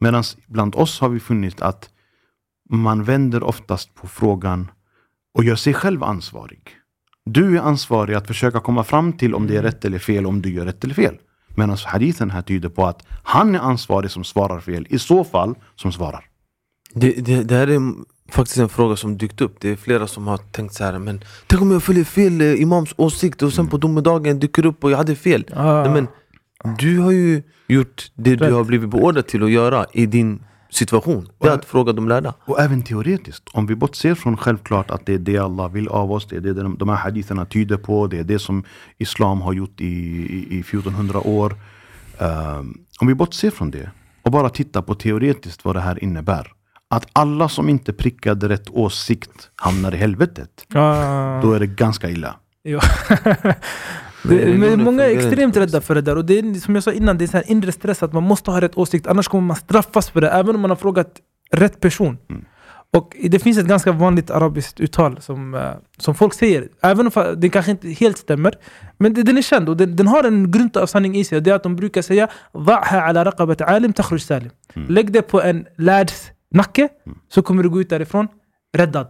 Medan 0.00 0.24
bland 0.46 0.74
oss 0.74 1.00
har 1.00 1.08
vi 1.08 1.20
funnit 1.20 1.62
att 1.62 1.90
man 2.68 3.04
vänder 3.04 3.42
oftast 3.42 3.94
på 3.94 4.08
frågan 4.08 4.70
och 5.34 5.44
gör 5.44 5.56
sig 5.56 5.74
själv 5.74 6.04
ansvarig. 6.04 6.60
Du 7.24 7.56
är 7.56 7.62
ansvarig 7.62 8.14
att 8.14 8.26
försöka 8.26 8.60
komma 8.60 8.84
fram 8.84 9.12
till 9.12 9.34
om 9.34 9.46
det 9.46 9.56
är 9.56 9.62
rätt 9.62 9.84
eller 9.84 9.98
fel, 9.98 10.26
om 10.26 10.42
du 10.42 10.52
gör 10.52 10.64
rätt 10.64 10.84
eller 10.84 10.94
fel. 10.94 11.16
Medan 11.56 11.76
hadithen 11.84 12.30
här 12.30 12.42
tyder 12.42 12.68
på 12.68 12.86
att 12.86 13.06
han 13.22 13.54
är 13.54 13.58
ansvarig 13.58 14.10
som 14.10 14.24
svarar 14.24 14.60
fel, 14.60 14.86
i 14.90 14.98
så 14.98 15.24
fall 15.24 15.54
som 15.76 15.92
svarar. 15.92 16.24
Det, 16.94 17.12
det, 17.12 17.42
det 17.42 17.54
här 17.54 17.66
är 17.68 17.80
faktiskt 18.30 18.58
en 18.58 18.68
fråga 18.68 18.96
som 18.96 19.18
dykt 19.18 19.40
upp. 19.40 19.60
Det 19.60 19.70
är 19.70 19.76
flera 19.76 20.06
som 20.06 20.26
har 20.26 20.36
tänkt 20.36 20.74
så 20.74 20.84
här, 20.84 20.98
men 20.98 21.24
tänk 21.46 21.62
om 21.62 21.70
jag 21.70 21.82
följer 21.82 22.04
fel 22.04 22.40
eh, 22.40 22.62
imams 22.62 22.94
åsikt 22.96 23.42
och 23.42 23.52
sen 23.52 23.66
på 23.66 23.76
domedagen 23.76 24.38
dyker 24.38 24.66
upp 24.66 24.84
och 24.84 24.90
jag 24.90 24.96
hade 24.96 25.16
fel. 25.16 25.44
Ah. 25.56 25.82
Nej, 25.82 25.90
men 25.90 26.06
du 26.78 26.98
har 26.98 27.10
ju 27.10 27.42
gjort 27.68 28.10
det 28.14 28.36
du 28.36 28.52
har 28.52 28.64
blivit 28.64 28.90
beordrad 28.90 29.26
till 29.26 29.42
att 29.42 29.50
göra 29.50 29.86
i 29.92 30.06
din 30.06 30.42
situation. 30.70 31.28
Det 31.38 31.48
är 31.48 31.52
att 31.52 31.64
fråga 31.64 31.92
de 31.92 32.08
lärda. 32.08 32.34
Och 32.44 32.60
även 32.60 32.82
teoretiskt, 32.82 33.48
om 33.52 33.66
vi 33.66 33.74
bortser 33.74 34.14
från 34.14 34.36
självklart 34.36 34.90
att 34.90 35.06
det 35.06 35.14
är 35.14 35.18
det 35.18 35.38
Allah 35.38 35.68
vill 35.68 35.88
av 35.88 36.12
oss, 36.12 36.26
det 36.26 36.36
är 36.36 36.40
det 36.40 36.52
de, 36.52 36.78
de 36.78 36.88
här 36.88 36.96
haditherna 36.96 37.44
tyder 37.44 37.76
på, 37.76 38.06
det 38.06 38.18
är 38.18 38.24
det 38.24 38.38
som 38.38 38.64
Islam 38.98 39.40
har 39.40 39.52
gjort 39.52 39.80
i, 39.80 39.84
i, 39.84 40.56
i 40.56 40.60
1400 40.60 41.20
år. 41.20 41.54
Ehm, 42.18 42.78
om 43.00 43.06
vi 43.06 43.14
bortser 43.14 43.50
från 43.50 43.70
det 43.70 43.90
och 44.22 44.32
bara 44.32 44.48
tittar 44.48 44.82
på 44.82 44.94
teoretiskt 44.94 45.64
vad 45.64 45.76
det 45.76 45.80
här 45.80 46.04
innebär. 46.04 46.52
Att 46.90 47.06
alla 47.12 47.48
som 47.48 47.68
inte 47.68 47.92
prickade 47.92 48.48
rätt 48.48 48.70
åsikt 48.70 49.50
hamnar 49.54 49.94
i 49.94 49.96
helvetet. 49.96 50.66
Ah. 50.74 51.40
Då 51.42 51.52
är 51.52 51.60
det 51.60 51.66
ganska 51.66 52.10
illa. 52.10 52.36
Ja. 52.62 52.80
Men 54.28 54.60
men 54.60 54.82
många 54.82 55.04
är 55.04 55.16
extremt 55.16 55.56
rädda 55.56 55.80
för 55.80 55.94
det 55.94 56.00
där. 56.00 56.16
Och 56.16 56.24
det 56.24 56.38
är, 56.38 56.54
som 56.54 56.74
jag 56.74 56.84
sa 56.84 56.92
innan, 56.92 57.18
det 57.18 57.24
är 57.24 57.26
så 57.26 57.36
här 57.36 57.50
inre 57.50 57.72
stress 57.72 58.02
att 58.02 58.12
man 58.12 58.22
måste 58.22 58.50
ha 58.50 58.60
rätt 58.60 58.78
åsikt. 58.78 59.06
Annars 59.06 59.28
kommer 59.28 59.46
man 59.46 59.56
straffas 59.56 60.10
för 60.10 60.20
det, 60.20 60.30
även 60.30 60.54
om 60.54 60.60
man 60.60 60.70
har 60.70 60.76
frågat 60.76 61.12
rätt 61.52 61.80
person. 61.80 62.18
Mm. 62.30 62.44
Och 62.90 63.16
det 63.22 63.38
finns 63.38 63.58
ett 63.58 63.66
ganska 63.66 63.92
vanligt 63.92 64.30
arabiskt 64.30 64.80
uttal 64.80 65.20
som, 65.20 65.54
eh, 65.54 65.60
som 65.98 66.14
folk 66.14 66.34
säger, 66.34 66.68
även 66.82 67.06
om 67.06 67.34
det 67.36 67.48
kanske 67.48 67.70
inte 67.70 67.88
helt 67.88 68.18
stämmer. 68.18 68.54
Men 68.98 69.14
det, 69.14 69.22
den 69.22 69.38
är 69.38 69.42
känd 69.42 69.68
och 69.68 69.76
den, 69.76 69.96
den 69.96 70.06
har 70.06 70.24
en 70.24 70.50
grund 70.50 70.76
av 70.76 70.86
sanning 70.86 71.16
i 71.16 71.24
sig. 71.24 71.36
Och 71.36 71.42
det 71.42 71.50
är 71.50 71.54
att 71.54 71.62
de 71.62 71.76
brukar 71.76 72.02
säga 72.02 72.28
"Dha'ha 72.52 73.08
ala 73.08 73.24
raqabat 73.24 73.60
alim 73.60 73.92
takhruj 73.92 74.20
salim. 74.20 74.50
Mm. 74.74 74.88
Lägg 74.88 75.12
det 75.12 75.22
på 75.22 75.42
en 75.42 75.66
lärds 75.76 76.30
nacke 76.50 76.88
så 77.28 77.42
kommer 77.42 77.62
du 77.62 77.68
gå 77.68 77.80
ut 77.80 77.90
därifrån 77.90 78.28
räddad. 78.76 79.06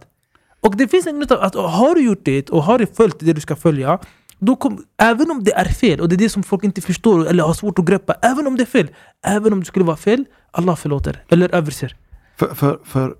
Och 0.61 0.77
det 0.77 0.87
finns 0.87 1.07
en 1.07 1.15
grund 1.15 1.31
av 1.31 1.41
att 1.41 1.55
har 1.55 1.95
du 1.95 2.01
gjort 2.01 2.25
det 2.25 2.49
och 2.49 2.63
har 2.63 2.79
du 2.79 2.85
följt 2.85 3.19
det 3.19 3.33
du 3.33 3.41
ska 3.41 3.55
följa 3.55 3.99
då 4.39 4.55
kom, 4.55 4.83
även 4.97 5.31
om 5.31 5.43
det 5.43 5.53
är 5.53 5.65
fel, 5.65 6.01
och 6.01 6.09
det 6.09 6.15
är 6.15 6.17
det 6.17 6.29
som 6.29 6.43
folk 6.43 6.63
inte 6.63 6.81
förstår 6.81 7.27
eller 7.27 7.43
har 7.43 7.53
svårt 7.53 7.79
att 7.79 7.85
greppa, 7.85 8.13
även 8.13 8.47
om 8.47 8.57
det 8.57 8.63
är 8.63 8.65
fel, 8.65 8.89
även 9.25 9.53
om 9.53 9.59
det 9.59 9.65
skulle 9.65 9.85
vara 9.85 9.97
fel, 9.97 10.25
Allah 10.51 10.75
förlåter 10.75 11.23
eller 11.29 11.55
överser. 11.55 11.95
För, 12.37 12.55
för, 12.55 12.79
för 12.83 13.15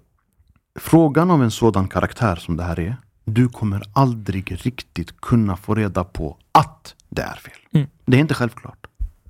frågan 0.79 1.31
av 1.31 1.43
en 1.43 1.51
sådan 1.51 1.87
karaktär 1.87 2.35
som 2.35 2.57
det 2.57 2.63
här 2.63 2.79
är, 2.79 2.95
du 3.25 3.49
kommer 3.49 3.83
aldrig 3.93 4.65
riktigt 4.65 5.21
kunna 5.21 5.57
få 5.57 5.75
reda 5.75 6.03
på 6.03 6.37
att 6.51 6.95
det 7.09 7.21
är 7.21 7.35
fel. 7.35 7.59
Mm. 7.73 7.87
Det 8.05 8.17
är 8.17 8.21
inte 8.21 8.33
självklart. 8.33 8.87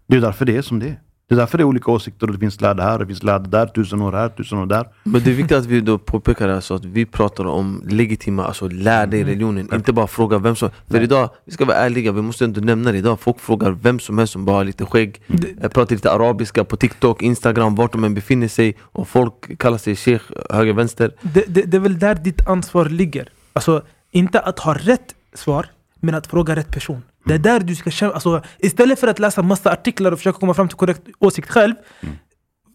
Det 0.07 0.17
är 0.17 0.21
därför 0.21 0.45
det 0.45 0.57
är 0.57 0.61
som 0.61 0.79
det 0.79 0.87
är. 0.87 0.99
Det 1.29 1.35
är 1.35 1.37
därför 1.37 1.57
det 1.57 1.61
är 1.61 1.65
olika 1.65 1.91
åsikter 1.91 2.27
och 2.27 2.33
det 2.33 2.39
finns 2.39 2.61
lärda 2.61 2.83
här, 2.83 2.99
det 2.99 3.05
finns 3.05 3.23
lärda 3.23 3.49
där, 3.49 3.65
tusen 3.65 4.01
år 4.01 4.11
här, 4.11 4.29
tusen 4.29 4.57
år 4.57 4.65
där. 4.65 4.87
Men 5.03 5.23
det 5.23 5.31
är 5.31 5.35
viktigt 5.35 5.57
att 5.57 5.65
vi 5.65 5.81
då 5.81 5.97
påpekar 5.97 6.49
alltså 6.49 6.73
att 6.73 6.85
vi 6.85 7.05
pratar 7.05 7.45
om 7.45 7.83
legitima, 7.89 8.45
alltså 8.45 8.67
lärda 8.67 9.17
i 9.17 9.23
religionen, 9.23 9.69
inte 9.73 9.93
bara 9.93 10.07
fråga 10.07 10.37
vem 10.37 10.55
som... 10.55 10.69
För 10.87 11.01
idag, 11.01 11.29
vi 11.45 11.51
ska 11.51 11.65
vara 11.65 11.77
ärliga, 11.77 12.11
vi 12.11 12.21
måste 12.21 12.45
inte 12.45 12.61
nämna 12.61 12.91
det 12.91 12.97
idag, 12.97 13.19
folk 13.19 13.39
frågar 13.39 13.71
vem 13.71 13.99
som 13.99 14.17
helst 14.17 14.33
som 14.33 14.45
bara 14.45 14.55
har 14.55 14.63
lite 14.63 14.85
skägg, 14.85 15.21
eh, 15.61 15.69
pratar 15.69 15.95
lite 15.95 16.11
arabiska 16.11 16.63
på 16.63 16.77
TikTok, 16.77 17.21
Instagram, 17.21 17.75
vart 17.75 17.91
de 17.91 18.03
än 18.03 18.13
befinner 18.13 18.47
sig 18.47 18.77
och 18.81 19.07
folk 19.07 19.57
kallar 19.59 19.77
sig 19.77 19.95
sheikh, 19.95 20.25
höger, 20.49 20.73
vänster. 20.73 21.11
Det, 21.21 21.43
det, 21.47 21.61
det 21.61 21.77
är 21.77 21.81
väl 21.81 21.99
där 21.99 22.15
ditt 22.15 22.47
ansvar 22.47 22.85
ligger. 22.85 23.29
Alltså, 23.53 23.81
inte 24.11 24.39
att 24.39 24.59
ha 24.59 24.73
rätt 24.73 25.15
svar, 25.33 25.65
men 25.99 26.15
att 26.15 26.27
fråga 26.27 26.55
rätt 26.55 26.71
person. 26.71 27.01
Det 27.29 27.35
är 27.35 27.39
där 27.39 27.59
du 27.59 27.75
ska 27.75 27.91
känna, 27.91 28.13
alltså, 28.13 28.41
istället 28.59 28.99
för 28.99 29.07
att 29.07 29.19
läsa 29.19 29.41
massa 29.41 29.71
artiklar 29.71 30.11
och 30.11 30.17
försöka 30.17 30.39
komma 30.39 30.53
fram 30.53 30.67
till 30.67 30.77
korrekt 30.77 31.01
åsikt 31.19 31.49
själv, 31.49 31.73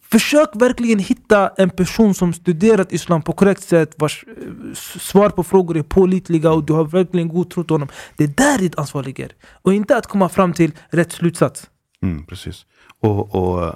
försök 0.02 0.48
verkligen 0.54 0.98
hitta 0.98 1.48
en 1.56 1.70
person 1.70 2.14
som 2.14 2.32
studerat 2.32 2.92
islam 2.92 3.22
på 3.22 3.32
korrekt 3.32 3.62
sätt, 3.62 3.94
vars 3.98 4.24
eh, 4.28 4.74
svar 4.98 5.30
på 5.30 5.42
frågor 5.44 5.76
är 5.76 5.82
pålitliga 5.82 6.52
och 6.52 6.64
du 6.64 6.72
har 6.72 6.84
verkligen 6.84 7.28
god 7.28 7.50
tro 7.50 7.64
på 7.64 7.74
honom. 7.74 7.88
Det 8.16 8.24
är 8.24 8.28
där 8.28 8.58
ditt 8.58 8.78
ansvar 8.78 9.02
ligger. 9.02 9.32
Och 9.62 9.74
inte 9.74 9.96
att 9.96 10.06
komma 10.06 10.28
fram 10.28 10.52
till 10.52 10.72
rätt 10.90 11.12
slutsats. 11.12 11.70
Mm, 12.02 12.26
precis. 12.26 12.66
Och, 13.00 13.34
och 13.34 13.64
eh, 13.64 13.74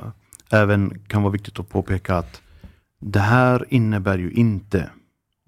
även 0.50 0.98
kan 1.08 1.22
vara 1.22 1.32
viktigt 1.32 1.58
att 1.58 1.68
påpeka 1.68 2.16
att 2.16 2.42
det 3.00 3.20
här 3.20 3.64
innebär 3.68 4.18
ju 4.18 4.30
inte, 4.30 4.90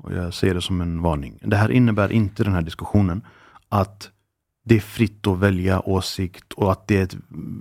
och 0.03 0.13
jag 0.13 0.35
ser 0.35 0.55
det 0.55 0.63
som 0.63 0.81
en 0.81 1.03
varning, 1.03 1.39
det 1.43 1.57
här 1.57 1.71
innebär 1.71 2.13
inte 2.13 2.45
den 2.45 2.53
här 2.53 2.63
diskussionen 2.63 3.23
att 3.69 4.11
det 4.71 4.77
är 4.77 4.81
fritt 4.81 5.27
att 5.27 5.39
välja 5.39 5.89
åsikt 5.89 6.53
och 6.53 6.73
att 6.73 6.87
det 6.87 6.97
är 6.97 7.03
ett 7.03 7.17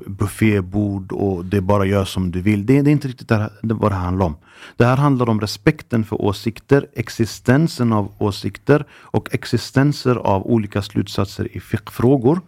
buffébord 0.07 1.11
och 1.11 1.45
det 1.45 1.61
bara 1.61 1.85
gör 1.85 2.05
som 2.05 2.31
du 2.31 2.41
vill. 2.41 2.65
Det, 2.65 2.81
det 2.81 2.89
är 2.89 2.91
inte 2.91 3.07
riktigt 3.07 3.27
det, 3.27 3.53
det 3.61 3.73
vad 3.73 3.91
det 3.91 3.95
handlar 3.95 4.25
om. 4.25 4.35
Det 4.77 4.85
här 4.85 4.97
handlar 4.97 5.29
om 5.29 5.41
respekten 5.41 6.03
för 6.03 6.21
åsikter, 6.21 6.87
existensen 6.93 7.93
av 7.93 8.11
åsikter 8.17 8.85
och 8.91 9.33
existenser 9.33 10.15
av 10.15 10.47
olika 10.47 10.81
slutsatser 10.81 11.57
i 11.57 11.59
fiqh-frågor. 11.59 12.41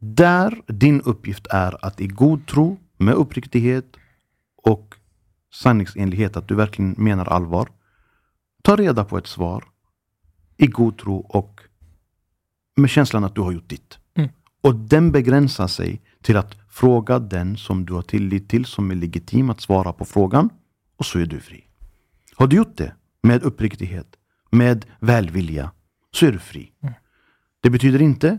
Där 0.00 0.62
din 0.66 1.00
uppgift 1.00 1.46
är 1.50 1.84
att 1.84 2.00
i 2.00 2.06
god 2.06 2.46
tro, 2.46 2.78
med 2.98 3.14
uppriktighet 3.14 3.96
och 4.62 4.94
sanningsenlighet, 5.54 6.36
att 6.36 6.48
du 6.48 6.54
verkligen 6.54 6.94
menar 6.98 7.26
allvar, 7.26 7.68
ta 8.62 8.76
reda 8.76 9.04
på 9.04 9.18
ett 9.18 9.26
svar 9.26 9.64
i 10.56 10.66
god 10.66 10.98
tro 10.98 11.16
och 11.16 11.53
med 12.76 12.90
känslan 12.90 13.24
att 13.24 13.34
du 13.34 13.40
har 13.40 13.52
gjort 13.52 13.68
ditt. 13.68 13.98
Mm. 14.16 14.30
Och 14.62 14.74
den 14.74 15.12
begränsar 15.12 15.66
sig 15.66 16.02
till 16.22 16.36
att 16.36 16.56
fråga 16.70 17.18
den 17.18 17.56
som 17.56 17.86
du 17.86 17.92
har 17.92 18.02
tillit 18.02 18.48
till, 18.48 18.64
som 18.64 18.90
är 18.90 18.94
legitim 18.94 19.50
att 19.50 19.60
svara 19.60 19.92
på 19.92 20.04
frågan, 20.04 20.50
och 20.98 21.06
så 21.06 21.18
är 21.18 21.26
du 21.26 21.40
fri. 21.40 21.64
Har 22.36 22.46
du 22.46 22.56
gjort 22.56 22.76
det 22.76 22.94
med 23.22 23.42
uppriktighet, 23.42 24.06
med 24.50 24.86
välvilja, 25.00 25.70
så 26.14 26.26
är 26.26 26.32
du 26.32 26.38
fri. 26.38 26.72
Det 27.62 27.70
betyder 27.70 28.02
inte 28.02 28.38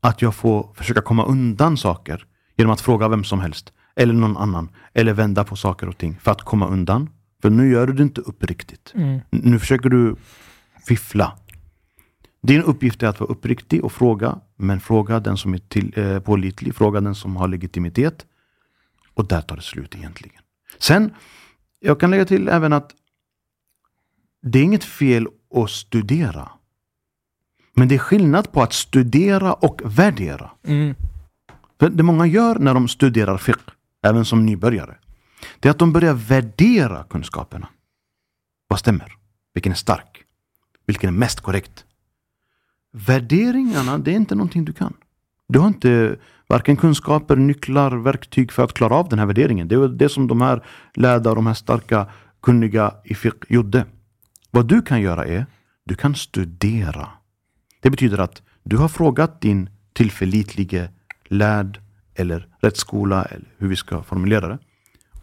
att 0.00 0.22
jag 0.22 0.34
får 0.34 0.74
försöka 0.74 1.00
komma 1.00 1.24
undan 1.24 1.76
saker 1.76 2.26
genom 2.56 2.72
att 2.72 2.80
fråga 2.80 3.08
vem 3.08 3.24
som 3.24 3.40
helst, 3.40 3.72
eller 3.96 4.14
någon 4.14 4.36
annan, 4.36 4.68
eller 4.94 5.12
vända 5.12 5.44
på 5.44 5.56
saker 5.56 5.88
och 5.88 5.98
ting 5.98 6.18
för 6.20 6.30
att 6.30 6.42
komma 6.42 6.68
undan. 6.68 7.10
För 7.42 7.50
nu 7.50 7.70
gör 7.70 7.86
du 7.86 7.92
det 7.92 8.02
inte 8.02 8.20
uppriktigt. 8.20 8.92
Mm. 8.94 9.20
Nu 9.30 9.58
försöker 9.58 9.88
du 9.88 10.16
fiffla. 10.86 11.38
Din 12.46 12.62
uppgift 12.62 13.02
är 13.02 13.06
att 13.06 13.20
vara 13.20 13.30
uppriktig 13.30 13.84
och 13.84 13.92
fråga, 13.92 14.40
men 14.56 14.80
fråga 14.80 15.20
den 15.20 15.36
som 15.36 15.54
är 15.54 15.58
till, 15.58 15.92
eh, 15.98 16.20
pålitlig, 16.20 16.74
fråga 16.74 17.00
den 17.00 17.14
som 17.14 17.36
har 17.36 17.48
legitimitet. 17.48 18.26
Och 19.14 19.26
där 19.26 19.40
tar 19.40 19.56
det 19.56 19.62
slut 19.62 19.94
egentligen. 19.94 20.42
Sen, 20.78 21.14
jag 21.80 22.00
kan 22.00 22.10
lägga 22.10 22.24
till 22.24 22.48
även 22.48 22.72
att 22.72 22.94
det 24.42 24.58
är 24.58 24.62
inget 24.62 24.84
fel 24.84 25.28
att 25.54 25.70
studera. 25.70 26.48
Men 27.74 27.88
det 27.88 27.94
är 27.94 27.98
skillnad 27.98 28.52
på 28.52 28.62
att 28.62 28.72
studera 28.72 29.54
och 29.54 29.82
värdera. 29.84 30.50
Mm. 30.64 30.94
För 31.80 31.88
det 31.88 32.02
många 32.02 32.26
gör 32.26 32.58
när 32.58 32.74
de 32.74 32.88
studerar 32.88 33.38
fiqh, 33.38 33.64
även 34.02 34.24
som 34.24 34.46
nybörjare, 34.46 34.96
det 35.60 35.68
är 35.68 35.70
att 35.70 35.78
de 35.78 35.92
börjar 35.92 36.14
värdera 36.14 37.04
kunskaperna. 37.04 37.68
Vad 38.68 38.78
stämmer? 38.78 39.12
Vilken 39.54 39.72
är 39.72 39.76
stark? 39.76 40.24
Vilken 40.86 41.08
är 41.08 41.18
mest 41.18 41.40
korrekt? 41.40 41.85
Värderingarna, 42.98 43.98
det 43.98 44.10
är 44.10 44.16
inte 44.16 44.34
någonting 44.34 44.64
du 44.64 44.72
kan. 44.72 44.94
Du 45.48 45.58
har 45.58 45.66
inte 45.66 46.16
varken 46.46 46.76
kunskaper, 46.76 47.36
nycklar, 47.36 47.96
verktyg 47.96 48.52
för 48.52 48.64
att 48.64 48.72
klara 48.72 48.94
av 48.94 49.08
den 49.08 49.18
här 49.18 49.26
värderingen. 49.26 49.68
Det 49.68 49.74
är 49.74 49.88
det 49.88 50.08
som 50.08 50.26
de 50.26 50.40
här 50.40 50.64
lärda, 50.94 51.34
de 51.34 51.46
här 51.46 51.54
starka, 51.54 52.06
kunniga 52.42 52.94
i 53.04 53.14
fiqh 53.14 53.46
gjorde. 53.48 53.86
Vad 54.50 54.68
du 54.68 54.82
kan 54.82 55.00
göra 55.00 55.26
är, 55.26 55.46
du 55.84 55.94
kan 55.94 56.14
studera. 56.14 57.08
Det 57.80 57.90
betyder 57.90 58.18
att 58.18 58.42
du 58.62 58.76
har 58.76 58.88
frågat 58.88 59.40
din 59.40 59.70
tillförlitlige 59.92 60.88
lärd 61.24 61.80
eller 62.14 62.48
rättsskola, 62.60 63.24
eller 63.24 63.48
hur 63.58 63.68
vi 63.68 63.76
ska 63.76 64.02
formulera 64.02 64.48
det. 64.48 64.58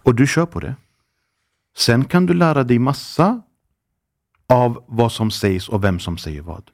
Och 0.03 0.15
du 0.15 0.27
kör 0.27 0.45
på 0.45 0.59
det. 0.59 0.75
Sen 1.77 2.05
kan 2.05 2.25
du 2.25 2.33
lära 2.33 2.63
dig 2.63 2.79
massa 2.79 3.41
av 4.49 4.83
vad 4.87 5.11
som 5.11 5.31
sägs 5.31 5.69
och 5.69 5.83
vem 5.83 5.99
som 5.99 6.17
säger 6.17 6.41
vad. 6.41 6.69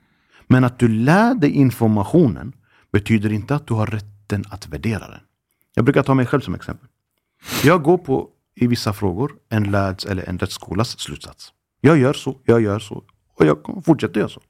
Men 0.49 0.63
att 0.63 0.79
du 0.79 0.87
lär 0.87 1.33
dig 1.33 1.51
informationen 1.51 2.53
betyder 2.91 3.31
inte 3.31 3.55
att 3.55 3.67
du 3.67 3.73
har 3.73 3.85
rätten 3.85 4.43
att 4.49 4.67
värdera 4.67 5.07
den. 5.07 5.21
Jag 5.75 5.85
brukar 5.85 6.03
ta 6.03 6.13
mig 6.13 6.25
själv 6.25 6.41
som 6.41 6.55
exempel. 6.55 6.87
Jag 7.63 7.83
går 7.83 7.97
på, 7.97 8.29
i 8.55 8.67
vissa 8.67 8.93
frågor, 8.93 9.31
en 9.49 9.71
lärds 9.71 10.05
eller 10.05 10.29
en 10.29 10.39
rättsskolas 10.39 10.99
slutsats. 10.99 11.53
Jag 11.81 11.97
gör 11.97 12.13
så, 12.13 12.37
jag 12.45 12.61
gör 12.61 12.79
så 12.79 13.03
och 13.35 13.45
jag 13.45 13.83
fortsätter 13.85 14.19
göra 14.19 14.29
så. 14.29 14.41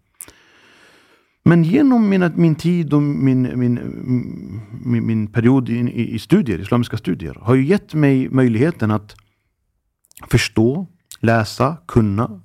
Men 1.43 1.63
genom 1.63 2.09
min, 2.09 2.31
min 2.35 2.55
tid 2.55 2.93
och 2.93 3.01
min, 3.01 3.59
min, 3.59 3.79
min, 4.85 5.05
min 5.05 5.27
period 5.27 5.69
i, 5.69 6.13
i, 6.13 6.19
studier, 6.19 6.59
islamiska 6.59 6.97
studier, 6.97 7.37
har 7.41 7.55
ju 7.55 7.65
gett 7.65 7.93
mig 7.93 8.29
möjligheten 8.29 8.91
att 8.91 9.15
förstå, 10.31 10.87
läsa, 11.19 11.77
kunna 11.87 12.41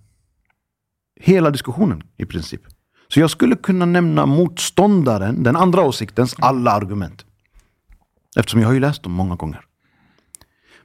hela 1.20 1.51
diskussionen 1.51 2.02
i 2.16 2.26
princip. 2.26 2.60
Så 3.15 3.20
jag 3.20 3.31
skulle 3.31 3.57
kunna 3.57 3.86
nämna 3.86 4.27
motståndaren, 4.27 5.43
den 5.43 5.57
andra 5.57 5.82
åsiktens 5.82 6.36
alla 6.39 6.70
argument. 6.70 7.24
Eftersom 8.36 8.61
jag 8.61 8.69
har 8.69 8.73
ju 8.73 8.81
läst 8.81 9.03
dem 9.03 9.12
många 9.12 9.36
gånger. 9.36 9.61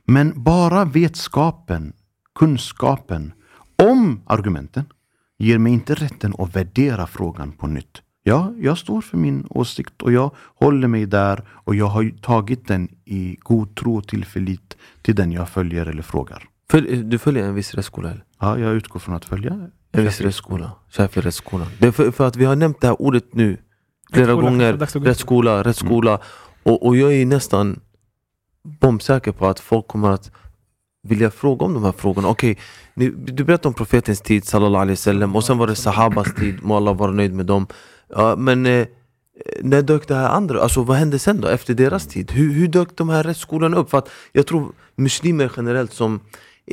Men 0.06 0.43
bara 0.43 0.85
vetskapen, 0.85 1.93
kunskapen 2.35 3.34
om 3.76 4.22
argumenten 4.26 4.85
ger 5.38 5.57
mig 5.57 5.73
inte 5.73 5.95
rätten 5.95 6.34
att 6.38 6.56
värdera 6.56 7.07
frågan 7.07 7.51
på 7.51 7.68
nytt. 7.68 8.01
Ja, 8.23 8.53
jag 8.57 8.77
står 8.77 9.01
för 9.01 9.18
min 9.18 9.47
åsikt 9.49 10.01
och 10.01 10.11
jag 10.11 10.31
håller 10.56 10.88
mig 10.88 11.06
där 11.06 11.47
och 11.49 11.76
jag 11.76 11.88
har 11.88 12.22
tagit 12.22 12.68
den 12.68 12.89
i 13.06 13.38
god 13.39 13.76
tro 13.76 13.97
och 13.97 14.07
tillförlit 14.07 14.77
till 15.01 15.15
den 15.15 15.31
jag 15.31 15.49
följer 15.49 15.85
eller 15.85 16.03
frågar. 16.03 16.43
Följ, 16.72 17.03
du 17.03 17.18
följer 17.18 17.43
en 17.43 17.56
viss 17.56 17.73
rättsskola? 17.73 18.14
Ja, 18.39 18.60
jag 18.60 18.73
utgår 18.73 18.99
från 18.99 19.15
att 19.15 19.26
följa 19.26 19.69
En 19.91 20.03
viss 20.05 20.21
rättsskola? 20.21 20.71
Shafi 20.91 21.21
rättsskolan. 21.21 21.67
Det 21.79 21.87
är 21.87 21.91
för, 21.91 22.11
för 22.11 22.27
att 22.27 22.35
vi 22.35 22.45
har 22.45 22.55
nämnt 22.55 22.81
det 22.81 22.87
här 22.87 23.01
ordet 23.01 23.33
nu 23.33 23.57
flera 24.13 24.27
Rättsskola, 24.27 24.49
gånger. 24.49 24.73
Rättsskola, 25.05 25.63
rättsskola. 25.63 26.19
Och, 26.63 26.85
och 26.85 26.97
jag 26.97 27.13
är 27.13 27.25
nästan 27.25 27.79
bombsäker 28.81 29.31
på 29.31 29.47
att 29.47 29.59
folk 29.59 29.87
kommer 29.87 30.09
att 30.11 30.31
vilja 31.03 31.31
fråga 31.31 31.65
om 31.65 31.73
de 31.73 31.83
här 31.83 31.91
frågorna. 31.91 32.27
Okej, 32.27 32.57
ni- 32.93 33.09
du 33.09 33.43
berättade 33.43 33.67
om 33.67 33.73
profetens 33.73 34.21
tid, 34.21 34.45
sallallahu 34.45 34.81
alaihi 34.81 34.93
wasallam, 34.95 35.35
och 35.35 35.43
sen 35.43 35.57
var 35.57 35.67
det 35.67 35.75
sahabas 35.75 36.33
tid, 36.35 36.55
må 36.63 36.77
Allah 36.77 36.95
vara 36.95 37.11
nöjd 37.11 37.33
med 37.33 37.45
dem. 37.45 37.67
Ja, 38.09 38.35
men 38.35 38.65
eh, 38.65 38.87
när 39.61 39.81
dök 39.81 40.07
det 40.07 40.15
här 40.15 40.29
andra? 40.29 40.61
Alltså 40.61 40.83
vad 40.83 40.97
hände 40.97 41.19
sen 41.19 41.41
då, 41.41 41.47
efter 41.47 41.73
deras 41.73 42.07
tid? 42.07 42.31
Hur, 42.31 42.53
hur 42.53 42.67
dök 42.67 42.97
de 42.97 43.09
här 43.09 43.23
rättsskolorna 43.23 43.77
upp? 43.77 43.89
För 43.89 43.97
att 43.97 44.09
jag 44.31 44.47
tror 44.47 44.71
muslimer 44.95 45.51
generellt 45.57 45.93
som 45.93 46.19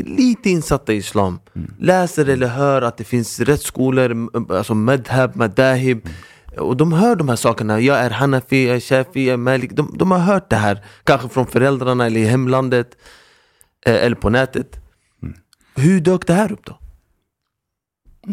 är 0.01 0.05
lite 0.05 0.51
insatta 0.51 0.93
i 0.93 0.97
islam. 0.97 1.39
Läser 1.79 2.29
eller 2.29 2.47
hör 2.47 2.83
att 2.83 2.97
det 2.97 3.05
finns 3.05 3.41
rättsskolor, 3.41 4.29
alltså 4.53 4.75
madhab, 4.75 5.37
madahib. 5.37 6.09
Och 6.59 6.77
de 6.77 6.93
hör 6.93 7.17
de 7.17 7.29
här 7.29 7.37
sakerna, 7.37 7.81
jag 7.81 7.99
är 7.99 8.11
hanafi, 8.11 8.67
jag 8.67 8.77
är 8.77 8.81
shafi, 8.81 9.27
jag 9.27 9.33
är 9.33 9.37
malik. 9.37 9.71
De, 9.73 9.95
de 9.99 10.11
har 10.11 10.19
hört 10.19 10.51
det 10.51 10.57
här, 10.57 10.85
kanske 11.05 11.29
från 11.29 11.47
föräldrarna 11.47 12.07
eller 12.07 12.21
i 12.21 12.25
hemlandet 12.25 12.97
eh, 13.87 13.95
Eller 13.95 14.17
på 14.17 14.31
nätet. 14.31 14.77
Hur 15.75 16.01
dök 16.01 16.27
det 16.27 16.35
här 16.35 16.53
upp 16.53 16.65
då? 16.67 16.79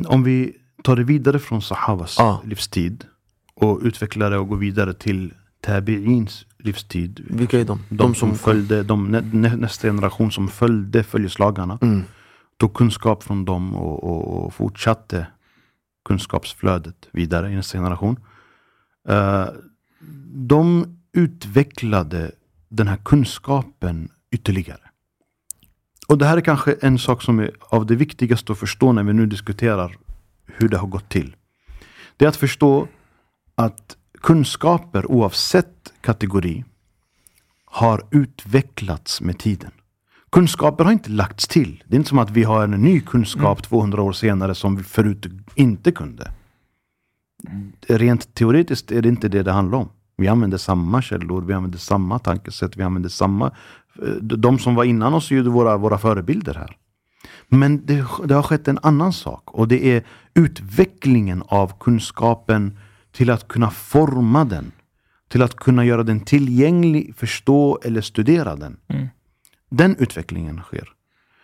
Om 0.08 0.24
vi 0.24 0.56
tar 0.84 0.96
det 0.96 1.04
vidare 1.04 1.40
från 1.40 1.62
Sahabas 1.62 2.16
Ja. 2.20 2.42
livstid 2.46 3.06
och 3.56 3.80
utvecklar 3.84 4.32
det 4.32 4.38
och 4.38 4.48
går 4.48 4.58
vidare 4.58 4.94
till 4.94 5.34
Tabi'ins 5.66 6.46
livstid. 6.64 7.26
Vilka 7.30 7.60
är 7.60 7.66
de? 7.66 7.80
De, 7.90 8.16
som, 8.16 8.36
följde, 8.36 8.84
de, 8.84 9.12
nä, 9.12 9.22
nä, 9.22 9.56
nästa 9.56 9.88
generation 9.88 10.32
som 10.32 10.48
följde 10.48 11.04
följeslagarna. 11.04 11.80
Mm. 11.82 12.04
Tog 12.58 12.74
kunskap 12.74 13.24
från 13.24 13.46
dem 13.46 13.76
och, 13.76 14.04
och, 14.04 14.46
och 14.46 14.54
fortsatte 14.54 15.28
kunskapsflödet 16.06 17.08
vidare 17.12 17.52
i 17.52 17.56
nästa 17.56 17.78
generation. 17.78 18.20
Eh, 19.10 19.48
de 20.34 20.86
utvecklade 21.14 22.32
den 22.70 22.88
här 22.88 22.98
kunskapen 22.98 24.10
ytterligare. 24.32 24.80
Och 26.08 26.18
det 26.18 26.26
här 26.26 26.38
är 26.38 26.42
kanske 26.42 26.76
en 26.82 27.00
sak 27.00 27.22
som 27.22 27.40
är 27.40 27.52
av 27.60 27.86
det 27.86 27.96
viktigaste 27.96 28.52
att 28.52 28.60
förstå 28.60 28.92
när 28.92 29.04
vi 29.04 29.14
nu 29.14 29.26
diskuterar 29.26 29.98
hur 30.46 30.70
det 30.70 30.78
har 30.78 30.88
gått 30.88 31.10
till. 31.10 31.36
Det 32.18 32.26
är 32.26 32.30
att 32.30 32.36
förstå 32.36 32.88
att 33.56 33.98
kunskaper 34.24 35.12
oavsett 35.12 35.94
kategori 36.02 36.64
har 37.66 38.02
utvecklats 38.12 39.22
med 39.22 39.40
tiden. 39.40 39.72
Kunskaper 40.32 40.84
har 40.84 40.92
inte 40.92 41.10
lagts 41.10 41.48
till. 41.48 41.84
Det 41.88 41.96
är 41.96 41.98
inte 41.98 42.10
som 42.10 42.20
att 42.20 42.32
vi 42.32 42.44
har 42.44 42.64
en 42.64 42.72
ny 42.72 43.02
kunskap 43.02 43.64
200 43.64 44.02
år 44.02 44.12
senare 44.14 44.56
som 44.56 44.76
vi 44.76 44.84
förut 44.84 45.26
inte 45.56 45.92
kunde. 45.92 46.32
Rent 47.88 48.34
teoretiskt 48.34 48.92
är 48.92 49.02
det 49.02 49.10
inte 49.10 49.28
det 49.28 49.44
det 49.44 49.52
handlar 49.52 49.78
om. 49.78 49.90
Vi 50.18 50.28
använder 50.28 50.58
samma 50.58 51.02
källor, 51.02 51.42
vi 51.42 51.54
använder 51.54 51.80
samma 51.80 52.20
tankesätt, 52.20 52.78
vi 52.78 52.84
använder 52.84 53.10
samma... 53.10 53.52
eh, 54.02 54.14
De 54.22 54.60
som 54.60 54.76
var 54.76 54.84
innan 54.84 55.14
oss 55.14 55.32
är 55.32 55.36
ju 55.36 55.42
våra, 55.44 55.78
våra 55.78 55.98
förebilder 55.98 56.54
här. 56.54 56.78
Men 57.48 57.86
det, 57.86 58.06
det 58.26 58.36
har 58.36 58.44
skett 58.44 58.68
en 58.68 58.80
annan 58.82 59.14
sak 59.14 59.52
och 59.52 59.68
det 59.68 59.86
är 59.86 60.04
utvecklingen 60.34 61.44
av 61.48 61.80
kunskapen 61.80 62.78
till 63.14 63.30
att 63.30 63.48
kunna 63.48 63.72
forma 63.72 64.46
den. 64.46 64.72
Till 65.28 65.42
att 65.42 65.56
kunna 65.56 65.86
göra 65.86 66.04
den 66.04 66.20
tillgänglig, 66.20 67.16
förstå 67.16 67.80
eller 67.84 68.02
studera 68.02 68.56
den. 68.56 68.78
Mm. 68.88 69.08
Den 69.70 69.96
utvecklingen 69.96 70.62
sker. 70.62 70.90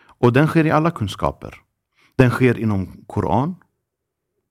Och 0.02 0.32
den 0.32 0.46
sker 0.46 0.66
i 0.66 0.70
alla 0.70 0.90
kunskaper. 0.90 1.54
Den 2.16 2.30
sker 2.30 2.58
inom 2.58 3.04
Koran. 3.06 3.54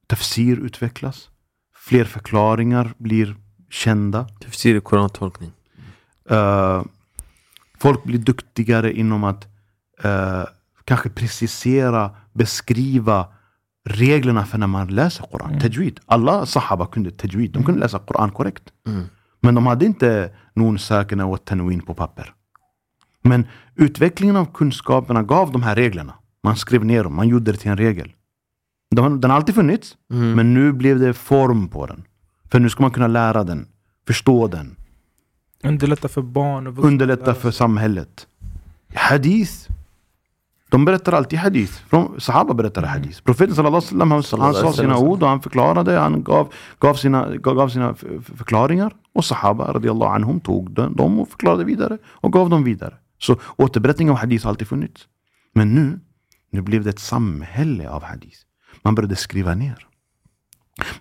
Tafsir 0.08 0.58
utvecklas. 0.58 1.30
Fler 1.76 2.06
förklaringar 2.06 2.94
blir 2.98 3.36
kända. 3.70 4.28
Tafsir 4.40 4.76
är 4.76 4.80
korantolkning 4.80 5.52
Eh, 6.30 6.84
folk 7.80 8.04
blir 8.04 8.20
duktigare 8.20 8.94
inom 8.94 9.24
att 9.24 9.48
eh, 10.04 10.44
kanske 10.84 11.10
precisera, 11.10 12.12
beskriva 12.34 13.28
reglerna 13.90 14.46
för 14.46 14.58
när 14.58 14.68
man 14.68 14.88
läser 14.88 15.24
Koran. 15.32 15.60
Tajwid. 15.60 16.00
Alla 16.06 16.46
sahaba 16.46 16.86
kunde 16.86 17.12
tajwid. 17.12 17.52
De 17.52 17.64
kunde 17.64 17.80
läsa 17.80 18.00
Koran 18.00 18.32
korrekt. 18.32 18.64
Mm. 18.88 19.04
Men 19.42 19.56
de 19.56 19.68
hade 19.68 19.86
inte 19.86 20.32
nun 20.54 20.80
sakina 20.80 21.26
och 21.26 21.46
tanwin 21.46 21.82
på 21.82 21.94
papper. 21.94 22.34
Men 23.22 23.48
utvecklingen 23.76 24.36
av 24.36 24.46
kunskaperna 24.54 25.24
gav 25.24 25.52
de 25.52 25.64
här 25.64 25.76
reglerna. 25.76 26.14
Man 26.44 26.56
skrev 26.56 26.86
ner 26.86 27.04
dem, 27.04 27.16
man 27.16 27.28
gjorde 27.28 27.52
det 27.52 27.58
till 27.58 27.72
en 27.72 27.78
regel. 27.78 28.12
De, 28.96 29.22
den 29.22 29.30
har 29.32 29.38
alltid 29.38 29.56
funnits, 29.56 29.96
Mm. 30.14 30.32
men 30.34 30.54
nu 30.54 30.74
blev 30.74 31.00
det 31.00 31.14
form 31.14 31.68
på 31.68 31.86
den. 31.86 32.04
För 32.52 32.60
nu 32.60 32.70
ska 32.70 32.82
man 32.84 32.92
kunna 32.92 33.08
lära 33.08 33.44
den, 33.44 33.68
förstå 34.08 34.48
den, 34.48 34.76
Underlätta 35.64 36.08
för 36.08 36.22
barn 36.22 36.68
och 36.68 36.76
vuxna. 36.76 36.88
underlätta 36.88 37.34
för 37.36 37.52
samhället. 37.52 38.28
Hadith. 38.96 39.70
De 40.70 40.86
berättar 40.86 41.14
alltid 41.14 41.40
hadith. 41.40 41.74
Sahaba 42.18 42.54
berättade 42.54 42.88
hadith. 42.88 43.22
Profeten 43.24 43.56
sallallahu 43.56 43.84
alaihi 43.92 44.16
wasallam, 44.16 44.42
han, 44.42 44.54
sa 44.54 44.74
sina 44.74 44.98
ord 44.98 45.24
och 45.24 45.30
han 45.30 45.42
förklarade. 45.42 46.00
Han 46.00 46.24
gav, 46.24 46.54
gav, 46.80 46.94
sina, 46.94 47.38
gav, 47.38 47.70
sina 47.70 47.96
förklaringar. 48.38 48.96
Och 49.14 49.26
Sahaba 49.26 49.74
radiallahu 49.74 50.12
anhum 50.16 50.40
tog 50.40 50.72
dem 50.72 51.20
och 51.20 51.30
förklarade 51.30 51.64
vidare. 51.64 51.98
Och 52.06 52.34
gav 52.34 52.50
dem 52.50 52.64
vidare. 52.64 52.94
Så 53.18 53.38
återberättning 53.56 54.10
av 54.10 54.16
hadith 54.16 54.46
har 54.46 54.50
alltid 54.50 54.68
funnits. 54.68 55.08
Men 55.54 55.74
nu, 55.74 56.00
nu 56.52 56.62
blev 56.62 56.84
det 56.84 56.90
ett 56.90 57.00
samhälle 57.00 57.90
av 57.90 58.04
hadith. 58.04 58.38
Man 58.82 58.96
började 58.96 59.16
skriva 59.16 59.56
ner. 59.56 59.88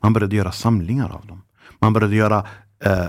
Man 0.01 0.13
började 0.13 0.37
göra 0.37 0.53
samlingar 0.53 1.11
av 1.11 1.27
dem. 1.27 1.43
Man 1.79 1.93
började 1.93 2.17
göra 2.17 2.47
eh, 2.85 3.09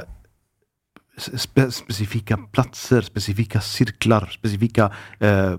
spe, 1.17 1.71
specifika 1.71 2.37
platser, 2.37 3.01
specifika 3.01 3.61
cirklar, 3.61 4.25
specifika 4.31 4.91
eh, 5.19 5.55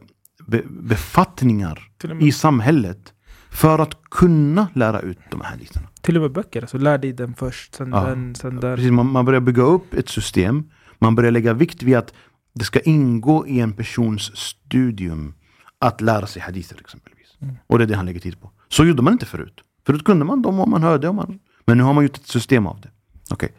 be, 0.50 0.62
befattningar 0.70 1.90
och, 2.04 2.22
i 2.22 2.32
samhället 2.32 3.14
för 3.50 3.78
att 3.78 3.94
kunna 4.10 4.68
lära 4.74 5.00
ut 5.00 5.18
de 5.30 5.40
här 5.40 5.50
haditherna. 5.50 5.88
till 6.00 6.16
och 6.16 6.22
med 6.22 6.32
böcker. 6.32 6.60
Alltså, 6.62 6.78
lär 6.78 6.98
dig 6.98 7.12
den 7.12 7.34
först, 7.34 7.74
sen 7.74 7.90
Ja. 7.92 8.04
den, 8.04 8.34
sen 8.34 8.56
där. 8.60 8.76
Precis, 8.76 8.90
man, 8.92 9.06
man 9.12 9.24
börjar 9.24 9.40
bygga 9.40 9.62
upp 9.62 9.94
ett 9.94 10.08
system. 10.08 10.70
Man 10.98 11.14
börjar 11.14 11.30
lägga 11.30 11.54
vikt 11.54 11.82
vid 11.82 11.96
att 11.96 12.14
det 12.54 12.64
ska 12.64 12.80
ingå 12.80 13.46
i 13.46 13.60
en 13.60 13.72
persons 13.72 14.36
studium 14.36 15.34
att 15.78 16.00
lära 16.00 16.26
sig 16.26 16.42
hadither 16.42 16.80
exempelvis. 16.80 17.36
Mm. 17.40 17.56
Och 17.66 17.78
det 17.78 17.84
är 17.84 17.86
det 17.86 17.96
han 17.96 18.06
lägger 18.06 18.20
tid 18.20 18.40
på. 18.40 18.50
Så 18.68 18.84
gjorde 18.84 19.02
man 19.02 19.12
inte 19.12 19.26
förut. 19.26 19.60
Förut 19.86 20.04
kunde 20.04 20.24
man 20.24 20.42
dem 20.42 20.60
om 20.60 20.70
man 20.70 20.82
hörde. 20.82 21.08
Om 21.08 21.16
man, 21.16 21.38
men 21.66 21.78
nu 21.78 21.82
har 21.84 21.92
man 21.94 22.04
gjort 22.04 22.16
ett 22.16 22.26
system 22.26 22.66
av 22.66 22.80
det. 22.80 22.90
Okej. 23.30 23.52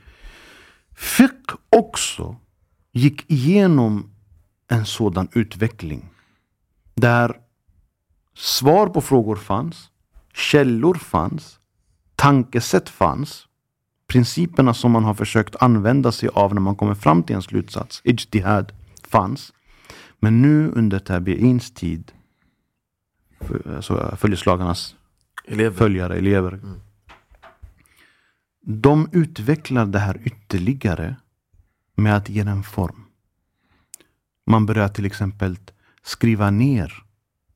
Fiqh 0.96 1.56
också 1.70 2.36
gick 2.94 3.32
igenom 3.32 4.10
en 4.70 4.86
sådan 4.86 5.28
utveckling. 5.34 6.10
Där 7.02 7.40
svar 8.36 8.88
på 8.88 9.02
frågor 9.02 9.36
fanns, 9.36 9.90
källor 10.34 10.96
fanns, 10.96 11.60
tankesätt 12.16 12.90
fanns. 12.90 13.48
Principerna 14.08 14.74
som 14.74 14.92
man 14.92 15.04
har 15.04 15.14
försökt 15.14 15.56
använda 15.56 16.12
sig 16.12 16.30
av 16.34 16.54
när 16.54 16.62
man 16.62 16.76
kommer 16.76 16.96
fram 16.96 17.24
till 17.24 17.36
en 17.36 17.42
slutsats, 17.42 18.02
ijtihad, 18.04 18.72
fanns. 19.08 19.54
Men 20.20 20.42
nu 20.42 20.72
under 20.72 21.00
tabi'ins 21.00 21.74
tid, 21.74 22.12
alltså 23.76 24.16
följeslagarnas 24.18 24.96
Elever 25.46 25.78
följare, 25.78 26.18
elever. 26.18 26.60
De 28.62 29.10
utvecklar 29.12 29.86
det 29.86 30.00
här 30.00 30.22
ytterligare 30.24 31.16
med 31.96 32.16
att 32.16 32.30
ge 32.30 32.44
den 32.44 32.64
form. 32.64 33.06
Man 34.46 34.66
börjar 34.66 34.88
till 34.88 35.06
exempel 35.06 35.58
skriva 36.04 36.52
ner 36.52 36.94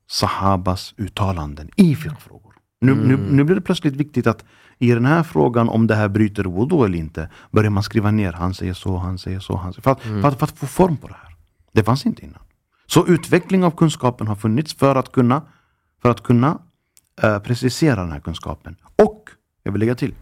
Sahabas 0.06 0.94
uttalanden 0.96 1.70
i 1.76 1.94
fiqh-frågor. 1.94 2.54
Nu, 2.80 2.94
nu, 2.94 3.16
nu 3.16 3.44
blir 3.44 3.54
det 3.54 3.60
plötsligt 3.60 3.96
viktigt 3.96 4.26
att 4.26 4.44
i 4.78 4.90
den 4.90 5.04
här 5.04 5.22
frågan 5.22 5.68
om 5.68 5.86
det 5.86 5.94
här 5.94 6.08
bryter 6.08 6.44
wudu 6.44 6.84
eller 6.84 6.98
inte, 6.98 7.30
börjar 7.50 7.70
man 7.70 7.82
skriva 7.82 8.10
ner, 8.10 8.32
han 8.32 8.54
säger 8.54 8.74
så, 8.74 8.96
han 8.96 9.18
säger 9.18 9.40
så, 9.40 9.56
han 9.56 9.72
säger 9.72 9.82
för 9.82 9.90
att, 9.90 10.00
för, 10.00 10.28
att, 10.28 10.38
för 10.38 10.44
att 10.44 10.58
få 10.58 10.66
form 10.66 10.96
på 10.96 11.08
det 11.08 11.14
här. 11.14 11.36
Det 11.72 11.84
fanns 11.84 12.06
inte 12.06 12.24
innan. 12.24 12.42
Så 12.86 13.06
utveckling 13.06 13.64
av 13.64 13.70
kunskapen 13.70 14.26
har 14.26 14.36
funnits 14.36 14.74
för 14.74 14.96
att 14.96 15.12
kunna, 15.12 15.42
för 16.02 16.10
att 16.10 16.22
kunna 16.22 16.58
eh, 17.22 17.38
precisera 17.38 18.00
den 18.00 18.12
här 18.12 18.20
kunskapen. 18.20 18.76
Och, 19.02 19.30
jag 19.62 19.72
vill 19.72 19.80
lägga 19.80 19.94
till, 19.94 20.14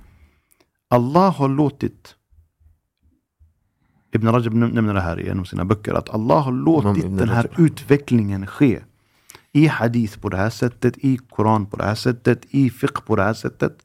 Allah 0.89 1.35
har 1.35 1.49
låtit 1.49 2.15
Ibn 4.15 4.29
Rajab 4.29 4.55
näm- 4.55 4.73
nämner 4.73 4.95
det 4.95 5.01
här 5.01 5.21
i 5.21 5.29
en 5.29 5.41
av 5.41 5.45
sina 5.45 5.65
böcker, 5.65 5.95
att 5.95 6.09
Allah 6.09 6.43
har 6.43 6.53
låtit 6.53 7.19
den 7.19 7.29
här 7.29 7.49
utvecklingen 7.59 8.47
ske. 8.47 8.81
I 9.53 9.67
hadith 9.67 10.19
på 10.21 10.29
det 10.29 10.37
här 10.37 10.51
sättet, 10.51 10.99
i 10.99 11.17
Koran 11.17 11.67
på 11.67 11.77
det 11.77 11.85
här 11.85 11.95
sättet, 11.95 12.47
i 12.51 12.71
fiqh 12.71 13.01
på 13.07 13.17
det 13.17 13.23
här 13.23 13.35
sättet. 13.35 13.77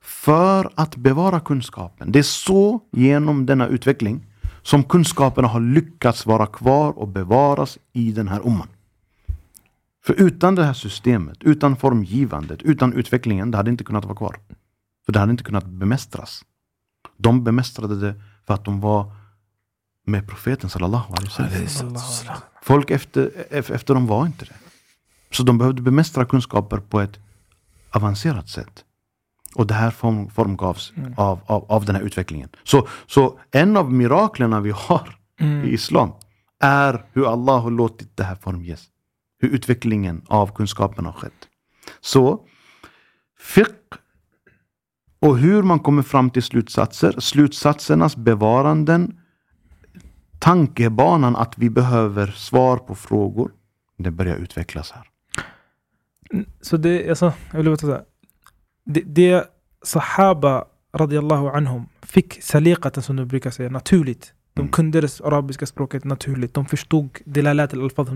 För 0.00 0.70
att 0.74 0.96
bevara 0.96 1.40
kunskapen. 1.40 2.12
Det 2.12 2.18
är 2.18 2.22
så 2.22 2.80
genom 2.92 3.46
denna 3.46 3.66
utveckling 3.66 4.26
som 4.62 4.84
kunskaperna 4.84 5.48
har 5.48 5.60
lyckats 5.60 6.26
vara 6.26 6.46
kvar 6.46 6.98
och 6.98 7.08
bevaras 7.08 7.78
i 7.92 8.12
den 8.12 8.28
här 8.28 8.40
umman. 8.40 8.68
För 10.04 10.14
utan 10.20 10.54
det 10.54 10.64
här 10.64 10.72
systemet, 10.72 11.38
utan 11.40 11.76
formgivandet, 11.76 12.62
utan 12.62 12.92
utvecklingen, 12.92 13.50
det 13.50 13.56
hade 13.56 13.70
inte 13.70 13.84
kunnat 13.84 14.04
vara 14.04 14.16
kvar. 14.16 14.36
För 15.06 15.12
det 15.12 15.18
hade 15.18 15.30
inte 15.30 15.44
kunnat 15.44 15.66
bemästras. 15.66 16.44
De 17.16 17.44
bemästrade 17.44 18.00
det 18.00 18.14
för 18.46 18.54
att 18.54 18.64
de 18.64 18.80
var 18.80 19.12
med 20.06 20.28
profeten 20.28 20.70
sallallahu 20.70 21.12
alaihi 21.12 21.62
wasallam. 21.62 22.36
Folk 22.62 22.90
efter, 22.90 23.30
ef- 23.50 23.72
efter 23.74 23.94
dem 23.94 24.06
var 24.06 24.26
inte 24.26 24.44
det. 24.44 24.54
Så 25.30 25.42
de 25.42 25.58
behövde 25.58 25.82
bemästra 25.82 26.24
kunskaper 26.24 26.78
på 26.78 27.00
ett 27.00 27.18
avancerat 27.90 28.48
sätt. 28.48 28.84
Och 29.54 29.66
det 29.66 29.74
här 29.74 29.90
form, 29.90 30.30
formgavs 30.30 30.92
av, 31.16 31.40
av, 31.46 31.64
av 31.72 31.84
den 31.84 31.94
här 31.94 32.02
utvecklingen. 32.02 32.48
Så, 32.64 32.88
så 33.06 33.38
en 33.50 33.76
av 33.76 33.92
miraklerna 33.92 34.60
vi 34.60 34.70
har 34.70 35.18
i 35.64 35.68
islam 35.68 36.12
är 36.60 37.04
hur 37.12 37.32
Allah 37.32 37.60
har 37.60 37.70
låtit 37.70 38.16
det 38.16 38.24
här 38.24 38.34
formges. 38.36 38.84
Hur 39.40 39.48
utvecklingen 39.48 40.22
av 40.28 40.54
kunskapen 40.54 41.06
har 41.06 41.12
skett. 41.12 41.48
Så 42.00 42.40
fiqh 43.38 43.96
och 45.20 45.38
hur 45.38 45.62
man 45.62 45.78
kommer 45.78 46.02
fram 46.02 46.30
till 46.30 46.42
slutsatser, 46.42 47.20
slutsatsernas 47.20 48.16
bevaranden, 48.16 49.20
tankebanan 50.38 51.36
att 51.36 51.58
vi 51.58 51.70
behöver 51.70 52.26
svar 52.26 52.76
på 52.76 52.94
frågor, 52.94 53.50
det 53.98 54.10
börjar 54.10 54.36
utvecklas 54.36 54.90
här. 54.90 55.04
Så 56.60 56.76
det, 56.76 57.08
alltså, 57.08 57.32
jag 57.50 57.58
vill 57.58 57.66
bara 57.66 57.76
säga. 57.76 58.02
Det, 58.84 59.00
det 59.00 59.44
Sahaba 59.82 60.64
radiallahu 60.94 61.48
anhum 61.48 61.86
fick 62.02 62.42
saliqaten 62.42 63.02
som 63.02 63.16
du 63.16 63.24
brukar 63.24 63.50
säga 63.50 63.70
naturligt. 63.70 64.32
De 64.54 64.60
Mm. 64.60 64.72
kunde 64.72 65.00
det 65.00 65.20
arabiska 65.24 65.66
språket 65.66 66.04
naturligt. 66.04 66.54
De 66.54 66.66
förstod 66.66 67.08
delalat 67.24 67.72
al-alfad 67.72 68.06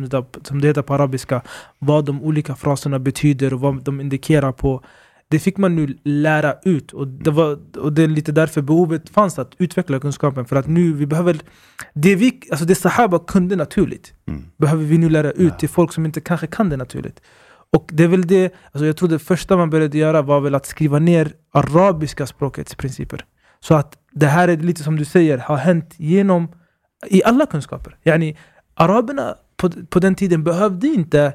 som 0.42 0.60
det 0.60 0.68
heter 0.68 0.82
på 0.82 0.94
arabiska. 0.94 1.42
Vad 1.78 2.05
de 2.05 2.22
olika 2.22 2.55
fraserna 2.56 2.98
betyder 2.98 3.55
och 3.55 3.60
vad 3.60 3.82
de 3.82 4.01
indikerar 4.01 4.52
på. 4.52 4.82
Det 5.31 5.39
fick 5.39 5.57
man 5.57 5.77
nu 5.77 5.98
lära 6.05 6.55
ut 6.65 6.93
och 6.93 7.09
det, 7.09 7.31
var, 7.31 7.59
och 7.78 7.93
det 7.93 8.02
är 8.02 8.09
lite 8.09 8.32
därför 8.32 8.62
behovet 8.62 9.09
fanns 9.11 9.39
att 9.39 9.52
utveckla 9.59 10.01
kunskapen. 10.01 10.44
För 10.44 10.57
att 10.57 10.66
nu 10.66 10.93
vi 10.93 11.07
behöver... 11.07 11.40
Det, 11.94 12.15
vi, 12.15 12.40
alltså 12.51 12.66
det 12.66 12.74
Sahaba 12.74 13.19
kunde 13.19 13.57
naturligt 13.57 14.12
Mm. 14.28 14.43
behöver 14.57 14.85
vi 14.85 14.98
nu 14.98 15.09
lära 15.09 15.31
ut 15.31 15.59
till 15.59 15.69
folk 15.69 15.93
som 15.93 16.05
inte 16.07 16.20
kanske 16.20 16.47
kan 16.47 16.69
det 16.69 16.77
naturligt. 16.77 17.20
Och 17.73 17.90
det 17.93 18.05
är 18.05 18.09
väl 18.09 18.27
det, 18.27 18.55
alltså 18.73 18.86
jag 18.86 18.97
tror 18.97 19.09
det 19.09 19.19
första 19.19 19.57
man 19.57 19.70
började 19.70 19.98
göra 19.98 20.23
var 20.23 20.40
väl 20.40 20.55
att 20.55 20.66
skriva 20.66 20.98
ner 20.98 21.32
arabiska 21.52 22.27
språkets 22.27 22.74
principer. 22.74 23.24
Så 23.61 23.74
att 23.74 23.94
det 24.12 24.27
här 24.27 24.48
är 24.48 24.57
lite 24.57 24.82
som 24.82 24.97
du 24.97 25.05
säger, 25.05 25.39
har 25.39 25.57
hänt 25.57 25.94
genom, 25.98 26.48
i 27.07 27.24
alla 27.24 27.47
kunskaper. 27.47 27.97
Yani, 28.05 28.36
araberna 28.74 29.35
på, 29.57 29.70
på 29.90 29.98
den 30.01 30.15
tiden 30.15 30.44
behövde 30.44 30.86
inte 30.86 31.32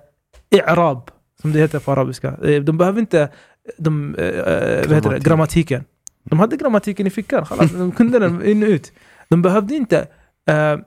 i'rab, 0.50 1.10
som 1.42 1.52
det 1.52 1.60
heter 1.60 1.80
på 1.80 1.92
arabiska. 1.92 2.28
Eh, 2.44 2.62
De 2.64 2.78
behövde 2.78 3.00
inte 3.00 3.30
de, 3.78 4.16
eh, 4.16 4.26
eh, 4.26 4.88
vad 4.88 4.96
heter 4.96 4.96
det, 4.96 5.00
Grammatik. 5.00 5.24
grammatiken. 5.24 5.84
De 6.24 6.40
hade 6.40 6.58
grammatiken 6.58 7.08
i 7.08 7.10
fickan, 7.10 7.46
de 7.74 7.92
kunde 7.92 8.20
den 8.20 8.46
in 8.46 8.64
och 8.64 8.70
ut. 8.70 8.92
De 9.30 9.42
behövde 9.42 9.76
inte 9.76 10.08
eh, 10.50 10.78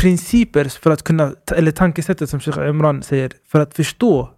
principer 0.00 0.64
för 0.64 0.90
att 0.90 1.02
kunna, 1.02 1.32
eller 1.56 1.70
tankesättet 1.70 2.30
som 2.30 2.40
Sheikh 2.40 2.68
Imran 2.68 3.02
säger, 3.02 3.32
för 3.48 3.60
att 3.60 3.74
förstå 3.74 4.30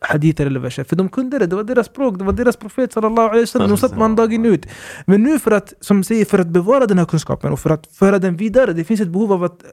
hadither 0.00 0.46
eller 0.46 0.60
verser. 0.60 0.84
För 0.84 0.96
de 0.96 1.08
kunde 1.08 1.38
det, 1.38 1.46
det 1.46 1.56
var 1.56 1.64
deras 1.64 1.86
språk, 1.86 2.18
det 2.18 2.24
var 2.24 2.32
deras 2.32 2.56
profet 2.56 2.92
sallallahu 2.92 3.28
alaihi 3.28 3.42
wasallam. 3.42 3.70
De 3.70 3.76
satt 3.76 3.98
man 3.98 4.16
dagen 4.16 4.44
ut. 4.44 4.66
Men 5.06 5.22
nu 5.22 5.38
för 5.38 5.50
att, 5.50 5.74
som 5.80 6.04
säger, 6.04 6.24
för 6.24 6.38
att 6.38 6.46
bevara 6.46 6.86
den 6.86 6.98
här 6.98 7.04
kunskapen 7.04 7.52
och 7.52 7.60
för 7.60 7.70
att 7.70 7.86
föra 7.86 8.18
den 8.18 8.36
vidare, 8.36 8.72
det 8.72 8.84
finns 8.84 9.00
ett 9.00 9.08
behov 9.08 9.32
av 9.32 9.44
att 9.44 9.64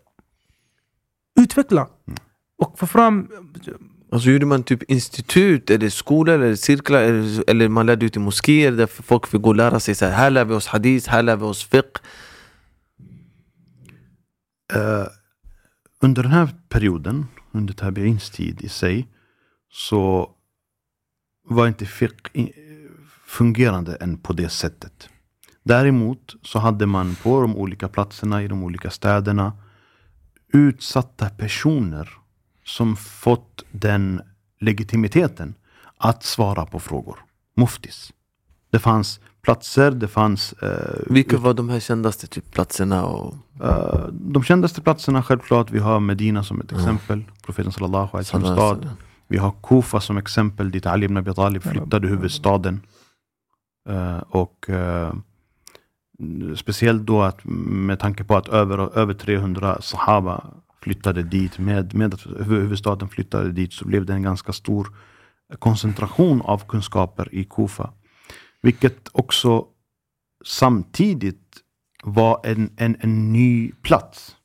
utveckla 1.39 1.87
och 2.57 2.79
få 2.79 2.87
fram 2.87 3.27
Alltså 4.13 4.29
gjorde 4.29 4.45
man 4.45 4.63
typ 4.63 4.83
institut, 4.83 5.69
eller 5.69 5.89
skolor, 5.89 6.35
eller 6.35 6.55
cirklar, 6.55 7.01
eller, 7.01 7.49
eller 7.49 7.69
man 7.69 7.85
lärde 7.85 8.05
ut 8.05 8.15
i 8.15 8.19
moskéer 8.19 8.71
där 8.71 8.87
folk 8.87 9.27
fick 9.27 9.41
gå 9.41 9.49
och 9.49 9.55
lära 9.55 9.79
sig 9.79 9.95
så 9.95 10.05
här, 10.05 10.11
här 10.11 10.29
lär 10.29 10.45
vi 10.45 10.53
oss 10.53 10.67
hadith, 10.67 11.09
här 11.09 11.23
lär 11.23 11.35
vi 11.35 11.43
oss 11.43 11.63
fiqh. 11.63 12.01
Uh, 14.75 15.07
under 16.01 16.23
den 16.23 16.31
här 16.31 16.49
perioden, 16.69 17.25
under 17.51 17.73
Tabi'ins 17.73 18.35
tid 18.35 18.61
i 18.61 18.69
sig, 18.69 19.07
så 19.71 20.31
var 21.47 21.67
inte 21.67 21.85
fiqh 21.85 22.29
fungerande 23.25 23.95
än 23.95 24.17
på 24.17 24.33
det 24.33 24.49
sättet. 24.49 25.09
Däremot 25.63 26.35
så 26.41 26.59
hade 26.59 26.85
man 26.85 27.15
på 27.15 27.41
de 27.41 27.57
olika 27.57 27.87
platserna 27.87 28.43
i 28.43 28.47
de 28.47 28.63
olika 28.63 28.89
städerna 28.89 29.53
utsatta 30.53 31.29
personer 31.29 32.22
som 32.63 32.95
fått 32.95 33.63
den 33.71 34.21
legitimiteten 34.59 35.55
att 35.97 36.23
svara 36.23 36.65
på 36.65 36.79
frågor. 36.79 37.19
Muftis. 37.55 38.11
Det 38.69 38.79
fanns 38.79 39.19
platser, 39.41 39.91
det 39.91 40.07
fanns 40.07 40.53
eh, 40.53 40.99
Vilka 41.09 41.37
var 41.37 41.53
de 41.53 41.69
här 41.69 41.79
kändaste 41.79 42.27
typ, 42.27 42.51
platserna? 42.51 43.05
Och, 43.05 43.35
Eh, 43.61 44.07
de 44.11 44.43
kändaste 44.43 44.81
platserna 44.81 45.23
självklart, 45.23 45.71
vi 45.71 45.79
har 45.79 45.99
Medina 45.99 46.43
som 46.43 46.61
ett 46.61 46.71
exempel. 46.71 47.23
Profeten 47.45 47.71
sallallahu 47.71 48.09
alaihi 48.11 48.17
wasallam 48.17 48.55
stad. 48.55 48.89
Vi 49.27 49.37
har 49.37 49.53
Kufa 49.63 49.99
som 49.99 50.17
exempel 50.17 50.71
dit 50.71 50.85
Ali 50.85 51.05
ibn 51.05 51.17
Abi 51.17 51.33
Talib 51.33 51.63
flyttade 51.63 52.07
huvudstaden. 52.07 52.81
Eh, 53.89 54.17
och 54.17 54.69
eh, 54.69 55.13
speciellt 56.55 57.05
då 57.05 57.21
att 57.21 57.39
med 57.45 57.99
tanke 57.99 58.23
på 58.23 58.35
att 58.35 58.47
över, 58.47 58.97
över 58.97 59.13
300 59.13 59.81
sahaba 59.81 60.43
flyttade 60.83 61.23
dit 61.23 61.59
med, 61.59 61.93
med 61.93 62.13
att 62.13 62.25
huvud- 62.25 62.61
huvudstaden 62.61 63.09
flyttade 63.09 63.51
dit 63.51 63.73
så 63.73 63.85
blev 63.85 64.05
det 64.05 64.13
en 64.13 64.21
ganska 64.23 64.53
stor 64.53 64.87
koncentration 65.59 66.41
av 66.41 66.67
kunskaper 66.67 67.35
i 67.35 67.43
Kufa. 67.43 67.89
Vilket 68.61 69.09
också 69.11 69.65
samtidigt 70.45 71.57
var 72.03 72.41
en, 72.43 72.69
en, 72.77 72.95
en 72.99 73.33
ny 73.33 73.71
plats. 73.81 74.35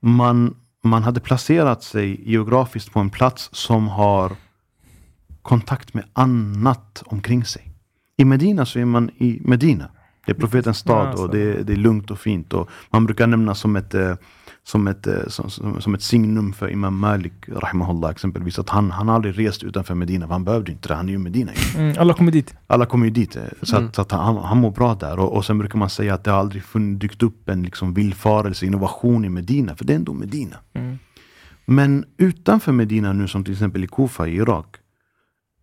Man, 0.00 0.56
man 0.84 1.02
hade 1.02 1.20
placerat 1.20 1.82
sig 1.82 2.30
geografiskt 2.30 2.92
på 2.92 3.00
en 3.00 3.10
plats 3.10 3.48
som 3.52 3.88
har 3.88 4.32
kontakt 5.42 5.94
med 5.94 6.04
annat 6.12 7.02
omkring 7.06 7.44
sig. 7.44 7.68
I 8.16 8.24
Medina 8.24 8.66
så 8.66 8.78
är 8.78 8.84
man 8.84 9.10
i 9.10 9.40
Medina. 9.44 9.90
Det 10.26 10.32
är 10.32 10.36
profetens 10.36 10.78
stad 10.78 11.14
och 11.20 11.30
det, 11.30 11.62
det 11.62 11.72
är 11.72 11.76
lugnt 11.76 12.10
och 12.10 12.18
fint. 12.18 12.52
Och 12.52 12.70
man 12.90 13.06
brukar 13.06 13.26
nämna 13.26 13.54
som 13.54 13.76
ett, 13.76 13.94
eh, 13.94 14.14
som 14.64 14.86
ett, 14.86 15.06
eh, 15.06 15.26
som, 15.28 15.50
som, 15.50 15.80
som 15.80 15.94
ett 15.94 16.02
signum 16.02 16.52
för 16.52 16.70
Imam 16.70 16.98
Malik, 16.98 17.32
rahimahullah, 17.48 18.10
exempelvis, 18.10 18.58
att 18.58 18.68
han, 18.68 18.90
han 18.90 19.08
aldrig 19.08 19.38
rest 19.38 19.62
utanför 19.62 19.94
Medina, 19.94 20.26
för 20.26 20.32
han 20.32 20.44
behövde 20.44 20.72
inte 20.72 20.88
det, 20.88 20.94
han 20.94 21.08
är 21.08 21.12
ju 21.12 21.18
Medina. 21.18 21.52
mm, 21.76 21.96
alla 21.98 22.14
kommer 22.14 22.32
dit. 22.32 22.54
Alla 22.66 22.86
kommer 22.86 23.04
ju 23.04 23.10
dit, 23.10 23.36
eh, 23.36 23.42
så 23.62 23.76
att, 23.76 23.94
så 23.94 24.02
att 24.02 24.12
han, 24.12 24.36
han 24.36 24.58
mår 24.58 24.70
bra 24.70 24.94
där. 24.94 25.18
Och, 25.18 25.36
och 25.36 25.44
sen 25.44 25.58
brukar 25.58 25.78
man 25.78 25.90
säga 25.90 26.14
att 26.14 26.24
det 26.24 26.30
har 26.30 26.38
aldrig 26.38 26.62
fun- 26.62 26.98
dykt 26.98 27.22
upp 27.22 27.48
en 27.48 27.62
liksom 27.62 27.94
villfarelse, 27.94 28.66
innovation 28.66 29.24
i 29.24 29.28
Medina, 29.28 29.76
för 29.76 29.84
det 29.84 29.92
är 29.92 29.96
ändå 29.96 30.12
Medina. 30.12 30.56
Mm. 30.74 30.98
Men 31.64 32.04
utanför 32.16 32.72
Medina 32.72 33.12
nu, 33.12 33.28
som 33.28 33.44
till 33.44 33.52
exempel 33.52 33.84
i 33.84 33.86
Kufa 33.86 34.28
i 34.28 34.36
Irak, 34.36 34.76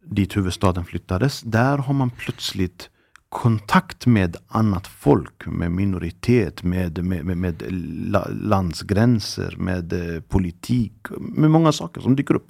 dit 0.06 0.38
huvudstaden 0.38 0.86
flyttades, 0.86 1.42
där 1.42 1.78
har 1.78 1.94
man 1.94 2.10
plötsligt 2.10 2.90
kontakt 3.30 4.06
med 4.06 4.38
annat 4.48 4.88
folk, 4.88 5.46
med 5.48 5.72
minoritet, 5.72 6.64
med, 6.64 7.04
med, 7.06 7.26
med, 7.26 7.38
med 7.38 7.64
la, 8.12 8.28
landsgränser, 8.30 9.56
med 9.58 9.94
eh, 10.16 10.22
politik, 10.22 10.94
med 11.20 11.52
många 11.52 11.72
saker 11.72 12.02
som 12.02 12.16
dyker 12.16 12.34
upp. 12.34 12.48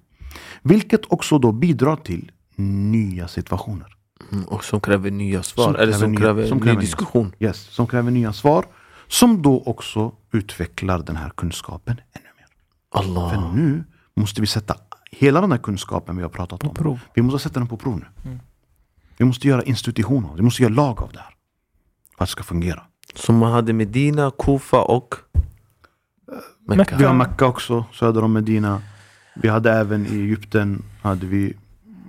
Vilket 0.61 1.01
också 1.11 1.39
då 1.39 1.51
bidrar 1.51 1.95
till 1.95 2.31
nya 2.91 3.27
situationer. 3.27 3.95
mm, 4.31 4.43
och 4.45 4.63
som 4.63 4.81
kräver 4.81 5.11
nya 5.11 5.43
svar, 5.43 5.63
Som 5.65 5.75
eller 5.75 5.91
kräver 5.91 5.99
som 5.99 6.11
nya- 6.13 6.17
kräver 6.19 6.47
som 6.47 6.57
ny 6.57 6.63
kräver 6.63 6.73
nya 6.75 6.81
diskussion. 6.81 7.35
Yes, 7.39 7.57
som 7.59 7.87
kräver 7.87 8.11
nya 8.11 8.33
svar. 8.33 8.65
Som 9.07 9.41
då 9.41 9.63
också 9.65 10.11
utvecklar 10.31 10.99
den 10.99 11.15
här 11.15 11.29
kunskapen 11.29 11.93
ännu 12.13 12.25
mer. 12.37 12.47
Allah. 13.01 13.29
För 13.33 13.55
nu 13.55 13.83
måste 14.15 14.41
vi 14.41 14.47
sätta 14.47 14.75
hela 15.11 15.41
den 15.41 15.51
här 15.51 15.57
kunskapen 15.59 16.15
vi 16.17 16.21
har 16.21 16.29
pratat 16.29 16.63
om. 16.63 16.73
prov. 16.75 16.99
Vi 17.13 17.21
måste 17.21 17.39
sätta 17.39 17.59
den 17.59 17.67
på 17.67 17.77
prov 17.77 17.99
nu. 18.23 18.39
Vi 19.19 19.25
måste 19.25 19.47
göra 19.47 19.63
institutioner, 19.63 20.29
vi 20.35 20.41
måste 20.41 20.61
göra 20.63 20.73
lag 20.73 21.01
av 21.01 21.11
det 21.13 21.19
här. 21.19 21.33
För 22.17 22.23
att 22.23 22.27
det 22.29 22.31
ska 22.31 22.43
fungera. 22.43 22.81
Så 23.15 23.33
man 23.33 23.51
hade 23.51 23.73
Medina, 23.73 24.31
Kufa 24.39 24.81
och 24.81 25.15
Mecka. 26.67 26.95
Vi 26.97 27.03
har 27.03 27.13
Mecka 27.13 27.45
också, 27.45 27.85
söder 27.93 28.23
om 28.23 28.33
Medina. 28.33 28.81
Vi 29.35 29.47
hade 29.49 29.71
även 29.71 30.05
i 30.05 30.15
Egypten, 30.19 30.83
hade 31.01 31.25
vi 31.25 31.53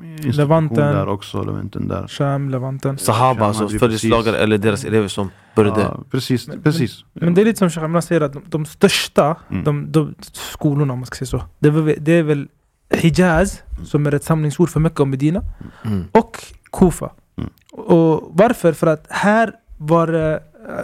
institution 0.02 0.36
Levanten. 0.36 0.76
där 0.76 1.08
också, 1.08 1.42
Levanten 1.44 1.88
där. 1.88 2.08
Sham, 2.08 2.50
Levanten. 2.50 2.98
Sahaba, 2.98 3.46
alltså 3.46 3.68
följeslagare 3.68 4.38
eller 4.38 4.58
deras 4.58 4.84
elever 4.84 5.08
som 5.08 5.30
började. 5.56 5.80
Ja, 5.80 6.00
precis, 6.10 6.48
precis. 6.62 7.04
Men 7.12 7.34
det 7.34 7.40
är 7.40 7.44
lite 7.44 7.58
som 7.58 7.70
Sheikh 7.70 7.84
Imran 7.84 8.02
säger 8.02 8.20
att 8.20 8.32
de, 8.32 8.42
de 8.46 8.66
största 8.66 9.36
Mm. 9.50 9.64
de, 9.64 9.92
de, 9.92 10.14
skolorna, 10.32 10.92
om 10.92 10.98
man 10.98 11.06
ska 11.06 11.14
säga 11.26 11.26
så, 11.40 11.42
det 11.58 11.96
det 11.96 12.12
är 12.12 12.22
väl 12.22 12.48
Hijaz, 12.90 13.62
som 13.84 14.06
är 14.06 14.14
ett 14.14 14.24
samlingsord 14.24 14.68
för 14.70 14.80
Mecka 14.80 15.02
och 15.02 15.08
Medina, 15.08 15.42
Mm. 15.84 16.04
och 16.12 16.36
Kufa. 16.72 17.10
Mm. 17.38 17.50
Och 17.72 18.30
varför? 18.34 18.72
För 18.72 18.86
att 18.86 19.06
här 19.08 19.52
var 19.78 20.08
eh, 20.32 20.38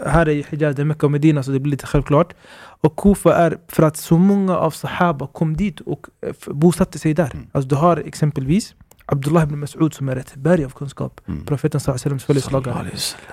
här 0.07 0.29
är 0.29 0.45
Hijaz, 0.51 0.77
det 0.77 0.83
är 0.83 0.85
Mecka 0.85 1.07
och 1.07 1.13
Medina 1.13 1.43
så 1.43 1.51
det 1.51 1.61
blir 1.61 1.71
lite 1.71 1.87
självklart. 1.87 2.35
Och 2.81 2.97
Kufa 2.97 3.37
är 3.37 3.59
för 3.69 3.83
att 3.83 3.97
så 3.97 4.19
många 4.19 4.57
av 4.59 4.71
Sahaba 4.71 5.27
kom 5.27 5.57
dit 5.57 5.81
och 5.81 6.07
eh, 6.27 6.33
bosatte 6.55 6.99
sig 6.99 7.15
där. 7.15 7.31
Mm. 7.35 7.47
Alltså 7.53 7.69
du 7.69 7.75
har 7.77 7.97
exempelvis 7.97 8.75
Abdullah 9.07 9.43
ibn 9.43 9.65
Mas'ud 9.65 9.95
som 9.95 10.09
är 10.09 10.17
ett 10.17 10.35
berg 10.37 10.65
av 10.65 10.71
kunskap. 10.71 11.21
Mm. 11.29 11.45
Profeten 11.45 11.81
sallallahu 11.81 12.19
följeslagare. 12.19 12.91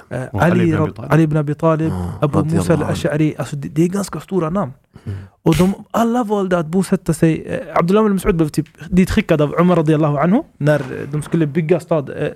Eh, 0.09 0.27
Ali 0.33 0.75
Ali, 1.09 1.23
ibn 1.23 1.37
Abi 1.37 1.55
Talib. 1.55 1.91
Mm. 1.91 2.09
Abu 2.21 2.43
Musa 2.43 2.73
al-Ash'ari. 2.73 3.35
Alltså 3.37 3.55
det, 3.55 3.69
det 3.69 3.83
är 3.83 3.87
ganska 3.87 4.19
stora 4.19 4.49
namn. 4.49 4.73
Mm. 5.05 5.17
Och 5.43 5.55
de 5.55 5.73
alla 5.91 6.23
valde 6.23 6.57
att 6.57 6.67
bosätta 6.67 7.13
sig. 7.13 7.45
Eh, 7.45 7.77
Abdullah 7.77 8.05
ibn 8.05 8.17
Mas'ud 8.17 8.33
blev 8.33 8.49
typ 8.49 8.67
ditskickad 8.89 9.41
av 9.41 9.55
Umar 9.59 9.75
radiallahu 9.75 10.17
anhu 10.17 10.43
när 10.57 10.79
eh, 10.79 11.09
de 11.11 11.21
skulle 11.21 11.47
bygga 11.47 11.79
stad. 11.79 12.09
Eh, 12.09 12.29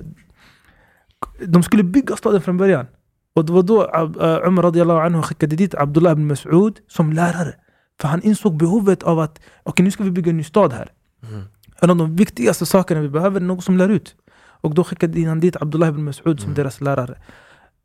de 1.46 1.64
skulle 1.64 1.84
bygga 1.84 2.16
staden 2.16 2.42
från 2.42 2.58
början. 2.58 2.86
Och 3.36 3.46
det 3.46 3.54
var 3.54 3.64
då 3.64 3.84
eh, 3.84 4.48
Umar 4.48 4.64
radiallahu 4.64 5.00
anhu 5.00 5.22
skickade 5.22 5.56
dit 5.56 5.76
Abdullah 5.76 6.12
ibn 6.12 6.32
Mas'ud 6.32 6.76
som 6.88 7.14
lärare. 7.14 7.54
För 8.02 8.08
han 8.08 8.22
insåg 8.22 8.58
behovet 8.58 9.04
av 9.04 9.20
att 9.20 9.40
okej 9.64 9.84
nu 9.84 9.92
ska 9.92 10.04
vi 10.04 10.12
bygga 10.12 10.30
en 10.30 10.38
ny 10.38 10.44
stad 10.44 10.74
här. 10.74 10.92
Mm. 11.30 11.44
En 11.82 11.90
av 11.90 11.98
de 11.98 12.16
viktigaste 12.16 12.66
sakerna 12.66 13.02
vi 13.02 13.10
behöver 13.10 13.42
är 13.42 13.46
någon 13.46 13.62
som 13.62 13.78
lär 13.78 13.90
ut. 13.90 14.16
Och 14.62 14.74
då 14.74 14.84
skickade 14.84 15.26
han 15.28 15.40
dit 15.40 15.56
Abdullah 15.62 15.90
ibn 15.90 16.10
Mas'ud 16.10 16.38
som 16.38 16.44
Mm. 16.44 16.54
deras 16.54 16.82
lärare. 16.82 17.18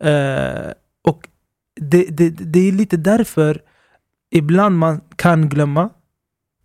Eh, 0.04 0.72
och 1.04 1.28
det, 1.80 2.04
det, 2.04 2.30
det 2.30 2.68
är 2.68 2.72
lite 2.72 2.96
därför 2.96 3.60
ibland 4.30 4.78
man 4.78 5.00
kan 5.16 5.48
glömma 5.48 5.90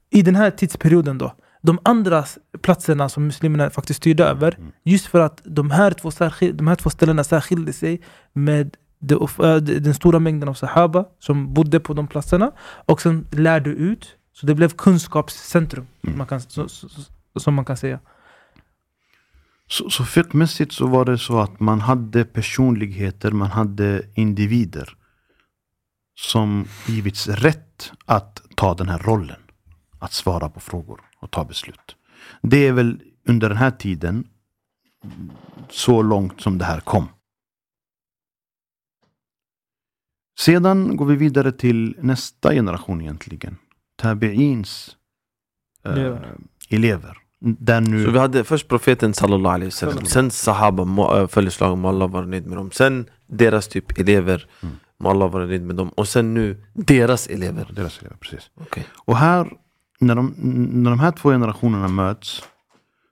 i 0.09 0.21
den 0.21 0.35
här 0.35 0.51
tidsperioden 0.51 1.17
då 1.17 1.33
de 1.61 1.79
andra 1.83 2.25
platserna 2.61 3.09
som 3.09 3.25
muslimerna 3.25 3.69
faktiskt 3.69 3.97
styrde 3.97 4.23
över 4.25 4.55
Mm. 4.59 4.71
just 4.83 5.05
för 5.05 5.19
att 5.19 5.41
de 5.45 5.71
här 5.71 5.91
två, 5.91 6.09
särskil- 6.11 6.53
de 6.57 6.67
här 6.67 6.75
två 6.75 6.89
ställena 6.89 7.23
särskilde 7.23 7.73
sig 7.73 8.01
med 8.33 8.75
det- 8.99 9.79
den 9.79 9.93
stora 9.93 10.19
mängden 10.19 10.49
av 10.49 10.53
sahaba 10.53 11.05
som 11.19 11.53
bodde 11.53 11.79
på 11.79 11.93
de 11.93 12.07
platserna 12.07 12.51
och 12.85 13.01
sen 13.01 13.27
lärde 13.31 13.69
ut 13.69 14.15
så 14.33 14.45
det 14.45 14.55
blev 14.55 14.69
kunskapscentrum 14.69 15.87
Mm. 16.03 16.17
man 16.17 16.27
kan, 16.27 16.41
så, 16.41 16.69
så, 16.69 16.89
så, 16.89 17.01
som 17.39 17.53
man 17.53 17.65
kan 17.65 17.77
säga. 17.77 17.99
Så, 19.67 19.89
så 19.89 20.05
fiqhmässigt 20.05 20.71
så 20.71 20.87
var 20.87 21.05
det 21.05 21.17
så 21.17 21.39
att 21.39 21.59
man 21.59 21.81
hade 21.81 22.25
personligheter, 22.25 23.31
man 23.31 23.51
hade 23.51 24.03
individer 24.15 24.97
som 26.15 26.65
givits 26.87 27.27
rätt 27.27 27.91
att 28.05 28.41
ta 28.55 28.73
den 28.73 28.89
här 28.89 28.99
rollen. 28.99 29.41
Att 29.99 30.13
svara 30.13 30.49
på 30.49 30.59
frågor 30.59 31.01
och 31.19 31.31
ta 31.31 31.45
beslut. 31.45 31.95
Det 32.41 32.67
är 32.67 32.73
väl 32.73 33.01
under 33.27 33.49
den 33.49 33.57
här 33.57 33.71
tiden 33.71 34.27
så 35.69 36.01
långt 36.01 36.41
som 36.41 36.57
det 36.57 36.65
här 36.65 36.79
kom. 36.79 37.07
Sedan 40.39 40.97
går 40.97 41.05
vi 41.05 41.15
vidare 41.15 41.51
till 41.51 41.95
nästa 42.01 42.53
generation 42.53 43.01
egentligen. 43.01 43.57
Tabi'ins 44.01 44.95
eh, 45.83 46.17
Elever. 46.69 47.17
Där 47.39 47.81
nu... 47.81 48.05
Så 48.05 48.11
vi 48.11 48.19
hade 48.19 48.43
först 48.43 48.67
profeten 48.67 49.13
sallallahu 49.13 49.53
alaihi 49.55 49.67
wasallam, 49.69 50.05
sen 50.05 50.31
sahaba, 50.31 50.83
må- 50.85 51.17
äh, 51.17 51.27
följeslagen, 51.27 51.79
må 51.79 51.89
Allah 51.89 52.09
vara 52.11 52.25
nöjd 52.25 52.47
med 52.47 52.57
dem. 52.57 52.71
Sen 52.71 53.05
deras 53.27 53.67
typ 53.67 53.99
elever, 53.99 54.47
Mm. 54.63 54.75
må 54.99 55.09
Allah 55.09 55.31
vara 55.31 55.45
nöjd 55.45 55.61
med 55.61 55.75
dem. 55.75 55.89
Och 55.89 56.07
sen 56.07 56.33
nu 56.33 56.63
deras 56.73 57.27
elever. 57.27 57.67
Deras 57.75 57.99
elever, 57.99 58.17
precis. 58.19 58.49
Okej. 58.61 58.85
Och 59.05 59.17
här, 59.17 59.51
när 59.99 60.15
de, 60.15 60.33
när 60.83 60.89
de 60.89 60.99
här 60.99 61.11
två 61.11 61.29
generationerna 61.29 61.87
möts, 61.87 62.43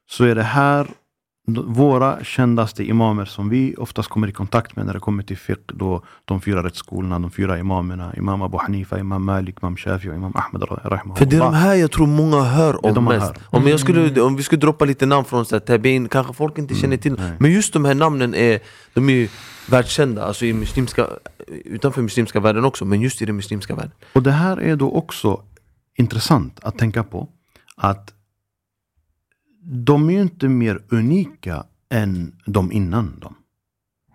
så 0.09 0.23
är 0.23 0.35
det 0.35 0.43
här 0.43 0.87
våra 1.47 2.23
kändaste 2.23 2.83
imamer 2.83 3.25
som 3.25 3.49
vi 3.49 3.75
oftast 3.77 4.09
kommer 4.09 4.27
i 4.27 4.31
kontakt 4.31 4.75
med 4.75 4.85
när 4.85 4.93
det 4.93 4.99
kommer 4.99 5.23
till 5.23 5.37
fiqh, 5.37 5.61
då 5.73 6.01
de 6.25 6.41
fyra 6.41 6.63
rättsskolorna, 6.63 7.19
de 7.19 7.31
fyra 7.31 7.59
imamerna, 7.59 8.13
Imam 8.17 8.41
Abu 8.41 8.57
Hanifa, 8.57 8.99
Imam 8.99 9.25
Malik, 9.25 9.55
Imam 9.61 9.77
Shafi 9.77 10.09
och 10.09 10.15
Imam 10.15 10.33
Ahmed 10.35 10.63
rahimahullah. 10.69 11.15
För 11.15 11.25
det 11.25 11.35
är 11.35 11.39
de 11.39 11.53
här 11.53 11.75
jag 11.75 11.91
tror 11.91 12.07
många 12.07 12.41
hör 12.41 12.97
om 12.97 13.05
mest. 13.05 13.25
hör. 13.25 13.37
Om, 13.49 13.67
jag 13.67 13.79
skulle, 13.79 14.21
om 14.21 14.35
vi 14.35 14.43
skulle 14.43 14.59
droppa 14.59 14.85
lite 14.85 15.05
namn 15.05 15.25
från 15.25 15.45
Tabein, 15.45 16.09
kanske 16.09 16.33
folk 16.33 16.57
inte 16.57 16.75
känner 16.75 16.97
till. 16.97 17.15
nej. 17.19 17.31
Men 17.39 17.51
just 17.51 17.73
de 17.73 17.85
här 17.85 17.93
namnen 17.93 18.35
är, 18.35 18.59
de 18.93 19.09
är 19.09 19.29
världskända, 19.69 20.25
alltså 20.25 20.45
i 20.45 20.53
muslimska, 20.53 21.07
utanför 21.47 22.01
muslimska 22.01 22.39
världen 22.39 22.65
också, 22.65 22.85
men 22.85 23.01
just 23.01 23.21
i 23.21 23.25
den 23.25 23.35
muslimska 23.35 23.75
världen. 23.75 23.91
Och 24.13 24.23
det 24.23 24.31
här 24.31 24.61
är 24.61 24.75
då 24.75 24.91
också 24.91 25.41
intressant 25.95 26.59
att 26.63 26.77
tänka 26.77 27.03
på 27.03 27.29
att 27.77 28.14
de 29.67 30.09
är 30.09 30.13
ju 30.13 30.21
inte 30.21 30.47
mer 30.49 30.79
unika 30.89 31.63
än 31.89 32.35
de 32.45 32.71
innan 32.71 33.19
dem. 33.19 33.35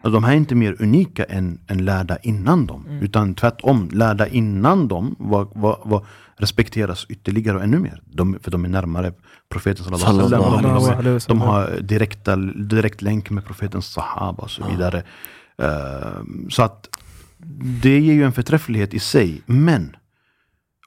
De 0.02 0.24
här 0.24 0.32
är 0.32 0.36
inte 0.36 0.54
mer 0.54 0.76
unika 0.78 1.24
än, 1.24 1.60
än 1.66 1.84
lärda 1.84 2.16
innan 2.16 2.66
dem. 2.66 2.86
Mm. 2.88 3.02
Utan 3.02 3.34
tvärtom, 3.34 3.88
lärda 3.92 4.26
innan 4.26 4.88
dem 4.88 5.16
var, 5.18 5.48
var, 5.54 5.78
var, 5.84 6.06
respekteras 6.36 7.06
ytterligare 7.08 7.56
och 7.56 7.62
ännu 7.62 7.78
mer. 7.78 8.02
De, 8.04 8.38
för 8.42 8.50
de 8.50 8.64
är 8.64 8.68
närmare 8.68 9.12
profeten 9.48 9.84
sallallahu 9.84 10.10
alaihi 10.10 10.22
wasallam. 10.22 10.62
De, 10.62 10.68
alaihi 10.68 11.04
de, 11.04 11.12
wasallam. 11.12 11.38
de 11.38 11.46
har 11.46 11.80
direkta, 11.80 12.36
direkt 12.36 13.02
länk 13.02 13.30
med 13.30 13.44
profetens 13.44 13.86
sahaba 13.86 14.42
och 14.42 14.50
så 14.50 14.66
vidare. 14.70 15.02
Eh, 15.58 16.22
så 16.48 16.62
att 16.62 16.88
det 17.82 18.00
ger 18.00 18.14
ju 18.14 18.24
en 18.24 18.32
förträfflighet 18.32 18.94
i 18.94 18.98
sig. 18.98 19.42
Men 19.46 19.96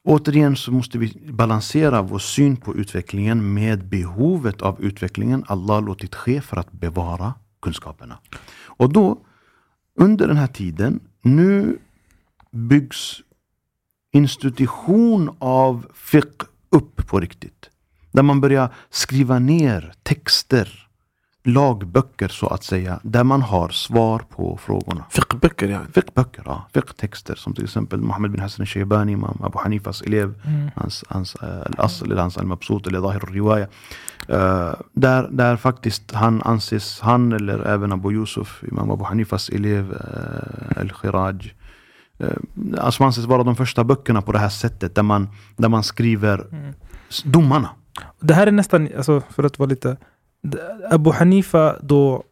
återigen 0.03 0.55
så 0.55 0.71
måste 0.71 0.97
vi 0.97 1.31
balansera 1.31 2.01
vår 2.01 2.19
syn 2.19 2.55
på 2.55 2.75
utvecklingen 2.75 3.53
med 3.53 3.85
behovet 3.85 4.61
av 4.61 4.81
utvecklingen 4.81 5.43
Allah 5.47 5.81
låtit 5.81 6.15
ske 6.15 6.41
för 6.41 6.57
att 6.57 6.71
bevara 6.71 7.33
kunskaperna. 7.61 8.17
Och 8.65 8.93
då, 8.93 9.17
under 9.95 10.27
den 10.27 10.37
här 10.37 10.47
tiden, 10.47 10.99
nu 11.21 11.77
byggs 12.51 13.21
institution 14.11 15.35
av 15.39 15.85
fiqh 15.93 16.45
upp 16.69 17.07
på 17.07 17.19
riktigt. 17.19 17.69
Där 18.11 18.23
man 18.23 18.41
börjar 18.41 18.73
skriva 18.89 19.39
ner 19.39 19.93
texter, 20.03 20.82
lagböcker 21.45 22.27
så 22.27 22.47
att 22.47 22.63
säga, 22.63 22.99
där 23.03 23.23
man 23.23 23.41
har 23.41 23.69
svar 23.69 24.19
på 24.29 24.57
frågorna. 24.57 25.05
Fiqhböcker 25.09 25.67
yani. 25.69 25.85
Fiqhböcker, 25.93 26.43
ja. 26.45 26.67
Fiqh-texter 26.73 27.35
som 27.35 27.53
till 27.53 27.63
exempel 27.63 28.01
Mohammed 28.01 28.31
bin 28.31 28.41
Hassan 28.41 28.63
al-Shaybani, 28.63 29.11
Imam 29.11 29.37
Abu 29.43 29.57
Hanifas 29.59 30.01
elev, 30.01 30.33
Mm. 30.45 30.69
hans, 30.75 31.03
hans 31.09 31.35
uh, 31.43 31.49
al-Asl 31.49 32.05
eller 32.11 32.21
hans 32.21 32.37
al-Mabsut 32.37 32.87
eller 32.87 33.01
Zahir 33.01 33.19
al-Riwaya. 33.25 33.67
Eh, 34.27 34.73
där, 34.93 35.27
där 35.31 35.55
faktiskt 35.57 36.11
han 36.11 36.41
anses, 36.41 36.99
han 36.99 37.31
eller 37.33 37.59
även 37.65 37.91
Abu 37.91 38.11
Yusuf, 38.13 38.63
Imam 38.71 38.91
Abu 38.91 39.03
Hanifas 39.03 39.49
elev, 39.49 39.91
uh, 39.91 40.81
al-Khiraj. 40.81 41.53
Uh, 42.23 42.29
alltså 42.79 43.03
anses 43.03 43.25
vara 43.25 43.43
de 43.43 43.55
första 43.55 43.83
böckerna 43.83 44.21
på 44.21 44.31
det 44.31 44.39
här 44.39 44.49
sättet 44.49 44.95
där 44.95 45.03
man, 45.03 45.29
där 45.57 45.69
man 45.69 45.83
skriver 45.83 46.47
Mm. 46.51 46.73
domarna. 47.23 47.69
Det 48.19 48.33
här 48.33 48.47
är 48.47 48.51
nästan, 48.51 48.89
alltså 48.97 49.21
för 49.29 49.43
att 49.43 49.59
vara 49.59 49.69
lite... 49.69 49.97
Abu 50.89 51.11
Hanifa 51.11 51.79
då 51.81 52.23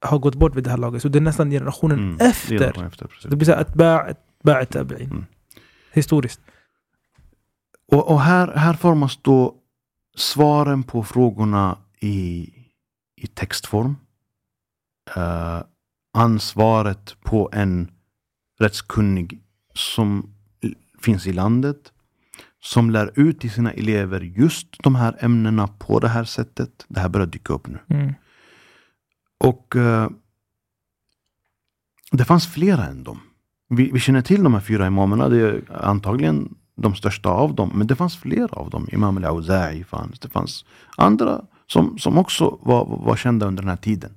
har 0.00 0.18
gått 0.18 0.34
bort 0.34 0.56
vid 0.56 0.64
det 0.64 0.70
här 0.70 0.76
laget, 0.76 1.02
så 1.02 1.08
det 1.08 1.18
är 1.18 1.20
nästan 1.20 1.50
generationen 1.50 1.98
Mm, 1.98 2.16
efter. 2.20 2.72
de 2.72 2.84
efter 2.84 3.06
precis. 3.06 3.30
Det 3.30 3.36
blir 3.36 3.46
såhär 3.46 3.64
atba' 3.64 4.14
atba' 4.42 4.64
tabi'in. 4.66 5.04
Mm. 5.10 5.24
Historiskt. 5.92 6.40
Och, 7.92 8.10
och 8.10 8.20
här, 8.20 8.52
här 8.56 8.74
formas 8.74 9.18
då 9.22 9.54
svaren 10.16 10.82
på 10.82 11.04
frågorna 11.04 11.78
i, 12.00 12.50
i 13.16 13.26
textform. 13.26 13.96
Eh, 15.16 15.60
ansvaret 16.12 17.16
på 17.22 17.50
en 17.52 17.90
rättskunnig 18.60 19.40
som 19.74 20.34
finns 21.02 21.26
i 21.26 21.32
landet. 21.32 21.92
Som 22.66 22.90
lär 22.90 23.10
ut 23.14 23.40
till 23.40 23.50
sina 23.50 23.72
elever 23.72 24.20
just 24.20 24.66
de 24.82 24.94
här 24.94 25.16
ämnena 25.20 25.66
på 25.66 26.00
det 26.00 26.08
här 26.08 26.24
sättet. 26.24 26.84
Det 26.88 27.00
här 27.00 27.08
börjar 27.08 27.26
dyka 27.26 27.52
upp 27.52 27.66
nu. 27.66 27.78
Mm. 27.88 28.14
Och 29.38 29.76
eh, 29.76 30.08
det 32.12 32.24
fanns 32.24 32.46
flera 32.46 32.86
än 32.86 33.04
dem. 33.04 33.20
Vi, 33.68 33.90
vi 33.92 34.00
känner 34.00 34.22
till 34.22 34.42
de 34.42 34.54
här 34.54 34.60
fyra 34.60 34.86
imamerna. 34.86 35.28
Det 35.28 35.40
är 35.40 35.62
antagligen 35.82 36.54
de 36.76 36.94
största 36.94 37.28
av 37.28 37.54
dem. 37.54 37.70
Men 37.74 37.86
det 37.86 37.96
fanns 37.96 38.16
flera 38.16 38.56
av 38.56 38.70
dem. 38.70 38.88
Imam 38.92 39.18
al-Auza'i 39.18 39.84
fanns. 39.84 40.20
Det 40.20 40.28
fanns 40.28 40.64
andra 40.96 41.44
som, 41.66 41.98
som 41.98 42.18
också 42.18 42.58
var, 42.62 42.84
var 42.84 43.16
kända 43.16 43.46
under 43.46 43.62
den 43.62 43.70
här 43.70 43.76
tiden. 43.76 44.12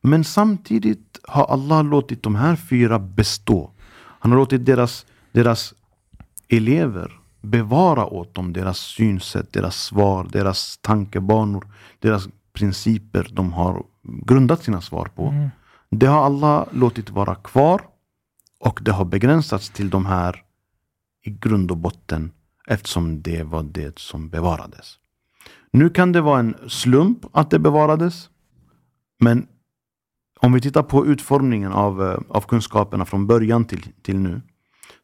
Men 0.00 0.24
samtidigt 0.24 1.18
har 1.22 1.44
Allah 1.44 1.84
låtit 1.84 2.22
de 2.22 2.34
här 2.34 2.56
fyra 2.56 2.98
bestå. 2.98 3.70
Han 4.20 4.32
har 4.32 4.38
låtit 4.38 4.66
deras, 4.66 5.06
deras 5.32 5.74
elever 6.48 7.17
bevara 7.40 8.06
åt 8.06 8.34
dem 8.34 8.52
deras 8.52 8.78
synsätt, 8.78 9.52
deras 9.52 9.76
svar, 9.76 10.26
deras 10.32 10.78
tankebanor, 10.78 11.66
deras 11.98 12.28
principer 12.52 13.28
de 13.32 13.52
har 13.52 13.82
grundat 14.02 14.62
sina 14.62 14.80
svar 14.80 15.10
på. 15.14 15.26
Mm. 15.26 15.48
Det 15.90 16.06
har 16.06 16.24
alla 16.24 16.66
låtit 16.72 17.10
vara 17.10 17.34
kvar 17.34 17.82
och 18.60 18.80
det 18.82 18.92
har 18.92 19.04
begränsats 19.04 19.70
till 19.70 19.90
de 19.90 20.06
här 20.06 20.42
i 21.24 21.30
grund 21.30 21.70
och 21.70 21.76
botten 21.76 22.32
eftersom 22.68 23.22
det 23.22 23.42
var 23.42 23.62
det 23.62 23.98
som 23.98 24.28
bevarades. 24.28 24.98
Nu 25.72 25.90
kan 25.90 26.12
det 26.12 26.20
vara 26.20 26.40
en 26.40 26.54
slump 26.68 27.26
att 27.32 27.50
det 27.50 27.58
bevarades. 27.58 28.30
Men 29.20 29.46
om 30.40 30.52
vi 30.52 30.60
tittar 30.60 30.82
på 30.82 31.06
utformningen 31.06 31.72
av, 31.72 32.02
eh, 32.02 32.18
av 32.28 32.40
kunskaperna 32.40 33.04
från 33.04 33.26
början 33.26 33.64
till, 33.64 33.82
till 34.02 34.18
nu 34.18 34.42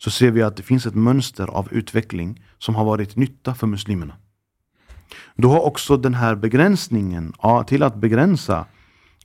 så 0.04 0.10
ser 0.10 0.30
vi 0.30 0.42
att 0.42 0.56
det 0.56 0.62
finns 0.62 0.86
ett 0.86 0.94
mönster 0.94 1.46
av 1.46 1.68
utveckling 1.72 2.44
som 2.58 2.74
har 2.74 2.84
varit 2.84 3.16
nytta 3.16 3.54
för 3.54 3.66
muslimerna. 3.66 4.16
Då 5.36 5.50
har 5.50 5.60
också 5.60 5.96
den 5.96 6.14
här 6.14 6.34
begränsningen 6.34 7.34
till 7.66 7.82
att 7.82 7.96
begränsa 7.96 8.66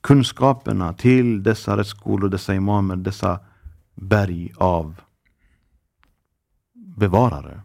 kunskaperna 0.01 0.93
till 0.93 1.43
dessa 1.43 1.77
rättsskolor, 1.77 2.29
dessa 2.29 2.55
imamer, 2.55 2.95
dessa 2.95 3.39
berg 3.95 4.53
av 4.57 4.95
bevarare 6.97 7.61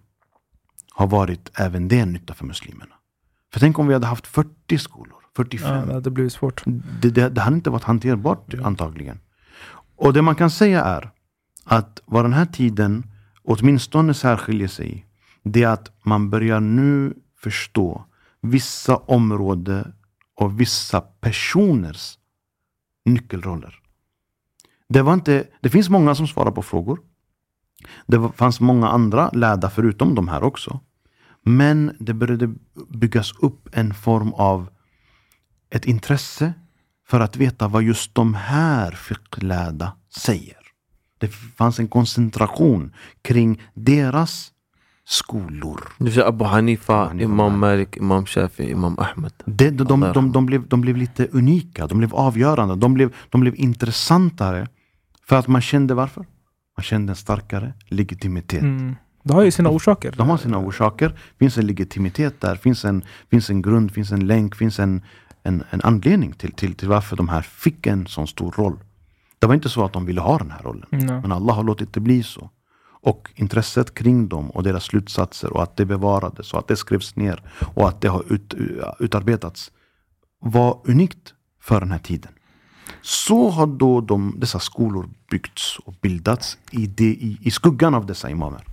har 0.91 1.07
varit 1.07 1.51
även 1.55 1.89
det 1.89 1.99
en 1.99 2.13
nytta 2.13 2.35
för 2.35 2.45
muslimerna. 2.45 2.95
För 3.53 3.61
tänk 3.61 3.79
om 3.79 3.87
vi 3.87 3.95
hade 3.95 4.07
haft 4.07 4.27
40 4.27 4.79
skolor, 4.79 5.19
45. 5.37 5.91
Ja, 5.91 6.01
det. 6.65 6.73
Det, 7.03 7.11
det, 7.11 7.29
det 7.29 7.41
hade 7.41 7.57
inte 7.57 7.71
varit 7.71 7.85
hanterbart 7.85 8.55
antagligen. 8.55 9.21
Och 9.97 10.13
det 10.13 10.23
man 10.23 10.35
kan 10.35 10.51
säga 10.51 10.85
är 10.85 11.14
att 11.65 12.01
vad 12.05 12.25
den 12.25 12.33
här 12.33 12.47
tiden 12.47 13.05
åtminstone 13.43 14.15
särskiljer 14.15 14.69
sig 14.69 15.07
det 15.45 15.63
är 15.63 15.69
att 15.69 15.91
man 16.03 16.31
börjar 16.31 16.61
nu 16.61 17.15
förstå 17.39 18.05
vissa 18.41 18.97
områden 18.97 19.95
och 20.35 20.61
vissa 20.61 21.01
personers 21.01 22.19
nyckelroller. 23.05 23.81
Det, 24.89 25.03
var 25.03 25.15
inte, 25.15 25.47
det 25.61 25.71
finns 25.71 25.89
många 25.89 26.15
som 26.15 26.27
svarar 26.27 26.51
på 26.51 26.63
frågor. 26.63 27.01
Det 28.07 28.19
var, 28.19 28.29
fanns 28.29 28.61
många 28.61 28.89
andra 28.89 29.31
lärda 29.31 29.71
förutom 29.71 30.15
de 30.15 30.29
här 30.29 30.43
också. 30.43 30.81
Men 31.43 31.97
det 32.01 32.15
började 32.15 32.55
byggas 32.89 33.33
upp 33.33 33.69
en 33.73 33.95
form 33.95 34.33
av 34.33 34.69
ett 35.71 35.85
intresse 35.85 36.53
för 37.07 37.21
att 37.21 37.37
veta 37.37 37.69
vad 37.69 37.83
just 37.83 38.15
de 38.15 38.35
här 38.35 38.91
fick 38.93 39.43
lärda 39.43 39.97
säger. 40.21 40.64
Det 41.25 41.33
fanns 41.57 41.79
en 41.79 41.89
koncentration 41.89 42.93
kring 43.23 43.61
deras 43.75 44.51
skolor. 45.05 45.81
Du 45.99 46.11
säger 46.11 46.27
Abu 46.27 46.45
Hanifa, 46.45 47.05
Hanifa, 47.05 47.25
Imam 47.25 47.59
Malik, 47.59 47.97
Imam 47.97 48.27
Shafi, 48.27 48.71
Imam 48.71 48.99
Ahmed. 48.99 49.33
Det, 49.45 49.71
de, 49.71 49.85
de, 49.85 50.01
de, 50.01 50.33
de, 50.33 50.47
blev, 50.47 50.69
de 50.69 50.81
blev 50.81 50.97
lite 50.97 51.29
unika, 51.33 51.87
de 51.87 51.99
blev 51.99 52.15
avgörande, 52.15 52.77
de 52.77 52.95
blev, 52.95 53.15
de 53.31 53.41
blev 53.41 53.55
intressantare. 53.57 54.69
För 55.29 55.37
att 55.37 55.49
man 55.49 55.61
kände 55.61 55.95
varför? 55.95 56.27
Man 56.77 56.85
kände 56.85 57.13
en 57.13 57.17
starkare 57.17 57.73
legitimitet. 57.89 58.63
Mm. 58.63 58.97
Det 59.23 59.35
har 59.35 59.43
ju 59.43 59.51
sina 59.51 59.71
orsaker. 59.71 60.15
De 60.17 60.29
har 60.29 60.37
sina 60.37 60.59
orsaker, 60.59 61.15
finns 61.39 61.59
en 61.59 61.67
legitimitet 61.67 62.41
där, 62.41 62.57
finns 62.57 62.85
en, 62.85 63.03
finns 63.31 63.51
en 63.51 63.63
grund, 63.63 63.93
finns 63.93 64.13
en 64.13 64.27
länk, 64.27 64.55
finns 64.55 64.79
en, 64.79 65.03
en, 65.43 65.65
en 65.71 65.81
anledning 65.81 66.33
till, 66.33 66.53
till, 66.53 66.75
till 66.75 66.89
varför 66.89 67.17
de 67.17 67.29
här 67.29 67.43
fick 67.43 67.87
en 67.87 68.07
sån 68.07 68.27
stor 68.27 68.53
roll. 68.53 68.77
Det 69.45 69.49
var 69.49 69.55
inte 69.55 69.69
så 69.69 69.85
att 69.85 69.93
de 69.93 70.07
ville 70.07 70.21
ha 70.21 70.39
den 70.39 70.51
här 70.51 70.63
rollen, 70.63 70.87
Nej. 70.91 71.21
men 71.21 71.33
Allah 71.33 71.57
har 71.57 71.65
låtit 71.65 71.93
det 71.93 72.01
bli 72.01 72.23
så. 72.23 72.51
Och 73.03 73.31
intresset 73.35 73.95
kring 73.95 74.29
dem 74.29 74.51
och 74.51 74.63
deras 74.63 74.85
slutsatser 74.85 75.53
och 75.53 75.63
att 75.63 75.77
det 75.77 75.85
bevarades 75.85 76.53
och 76.53 76.59
att 76.59 76.69
det 76.69 76.77
skrevs 76.77 77.17
ner 77.17 77.43
och 77.75 77.89
att 77.89 78.01
det 78.01 78.09
har 78.09 78.33
ut, 78.33 78.55
utarbetats 78.99 79.73
var 80.41 80.81
unikt 80.85 81.35
för 81.61 81.81
den 81.81 81.91
här 81.91 81.99
tiden. 81.99 82.33
Så 83.03 83.51
har 83.51 83.67
då 83.67 84.01
de, 84.01 84.35
dessa 84.39 84.59
skolor 84.59 85.09
byggts 85.31 85.79
och 85.79 85.95
bildats 86.01 86.59
i, 86.71 86.87
det, 86.87 87.05
i, 87.05 87.39
i 87.41 87.51
skuggan 87.51 87.95
av 87.95 88.07
dessa 88.07 88.31
imamer. 88.31 88.65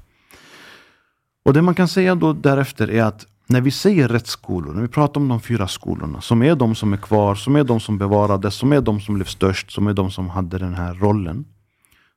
Och 1.45 1.53
det 1.53 1.61
man 1.61 1.75
kan 1.75 1.87
säga 1.87 2.15
då 2.15 2.33
därefter 2.33 2.91
är 2.91 3.03
att 3.03 3.25
när 3.51 3.61
vi 3.61 3.71
säger 3.71 4.07
rättsskolor, 4.07 4.73
när 4.73 4.81
vi 4.81 4.87
pratar 4.87 5.21
om 5.21 5.27
de 5.27 5.41
fyra 5.41 5.67
skolorna, 5.67 6.21
som 6.21 6.43
är 6.43 6.55
de 6.55 6.75
som 6.75 6.93
är 6.93 6.97
kvar, 6.97 7.35
som 7.35 7.55
är 7.55 7.63
de 7.63 7.79
som 7.79 7.97
bevarades, 7.97 8.55
som 8.55 8.71
är 8.71 8.81
de 8.81 9.01
som 9.01 9.15
blev 9.15 9.25
störst, 9.25 9.71
som 9.71 9.87
är 9.87 9.93
de 9.93 10.11
som 10.11 10.29
hade 10.29 10.57
den 10.57 10.73
här 10.73 10.93
rollen. 10.93 11.45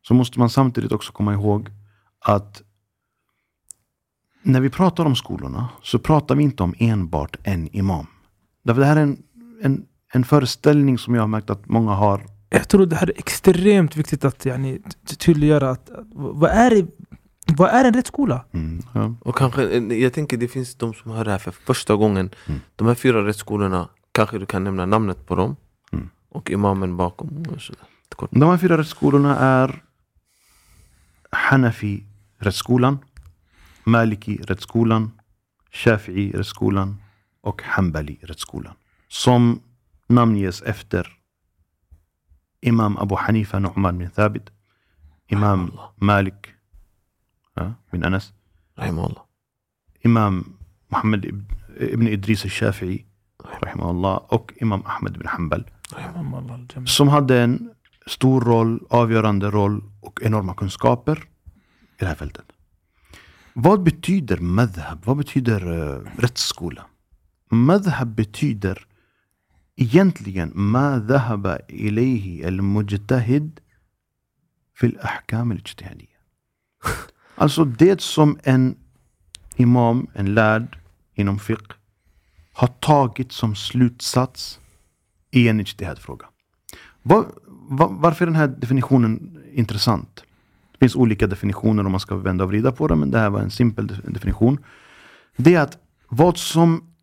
Så 0.03 0.15
måste 0.15 0.39
man 0.39 0.51
samtidigt 0.51 0.93
också 0.93 1.13
komma 1.13 1.33
ihåg 1.33 1.69
att 2.21 2.63
när 4.43 4.61
vi 4.61 4.71
pratar 4.71 5.05
om 5.05 5.17
skolorna 5.17 5.69
så 5.83 5.99
pratar 5.99 6.35
vi 6.35 6.43
inte 6.43 6.63
om 6.63 6.75
enbart 6.79 7.37
en 7.43 7.77
imam. 7.77 8.07
Därför 8.65 8.81
det 8.81 8.87
här 8.87 8.97
är 8.97 9.03
en, 9.03 9.19
en, 9.63 9.85
en 10.13 10.25
föreställning 10.25 10.99
som 10.99 11.15
jag 11.15 11.23
har 11.23 11.29
märkt 11.29 11.51
att 11.51 11.69
många 11.69 11.93
har. 11.93 12.27
Jag 12.51 12.69
tror 12.69 12.87
det 12.87 12.97
här 12.97 13.07
är 13.07 13.19
extremt 13.19 13.97
viktigt 13.97 14.25
att 14.25 14.47
yani, 14.47 14.81
tydliggöra. 15.19 15.71
Att, 15.71 15.91
vad, 16.13 16.51
är 16.51 16.71
det, 16.71 16.87
vad 17.47 17.71
är 17.71 17.85
en 17.85 17.95
rättsskola? 17.95 18.45
Mm, 18.53 18.83
ja. 18.93 19.15
Och 19.21 19.37
kanske, 19.37 19.79
jag 19.79 20.13
tänker 20.13 20.37
det 20.37 20.49
finns 20.49 20.75
de 20.75 20.95
som 20.95 21.11
hör 21.11 21.25
det 21.25 21.31
här 21.31 21.39
för 21.39 21.51
första 21.51 21.97
gången. 21.97 22.31
Mm. 22.47 22.61
De 22.77 22.87
här 22.87 22.95
fyra 22.95 23.27
rättsskolorna, 23.27 23.89
kanske 24.13 24.39
du 24.39 24.47
kan 24.47 24.65
nämna 24.65 24.87
namnet 24.87 25.27
på 25.27 25.35
dem. 25.35 25.57
Mm. 25.93 26.11
Och 26.29 26.51
imamen 26.51 26.97
bakom. 26.97 27.45
Och. 27.49 28.17
Kort. 28.17 28.31
De 28.33 28.51
här 28.51 28.59
fyra 28.59 28.79
rättsskolorna 28.79 29.39
är 29.39 29.83
Hanafi 31.31 32.05
rättsskolan, 32.39 32.99
Maliki 33.85 34.37
rättsskolan, 34.37 35.11
Shafi'i 35.73 36.37
rättsskolan 36.37 36.97
och 37.41 37.63
Hanbali 37.63 38.19
rättsskolan. 38.23 38.75
Som 39.09 39.61
namnges 40.07 40.63
efter 40.63 41.09
Imam 42.61 42.99
Abu 42.99 43.15
Hanifa 43.15 43.59
Nu'man 43.59 43.99
bin 43.99 44.11
Thabit, 44.11 44.51
Imam. 45.29 45.79
Malik 45.97 46.54
من 47.93 48.05
أنس؟ 48.05 48.35
رحمه 48.79 49.07
الله. 49.07 49.23
إمام 50.07 50.45
محمد 50.91 51.45
ابن 51.77 52.07
إدريس 52.09 52.45
الشافعي 52.45 53.05
رحمه 53.65 53.91
الله 53.91 54.21
أو 54.33 54.47
إمام 54.63 54.81
أحمد 54.81 55.19
بن 55.19 55.29
حنبل. 55.29 55.65
رحمه 55.93 56.39
الله 56.39 56.55
الجميع. 56.55 56.87
سم 56.87 57.09
هادين 57.09 57.69
ستور 58.07 58.43
رول 58.45 58.81
افيرند 58.91 59.45
رول 59.45 59.83
أو 60.05 60.13
انورما 60.27 60.53
كونسكابر 60.53 61.29
إلى 62.03 62.15
فلتت 62.15 62.45
Vad 63.57 63.79
بتيدر 63.79 64.43
مذهب؟ 64.43 65.05
Vad 65.05 65.11
بتيدر 65.11 65.61
uh, 65.61 65.67
آه، 65.67 66.21
rättsskola? 66.21 66.85
Madhab 67.51 68.17
betyder 68.17 68.87
egentligen 69.77 70.53
ma 70.55 70.99
dhahaba 70.99 71.59
ilayhi 71.69 72.45
al-mujtahid 72.47 73.61
fil 74.73 74.99
ahkam. 74.99 75.59
Alltså 77.35 77.65
det 77.65 78.01
som 78.01 78.39
en 78.43 78.77
imam, 79.57 80.07
en 80.15 80.35
lärd 80.35 80.79
inom 81.15 81.39
fiqh 81.39 81.75
har 82.53 82.67
tagit 82.69 83.33
som 83.33 83.55
slutsats 83.55 84.61
i 85.31 85.49
en 85.49 85.61
ijtihad-fråga. 85.61 86.27
Var, 87.03 87.27
var, 87.47 87.89
varför 87.91 88.25
är 88.25 88.27
den 88.27 88.37
här 88.37 88.49
definitionen 88.49 89.39
intressant? 89.53 90.25
Det 90.73 90.79
finns 90.79 90.97
olika 90.97 91.27
definitioner 91.27 91.87
om 91.87 91.91
man 91.91 92.01
ska 92.01 92.17
vända 92.17 92.45
och 92.45 92.51
vrida 92.51 92.73
på 92.73 92.89
det, 92.89 92.97
men 92.97 93.11
det 93.11 93.19
här 93.19 93.31
var 93.31 93.41
en 93.41 93.51
simpel 93.51 93.87
definition. 93.87 94.59
Det 95.37 95.55
är 95.55 95.61
att 95.61 95.79
vad 96.09 96.39
som 96.39 96.95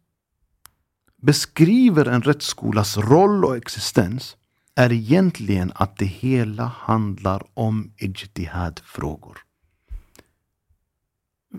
beskriver 1.22 2.06
en 2.06 2.22
rättsskolas 2.22 2.98
roll 2.98 3.46
och 3.46 3.58
existens 3.58 4.38
är 4.76 4.92
egentligen 4.92 5.72
att 5.76 5.98
det 5.98 6.06
hela 6.06 6.66
handlar 6.66 7.44
om 7.54 7.92
ijtihad-frågor. 7.98 9.38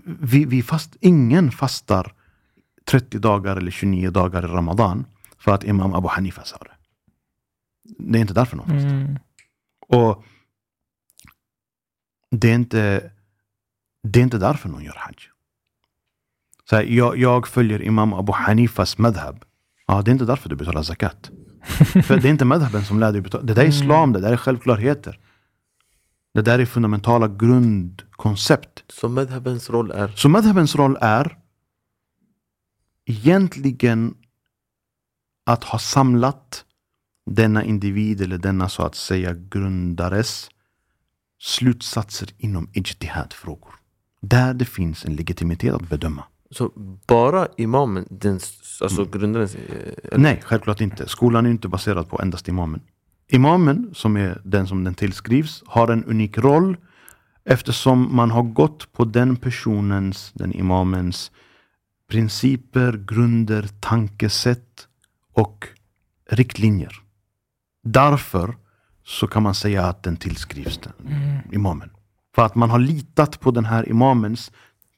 Vi, 0.05 0.45
vi 0.45 0.63
fast, 0.63 0.95
ingen 0.99 1.51
fastar 1.51 2.13
30 2.85 3.19
dagar 3.19 3.55
eller 3.55 3.71
29 3.71 4.11
dagar 4.11 4.43
i 4.43 4.47
Ramadan 4.47 5.05
för 5.37 5.51
att 5.51 5.63
Imam 5.63 5.93
Abu 5.93 6.07
Hanifa 6.07 6.43
sa 6.43 6.57
det. 6.57 6.75
Det 7.97 8.17
är 8.17 8.21
inte 8.21 8.33
därför 8.33 8.57
någon 8.57 8.69
fastar. 8.69 8.89
Mm. 8.89 9.19
Och 9.87 10.23
det 12.31 12.49
är 12.49 12.55
inte, 12.55 13.11
det 14.03 14.19
är 14.19 14.23
inte 14.23 14.37
därför 14.37 14.69
någon 14.69 14.83
gör 14.83 14.95
hajj. 14.97 15.17
Så 16.69 16.75
här, 16.75 16.83
jag, 16.83 17.17
jag 17.17 17.47
följer 17.47 17.81
Imam 17.81 18.13
Abu 18.13 18.33
Hanifas 18.33 18.97
madhab. 18.97 19.45
Ja, 19.87 20.01
det 20.01 20.11
är 20.11 20.13
inte 20.13 20.25
därför 20.25 20.49
du 20.49 20.55
betalar 20.55 20.83
zakat. 20.83 21.31
För 22.05 22.19
det 22.19 22.27
är 22.27 22.31
inte 22.31 22.45
madhaben 22.45 22.85
som 22.85 22.99
lär 22.99 23.11
dig 23.11 23.21
betala. 23.21 23.43
Det 23.43 23.53
där 23.53 23.63
är 23.63 23.67
islam, 23.67 24.13
det 24.13 24.19
där 24.19 24.31
är 24.31 24.37
självklarheter. 24.37 25.19
Det 26.33 26.41
där 26.41 26.59
är 26.59 26.65
fundamentala 26.65 27.27
grundkoncept. 28.17 28.83
Så 28.89 29.09
madhabens 29.09 29.69
roll 29.69 29.91
är 29.91 30.07
Så 30.15 30.29
madhabens 30.29 30.75
roll 30.75 30.97
är 31.01 31.37
egentligen 33.05 34.15
att 35.45 35.63
ha 35.63 35.79
samlat 35.79 36.65
denna 37.25 37.63
individ 37.63 38.21
eller 38.21 38.37
denna 38.37 38.69
så 38.69 38.83
att 38.83 38.95
säga 38.95 39.33
grundares 39.33 40.49
slutsatser 41.39 42.29
inom 42.37 42.69
ijtihad-frågor. 42.73 43.73
Där 44.21 44.53
det 44.53 44.65
finns 44.65 45.05
en 45.05 45.15
legitimitet 45.15 45.73
att 45.73 45.89
bedöma. 45.89 46.23
Så 46.51 46.71
bara 47.07 47.47
imamen, 47.57 48.05
den, 48.09 48.39
alltså 48.81 49.01
Mm. 49.01 49.11
grundaren, 49.11 49.47
eh, 49.47 50.17
Nej, 50.19 50.41
självklart 50.45 50.81
inte. 50.81 51.07
Skolan 51.07 51.45
är 51.45 51.49
inte 51.49 51.67
baserad 51.67 52.09
på 52.09 52.21
endast 52.21 52.47
imamen. 52.47 52.81
Imamen, 53.27 53.89
som 53.93 54.17
är 54.17 54.41
den 54.45 54.67
som 54.67 54.83
den 54.83 54.93
tillskrivs, 54.93 55.63
har 55.67 55.87
en 55.87 56.03
unik 56.05 56.37
roll 56.37 56.77
eftersom 57.45 58.15
man 58.15 58.31
har 58.31 58.43
gått 58.43 58.93
på 58.93 59.05
den 59.05 59.35
personens, 59.35 60.31
den 60.33 60.53
imamens 60.53 61.31
principer, 62.09 63.03
grunder, 63.07 63.69
tankesätt 63.79 64.87
och 65.33 65.67
riktlinjer. 66.29 66.95
Därför 67.83 68.55
så 69.03 69.27
kan 69.27 69.43
man 69.43 69.55
säga 69.55 69.85
att 69.85 70.03
den 70.03 70.17
tillskrivs 70.17 70.77
den, 70.77 70.93
imamen. 71.51 71.89
För 72.35 72.41
att 72.41 72.55
man 72.55 72.69
har 72.69 72.79
litat 72.79 73.39
på 73.39 73.51
den 73.51 73.65
här 73.65 73.89
imamens 73.89 74.51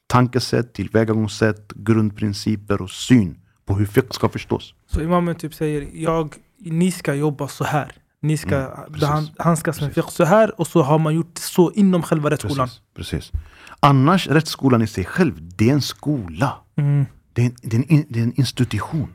tankesätt, 0.06 0.72
tillvägagångssätt, 0.72 1.72
grundprinciper 1.72 2.82
och 2.82 2.90
syn 2.90 3.40
på 3.64 3.74
hur 3.74 3.86
fiqh 3.86 4.10
ska 4.10 4.28
förstås. 4.28 4.74
Så 4.86 5.02
imamen 5.02 5.34
typ 5.34 5.54
säger 5.54 5.88
jag, 5.92 6.34
ni 6.58 6.92
ska 6.92 7.14
jobba 7.14 7.48
så 7.48 7.64
här. 7.64 7.92
Ni 8.26 8.36
ska 8.36 8.56
Mm, 8.56 8.92
behan- 8.92 9.34
handskas 9.38 9.80
med 9.80 9.94
fiqh 9.94 10.08
så 10.08 10.24
här 10.24 10.60
och 10.60 10.66
så 10.66 10.82
har 10.82 10.98
man 10.98 11.14
gjort 11.14 11.38
så 11.38 11.72
inom 11.72 12.02
själva 12.02 12.30
rättsskolan. 12.30 12.68
Precis, 12.68 12.82
precis. 13.22 13.40
Annars, 13.80 14.26
rättsskolan 14.28 14.82
i 14.82 14.86
sig 14.86 15.04
själv, 15.04 15.34
det 15.56 15.68
är 15.70 15.72
en 15.72 15.82
skola. 15.82 16.54
Mm. 16.76 17.06
Det 17.32 17.42
är 17.42 17.46
en, 17.46 17.56
det 17.62 17.76
är 17.76 17.92
en, 17.92 18.04
det 18.08 18.18
är 18.18 18.22
en 18.22 18.40
institution. 18.40 19.14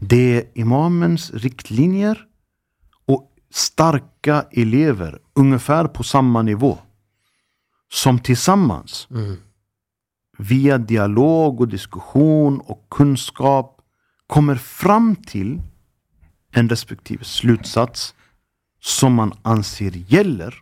Det 0.00 0.36
är 0.36 0.44
imamens 0.58 1.30
riktlinjer 1.30 2.18
och 3.06 3.32
starka 3.50 4.44
elever, 4.52 5.18
ungefär 5.34 5.84
på 5.84 6.02
samma 6.02 6.42
nivå. 6.42 6.78
Som 7.92 8.18
tillsammans, 8.18 9.08
via 10.38 10.78
dialog 10.78 11.60
och 11.60 11.68
diskussion 11.68 12.60
och 12.60 12.86
kunskap, 12.90 13.80
kommer 14.26 14.54
fram 14.54 15.16
till 15.16 15.62
en 16.52 16.68
respektive 16.68 17.24
slutsats 17.24 18.14
som 18.88 19.14
man 19.14 19.32
anser 19.42 19.90
gäller 19.90 20.54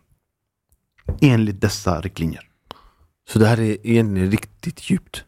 enligt 1.21 1.61
dessa 1.61 2.01
riktlinjer. 2.01 2.43
Så 3.29 3.39
det 3.39 3.47
här 3.47 3.59
är 3.59 3.77
egentligen 3.87 4.31
riktigt 4.31 4.89
djupt. 4.91 5.23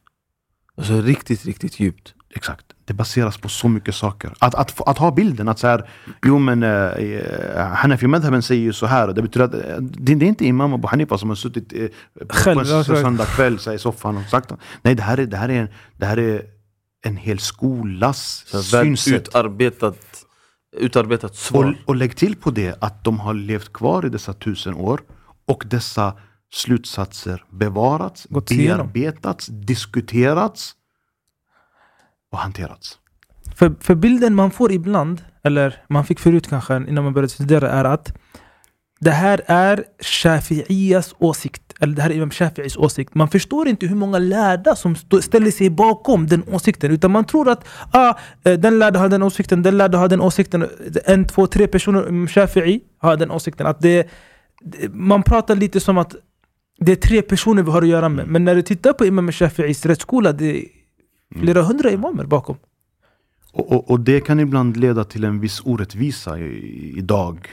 Alltså 0.77 1.01
riktigt, 1.01 1.45
riktigt 1.45 1.79
djupt. 1.79 2.13
Exakt. 2.35 2.65
Det 2.85 2.93
baseras 2.93 3.37
på 3.37 3.49
så 3.49 3.67
mycket 3.69 3.95
saker. 3.95 4.33
Att, 4.39 4.55
att, 4.55 4.87
att 4.89 4.97
ha 4.97 5.11
bilden 5.11 5.47
att 5.47 5.59
så 5.59 5.67
här, 5.67 5.89
jo 6.25 6.39
men 6.39 6.63
uh, 6.63 7.57
Hanafi 7.75 8.07
madhaben 8.07 8.41
säger 8.41 8.61
ju 8.61 8.73
så 8.73 8.85
här. 8.85 9.07
Det 9.13 9.21
betyder 9.21 9.45
att 9.45 9.53
eh, 9.53 9.77
det, 9.81 10.15
det 10.15 10.25
är 10.25 10.29
inte 10.29 10.45
Imam 10.45 10.73
Abu 10.73 10.87
Hanifa 10.87 11.17
som 11.17 11.29
har 11.29 11.35
suttit 11.35 11.73
eh, 11.73 11.87
på 12.27 12.33
Själv, 12.35 12.59
en 12.59 12.67
ja, 12.67 12.79
s- 12.81 12.87
exakt. 12.89 13.01
söndag 13.01 13.25
kväll 13.25 13.59
så 13.59 13.69
här, 13.69 13.75
i 13.75 13.79
soffan 13.79 14.17
och 14.17 14.23
sagt 14.29 14.51
Nej 14.81 14.95
det 14.95 15.03
här 15.03 15.17
är, 15.19 15.25
det 15.25 15.37
här 15.37 15.49
är, 15.49 15.61
en, 15.61 15.67
det 15.97 16.05
här 16.05 16.19
är 16.19 16.41
en 17.01 17.17
hel 17.17 17.39
skolas 17.39 18.43
Så 18.47 18.63
synsätt. 18.63 19.27
utarbetat, 19.27 20.08
utarbetat 20.79 21.31
Och, 21.31 21.37
svar. 21.37 21.75
och 21.85 21.95
lägg 21.95 22.15
till 22.15 22.35
på 22.35 22.51
det 22.51 22.77
att 22.83 23.03
de 23.03 23.19
har 23.19 23.33
levt 23.33 23.73
kvar 23.73 24.05
i 24.05 24.09
dessa 24.09 24.33
tusen 24.33 24.73
år 24.73 25.01
och 25.45 25.63
dessa 25.67 26.13
slutsatser 26.53 27.43
bevarats, 27.49 28.27
Gått 28.29 28.51
igenom. 28.51 28.91
bearbetats, 28.93 29.47
diskuterats 29.47 30.75
och 32.31 32.37
hanterats. 32.37 32.97
För, 33.55 33.75
för 33.79 33.95
bilden 33.95 34.35
man 34.35 34.51
får 34.51 34.71
ibland, 34.71 35.21
eller 35.43 35.83
man 35.89 36.05
fick 36.05 36.19
förut 36.19 36.47
kanske 36.49 36.75
innan 36.75 37.03
man 37.03 37.13
började 37.13 37.29
studera, 37.33 37.69
är 37.71 37.85
att 37.85 38.13
det 38.99 39.11
här 39.11 39.41
är 39.47 39.83
Shafi'iyas 40.03 41.15
åsikt. 41.17 41.68
Eller 41.79 41.95
det 41.95 42.01
här 42.01 42.09
är 42.09 42.15
Imam 42.15 42.29
Shafi'is 42.29 42.77
åsikt. 42.77 43.15
Man 43.15 43.29
förstår 43.29 43.67
inte 43.67 43.85
hur 43.85 43.95
många 43.95 44.19
lärda 44.19 44.75
som 44.75 44.95
ställer 45.21 45.51
sig 45.51 45.69
bakom 45.69 46.27
den 46.27 46.43
åsikten. 46.47 46.91
Utan 46.91 47.11
man 47.11 47.25
tror 47.25 47.49
att 47.49 47.67
ah, 47.91 48.13
eh, 48.43 48.59
den 48.59 48.79
lärde 48.79 48.99
har 48.99 49.09
den 49.09 49.23
åsikten, 49.23 49.63
den 49.63 49.77
lärde 49.77 49.97
har 49.97 50.07
den 50.07 50.21
åsikten. 50.21 50.67
En, 51.05 51.25
två, 51.25 51.47
tre 51.47 51.67
personer, 51.67 52.09
Imam 52.09 52.27
Shafi'i 52.27 52.81
har 52.97 53.17
den 53.17 53.31
åsikten. 53.31 53.67
Att 53.67 53.81
det, 53.81 54.07
man 54.89 55.23
pratar 55.23 55.55
lite 55.55 55.79
som 55.79 55.97
att 55.97 56.15
det 56.79 56.91
är 56.91 56.95
tre 56.95 57.21
personer 57.21 57.63
vi 57.63 57.71
har 57.71 57.81
att 57.81 57.87
göra 57.87 58.09
med. 58.09 58.27
Men 58.27 58.45
när 58.45 58.55
du 58.55 58.61
tittar 58.61 58.93
på 58.93 59.05
Imam 59.05 59.29
Shafi'is 59.29 59.87
rättsskola, 59.87 60.31
det 60.31 60.59
är 60.59 60.65
flera 61.39 61.61
hundra 61.61 61.91
imamer 61.91 62.23
bakom. 62.23 62.57
Och, 63.53 63.71
och, 63.71 63.91
och 63.91 63.99
det 63.99 64.21
kan 64.21 64.39
ibland 64.39 64.77
leda 64.77 65.03
till 65.03 65.23
en 65.23 65.39
viss 65.39 65.61
orättvisa 65.65 66.39
i, 66.39 66.93
idag. 66.97 67.47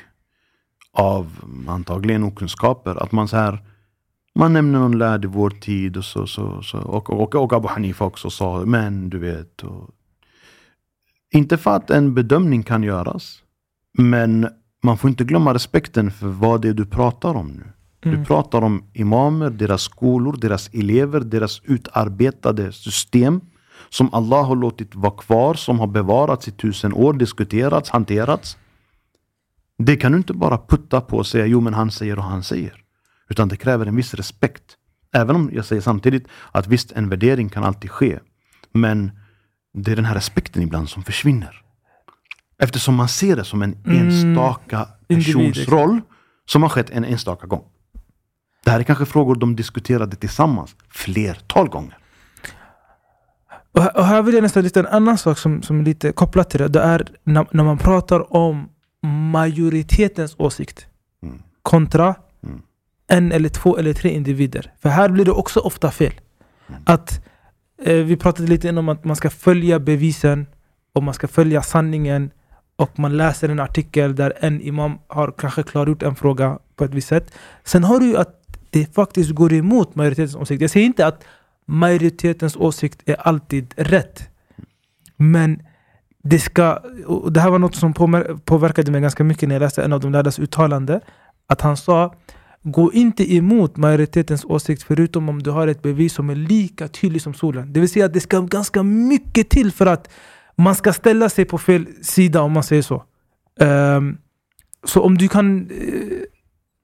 Av 0.93 1.33
antagligen 1.69 2.25
okunskaper. 2.25 3.03
Att 3.03 3.13
man 3.13 3.29
så 3.29 3.37
här 3.37 3.59
man 4.37 4.53
nämner 4.53 4.79
någon 4.79 4.99
lärd 4.99 5.25
i 5.25 5.29
vår 5.29 5.51
tid 5.51 5.97
och, 5.97 6.05
så, 6.05 6.27
så, 6.27 6.63
så, 6.63 6.79
och, 6.79 7.11
och, 7.11 7.35
och 7.35 7.53
Abu 7.53 7.69
Hanifa 7.69 8.05
också 8.05 8.31
sa 8.31 8.63
men 8.67 9.11
du 9.11 9.19
vet. 9.19 9.63
Och, 9.63 9.91
inte 11.35 11.57
för 11.57 11.77
att 11.77 11.91
en 11.91 12.15
bedömning 12.15 12.63
kan 12.63 12.83
göras. 12.83 13.43
Men 13.99 14.49
man 14.83 14.99
får 14.99 15.11
inte 15.11 15.25
glömma 15.25 15.55
respekten 15.55 16.11
för 16.11 16.27
vad 16.27 16.63
det 16.63 16.69
är 16.69 16.75
du 16.75 16.87
pratar 16.87 17.35
om 17.35 17.49
nu. 17.49 17.65
Du 18.01 18.09
Mm. 18.13 18.25
pratar 18.25 18.63
om 18.63 18.85
imamer, 18.93 19.51
deras 19.51 19.83
skolor, 19.83 20.37
deras 20.41 20.69
elever, 20.73 21.21
deras 21.21 21.61
utarbetade 21.65 22.73
system 22.73 23.41
som 23.89 24.15
Allah 24.15 24.47
har 24.47 24.57
låtit 24.57 24.95
vara 24.95 25.13
kvar, 25.17 25.55
som 25.55 25.81
har 25.81 25.87
bevarats 25.87 26.49
i 26.49 26.51
tusen 26.51 26.93
år, 26.93 27.13
diskuterats, 27.13 27.91
hanterats. 27.91 28.57
Det 29.79 29.97
kan 29.97 30.13
du 30.13 30.19
inte 30.19 30.33
bara 30.33 30.59
putta 30.59 31.01
på 31.01 31.17
och 31.17 31.27
säga 31.27 31.47
jo 31.47 31.61
men 31.61 31.75
han 31.75 31.91
säger 31.91 32.19
och 32.19 32.25
han 32.25 32.43
säger. 32.43 32.86
Utan 33.29 33.49
det 33.49 33.57
kräver 33.57 33.87
en 33.87 33.97
viss 33.97 34.15
respekt. 34.15 34.63
Även 35.13 35.37
om 35.37 35.51
jag 35.53 35.65
säger 35.65 35.83
samtidigt 35.83 36.29
att 36.53 36.67
visst 36.67 36.93
en 36.93 37.09
värdering 37.09 37.49
kan 37.49 37.65
alltid 37.65 37.91
ske. 37.91 38.19
Men 38.73 39.11
det 39.75 39.93
är 39.93 39.97
den 39.97 40.05
här 40.05 40.15
respekten 40.15 40.63
ibland 40.63 40.89
som 40.89 41.03
försvinner. 41.03 41.63
Eftersom 42.59 42.95
man 42.95 43.09
ser 43.09 43.37
det 43.37 43.45
som 43.45 43.63
en 43.63 43.77
Mm. 43.85 44.07
enstaka 44.07 44.89
persons 45.09 45.69
roll 45.69 46.01
som 46.47 46.63
har 46.63 46.69
skett 46.71 46.91
en 46.91 47.05
enstaka 47.05 47.47
gång. 47.47 47.65
Det 48.65 48.71
här 48.71 48.79
är 48.81 48.85
kanske 48.85 49.07
frågor 49.07 49.35
de 49.35 49.57
diskuterade 49.57 50.17
tillsammans 50.17 50.77
flertal 50.89 51.69
gånger. 51.69 51.99
Och 53.73 54.05
här, 54.05 54.23
vill 54.23 54.35
jag 54.35 54.43
nästan 54.43 54.63
lyfta 54.63 54.81
en 54.81 54.87
annan 54.87 55.19
sak 55.19 55.39
som, 55.39 55.63
som 55.63 55.81
är 55.81 55.85
lite 55.85 56.13
kopplat 56.13 56.51
till 56.51 56.61
det. 56.61 56.69
Det 56.69 56.81
är 56.81 57.07
när, 57.25 57.47
när 57.51 57.65
man 57.65 57.79
pratar 57.79 58.37
om 58.37 58.69
majoritetens 59.33 60.35
åsikt 60.39 60.87
Mm. 61.23 61.43
kontra. 61.63 62.15
En 63.09 63.33
eller 63.33 63.49
två 63.49 63.79
eller 63.79 63.93
tre 63.93 64.11
individer. 64.11 64.73
För 64.83 64.89
här 64.89 65.09
blir 65.09 65.25
det 65.25 65.31
också 65.31 65.61
ofta 65.61 65.91
fel. 65.91 66.13
Mm. 66.69 66.81
Att 66.85 67.25
eh, 67.83 67.95
Vi 67.95 68.17
pratade 68.17 68.49
lite 68.49 68.71
om 68.71 68.89
att 68.89 69.05
man 69.05 69.17
ska 69.17 69.31
följa 69.31 69.79
bevisen 69.81 70.47
och 70.95 71.03
man 71.03 71.15
ska 71.15 71.29
följa 71.29 71.63
sanningen 71.63 72.31
och 72.77 72.99
man 72.99 73.17
läser 73.17 73.49
en 73.49 73.61
artikel 73.61 74.17
där 74.17 74.33
en 74.41 74.61
imam 74.61 74.99
har 75.09 75.35
kanske 75.39 75.63
klargjort 75.63 76.03
en 76.03 76.17
fråga 76.17 76.59
på 76.77 76.85
ett 76.85 76.95
visst 76.95 77.09
sätt. 77.09 77.35
Sen 77.65 77.85
har 77.85 78.01
du 78.01 78.07
ju 78.07 78.17
att 78.17 78.47
det 78.71 78.95
faktiskt 78.95 79.31
går 79.31 79.53
emot 79.53 79.95
majoritetens 79.95 80.37
åsikt. 80.37 80.61
Jag 80.61 80.71
säger 80.71 80.87
inte 80.87 81.07
att 81.07 81.25
majoritetens 81.67 82.57
åsikt 82.57 83.03
är 83.07 83.15
alltid 83.15 83.75
rätt. 83.77 84.29
Men 85.17 85.63
det 86.23 86.39
ska, 86.39 86.79
och 87.07 87.33
det 87.33 87.41
här 87.41 87.51
var 87.51 87.59
något 87.59 87.75
som 87.75 87.93
påverkade 88.45 88.91
mig 88.91 89.01
ganska 89.01 89.25
mycket 89.25 89.49
när 89.49 89.55
jag 89.55 89.61
läste 89.61 89.83
en 89.83 89.93
av 89.93 90.01
de 90.01 90.13
lärdas 90.13 90.39
uttalande. 90.39 91.01
Att 91.47 91.61
han 91.61 91.77
sa 91.77 92.15
Gå 92.69 92.93
inte 92.93 93.35
emot 93.35 93.77
majoritetens 93.77 94.45
åsikt 94.45 94.83
förutom 94.83 95.29
om 95.29 95.43
du 95.43 95.51
har 95.51 95.69
ett 95.69 95.83
bevis 95.83 96.13
som 96.13 96.31
är 96.31 96.35
lika 96.35 96.89
tydligt 96.89 97.23
som 97.23 97.35
solen. 97.35 97.73
Det 97.73 97.81
vill 97.81 97.89
säga 97.89 98.07
att 98.07 98.13
det 98.13 98.21
ska 98.21 98.41
ganska 98.41 98.83
mycket 98.83 99.49
till 99.49 99.73
för 99.73 99.87
att 99.87 100.11
man 100.57 100.75
ska 100.75 100.93
ställa 100.93 101.29
sig 101.29 101.45
på 101.45 101.59
fel 101.59 101.87
sida 102.03 102.43
om 102.43 102.53
man 102.53 102.63
säger 102.63 102.83
så. 102.83 103.05
Um, 103.61 104.19
så 104.85 105.03
om 105.03 105.19
du 105.19 105.29
kan... 105.29 105.71
Uh... 105.71 106.23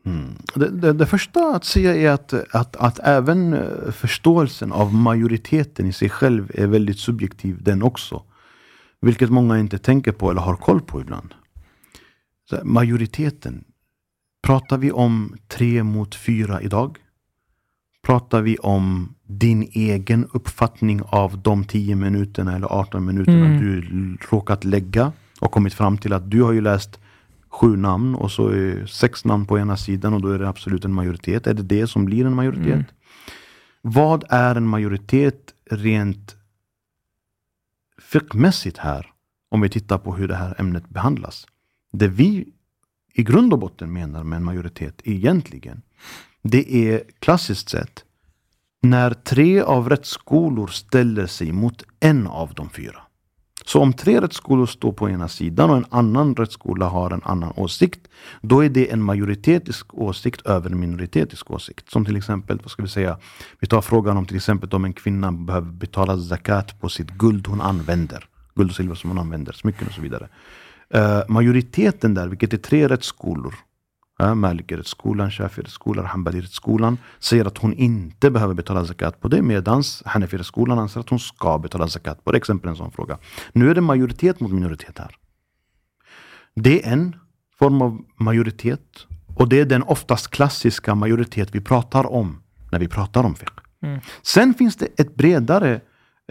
Mm. 0.06 0.34
Det, 0.54 0.68
det, 0.68 0.92
det 0.92 1.06
första 1.06 1.56
att 1.56 1.64
säga 1.64 1.96
är 1.96 2.10
att, 2.10 2.54
att, 2.54 2.76
att 2.76 2.98
även 2.98 3.52
eh, 3.52 3.90
förståelsen 3.90 4.72
av 4.72 4.94
majoriteten 4.94 5.86
i 5.86 5.92
sig 5.92 6.10
själv 6.10 6.50
är 6.54 6.66
väldigt 6.66 6.98
subjektiv 6.98 7.62
den 7.62 7.82
också. 7.82 8.22
Vilket 9.00 9.30
många 9.30 9.58
inte 9.58 9.78
tänker 9.78 10.12
på 10.12 10.30
eller 10.30 10.40
har 10.40 10.56
koll 10.56 10.80
på 10.80 11.00
ibland. 11.00 11.34
Så 12.50 12.60
majoriteten. 12.64 13.64
Pratar 14.42 14.78
vi 14.78 14.92
om 14.92 15.36
tre 15.48 15.82
mot 15.82 16.14
fyra 16.14 16.62
idag? 16.62 16.98
Pratar 18.02 18.40
vi 18.42 18.56
om 18.56 19.14
din 19.26 19.62
egen 19.72 20.28
uppfattning 20.32 21.02
av 21.02 21.42
de 21.42 21.64
10 21.64 21.96
minuterna 21.96 22.56
eller 22.56 22.66
18 22.66 23.04
minuterna 23.04 23.46
Mm. 23.46 23.60
du 23.60 24.16
råkat 24.30 24.64
lägga 24.64 25.12
och 25.40 25.50
kommit 25.52 25.74
fram 25.74 25.98
till 25.98 26.12
att 26.12 26.30
du 26.30 26.42
har 26.42 26.52
ju 26.52 26.60
läst 26.60 27.00
sju 27.48 27.76
namn 27.76 28.14
och 28.14 28.30
så 28.30 28.48
är 28.48 28.86
sex 28.86 29.24
namn 29.24 29.46
på 29.46 29.58
ena 29.58 29.76
sidan 29.76 30.14
och 30.14 30.22
då 30.22 30.28
är 30.28 30.38
det 30.38 30.48
absolut 30.48 30.84
en 30.84 30.92
majoritet. 30.92 31.46
Är 31.46 31.54
det 31.54 31.62
det 31.62 31.86
som 31.86 32.04
blir 32.04 32.26
en 32.26 32.34
majoritet? 32.34 32.66
Mm. 32.66 32.84
Vad 33.82 34.24
är 34.28 34.54
en 34.54 34.66
majoritet 34.66 35.54
rent 35.70 36.36
fiqmässigt 38.00 38.78
här? 38.78 39.06
Om 39.50 39.60
vi 39.60 39.68
tittar 39.68 39.98
på 39.98 40.14
hur 40.14 40.28
det 40.28 40.36
här 40.36 40.54
ämnet 40.58 40.88
behandlas. 40.88 41.46
Det 41.92 42.08
vi 42.08 42.51
i 43.12 43.22
grund 43.22 43.52
och 43.52 43.58
botten 43.58 43.92
menar 43.92 44.24
med 44.24 44.36
en 44.36 44.44
majoritet 44.44 45.00
egentligen, 45.04 45.82
det 46.42 46.74
är 46.74 47.02
klassiskt 47.18 47.68
sett 47.68 48.04
när 48.82 49.10
tre 49.10 49.60
av 49.60 49.88
rättsskolor 49.88 50.66
ställer 50.66 51.26
sig 51.26 51.52
mot 51.52 51.84
en 52.00 52.26
av 52.26 52.54
de 52.54 52.70
fyra. 52.70 53.02
Så 53.64 53.80
om 53.80 53.92
tre 53.92 54.20
rättsskolor 54.20 54.66
står 54.66 54.92
på 54.92 55.10
ena 55.10 55.28
sidan 55.28 55.70
och 55.70 55.76
en 55.76 55.86
annan 55.90 56.34
rättsskola 56.36 56.86
har 56.86 57.10
en 57.10 57.22
annan 57.24 57.52
åsikt, 57.56 58.00
då 58.40 58.64
är 58.64 58.68
det 58.68 58.92
en 58.92 59.02
majoritetisk 59.02 59.94
åsikt 59.94 60.46
över 60.46 60.70
en 60.70 60.80
minoritetisk 60.80 61.50
åsikt. 61.50 61.90
Som 61.90 62.04
till 62.04 62.16
exempel, 62.16 62.58
vad 62.62 62.70
ska 62.70 62.82
vi 62.82 62.88
säga, 62.88 63.18
vi 63.60 63.66
tar 63.66 63.80
frågan 63.80 64.16
om 64.16 64.26
till 64.26 64.36
exempel 64.36 64.70
om 64.72 64.84
en 64.84 64.92
kvinna 64.92 65.32
behöver 65.32 65.72
betala 65.72 66.18
zakat 66.18 66.80
på 66.80 66.88
sitt 66.88 67.10
guld 67.10 67.46
hon 67.46 67.60
använder. 67.60 68.28
Guld 68.54 68.70
och 68.70 68.76
silver 68.76 68.94
som 68.94 69.10
hon 69.10 69.18
använder, 69.18 69.52
smycken 69.52 69.86
och 69.86 69.94
så 69.94 70.02
vidare. 70.02 70.28
Eh, 70.92 71.22
majoriteten 71.28 72.14
där, 72.14 72.28
vilket 72.28 72.52
är 72.52 72.56
tre 72.56 72.88
rättsskolor, 72.88 73.54
ja, 74.18 74.34
Malikirättsskolan, 74.34 75.30
Shafirättsskolan, 75.30 76.06
Hanbalirättsskolan 76.06 76.98
säger 77.18 77.44
att 77.44 77.58
hon 77.58 77.74
inte 77.74 78.30
behöver 78.30 78.54
betala 78.54 78.84
zakat 78.84 79.20
på 79.20 79.28
det 79.28 79.42
medan 79.42 79.82
Hanafirättsskolan 80.04 80.78
anser 80.78 81.00
att 81.00 81.08
hon 81.08 81.20
ska 81.20 81.58
betala 81.58 81.88
zakat 81.88 82.24
på 82.24 82.32
det. 82.32 82.38
Exempel 82.38 82.70
en 82.70 82.76
sån 82.76 82.92
fråga. 82.92 83.18
Nu 83.52 83.70
är 83.70 83.74
det 83.74 83.80
majoritet 83.80 84.40
mot 84.40 84.52
minoritet 84.52 84.98
här. 84.98 85.16
Det 86.54 86.86
är 86.86 86.92
en 86.92 87.16
form 87.58 87.82
av 87.82 88.04
majoritet 88.16 89.06
och 89.36 89.48
det 89.48 89.60
är 89.60 89.64
den 89.64 89.82
oftast 89.82 90.28
klassiska 90.28 90.94
majoritet 90.94 91.54
vi 91.54 91.60
pratar 91.60 92.12
om 92.12 92.42
när 92.72 92.78
vi 92.78 92.88
pratar 92.88 93.24
om 93.24 93.34
fiqh. 93.34 93.52
Mm. 93.82 94.00
Sen 94.22 94.54
finns 94.54 94.76
det 94.76 95.00
ett 95.00 95.14
bredare 95.14 95.80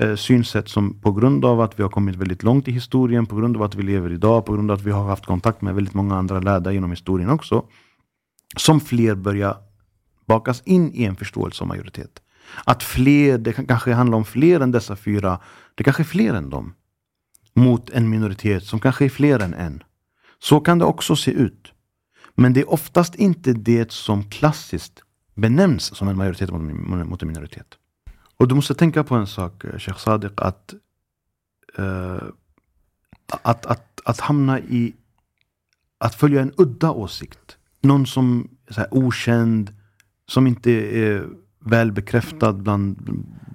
eh, 0.01 0.15
synsätt 0.15 0.69
som 0.69 1.01
på 1.01 1.11
grund 1.11 1.45
av 1.45 1.61
att 1.61 1.79
vi 1.79 1.83
har 1.83 1.89
kommit 1.89 2.15
väldigt 2.15 2.43
långt 2.43 2.67
i 2.67 2.71
historien, 2.71 3.25
på 3.25 3.35
grund 3.35 3.57
av 3.57 3.63
att 3.63 3.75
vi 3.75 3.83
lever 3.83 4.11
idag, 4.11 4.45
på 4.45 4.53
grund 4.53 4.71
av 4.71 4.77
att 4.77 4.83
vi 4.83 4.91
har 4.91 5.07
haft 5.07 5.25
kontakt 5.25 5.61
med 5.61 5.75
väldigt 5.75 5.93
många 5.93 6.15
andra 6.15 6.39
lärda 6.39 6.71
genom 6.71 6.91
historien 6.91 7.29
också, 7.29 7.65
som 8.57 8.79
fler 8.79 9.15
börjar 9.15 9.57
bakas 10.27 10.61
in 10.65 10.91
i 10.93 11.03
en 11.03 11.15
förståelse 11.15 11.63
av 11.63 11.67
majoritet. 11.67 12.21
Att 12.63 12.83
fler, 12.83 13.37
det 13.37 13.53
kan 13.53 13.65
kanske 13.65 13.93
handlar 13.93 14.17
om 14.17 14.25
fler 14.25 14.59
än 14.59 14.71
dessa 14.71 14.95
fyra, 14.95 15.39
det 15.75 15.83
kanske 15.83 16.03
är 16.03 16.05
fler 16.05 16.33
än 16.33 16.49
dem, 16.49 16.73
mot 17.53 17.89
en 17.89 18.09
minoritet 18.09 18.63
som 18.63 18.79
kanske 18.79 19.05
är 19.05 19.09
fler 19.09 19.39
än 19.39 19.53
en. 19.53 19.83
Så 20.39 20.59
kan 20.59 20.79
det 20.79 20.85
också 20.85 21.15
se 21.15 21.31
ut. 21.31 21.73
Men 22.35 22.53
det 22.53 22.59
är 22.59 22.71
oftast 22.71 23.15
inte 23.15 23.53
det 23.53 23.91
som 23.91 24.23
klassiskt 24.23 25.03
benämns 25.35 25.95
som 25.97 26.07
en 26.07 26.17
majoritet 26.17 26.51
mot 26.51 26.61
mot 27.09 27.21
en 27.21 27.27
minoritet. 27.27 27.77
Och 28.41 28.47
du 28.47 28.55
måste 28.55 28.73
tänka 28.73 29.03
på 29.03 29.15
en 29.15 29.27
sak, 29.27 29.63
eh, 29.63 29.77
Sheikh 29.77 29.97
Sadiq, 29.99 30.31
att, 30.38 30.73
eh, 31.77 32.23
att, 33.41 33.65
att, 33.65 34.01
att 34.05 34.19
hamna 34.19 34.59
i 34.59 34.93
att 35.97 36.15
följa 36.15 36.41
en 36.41 36.53
udda 36.57 36.91
åsikt. 36.91 37.57
Någon 37.81 38.05
som 38.05 38.47
är 38.77 38.88
okänd, 38.91 39.73
som 40.27 40.47
inte 40.47 40.72
är 40.72 41.26
väl 41.59 41.91
bekräftad 41.91 42.53
bland, 42.53 42.97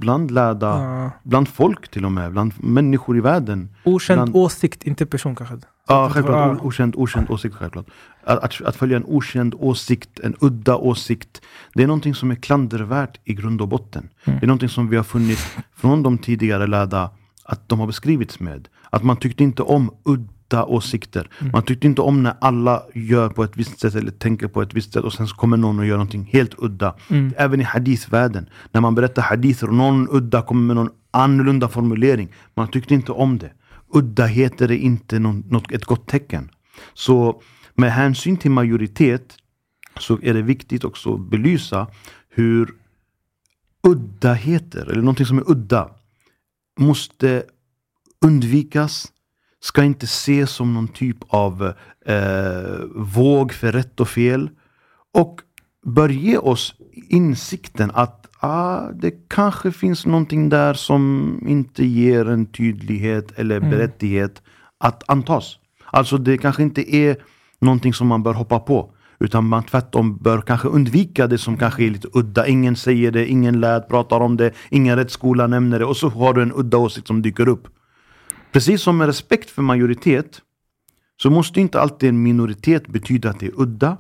bland 0.01 0.31
lärda, 0.31 0.67
Ja. 0.67 1.11
bland 1.23 1.49
folk 1.49 1.89
till 1.89 2.05
och 2.05 2.13
med, 2.13 2.33
bland 2.33 2.53
människor 2.65 3.17
i 3.17 3.21
världen. 3.21 3.69
Okänd 3.85 4.19
Bland- 4.19 4.37
åsikt, 4.37 4.83
inte 4.85 5.07
person 5.07 5.35
kanske. 5.37 5.59
Ja, 5.89 6.11
självklart. 6.11 6.59
Ja. 6.59 6.67
Okänd, 6.67 6.95
okänd 6.97 7.31
åsikt, 7.31 7.55
självklart. 7.55 7.87
Att, 8.25 8.45
att, 8.45 8.63
att 8.63 8.77
följa 8.77 8.97
en 8.97 9.05
okänd 9.05 9.55
åsikt, 9.59 10.21
en 10.21 10.35
udda 10.41 10.77
åsikt, 10.77 11.43
det 11.75 11.83
är 11.83 11.87
någonting 11.87 12.15
som 12.15 12.31
är 12.31 12.35
klandervärt 12.35 13.21
i 13.25 13.35
grund 13.35 13.61
och 13.61 13.69
botten. 13.69 14.09
Mm. 14.25 14.39
Det 14.39 14.45
är 14.45 14.49
någonting 14.49 14.69
som 14.69 14.89
vi 14.89 14.97
har 14.97 15.05
funnit 15.05 15.57
från 15.77 16.03
de 16.03 16.19
tidigare 16.19 16.67
lärda 16.67 17.11
att 17.45 17.69
de 17.69 17.81
har 17.81 17.87
beskrivits 17.87 18.41
med. 18.41 18.69
Att 18.91 19.03
man 19.03 19.17
tyckte 19.17 19.45
inte 19.45 19.63
om 19.63 19.91
udda 20.05 20.65
åsikter. 20.65 21.29
Mm. 21.41 21.53
Man 21.53 21.63
tyckte 21.63 21.87
inte 21.87 22.03
om 22.03 22.23
när 22.23 22.35
alla 22.41 22.83
gör 22.95 23.29
på 23.29 23.45
ett 23.45 23.57
visst 23.57 23.81
sätt 23.81 23.95
eller 23.95 24.11
tänker 24.11 24.49
på 24.49 24.63
ett 24.63 24.75
visst 24.75 24.93
sätt 24.93 25.05
och 25.05 25.13
sen 25.13 25.27
så 25.27 25.37
kommer 25.37 25.57
någon 25.57 25.79
och 25.79 25.87
gör 25.87 25.97
någonting 25.97 26.29
helt 26.33 26.55
udda. 26.59 26.95
Mm. 27.11 27.35
Även 27.37 27.61
i 27.61 27.65
hadithvärlden, 27.65 28.49
när 28.73 28.81
man 28.81 28.95
berättar 28.95 29.23
hadither 29.23 29.69
och 29.69 29.75
någon 29.75 30.09
udda 30.11 30.43
kommer 30.43 30.63
med 30.63 30.77
någon 30.77 30.91
annorlunda 31.11 31.69
formulering. 31.69 32.29
Man 32.55 32.69
tyckte 32.69 32.95
inte 32.95 33.13
om 33.13 33.39
det. 33.39 33.51
Uddaheter 33.97 34.71
är 34.71 34.77
inte 34.77 35.19
någon, 35.19 35.45
något, 35.49 35.73
ett 35.73 35.85
gott 35.85 36.07
tecken. 36.07 36.51
Så 36.95 37.43
med 37.75 37.93
hänsyn 37.93 38.37
till 38.37 38.51
majoritet 38.51 39.37
så 40.01 40.19
är 40.23 40.35
det 40.35 40.43
viktigt 40.43 40.85
också 40.85 41.15
att 41.15 41.31
belysa 41.31 41.87
hur 42.29 42.75
uddaheter, 43.83 44.87
eller 44.87 45.03
någonting 45.03 45.27
som 45.27 45.39
är 45.39 45.51
udda, 45.51 45.91
måste 46.79 47.45
undvikas, 48.25 49.13
ska 49.61 49.85
inte 49.85 50.05
ses 50.05 50.51
som 50.51 50.75
någon 50.75 50.89
typ 50.89 51.17
av 51.29 51.73
eh, 52.07 52.81
våg 52.95 53.53
för 53.53 53.73
rätt 53.73 54.01
och 54.01 54.09
fel. 54.09 54.51
Och 55.13 55.41
bör 55.87 56.09
ge 56.09 56.39
oss 56.39 56.75
insikten 57.09 57.91
att 57.95 58.26
ah, 58.47 58.91
det 59.03 59.29
kanske 59.29 59.73
finns 59.73 60.07
någonting 60.07 60.49
där 60.49 60.75
som 60.75 61.39
inte 61.49 61.85
ger 61.85 62.29
en 62.29 62.47
tydlighet 62.47 63.33
eller 63.39 63.57
Mm. 63.57 63.71
berättighet 63.71 64.43
att 64.79 65.03
antas. 65.11 65.59
Alltså 65.85 66.19
det 66.19 66.39
kanske 66.39 66.63
inte 66.63 66.97
är 66.97 67.17
någonting 67.61 67.95
som 67.95 68.07
man 68.07 68.23
bör 68.23 68.35
hoppa 68.35 68.59
på. 68.59 68.93
Utan 69.21 69.49
man 69.49 69.63
tvärtom 69.63 70.17
bör 70.17 70.41
kanske 70.41 70.69
undvika 70.69 71.27
det 71.27 71.39
som 71.39 71.57
kanske 71.57 71.85
är 71.85 71.91
lite 71.91 72.09
udda. 72.15 72.47
Ingen 72.47 72.77
säger 72.77 73.11
det, 73.11 73.27
ingen 73.27 73.61
lärd 73.61 73.89
pratar 73.89 74.21
om 74.21 74.37
det, 74.37 74.53
ingen 74.71 74.97
rättsskola 74.97 75.47
nämner 75.47 75.79
det 75.79 75.85
och 75.85 75.97
så 75.97 76.09
har 76.09 76.35
du 76.35 76.43
en 76.43 76.53
udda 76.57 76.79
åsikt 76.79 77.07
som 77.07 77.23
dyker 77.23 77.49
upp. 77.49 77.69
Precis 78.53 78.83
som 78.83 78.97
med 78.97 79.07
respekt 79.07 79.51
för 79.51 79.63
majoritet 79.63 80.43
så 81.23 81.31
måste 81.31 81.61
inte 81.61 81.81
alltid 81.81 82.09
en 82.09 82.23
minoritet 82.23 82.89
betyda 82.89 83.31
att 83.31 83.41
det 83.41 83.47
är 83.47 83.61
udda. 83.61 83.97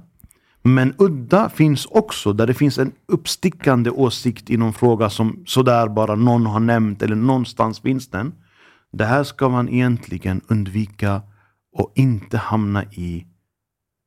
Men 0.67 0.95
udda 0.99 1.49
finns 1.49 1.87
också 1.87 2.33
där 2.33 2.47
det 2.47 2.55
finns 2.55 2.79
en 2.79 2.93
uppstickande 3.09 3.91
åsikt 3.91 4.51
i 4.51 4.57
någon 4.57 4.73
fråga 4.73 5.11
som 5.11 5.43
sådär 5.47 5.89
bara 5.89 6.15
någon 6.15 6.47
har 6.47 6.61
nämnt 6.61 7.03
eller 7.03 7.17
någonstans 7.17 7.81
finns 7.81 8.09
den. 8.09 8.33
Det 8.93 9.05
här 9.05 9.25
ska 9.25 9.49
man 9.49 9.69
egentligen 9.69 10.41
undvika 10.49 11.23
och 11.73 11.93
inte 11.95 12.39
hamna 12.39 12.85
i 12.85 13.27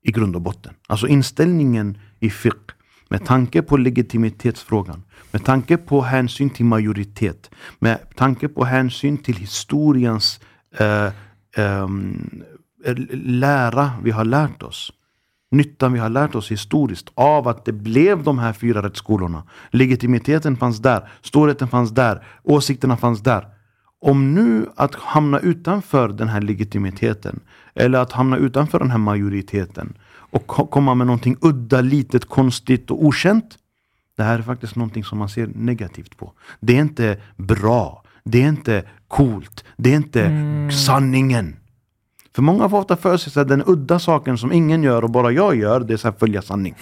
i 0.02 0.12
grund 0.12 0.36
och 0.36 0.42
botten. 0.42 0.74
Alltså 0.86 1.06
inställningen 1.06 1.98
i 2.20 2.30
fiqh 2.30 2.74
med 3.08 3.24
tanke 3.24 3.62
på 3.62 3.76
legitimitetsfrågan, 3.76 5.02
med 5.30 5.44
tanke 5.44 5.76
på 5.76 6.00
hänsyn 6.00 6.50
till 6.50 6.64
majoritet, 6.64 7.50
med 7.78 7.98
tanke 8.16 8.48
på 8.48 8.64
hänsyn 8.64 9.18
till 9.18 9.36
historiens 9.36 10.40
eh, 10.78 11.06
eh, 11.56 11.88
lära 13.12 13.92
vi 14.02 14.10
har 14.10 14.24
lärt 14.24 14.62
oss. 14.62 14.92
Nyttan 15.50 15.92
vi 15.92 15.98
har 15.98 16.08
lärt 16.08 16.34
oss 16.34 16.50
historiskt 16.50 17.10
av 17.14 17.48
att 17.48 17.64
det 17.64 17.72
blev 17.72 18.22
de 18.22 18.38
här 18.38 18.52
fyra 18.52 18.82
rättsskolorna. 18.82 19.42
Legitimiteten 19.70 20.56
fanns 20.56 20.78
där, 20.78 21.08
storheten 21.22 21.68
fanns 21.68 21.90
där, 21.90 22.24
åsikterna 22.42 22.96
fanns 22.96 23.20
där. 23.22 23.46
Om 24.02 24.34
nu 24.34 24.66
att 24.76 24.94
hamna 24.94 25.38
utanför 25.38 26.08
den 26.08 26.28
här 26.28 26.40
legitimiteten 26.40 27.40
eller 27.74 27.98
att 27.98 28.12
hamna 28.12 28.36
utanför 28.36 28.78
den 28.78 28.90
här 28.90 28.98
majoriteten 28.98 29.94
och 30.08 30.46
ko- 30.46 30.66
komma 30.66 30.94
med 30.94 31.06
någonting 31.06 31.36
udda, 31.40 31.80
litet, 31.80 32.24
konstigt 32.24 32.90
och 32.90 33.04
okänt. 33.04 33.58
Det 34.16 34.22
här 34.22 34.38
är 34.38 34.42
faktiskt 34.42 34.76
någonting 34.76 35.04
som 35.04 35.18
man 35.18 35.28
ser 35.28 35.50
negativt 35.54 36.16
på. 36.16 36.32
Det 36.60 36.76
är 36.76 36.80
inte 36.80 37.16
bra. 37.36 38.02
Det 38.24 38.42
är 38.42 38.48
inte 38.48 38.84
coolt. 39.08 39.64
Det 39.76 39.92
är 39.92 39.96
inte 39.96 40.30
sanningen. 40.86 41.56
För 42.40 42.44
många 42.44 42.68
får 42.68 42.78
ofta 42.78 42.96
för 42.96 43.16
sig 43.16 43.42
att 43.42 43.48
den 43.48 43.62
udda 43.66 43.98
saken 43.98 44.38
som 44.38 44.52
ingen 44.52 44.82
gör 44.82 45.04
och 45.04 45.10
bara 45.10 45.32
jag 45.32 45.56
gör, 45.56 45.80
det 45.80 45.92
är 45.92 45.96
så 45.96 46.08
här 46.08 46.18
följa 46.18 46.42
sanning. 46.42 46.74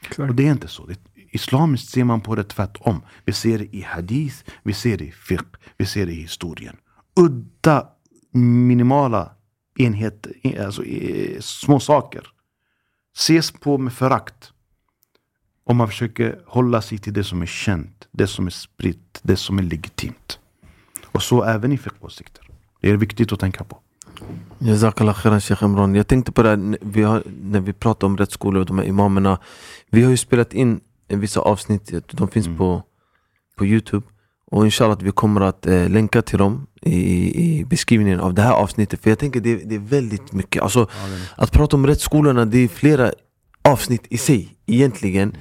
Exakt. 0.00 0.30
Och 0.30 0.34
det 0.34 0.46
är 0.46 0.50
inte 0.50 0.68
så. 0.68 0.86
Det, 0.86 0.98
islamiskt 1.30 1.90
ser 1.90 2.04
man 2.04 2.20
på 2.20 2.34
det 2.34 2.44
tvärtom. 2.44 3.02
Vi 3.24 3.32
ser 3.32 3.58
det 3.58 3.76
i 3.76 3.82
hadith, 3.82 4.36
vi 4.62 4.72
ser 4.72 4.98
det 4.98 5.04
i 5.04 5.12
fiqh, 5.12 5.58
vi 5.76 5.86
ser 5.86 6.06
det 6.06 6.12
i 6.12 6.20
historien. 6.20 6.76
Udda, 7.20 7.88
minimala 8.32 9.32
enheter, 9.78 10.32
eh, 10.42 10.66
alltså 10.66 10.84
eh, 10.84 11.40
små 11.40 11.80
saker. 11.80 12.26
Ses 13.16 13.50
på 13.50 13.78
med 13.78 13.92
förakt. 13.92 14.52
Om 15.64 15.76
man 15.76 15.88
försöker 15.88 16.40
hålla 16.46 16.82
sig 16.82 16.98
till 16.98 17.12
det 17.12 17.24
som 17.24 17.42
är 17.42 17.46
känt, 17.46 18.08
det 18.12 18.26
som 18.26 18.46
är 18.46 18.50
spritt, 18.50 19.20
det 19.22 19.36
som 19.36 19.58
är 19.58 19.62
legitimt. 19.62 20.38
Och 21.04 21.22
så 21.22 21.44
även 21.44 21.72
i 21.72 21.78
fiqh-åsikter. 21.78 22.48
Det 22.80 22.90
är 22.90 22.96
viktigt 22.96 23.32
att 23.32 23.40
tänka 23.40 23.64
på. 23.64 23.82
Jazakallah 24.58 25.14
khairan 25.14 25.40
Sheikh 25.40 25.64
Imran. 25.64 25.94
Jag 25.94 26.06
tänkte 26.06 26.32
på 26.32 26.42
det 26.42 26.48
här, 26.48 26.78
vi 26.80 27.02
har, 27.02 27.22
när 27.42 27.60
vi 27.60 27.72
pratar 27.72 28.06
om 28.06 28.16
rättsskolor 28.16 28.60
och 28.60 28.66
de 28.66 28.78
här 28.78 28.86
imamerna. 28.86 29.38
Vi 29.90 30.02
har 30.02 30.10
ju 30.10 30.16
spelat 30.16 30.52
in 30.54 30.80
en 31.08 31.20
vissa 31.20 31.40
avsnitt, 31.40 31.92
de 32.10 32.28
finns 32.28 32.46
Mm. 32.46 32.58
på, 32.58 32.82
på 33.56 33.66
Youtube. 33.66 34.06
Och 34.50 34.64
inshallah 34.64 34.92
att 34.92 35.02
vi 35.02 35.10
kommer 35.10 35.40
att 35.40 35.66
eh, 35.66 35.88
länka 35.88 36.22
till 36.22 36.38
dem 36.38 36.66
i, 36.82 36.98
i 37.44 37.64
beskrivningen 37.64 38.20
av 38.20 38.34
det 38.34 38.42
här 38.42 38.52
avsnittet. 38.52 39.02
För 39.02 39.10
jag 39.10 39.18
tänker 39.18 39.40
det, 39.40 39.56
det 39.56 39.74
är 39.74 39.78
väldigt 39.78 40.32
mycket. 40.32 40.62
Alltså, 40.62 40.88
att 41.36 41.52
prata 41.52 41.76
om 41.76 41.86
rättsskolorna, 41.86 42.44
det 42.44 42.58
är 42.58 42.68
flera 42.68 43.12
avsnitt 43.62 44.02
i 44.08 44.18
sig 44.18 44.56
egentligen. 44.66 45.36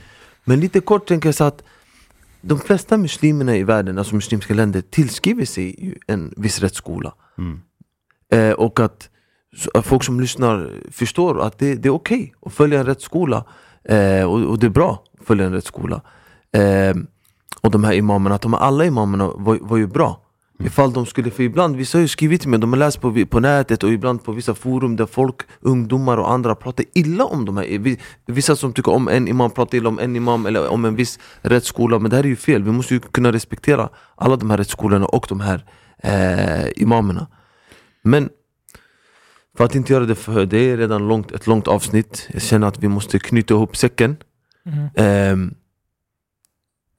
Men 0.45 0.59
lite 0.59 0.79
kort 0.79 1.07
tänker 1.07 1.27
jag 1.27 1.35
så 1.35 1.43
att 1.43 1.63
de 2.41 2.59
flesta 2.59 2.97
muslimerna 2.97 3.55
i 3.55 3.63
världen, 3.63 3.97
alltså 3.97 4.15
muslimska 4.15 4.53
länder, 4.53 4.81
tillskriver 4.81 5.45
sig 5.45 5.97
en 6.07 6.33
viss 6.37 6.59
rättsskola. 6.59 7.13
Mm. 7.37 7.59
Eh, 8.33 8.51
och 8.51 8.79
att, 8.79 9.09
att 9.73 9.85
folk 9.85 10.03
som 10.03 10.19
lyssnar 10.19 10.71
förstår 10.91 11.41
att 11.41 11.59
det, 11.59 11.75
det 11.75 11.87
är 11.89 11.93
okej 11.93 12.33
att 12.45 12.53
följa 12.53 12.79
en 12.79 12.85
rättsskola. 12.85 13.45
Eh, 13.89 14.23
och, 14.23 14.39
och 14.49 14.59
det 14.59 14.65
är 14.65 14.69
bra 14.69 15.03
att 15.19 15.25
följa 15.27 15.45
en 15.45 15.53
rättsskola. 15.53 16.01
Eh, 16.51 16.95
och 17.61 17.71
de 17.71 17.83
här 17.83 17.93
imamerna, 17.93 18.37
de 18.37 18.53
här 18.53 18.59
alla 18.59 18.85
imamerna 18.85 19.27
var, 19.35 19.57
var 19.61 19.77
ju 19.77 19.87
bra. 19.87 20.21
Ifall 20.59 20.93
de 20.93 21.05
skulle, 21.05 21.31
för 21.31 21.43
ibland, 21.43 21.75
vissa 21.75 21.97
har 21.97 22.01
ju 22.01 22.07
skrivit 22.07 22.41
till 22.41 22.49
mig, 22.49 22.59
de 22.59 22.73
har 22.73 22.79
läst 22.79 23.01
på, 23.01 23.25
på 23.29 23.39
nätet 23.39 23.83
och 23.83 23.89
ibland 23.91 24.23
på 24.23 24.31
vissa 24.31 24.53
forum 24.53 24.95
där 24.95 25.05
folk, 25.05 25.35
ungdomar 25.61 26.17
och 26.17 26.31
andra 26.31 26.55
pratar 26.55 26.85
illa 26.93 27.25
om 27.25 27.45
de 27.45 27.57
här 27.57 27.77
vi- 27.79 27.99
Vissa 28.25 28.55
som 28.55 28.73
tycker 28.73 28.91
om 28.91 29.07
en 29.07 29.27
imam 29.27 29.51
pratar 29.51 29.77
illa 29.77 29.89
om 29.89 29.99
en 29.99 30.15
imam 30.15 30.45
eller 30.45 30.67
om 30.69 30.85
en 30.85 30.95
viss 30.95 31.19
rättsskola 31.41 31.99
Men 31.99 32.09
det 32.09 32.15
här 32.17 32.23
är 32.23 32.27
ju 32.27 32.35
fel, 32.35 32.63
vi 32.63 32.71
måste 32.71 32.93
ju 32.93 32.99
kunna 32.99 33.31
respektera 33.31 33.89
alla 34.15 34.35
de 34.35 34.49
här 34.49 34.57
rättsskolorna 34.57 35.05
och 35.05 35.25
de 35.29 35.39
här 35.39 35.65
eh, 36.03 36.67
imamerna 36.75 37.27
Men 38.05 38.29
För 39.57 39.63
att 39.65 39.75
inte 39.75 39.93
göra 39.93 40.05
det 40.05 40.15
för 40.15 40.45
det 40.45 40.57
är 40.57 40.77
redan 40.77 41.07
långt, 41.07 41.31
ett 41.31 41.47
långt 41.47 41.67
avsnitt. 41.67 42.27
Jag 42.33 42.41
känner 42.41 42.67
att 42.67 42.79
vi 42.83 42.87
måste 42.87 43.19
knyta 43.19 43.53
ihop 43.53 43.77
säcken. 43.77 44.17
Mhm. 44.65 44.89
Ehm, 44.95 45.53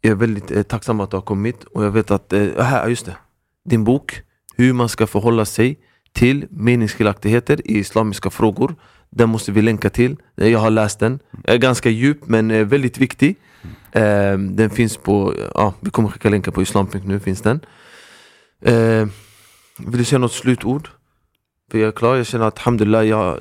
jag 0.01 0.11
är 0.11 0.15
väldigt 0.15 0.51
eh, 0.51 0.63
tacksam 0.63 1.01
att 1.01 1.11
du 1.11 1.17
har 1.17 1.23
kommit 1.23 1.65
och 1.65 1.85
jag 1.85 1.91
vet 1.91 2.11
att, 2.11 2.33
eh, 2.33 2.59
här, 2.65 2.89
just 2.89 3.07
det, 3.07 3.17
din 3.65 3.85
bok, 3.85 4.23
hur 4.57 4.73
man 4.73 4.89
ska 4.89 5.07
förhålla 5.07 5.45
sig 5.45 5.79
till 6.13 6.47
meningsskiljaktigheter 6.51 7.61
i 7.71 7.79
islamiska 7.79 8.31
frågor. 8.31 8.75
Den 9.11 9.29
måste 9.29 9.53
vi 9.53 9.63
länka 9.63 9.91
till. 9.91 10.17
Eh, 10.37 10.49
Jag 10.49 10.59
har 10.59 10.71
läst 10.71 10.99
den. 10.99 11.19
Jag 11.45 11.55
är 11.55 11.59
ganska 11.59 11.91
djup 11.91 12.29
men 12.29 12.51
eh, 12.51 12.65
väldigt 12.67 12.99
viktig. 12.99 13.37
Ehm, 13.93 14.57
den 14.57 14.71
finns 14.71 14.97
på, 14.97 15.35
ja, 15.55 15.75
vi 15.81 15.91
kommer 15.91 16.09
skicka 16.09 16.29
länkar 16.31 16.53
på 16.53 16.63
islam.nu 16.63 17.21
finns 17.21 17.43
den. 17.43 17.61
Ehm, 18.65 19.11
vill 19.79 19.99
du 19.99 20.05
säga 20.05 20.19
något 20.19 20.33
slutord? 20.33 20.89
För 21.71 21.79
jag 21.79 21.89
är 21.89 21.93
klar, 21.93 22.17
jag 22.17 22.27
känner 22.27 22.47
att 22.47 22.59
alhamdulillah 22.59 23.07
jag 23.07 23.39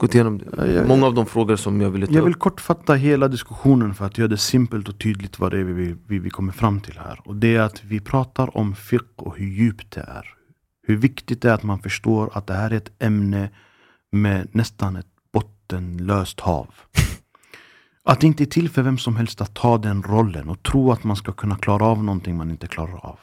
gått 0.00 0.14
igenom 0.14 0.40
många 0.86 1.06
av 1.06 1.14
de 1.14 1.26
frågor 1.26 1.56
som 1.56 1.80
jag 1.80 1.90
ville 1.90 2.06
ta 2.06 2.12
Jag 2.12 2.22
vill 2.22 2.34
kortfatta 2.34 2.94
hela 2.94 3.28
diskussionen 3.28 3.94
för 3.94 4.06
att 4.06 4.18
göra 4.18 4.28
det 4.28 4.36
simpelt 4.36 4.88
och 4.88 4.98
tydligt 4.98 5.38
vad 5.38 5.52
det 5.52 5.58
är 5.58 5.64
vi, 5.64 5.96
vi, 6.06 6.18
vi 6.18 6.30
kommer 6.30 6.52
fram 6.52 6.80
till 6.80 6.98
här. 6.98 7.20
Och 7.24 7.36
det 7.36 7.56
är 7.56 7.60
att 7.60 7.84
vi 7.84 8.00
pratar 8.00 8.56
om 8.56 8.74
fiqh 8.74 9.12
och 9.16 9.36
hur 9.36 9.46
djupt 9.46 9.90
det 9.90 10.00
är. 10.00 10.34
Hur 10.82 10.96
viktigt 10.96 11.42
det 11.42 11.50
är 11.50 11.54
att 11.54 11.62
man 11.62 11.78
förstår 11.78 12.30
att 12.32 12.46
det 12.46 12.54
här 12.54 12.70
är 12.70 12.76
ett 12.76 13.02
ämne 13.02 13.50
med 14.12 14.48
nästan 14.52 14.96
ett 14.96 15.06
bottenlöst 15.32 16.40
hav. 16.40 16.66
Att 18.04 18.20
det 18.20 18.26
inte 18.26 18.44
är 18.44 18.46
till 18.46 18.70
för 18.70 18.82
vem 18.82 18.98
som 18.98 19.16
helst 19.16 19.40
att 19.40 19.54
ta 19.54 19.78
den 19.78 20.02
rollen 20.02 20.48
och 20.48 20.62
tro 20.62 20.92
att 20.92 21.04
man 21.04 21.16
ska 21.16 21.32
kunna 21.32 21.56
klara 21.56 21.84
av 21.84 22.04
någonting 22.04 22.36
man 22.36 22.50
inte 22.50 22.66
klarar 22.66 23.06
av. 23.06 23.18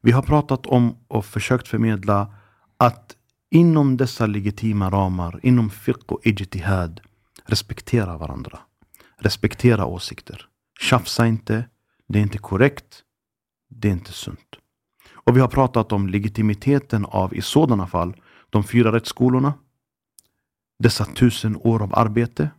Vi 0.00 0.12
har 0.12 0.22
pratat 0.22 0.66
om 0.66 0.96
och 1.08 1.24
försökt 1.24 1.68
förmedla 1.68 2.34
att 2.76 3.15
inom 3.50 3.96
dessa 3.96 4.26
legitima 4.26 4.90
ramar, 4.90 5.40
inom 5.42 5.70
fiqh 5.70 6.06
och 6.06 6.26
ijtihad, 6.26 7.00
respektera 7.44 8.18
varandra. 8.18 8.58
Respektera 9.18 9.86
åsikter. 9.86 10.48
Tjafsa 10.80 11.26
inte. 11.26 11.68
Det 12.08 12.18
är 12.18 12.22
inte 12.22 12.38
korrekt. 12.38 13.02
Det 13.68 13.88
är 13.88 13.92
inte 13.92 14.12
sunt. 14.12 14.56
Och 15.12 15.36
vi 15.36 15.40
har 15.40 15.48
pratat 15.48 15.92
om 15.92 16.08
legitimiteten 16.08 17.04
av, 17.04 17.34
i 17.34 17.42
sådana 17.42 17.86
fall, 17.86 18.16
de 18.50 18.64
fyra 18.64 18.92
rättsskolorna. 18.92 19.54
Dessa 20.78 21.04
tusen 21.04 21.56
år 21.56 21.82
av 21.82 21.98
arbete. 21.98 22.50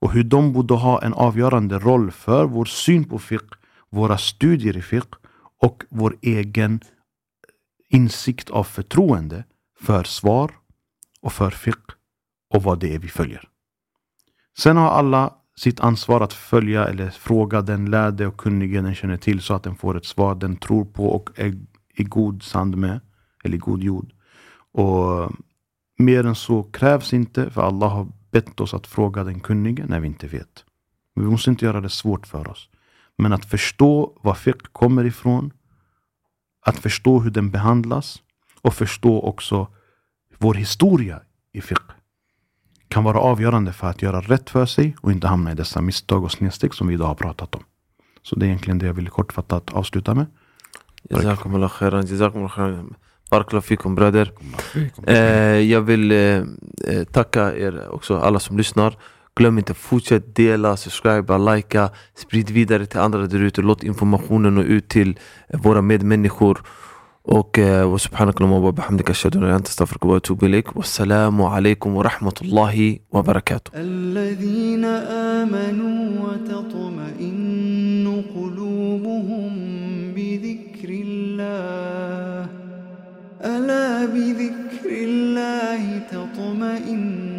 Och 0.00 0.12
hur 0.12 0.24
de 0.24 0.52
borde 0.52 0.74
ha 0.74 1.02
en 1.02 1.14
avgörande 1.14 1.78
roll 1.78 2.10
för 2.10 2.44
vår 2.44 2.64
syn 2.64 3.04
på 3.04 3.18
fiqh, 3.18 3.56
våra 3.90 4.18
studier 4.18 4.76
i 4.76 4.82
fiqh 4.82 5.18
och 5.62 5.84
vår 5.88 6.16
egen 6.22 6.80
insikt 7.88 8.50
av 8.50 8.64
förtroende 8.64 9.44
för 9.80 10.04
svar 10.04 10.50
och 11.20 11.32
för 11.32 11.50
fiqh 11.50 11.94
och 12.54 12.62
vad 12.62 12.78
det 12.80 12.94
är 12.94 12.98
vi 12.98 13.08
följer. 13.08 13.48
Sen 14.58 14.76
har 14.76 14.88
alla 14.88 15.34
sitt 15.56 15.80
ansvar 15.80 16.20
att 16.20 16.32
följa 16.32 16.88
eller 16.88 17.10
fråga 17.10 17.62
den 17.62 17.90
lärde 17.90 18.26
och 18.26 18.36
kunnige 18.36 18.80
den 18.80 18.94
känner 18.94 19.16
till 19.16 19.40
så 19.40 19.54
att 19.54 19.62
den 19.62 19.74
får 19.74 19.96
ett 19.96 20.04
svar 20.04 20.34
den 20.34 20.56
tror 20.56 20.84
på 20.84 21.06
och 21.06 21.30
är 21.36 21.58
i 21.94 22.04
god 22.04 22.42
sand 22.42 22.76
med, 22.76 23.00
eller 23.44 23.56
i 23.56 23.58
god 23.58 23.82
jord. 23.82 24.12
Och 24.72 25.32
mer 25.98 26.26
än 26.26 26.34
så 26.34 26.62
krävs 26.62 27.12
inte, 27.12 27.50
för 27.50 27.62
Allah 27.62 27.88
har 27.88 28.08
bett 28.30 28.60
oss 28.60 28.74
att 28.74 28.86
fråga 28.86 29.24
den 29.24 29.40
kunnige 29.40 29.86
när 29.86 30.00
vi 30.00 30.06
inte 30.06 30.26
vet. 30.26 30.64
Men 31.14 31.24
vi 31.24 31.30
måste 31.30 31.50
inte 31.50 31.64
göra 31.64 31.80
det 31.80 31.88
svårt 31.88 32.26
för 32.26 32.48
oss. 32.48 32.68
Men 33.18 33.32
att 33.32 33.44
förstå 33.44 34.18
var 34.22 34.34
fiqh 34.34 34.64
kommer 34.72 35.04
ifrån, 35.04 35.52
att 36.66 36.78
förstå 36.78 37.20
hur 37.20 37.30
den 37.30 37.50
behandlas 37.50 38.22
och 38.62 38.74
förstå 38.74 39.20
också 39.20 39.68
vår 40.38 40.54
historia 40.54 41.20
i 41.52 41.60
fiqh 41.60 41.92
kan 42.88 43.04
vara 43.04 43.18
avgörande 43.18 43.72
för 43.72 43.86
att 43.86 44.02
göra 44.02 44.20
rätt 44.20 44.50
för 44.50 44.66
sig 44.66 44.96
och 45.00 45.12
inte 45.12 45.26
hamna 45.26 45.52
i 45.52 45.54
dessa 45.54 45.80
misstag 45.80 46.24
och 46.24 46.32
snedsteg 46.32 46.74
som 46.74 46.88
vi 46.88 46.94
idag 46.94 47.06
har 47.06 47.14
pratat 47.14 47.54
om. 47.54 47.62
Så 48.22 48.36
det 48.36 48.46
är 48.46 48.48
egentligen 48.48 48.78
det 48.78 48.86
jag 48.86 48.94
vill 48.94 49.08
kortfattat 49.08 49.72
avsluta 49.72 50.14
med. 50.14 50.26
Jazakumullah 51.10 51.70
khairan, 51.70 52.06
jazakumullah 52.06 52.50
khairan. 52.50 52.94
Barakallahu 53.30 53.62
fikum 53.62 53.94
bröder. 53.94 54.32
Eh, 55.06 55.16
jag 55.72 55.80
vill 55.80 56.12
eh, 56.12 56.18
eh, 56.18 57.04
tacka 57.12 57.56
er 57.56 57.88
också, 57.88 58.18
alla 58.18 58.38
som 58.38 58.56
lyssnar. 58.56 58.96
Glöm 59.36 59.58
inte, 59.58 59.74
fortsätt 59.74 60.36
dela, 60.36 60.76
subscriba, 60.76 61.38
likea, 61.38 61.90
sprid 62.14 62.50
vidare 62.50 62.86
till 62.86 63.00
andra 63.00 63.26
där 63.26 63.38
ute. 63.38 63.62
Låt 63.62 63.82
informationen 63.82 64.54
nå 64.54 64.62
ut 64.62 64.88
till 64.88 65.18
våra 65.48 65.82
medmänniskor. 65.82 66.62
أوكي 67.32 67.82
وسبحانك 67.82 68.40
اللهم 68.40 68.52
وبحمدك 68.64 69.10
أشهد 69.10 69.36
أن 69.36 69.40
لا 69.40 69.46
إله 69.46 69.50
إلا 69.50 69.58
أنت 69.58 69.66
أستغفرك 69.66 70.04
وأتوب 70.04 70.44
إليك 70.44 70.76
والسلام 70.76 71.42
عليكم 71.42 71.96
ورحمة 71.96 72.32
الله 72.42 72.98
وبركاته. 73.12 73.70
الذين 73.74 74.84
آمنوا 75.38 76.00
وتطمئن 76.26 78.22
قلوبهم 78.34 79.52
بذكر 80.16 80.88
الله 81.06 82.48
ألا 83.44 84.06
بذكر 84.06 84.90
الله 84.90 85.98
تطمئن 85.98 87.29